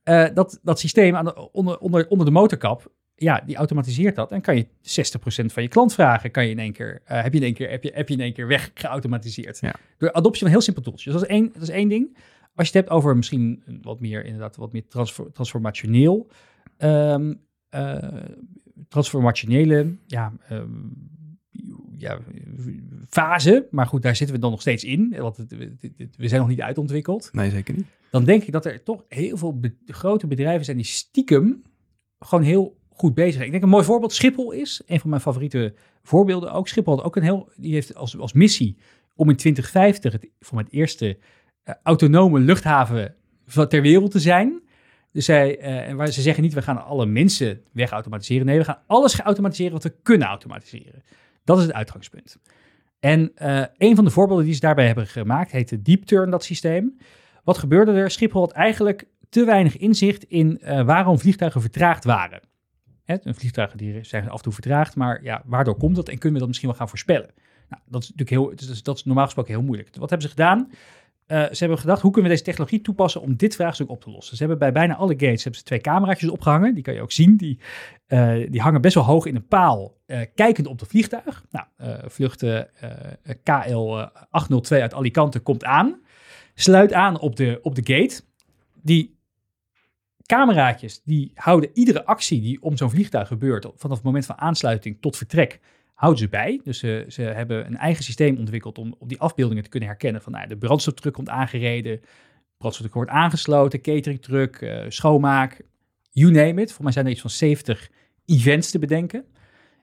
Eh, 0.04 0.26
dat, 0.34 0.60
dat 0.64 0.80
systeem 0.80 1.16
aan 1.16 1.26
de, 1.26 1.52
onder, 1.52 1.78
onder, 1.78 2.08
onder 2.08 2.26
de 2.26 2.32
motorkap, 2.32 2.92
ja, 3.16 3.42
die 3.46 3.56
automatiseert 3.56 4.16
dat. 4.16 4.32
En 4.32 4.42
kan 4.42 4.56
je 4.56 4.68
60% 4.82 5.46
van 5.46 5.64
je 5.64 5.70
klantvragen 5.70 6.32
kan 6.32 6.46
je 6.46 6.52
in 6.52 6.60
één 6.60 6.74
keer, 6.74 7.02
heb, 7.04 7.34
je 7.34 7.40
in 7.40 7.46
één 7.46 7.54
keer, 7.54 7.70
heb, 7.70 7.84
je, 7.84 7.92
heb 7.94 8.08
je 8.08 8.14
in 8.14 8.22
één 8.22 8.34
keer 8.34 8.48
weggeautomatiseerd. 8.48 9.60
Ja. 9.60 9.76
Door 9.98 10.14
adoptie 10.14 10.42
van 10.42 10.52
heel 10.52 10.62
simpel 10.62 10.84
tooltje. 10.84 11.12
Dus 11.12 11.20
dat 11.20 11.30
is 11.30 11.36
één, 11.36 11.50
dat 11.54 11.62
is 11.62 11.70
één 11.70 11.90
ding. 11.90 12.18
Als 12.56 12.68
je 12.68 12.78
het 12.78 12.86
hebt 12.88 12.90
over 12.90 13.16
misschien 13.16 13.64
wat 13.82 14.00
meer, 14.00 14.26
inderdaad, 14.26 14.56
wat 14.56 14.72
meer 14.72 14.88
transfor- 14.88 15.32
transformationeel. 15.32 16.28
ehm, 16.78 17.34
eh, 17.70 17.98
transformationele, 18.88 19.98
ja, 20.06 20.34
ehm, 20.50 20.70
ja, 21.98 22.20
fase. 23.10 23.68
Maar 23.72 23.86
goed, 23.88 24.02
daar 24.02 24.16
zitten 24.16 24.36
we 24.36 24.42
dan 24.42 24.52
nog 24.52 24.62
steeds 24.62 24.84
in. 24.84 25.16
Want 25.18 25.38
het- 25.38 25.52
het- 25.52 25.92
het- 25.98 26.16
we 26.18 26.28
zijn 26.28 26.40
nog 26.42 26.50
niet 26.50 26.62
uitontwikkeld. 26.62 27.30
Nee, 27.34 27.50
zeker 27.50 27.74
niet. 27.76 27.86
Dan 28.12 28.24
denk 28.24 28.44
ik 28.44 28.52
dat 28.52 28.66
er 28.66 28.84
toch 28.84 29.04
heel 29.08 29.38
veel 29.38 29.60
be- 29.60 29.76
grote 29.86 30.28
bedrijven 30.28 30.66
zijn 30.66 30.78
die 30.78 30.86
stiekem 30.86 31.62
gewoon 32.20 32.44
heel 32.44 32.78
goed 32.90 33.14
bezig 33.14 33.34
zijn. 33.34 33.46
Ik 33.46 33.52
denk 33.52 33.64
een 33.64 33.70
mooi 33.70 33.84
voorbeeld 33.84 34.14
Schiphol 34.14 34.52
is. 34.52 34.82
Een 34.86 35.00
van 35.00 35.10
mijn 35.10 35.22
favoriete 35.22 35.74
voorbeelden 36.04 36.52
ook. 36.52 36.68
Schiphol 36.68 36.96
had 36.96 37.06
ook 37.06 37.16
een 37.16 37.24
heel, 37.24 37.50
die 37.56 37.74
heeft 37.74 37.96
als, 37.96 38.18
als 38.18 38.34
missie 38.34 38.78
om 39.16 39.30
in 39.30 39.36
2050 39.36 40.12
het, 40.12 40.28
voor 40.40 40.58
het 40.58 40.72
eerste 40.72 41.18
eh, 41.64 41.74
autonome 41.84 42.40
luchthaven 42.40 43.16
ter 43.68 43.82
wereld 43.82 44.12
te 44.12 44.20
zijn. 44.20 44.64
Dus 45.12 45.26
zij, 45.26 45.58
eh, 45.60 45.88
en 45.90 45.96
waar 45.96 46.08
ze 46.08 46.22
zeggen 46.22 46.44
niet, 46.44 46.54
we 46.54 46.62
gaan 46.62 46.86
alle 46.86 47.06
mensen 47.06 47.62
wegautomatiseren. 47.72 48.46
Nee, 48.46 48.58
we 48.58 48.64
gaan 48.64 48.82
alles 48.88 49.14
geautomatiseren 49.14 49.72
wat 49.74 49.84
we 49.84 49.96
kunnen 50.04 50.28
automatiseren. 50.28 51.04
Dat 51.46 51.58
is 51.58 51.64
het 51.64 51.74
uitgangspunt. 51.74 52.38
En 53.00 53.32
eh, 53.36 53.64
een 53.78 53.96
van 53.96 54.06
de 54.06 54.12
voorbeelden 54.12 54.46
die 54.46 54.54
ze 54.54 54.60
daarbij 54.60 54.86
hebben 54.86 55.08
gemaakt, 55.08 55.52
heet 55.52 55.70
de 55.70 55.82
Deep 55.82 56.04
Turn, 56.04 56.30
dat 56.30 56.44
systeem. 56.44 56.98
Wat 57.44 57.58
gebeurde 57.58 57.92
er? 57.92 58.12
Schiphol 58.12 58.42
had 58.42 58.52
eigenlijk 58.52 59.08
te 59.30 59.46
weinig 59.46 59.78
inzicht 59.78 60.24
in 60.24 60.60
eh, 60.60 60.86
waarom 60.86 61.20
vliegtuigen 61.20 61.62
vertraagd 61.62 62.04
waren. 62.04 62.42
Een 63.06 63.36
vliegtuigen 63.36 63.78
die 63.78 64.04
zijn 64.04 64.30
af 64.30 64.38
en 64.38 64.44
toe 64.44 64.54
vertraagd, 64.54 64.96
maar 64.96 65.24
ja, 65.24 65.44
waardoor 65.46 65.78
komt 65.78 65.96
dat 65.96 66.10
en 66.10 66.18
kunnen 66.18 66.34
we 66.34 66.40
dat 66.40 66.48
misschien 66.48 66.70
wel 66.70 66.78
gaan 66.78 66.90
voorspellen? 66.90 67.30
Nou, 67.70 67.82
dat 67.86 68.02
is 68.02 68.10
natuurlijk 68.10 68.30
heel, 68.30 68.70
is, 68.72 68.84
dat 68.84 68.96
is 68.96 69.04
normaal 69.04 69.26
gesproken 69.26 69.54
heel 69.54 69.64
moeilijk. 69.64 69.90
Wat 69.96 70.10
hebben 70.10 70.30
ze 70.30 70.36
gedaan? 70.36 70.70
Eh, 71.26 71.44
ze 71.44 71.58
hebben 71.58 71.80
gedacht, 71.80 72.02
hoe 72.02 72.12
kunnen 72.12 72.30
we 72.30 72.36
deze 72.38 72.50
technologie 72.50 72.82
toepassen 72.82 73.22
om 73.22 73.36
dit 73.36 73.56
vraagstuk 73.56 73.90
op 73.90 74.02
te 74.02 74.12
lossen? 74.12 74.38
Ze 74.38 74.42
hebben 74.44 74.60
bij 74.60 74.72
bijna 74.72 74.96
alle 74.96 75.14
gates 75.14 75.44
hebben 75.44 75.60
ze 75.60 75.66
twee 75.66 75.82
cameraatjes 75.82 76.30
opgehangen. 76.30 76.74
Die 76.74 76.84
kan 76.84 76.94
je 76.94 77.02
ook 77.02 77.12
zien. 77.12 77.38
Die, 77.38 77.60
eh, 78.08 78.34
die 78.50 78.62
hangen 78.62 78.82
best 78.82 78.96
wel 78.96 79.04
hoog 79.04 79.26
in 79.26 79.36
een 79.36 79.48
paal, 79.48 79.98
eh, 80.06 80.22
kijkend 80.36 80.68
op 80.68 80.80
de 80.80 80.86
vliegtuig. 80.86 81.46
Nou, 81.52 81.66
eh 81.78 82.10
vlucht 82.10 82.44
eh, 82.44 82.60
eh, 82.60 82.66
KL 83.44 83.98
eh, 83.98 84.08
802 84.30 84.82
uit 84.82 84.94
Alicante 84.94 85.40
komt 85.40 85.64
aan. 85.64 86.00
Sluit 86.54 86.94
aan 86.94 87.20
op 87.20 87.36
de, 87.36 87.60
op 87.62 87.76
de 87.76 87.94
gate. 87.94 88.22
Die 88.82 89.18
cameraatjes 90.26 91.02
die 91.04 91.32
houden 91.36 91.70
iedere 91.74 92.06
actie 92.06 92.42
die 92.42 92.62
om 92.62 92.78
zo'n 92.78 92.90
vliegtuig 92.90 93.28
gebeurt, 93.28 93.68
vanaf 93.76 93.98
het 93.98 94.06
moment 94.06 94.26
van 94.26 94.38
aansluiting 94.38 94.98
tot 95.00 95.18
vertrek, 95.18 95.60
houden 95.96 96.22
ze 96.22 96.30
bij. 96.30 96.60
Dus 96.64 96.80
ze, 96.80 97.06
ze 97.08 97.22
hebben 97.22 97.66
een 97.66 97.78
eigen 97.78 98.04
systeem 98.04 98.38
ontwikkeld 98.38 98.78
om 98.78 98.96
op 99.00 99.10
die 99.10 99.20
afbeeldingen 99.20 99.64
te 99.64 99.70
kunnen 99.70 99.90
herkennen 99.90 100.22
van 100.22 100.32
nou, 100.32 100.48
de 100.48 100.58
brandstoftruck 100.58 101.14
komt 101.14 101.30
aangereden, 101.30 102.02
brandstoftruck 102.58 102.96
wordt 102.96 103.12
aangesloten, 103.12 103.82
cateringtruck, 103.82 104.56
eh, 104.56 104.86
schoonmaak, 104.88 105.62
you 106.10 106.32
name 106.32 106.62
it. 106.62 106.72
Voor 106.72 106.84
mij 106.84 106.94
zijn 106.94 107.06
er 107.06 107.12
iets 107.12 107.22
van 107.22 107.30
70 107.30 107.90
events 108.26 108.72
te 108.72 108.80
bedenken. 108.80 109.26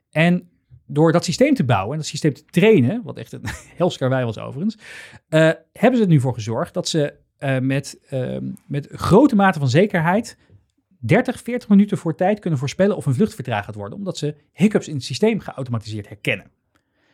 En 0.09 0.49
door 0.85 1.11
dat 1.11 1.23
systeem 1.23 1.53
te 1.53 1.63
bouwen 1.63 1.91
en 1.91 1.97
dat 1.97 2.07
systeem 2.07 2.33
te 2.33 2.45
trainen, 2.45 3.01
wat 3.03 3.17
echt 3.17 3.31
een 3.31 3.45
helskarwei 3.77 4.25
was 4.25 4.39
overigens, 4.39 4.77
eh, 5.29 5.51
hebben 5.73 5.99
ze 5.99 6.05
er 6.05 6.11
nu 6.11 6.19
voor 6.19 6.33
gezorgd 6.33 6.73
dat 6.73 6.87
ze 6.87 7.21
eh, 7.37 7.59
met, 7.59 7.99
ehm, 8.09 8.51
met 8.67 8.87
grote 8.91 9.35
mate 9.35 9.59
van 9.59 9.69
zekerheid 9.69 10.37
30, 11.05 11.41
40 11.41 11.69
minuten 11.69 11.97
voor 11.97 12.15
tijd 12.15 12.39
kunnen 12.39 12.59
voorspellen 12.59 12.95
of 12.95 13.05
een 13.05 13.13
vlucht 13.13 13.35
vertraagd 13.35 13.65
gaat 13.65 13.75
worden, 13.75 13.97
omdat 13.97 14.17
ze 14.17 14.35
hiccups 14.51 14.87
in 14.87 14.93
het 14.93 15.03
systeem 15.03 15.39
geautomatiseerd 15.39 16.07
herkennen. 16.07 16.51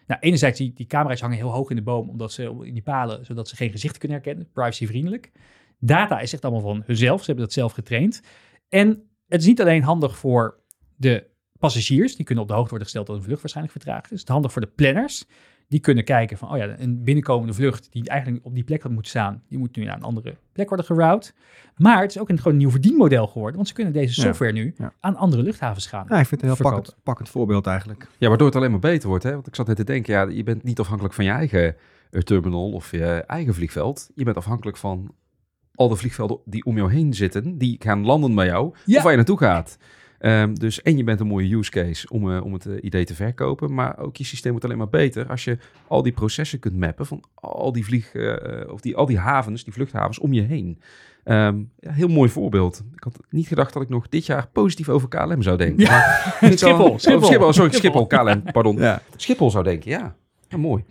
Nou, 0.08 0.22
enerzijds, 0.22 0.58
die, 0.58 0.74
die 0.74 0.86
camera's 0.86 1.22
hangen 1.22 1.38
heel 1.38 1.52
hoog 1.52 1.70
in 1.70 1.76
de 1.76 1.82
boom, 1.82 2.10
omdat 2.10 2.32
ze 2.32 2.44
in 2.44 2.74
die 2.74 2.82
palen, 2.82 3.26
zodat 3.26 3.48
ze 3.48 3.56
geen 3.56 3.72
gezichten 3.72 4.00
kunnen 4.00 4.18
herkennen, 4.18 4.50
privacyvriendelijk. 4.54 5.32
Data 5.80 6.20
is 6.20 6.34
echt 6.34 6.44
allemaal 6.44 6.62
van 6.62 6.84
hunzelf, 6.86 7.20
ze 7.20 7.26
hebben 7.26 7.46
dat 7.46 7.54
zelf 7.54 7.72
getraind. 7.72 8.22
En 8.70 8.88
het 9.28 9.42
is 9.42 9.48
niet 9.48 9.62
alleen 9.62 9.84
handig 9.84 10.18
voor 10.18 10.60
de 10.96 11.28
passagiers, 11.60 12.16
die 12.16 12.26
kunnen 12.26 12.44
op 12.44 12.50
de 12.50 12.56
hoogte 12.56 12.70
worden 12.70 12.88
gesteld 12.88 13.08
dat 13.08 13.16
een 13.16 13.24
vlucht 13.24 13.42
waarschijnlijk 13.42 13.78
vertraagd 13.78 14.12
is. 14.12 14.20
Het 14.20 14.28
is 14.28 14.34
handig 14.34 14.52
voor 14.52 14.62
de 14.62 14.72
planners, 14.76 15.26
die 15.70 15.80
kunnen 15.80 16.03
kijken 16.03 16.38
van, 16.38 16.51
oh 16.51 16.57
ja, 16.57 16.80
een 16.80 17.03
binnenkomende 17.03 17.53
vlucht 17.53 17.88
die 17.91 18.09
eigenlijk 18.09 18.45
op 18.45 18.53
die 18.53 18.63
plek 18.63 18.82
had 18.82 18.91
moeten 18.91 19.09
staan, 19.11 19.43
die 19.49 19.57
moet 19.57 19.76
nu 19.76 19.84
naar 19.84 19.95
een 19.95 20.03
andere 20.03 20.36
plek 20.51 20.67
worden 20.67 20.86
geroute. 20.86 21.32
Maar 21.78 22.01
het 22.01 22.11
is 22.11 22.20
ook 22.20 22.30
een 22.30 22.38
gewoon 22.38 22.53
een 22.53 22.59
nieuw 22.59 22.70
verdienmodel 22.70 23.28
geworden, 23.28 23.55
want 23.55 23.67
ze 23.67 23.74
kunnen 23.74 23.93
deze 23.93 24.22
Ja, 24.22 24.28
software 24.28 24.51
nu 24.51 24.74
ja. 24.78 24.93
aan 24.99 25.15
andere 25.15 25.43
luchthavens 25.43 25.88
gaan. 25.88 26.05
Ja, 26.09 26.20
ik 26.20 26.28
vind 26.28 26.41
het 26.41 26.49
een 26.49 26.55
heel 26.55 26.72
pakkend, 26.72 26.95
pakkend 27.03 27.30
voorbeeld 27.30 27.67
eigenlijk. 27.67 28.07
Ja, 28.17 28.28
waardoor 28.28 28.47
het 28.47 28.55
alleen 28.55 28.72
maar 28.72 28.80
beter 28.80 29.09
wordt. 29.09 29.24
Hè? 29.24 29.32
Want 29.34 29.47
ik 29.47 29.55
zat 29.55 29.67
net 29.67 29.76
te 29.76 29.84
denken, 29.84 30.13
ja, 30.13 30.22
je 30.36 30.43
bent 30.43 30.63
niet 30.63 30.80
afhankelijk 30.80 31.13
van 31.15 31.26
je 31.26 31.32
eigen 31.32 31.76
eh, 32.11 32.22
terminal 32.22 32.72
of 32.72 32.91
je 32.91 33.05
eigen 33.28 33.53
vliegveld. 33.53 34.09
Je 34.15 34.24
bent 34.24 34.38
afhankelijk 34.38 34.78
van 34.78 35.11
al 35.76 35.88
de 35.89 35.95
vliegvelden 35.95 36.39
die 36.45 36.65
om 36.65 36.78
jou 36.78 36.91
heen 36.91 37.13
zitten, 37.13 37.57
die 37.57 37.76
gaan 37.80 38.05
landen 38.05 38.36
bij 38.36 38.45
jou, 38.45 38.74
Ja. 38.86 38.95
of 38.97 39.01
waar 39.01 39.11
je 39.11 39.17
naartoe 39.17 39.38
gaat. 39.38 39.78
Ehm, 40.20 40.53
dus 40.53 40.82
en 40.82 40.97
je 40.97 41.03
bent 41.03 41.20
een 41.20 41.28
mooie 41.28 41.55
use 41.55 41.72
case 41.72 42.09
om, 42.09 42.32
eh, 42.32 42.43
om 42.43 42.53
het 42.53 42.65
eh, 42.65 42.74
idee 42.82 43.05
te 43.05 43.15
verkopen, 43.15 43.74
maar 43.74 43.97
ook 43.97 44.17
je 44.17 44.24
systeem 44.24 44.51
wordt 44.51 44.65
alleen 44.65 44.78
maar 44.78 44.89
beter 44.89 45.28
als 45.28 45.43
je 45.43 45.57
al 45.88 46.03
die 46.03 46.11
processen 46.11 46.59
kunt 46.59 46.78
mappen 46.78 47.05
van 47.05 47.24
al 47.34 47.72
die 47.72 47.86
vlieg, 47.86 48.13
eh, 48.13 48.72
of 48.72 48.82
die, 48.82 48.95
al 48.95 49.05
die 49.05 49.17
havens, 49.17 49.63
die 49.63 49.74
vluchthavens 49.74 50.20
om 50.20 50.34
je 50.34 50.41
heen. 50.41 50.82
Ehm, 51.24 51.57
ja, 51.80 51.91
heel 51.91 52.07
mooi 52.07 52.30
voorbeeld. 52.30 52.84
Ik 52.95 53.03
had 53.03 53.20
niet 53.30 53.47
gedacht 53.47 53.74
dat 53.74 53.82
ik 53.82 53.89
nog 53.89 54.09
dit 54.09 54.26
jaar 54.26 54.47
positief 54.47 54.89
over 54.89 55.07
KLM 55.07 55.41
zou 55.41 55.57
denken. 55.57 55.84
Ja. 55.84 55.89
Maar 56.41 56.51
Schiphol, 56.57 56.89
oh, 56.89 56.97
Schiphol. 56.97 57.26
Schiphol, 57.26 57.53
sorry, 57.53 57.74
Schiphol, 57.74 58.07
KLM, 58.07 58.43
pardon. 58.51 58.78
Ja. 58.78 59.01
Schiphol 59.15 59.51
zou 59.51 59.63
denken, 59.63 59.91
ja. 59.91 60.15
ja 60.47 60.57
mooi. 60.57 60.84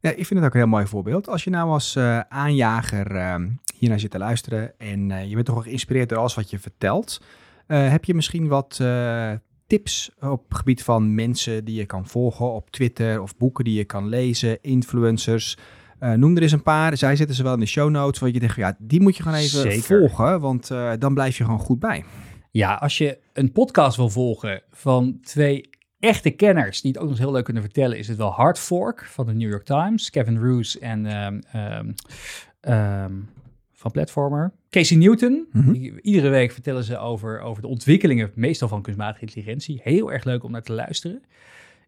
Ja, 0.00 0.10
ik 0.10 0.26
vind 0.26 0.40
het 0.40 0.44
ook 0.44 0.54
een 0.54 0.60
heel 0.60 0.68
mooi 0.68 0.86
voorbeeld. 0.86 1.28
Als 1.28 1.44
je 1.44 1.50
nou 1.50 1.70
als 1.70 1.96
aanjager 2.28 3.16
ehm 3.16 3.46
hiernaar 3.78 4.00
zit 4.00 4.10
te 4.10 4.18
luisteren 4.18 4.78
en 4.78 5.28
je 5.28 5.34
bent 5.34 5.46
toch 5.46 5.54
wel 5.54 5.64
geïnspireerd 5.64 6.08
door 6.08 6.18
alles 6.18 6.34
wat 6.34 6.50
je 6.50 6.58
vertelt, 6.58 7.20
heb 7.76 8.04
je 8.04 8.14
misschien 8.14 8.48
wat 8.48 8.78
eh, 8.80 9.32
tips 9.66 10.10
op 10.20 10.44
het 10.48 10.58
gebied 10.58 10.82
van 10.82 11.14
mensen 11.14 11.64
die 11.64 11.74
je 11.74 11.86
kan 11.86 12.06
volgen 12.06 12.52
op 12.52 12.70
Twitter 12.70 13.22
of 13.22 13.36
boeken 13.36 13.64
die 13.64 13.74
je 13.74 13.84
kan 13.84 14.08
lezen, 14.08 14.62
influencers? 14.62 15.56
Eh, 15.98 16.12
noem 16.12 16.36
er 16.36 16.42
eens 16.42 16.52
een 16.52 16.62
paar. 16.62 16.96
Zij 16.96 17.16
zitten 17.16 17.36
ze 17.36 17.42
wel 17.42 17.54
in 17.54 17.60
de 17.60 17.66
show 17.66 17.90
notes, 17.90 18.20
waar 18.20 18.30
je 18.30 18.40
denkt, 18.40 18.54
ja, 18.54 18.76
die 18.78 19.00
moet 19.00 19.16
je 19.16 19.22
gewoon 19.22 19.38
even 19.38 19.60
Zeker. 19.60 19.82
volgen, 19.82 20.40
want 20.40 20.70
eh, 20.70 20.92
dan 20.98 21.14
blijf 21.14 21.38
je 21.38 21.44
gewoon 21.44 21.58
goed 21.58 21.78
bij. 21.78 22.04
Ja, 22.50 22.74
als 22.74 22.98
je 22.98 23.18
een 23.32 23.52
podcast 23.52 23.96
wil 23.96 24.10
volgen 24.10 24.62
van 24.70 25.18
twee 25.22 25.70
echte 25.98 26.30
kenners 26.30 26.80
die 26.80 26.90
het 26.90 27.00
ook 27.00 27.06
nog 27.06 27.12
eens 27.16 27.24
heel 27.24 27.32
leuk 27.32 27.44
kunnen 27.44 27.62
vertellen, 27.62 27.98
is 27.98 28.08
het 28.08 28.16
wel 28.16 28.30
Hard 28.30 28.58
Fork 28.58 29.04
van 29.04 29.26
de 29.26 29.32
New 29.32 29.50
York 29.50 29.64
Times, 29.64 30.10
Kevin 30.10 30.38
Roos 30.38 30.78
en 30.78 31.06
ehm, 31.06 31.40
ehm, 31.52 31.92
ehm, 32.60 33.12
van 33.78 33.90
Platformer. 33.90 34.52
Casey 34.70 34.96
Newton, 34.96 35.46
Mhm. 35.52 35.72
die, 35.72 36.00
iedere 36.00 36.28
week 36.28 36.52
vertellen 36.52 36.84
ze 36.84 36.98
over, 36.98 37.40
over 37.40 37.62
de 37.62 37.68
ontwikkelingen, 37.68 38.30
meestal 38.34 38.68
van 38.68 38.82
kunstmatige 38.82 39.20
intelligentie. 39.24 39.80
Heel 39.82 40.12
erg 40.12 40.24
leuk 40.24 40.42
om 40.44 40.50
naar 40.50 40.62
te 40.62 40.72
luisteren. 40.72 41.22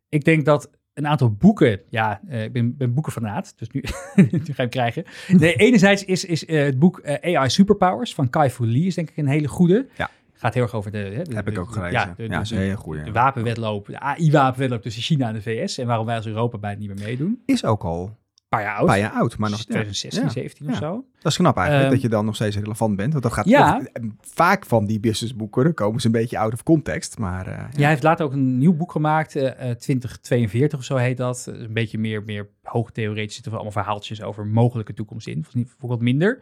Ik 0.08 0.24
denk 0.24 0.44
dat 0.44 0.70
een 0.94 1.06
aantal 1.06 1.30
boeken, 1.32 1.80
ja, 1.88 2.20
eh, 2.28 2.44
ik 2.44 2.52
ben, 2.52 2.76
ben 2.76 2.94
boekenfanaat, 2.94 3.52
dus 3.58 3.68
nu, 3.70 3.82
nu 4.30 4.40
ga 4.44 4.52
hem 4.56 4.68
krijgen. 4.68 5.04
Nee, 5.28 5.54
enerzijds 5.54 6.04
is, 6.04 6.24
is 6.24 6.44
eh, 6.44 6.62
het 6.62 6.78
boek 6.78 6.98
eh, 6.98 7.36
AI 7.36 7.50
Superpowers 7.50 8.14
van 8.14 8.30
Kai 8.30 8.50
Fu 8.50 8.66
Lee, 8.66 8.86
is 8.86 8.94
denk 8.94 9.10
ik 9.10 9.16
een 9.16 9.26
hele 9.26 9.48
goede. 9.48 9.86
Ja. 9.96 10.10
Gaat 10.32 10.54
heel 10.54 10.62
erg 10.62 10.74
over 10.74 10.90
de... 10.90 10.98
Hè, 10.98 11.22
de- 11.22 11.34
Heb 11.34 11.48
ik 11.48 11.54
de- 11.54 11.60
ook 11.60 11.70
gelezen. 11.70 11.92
Ja, 11.92 12.14
Ja, 12.16 12.42
de, 12.42 12.54
hele 12.56 12.76
goeie. 12.76 13.02
de 13.02 13.12
wapenwedloop, 13.12 13.86
de 13.86 13.98
AI-wapenwedloop 14.00 14.82
tussen 14.82 15.02
China 15.02 15.28
en 15.28 15.34
de 15.34 15.42
VS. 15.42 15.78
En 15.78 15.86
waarom 15.86 16.06
wij 16.06 16.16
als 16.16 16.26
Europa 16.26 16.58
bij 16.58 16.70
het 16.70 16.78
niet 16.78 16.88
meer 16.88 17.04
meedoen. 17.04 17.42
Is 17.46 17.64
ook 17.64 17.84
al 17.84 18.16
paar 18.50 18.62
jaar 18.62 18.72
een 18.72 18.78
oud. 18.78 18.86
paar 18.86 18.98
jaar 18.98 19.10
oud, 19.12 19.38
maar 19.38 19.50
nog... 19.50 19.58
ja. 19.58 19.64
2016, 19.64 20.22
Ja. 20.22 20.28
17 20.28 20.66
Ja. 20.66 20.72
of 20.72 20.78
zo. 20.78 21.04
Dat 21.20 21.32
is 21.32 21.38
knap 21.38 21.56
eigenlijk, 21.56 21.84
Ehm, 21.86 21.94
dat 21.94 22.02
je 22.02 22.08
dan 22.08 22.24
nog 22.24 22.34
steeds 22.34 22.56
relevant 22.56 22.96
bent. 22.96 23.10
Want 23.12 23.24
dat 23.24 23.32
gaat 23.32 23.48
Ja. 23.48 23.76
of- 23.76 23.84
eh, 23.84 24.02
vaak 24.20 24.66
van 24.66 24.86
die 24.86 25.00
businessboeken, 25.00 25.74
komen 25.74 26.00
ze 26.00 26.06
een 26.06 26.12
beetje 26.12 26.38
out 26.38 26.52
of 26.52 26.62
context. 26.62 27.18
Maar 27.18 27.46
eh, 27.46 27.52
Ja, 27.72 27.78
hij 27.80 27.88
heeft 27.88 28.02
later 28.02 28.24
ook 28.26 28.32
een 28.32 28.58
nieuw 28.58 28.74
boek 28.76 28.92
gemaakt, 28.92 29.36
eh, 29.36 29.70
eh, 29.70 29.76
2042 29.76 30.78
of 30.78 30.84
zo 30.84 30.96
heet 30.96 31.16
dat. 31.16 31.46
Eh, 31.48 31.60
Een 31.60 31.72
beetje 31.72 31.98
meer, 31.98 32.22
meer 32.22 32.48
hoogtheoretisch 32.62 33.34
zitten 33.34 33.52
allemaal 33.52 33.72
verhaaltjes 33.72 34.22
over 34.22 34.46
mogelijke 34.46 34.94
toekomst 34.94 35.26
in. 35.26 35.38
Of 35.48 35.54
niet, 35.54 35.74
voor 35.78 35.88
wat 35.88 36.00
minder. 36.00 36.40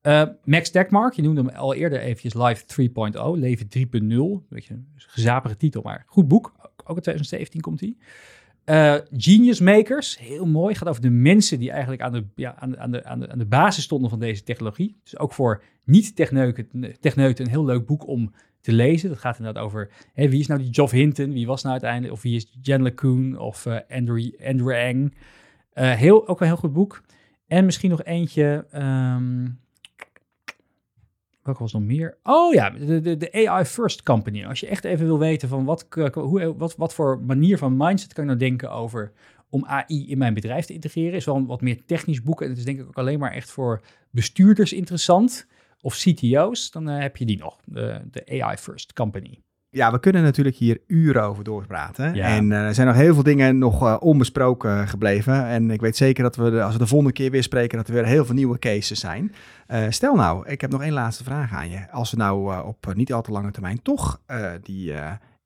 Eh, 0.00 0.22
Max 0.44 0.70
Tegmark, 0.70 1.12
je 1.14 1.22
noemde 1.22 1.40
hem 1.42 1.50
al 1.50 1.74
eerder 1.74 2.00
eventjes 2.00 2.34
Live 2.34 2.64
3.0, 2.66 3.36
Leven 3.38 3.68
3.0. 3.68 4.46
Beetje 4.48 4.74
een 4.74 4.88
gezapige 4.96 5.56
titel, 5.56 5.82
maar 5.82 6.04
goed 6.06 6.28
boek. 6.28 6.52
Ook 6.58 6.70
ook 6.90 6.96
in 6.96 7.02
2017 7.02 7.60
komt 7.60 7.80
hij. 7.80 7.96
Eh, 8.66 8.94
Genius 9.16 9.60
Makers, 9.60 10.18
heel 10.18 10.46
mooi. 10.46 10.74
Gaat 10.74 10.88
over 10.88 11.02
de 11.02 11.10
mensen 11.10 11.58
die 11.58 11.70
eigenlijk 11.70 12.02
aan 12.02 12.12
de, 12.12 12.24
ja, 12.34 12.54
aan, 12.58 12.78
aan, 12.78 12.90
de, 12.90 13.04
aan, 13.04 13.20
de, 13.20 13.28
aan 13.28 13.38
de 13.38 13.46
basis 13.46 13.84
stonden 13.84 14.10
van 14.10 14.18
deze 14.18 14.42
technologie. 14.42 15.00
Dus 15.02 15.18
ook 15.18 15.32
voor 15.32 15.62
niet-techneuten 15.84 16.68
techneuten 17.00 17.44
een 17.44 17.50
heel 17.50 17.64
leuk 17.64 17.86
boek 17.86 18.06
om 18.06 18.32
te 18.60 18.72
lezen. 18.72 19.08
Dat 19.08 19.18
gaat 19.18 19.38
inderdaad 19.38 19.64
over 19.64 19.90
hè, 20.12 20.28
wie 20.28 20.40
is 20.40 20.46
nou 20.46 20.60
die 20.62 20.74
Geoff 20.74 20.92
Hinton, 20.92 21.32
wie 21.32 21.46
was 21.46 21.62
nou 21.62 21.72
uiteindelijk, 21.72 22.12
of 22.12 22.22
wie 22.22 22.36
is 22.36 22.58
Jen 22.62 22.82
LeCun 22.82 23.38
of 23.38 23.66
eh, 23.66 23.78
Andrew, 23.88 24.30
Andrew 24.44 24.94
Ng. 24.94 25.14
Eh, 25.72 25.92
heel, 25.92 26.28
ook 26.28 26.40
een 26.40 26.46
heel 26.46 26.56
goed 26.56 26.72
boek. 26.72 27.02
En 27.46 27.64
misschien 27.64 27.90
nog 27.90 28.02
eentje. 28.02 28.66
ehm 28.70 29.44
welke 31.46 31.62
was 31.62 31.72
nog 31.72 31.82
meer? 31.82 32.18
Oh 32.22 32.54
ja, 32.54 32.70
de, 32.70 33.00
de, 33.00 33.16
de 33.16 33.48
AI 33.48 33.64
First 33.64 34.02
Company. 34.02 34.44
Als 34.44 34.60
je 34.60 34.66
echt 34.66 34.84
even 34.84 35.06
wil 35.06 35.18
weten 35.18 35.48
van 35.48 35.64
wat, 35.64 35.86
hoe, 36.12 36.56
wat, 36.56 36.76
wat 36.76 36.94
voor 36.94 37.20
manier 37.20 37.58
van 37.58 37.76
mindset 37.76 38.12
kan 38.12 38.22
ik 38.22 38.28
nou 38.28 38.40
denken 38.40 38.70
over 38.70 39.12
om 39.48 39.64
AI 39.66 40.10
in 40.10 40.18
mijn 40.18 40.34
bedrijf 40.34 40.64
te 40.64 40.72
integreren, 40.72 41.12
is 41.12 41.24
wel 41.24 41.36
een 41.36 41.46
wat 41.46 41.60
meer 41.60 41.84
technisch 41.84 42.22
boek. 42.22 42.42
En 42.42 42.48
het 42.48 42.58
is 42.58 42.64
denk 42.64 42.78
ik 42.80 42.86
ook 42.86 42.98
alleen 42.98 43.18
maar 43.18 43.32
echt 43.32 43.50
voor 43.50 43.82
bestuurders 44.10 44.72
interessant 44.72 45.46
of 45.80 45.94
CTO's. 45.96 46.70
Dan 46.70 46.88
eh, 46.88 46.98
heb 46.98 47.16
je 47.16 47.24
die 47.24 47.38
nog, 47.38 47.60
de, 47.64 48.00
de 48.10 48.42
AI 48.42 48.56
First 48.56 48.92
Company. 48.92 49.40
Ja, 49.76 49.92
we 49.92 50.00
kunnen 50.00 50.22
natuurlijk 50.22 50.56
hier 50.56 50.80
uren 50.86 51.22
over 51.22 51.44
doorpraten. 51.44 52.14
Ja. 52.14 52.26
En 52.26 52.52
eh, 52.52 52.66
er 52.66 52.74
zijn 52.74 52.86
nog 52.86 52.96
heel 52.96 53.14
veel 53.14 53.22
dingen 53.22 53.58
nog 53.58 53.82
eh, 53.82 53.96
onbesproken 54.00 54.88
gebleven. 54.88 55.46
En 55.46 55.70
ik 55.70 55.80
weet 55.80 55.96
zeker 55.96 56.22
dat 56.22 56.36
we, 56.36 56.50
de- 56.50 56.62
als 56.62 56.72
we 56.72 56.78
de 56.78 56.86
volgende 56.86 57.12
keer 57.12 57.30
weer 57.30 57.42
spreken, 57.42 57.76
dat 57.78 57.88
er 57.88 57.94
weer 57.94 58.04
heel 58.06 58.24
veel 58.24 58.34
nieuwe 58.34 58.58
cases 58.58 59.00
zijn. 59.00 59.34
Eh, 59.66 59.84
stel 59.88 60.14
nou, 60.14 60.48
ik 60.48 60.60
heb 60.60 60.70
nog 60.70 60.82
één 60.82 60.92
laatste 60.92 61.24
vraag 61.24 61.52
aan 61.52 61.70
je. 61.70 61.90
Als 61.90 62.10
we 62.10 62.16
nou 62.16 62.64
op 62.66 62.92
niet 62.94 63.12
al 63.12 63.22
te 63.22 63.30
lange 63.30 63.50
termijn 63.50 63.82
toch 63.82 64.20
die 64.62 64.94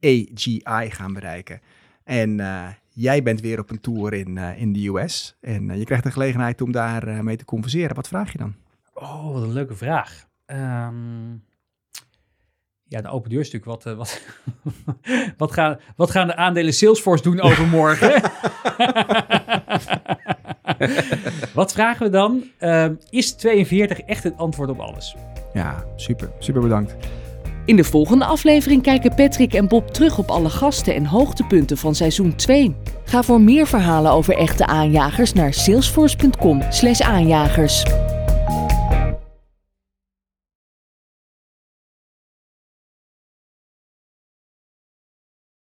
AGI 0.01 0.91
gaan 0.91 1.13
bereiken. 1.13 1.61
En 2.05 2.41
jij 2.89 3.23
bent 3.23 3.41
weer 3.41 3.59
op 3.59 3.71
een 3.71 3.81
tour 3.81 4.13
in, 4.13 4.39
in 4.39 4.73
de 4.73 4.89
US. 4.89 5.37
En 5.41 5.79
je 5.79 5.85
krijgt 5.85 6.05
de 6.05 6.11
gelegenheid 6.11 6.61
om 6.61 6.73
daar 6.73 7.25
mee 7.25 7.37
te 7.37 7.45
converseren. 7.45 7.97
Wat 7.97 8.09
vraag 8.09 8.33
je 8.33 8.39
dan? 8.39 8.55
Oh, 8.95 9.33
wat 9.33 9.43
een 9.43 9.53
leuke 9.53 9.75
vraag. 9.77 10.27
Ehm, 10.47 10.95
ja, 12.91 13.01
de 13.01 13.09
open 13.09 13.31
deur 13.31 13.41
is 13.41 13.51
natuurlijk 13.51 13.83
wat... 13.83 13.93
eh, 13.93 13.99
wat, 13.99 14.21
wat, 15.43 15.53
gaan, 15.53 15.79
wat 15.97 16.11
gaan 16.11 16.27
de 16.27 16.37
aandelen 16.37 16.75
Salesforce 16.75 17.23
doen 17.23 17.41
overmorgen? 17.41 18.11
wat 21.55 21.73
vragen 21.73 22.07
we 22.07 22.13
dan? 22.13 22.45
Ehm, 22.59 22.95
is 23.11 23.33
42 23.33 24.01
echt 24.01 24.25
het 24.25 24.37
antwoord 24.37 24.71
op 24.71 24.79
alles? 24.79 25.17
Ja, 25.53 25.85
super. 25.97 26.31
Super 26.39 26.63
bedankt. 26.63 26.95
In 27.65 27.77
de 27.77 27.85
volgende 27.85 28.25
aflevering 28.25 28.83
kijken 28.83 29.15
Patrick 29.15 29.55
en 29.55 29.69
Bob 29.69 29.89
terug 29.89 30.19
op 30.19 30.31
alle 30.31 30.51
gasten 30.51 30.95
en 30.95 31.07
hoogtepunten 31.07 31.77
van 31.77 31.95
seizoen 31.95 32.37
2. 32.37 32.77
Ga 33.05 33.23
voor 33.23 33.41
meer 33.41 33.67
verhalen 33.67 34.13
over 34.13 34.37
echte 34.37 34.67
aanjagers 34.67 35.33
naar 35.33 35.55
salesforce.com/aanjagers. 35.55 37.85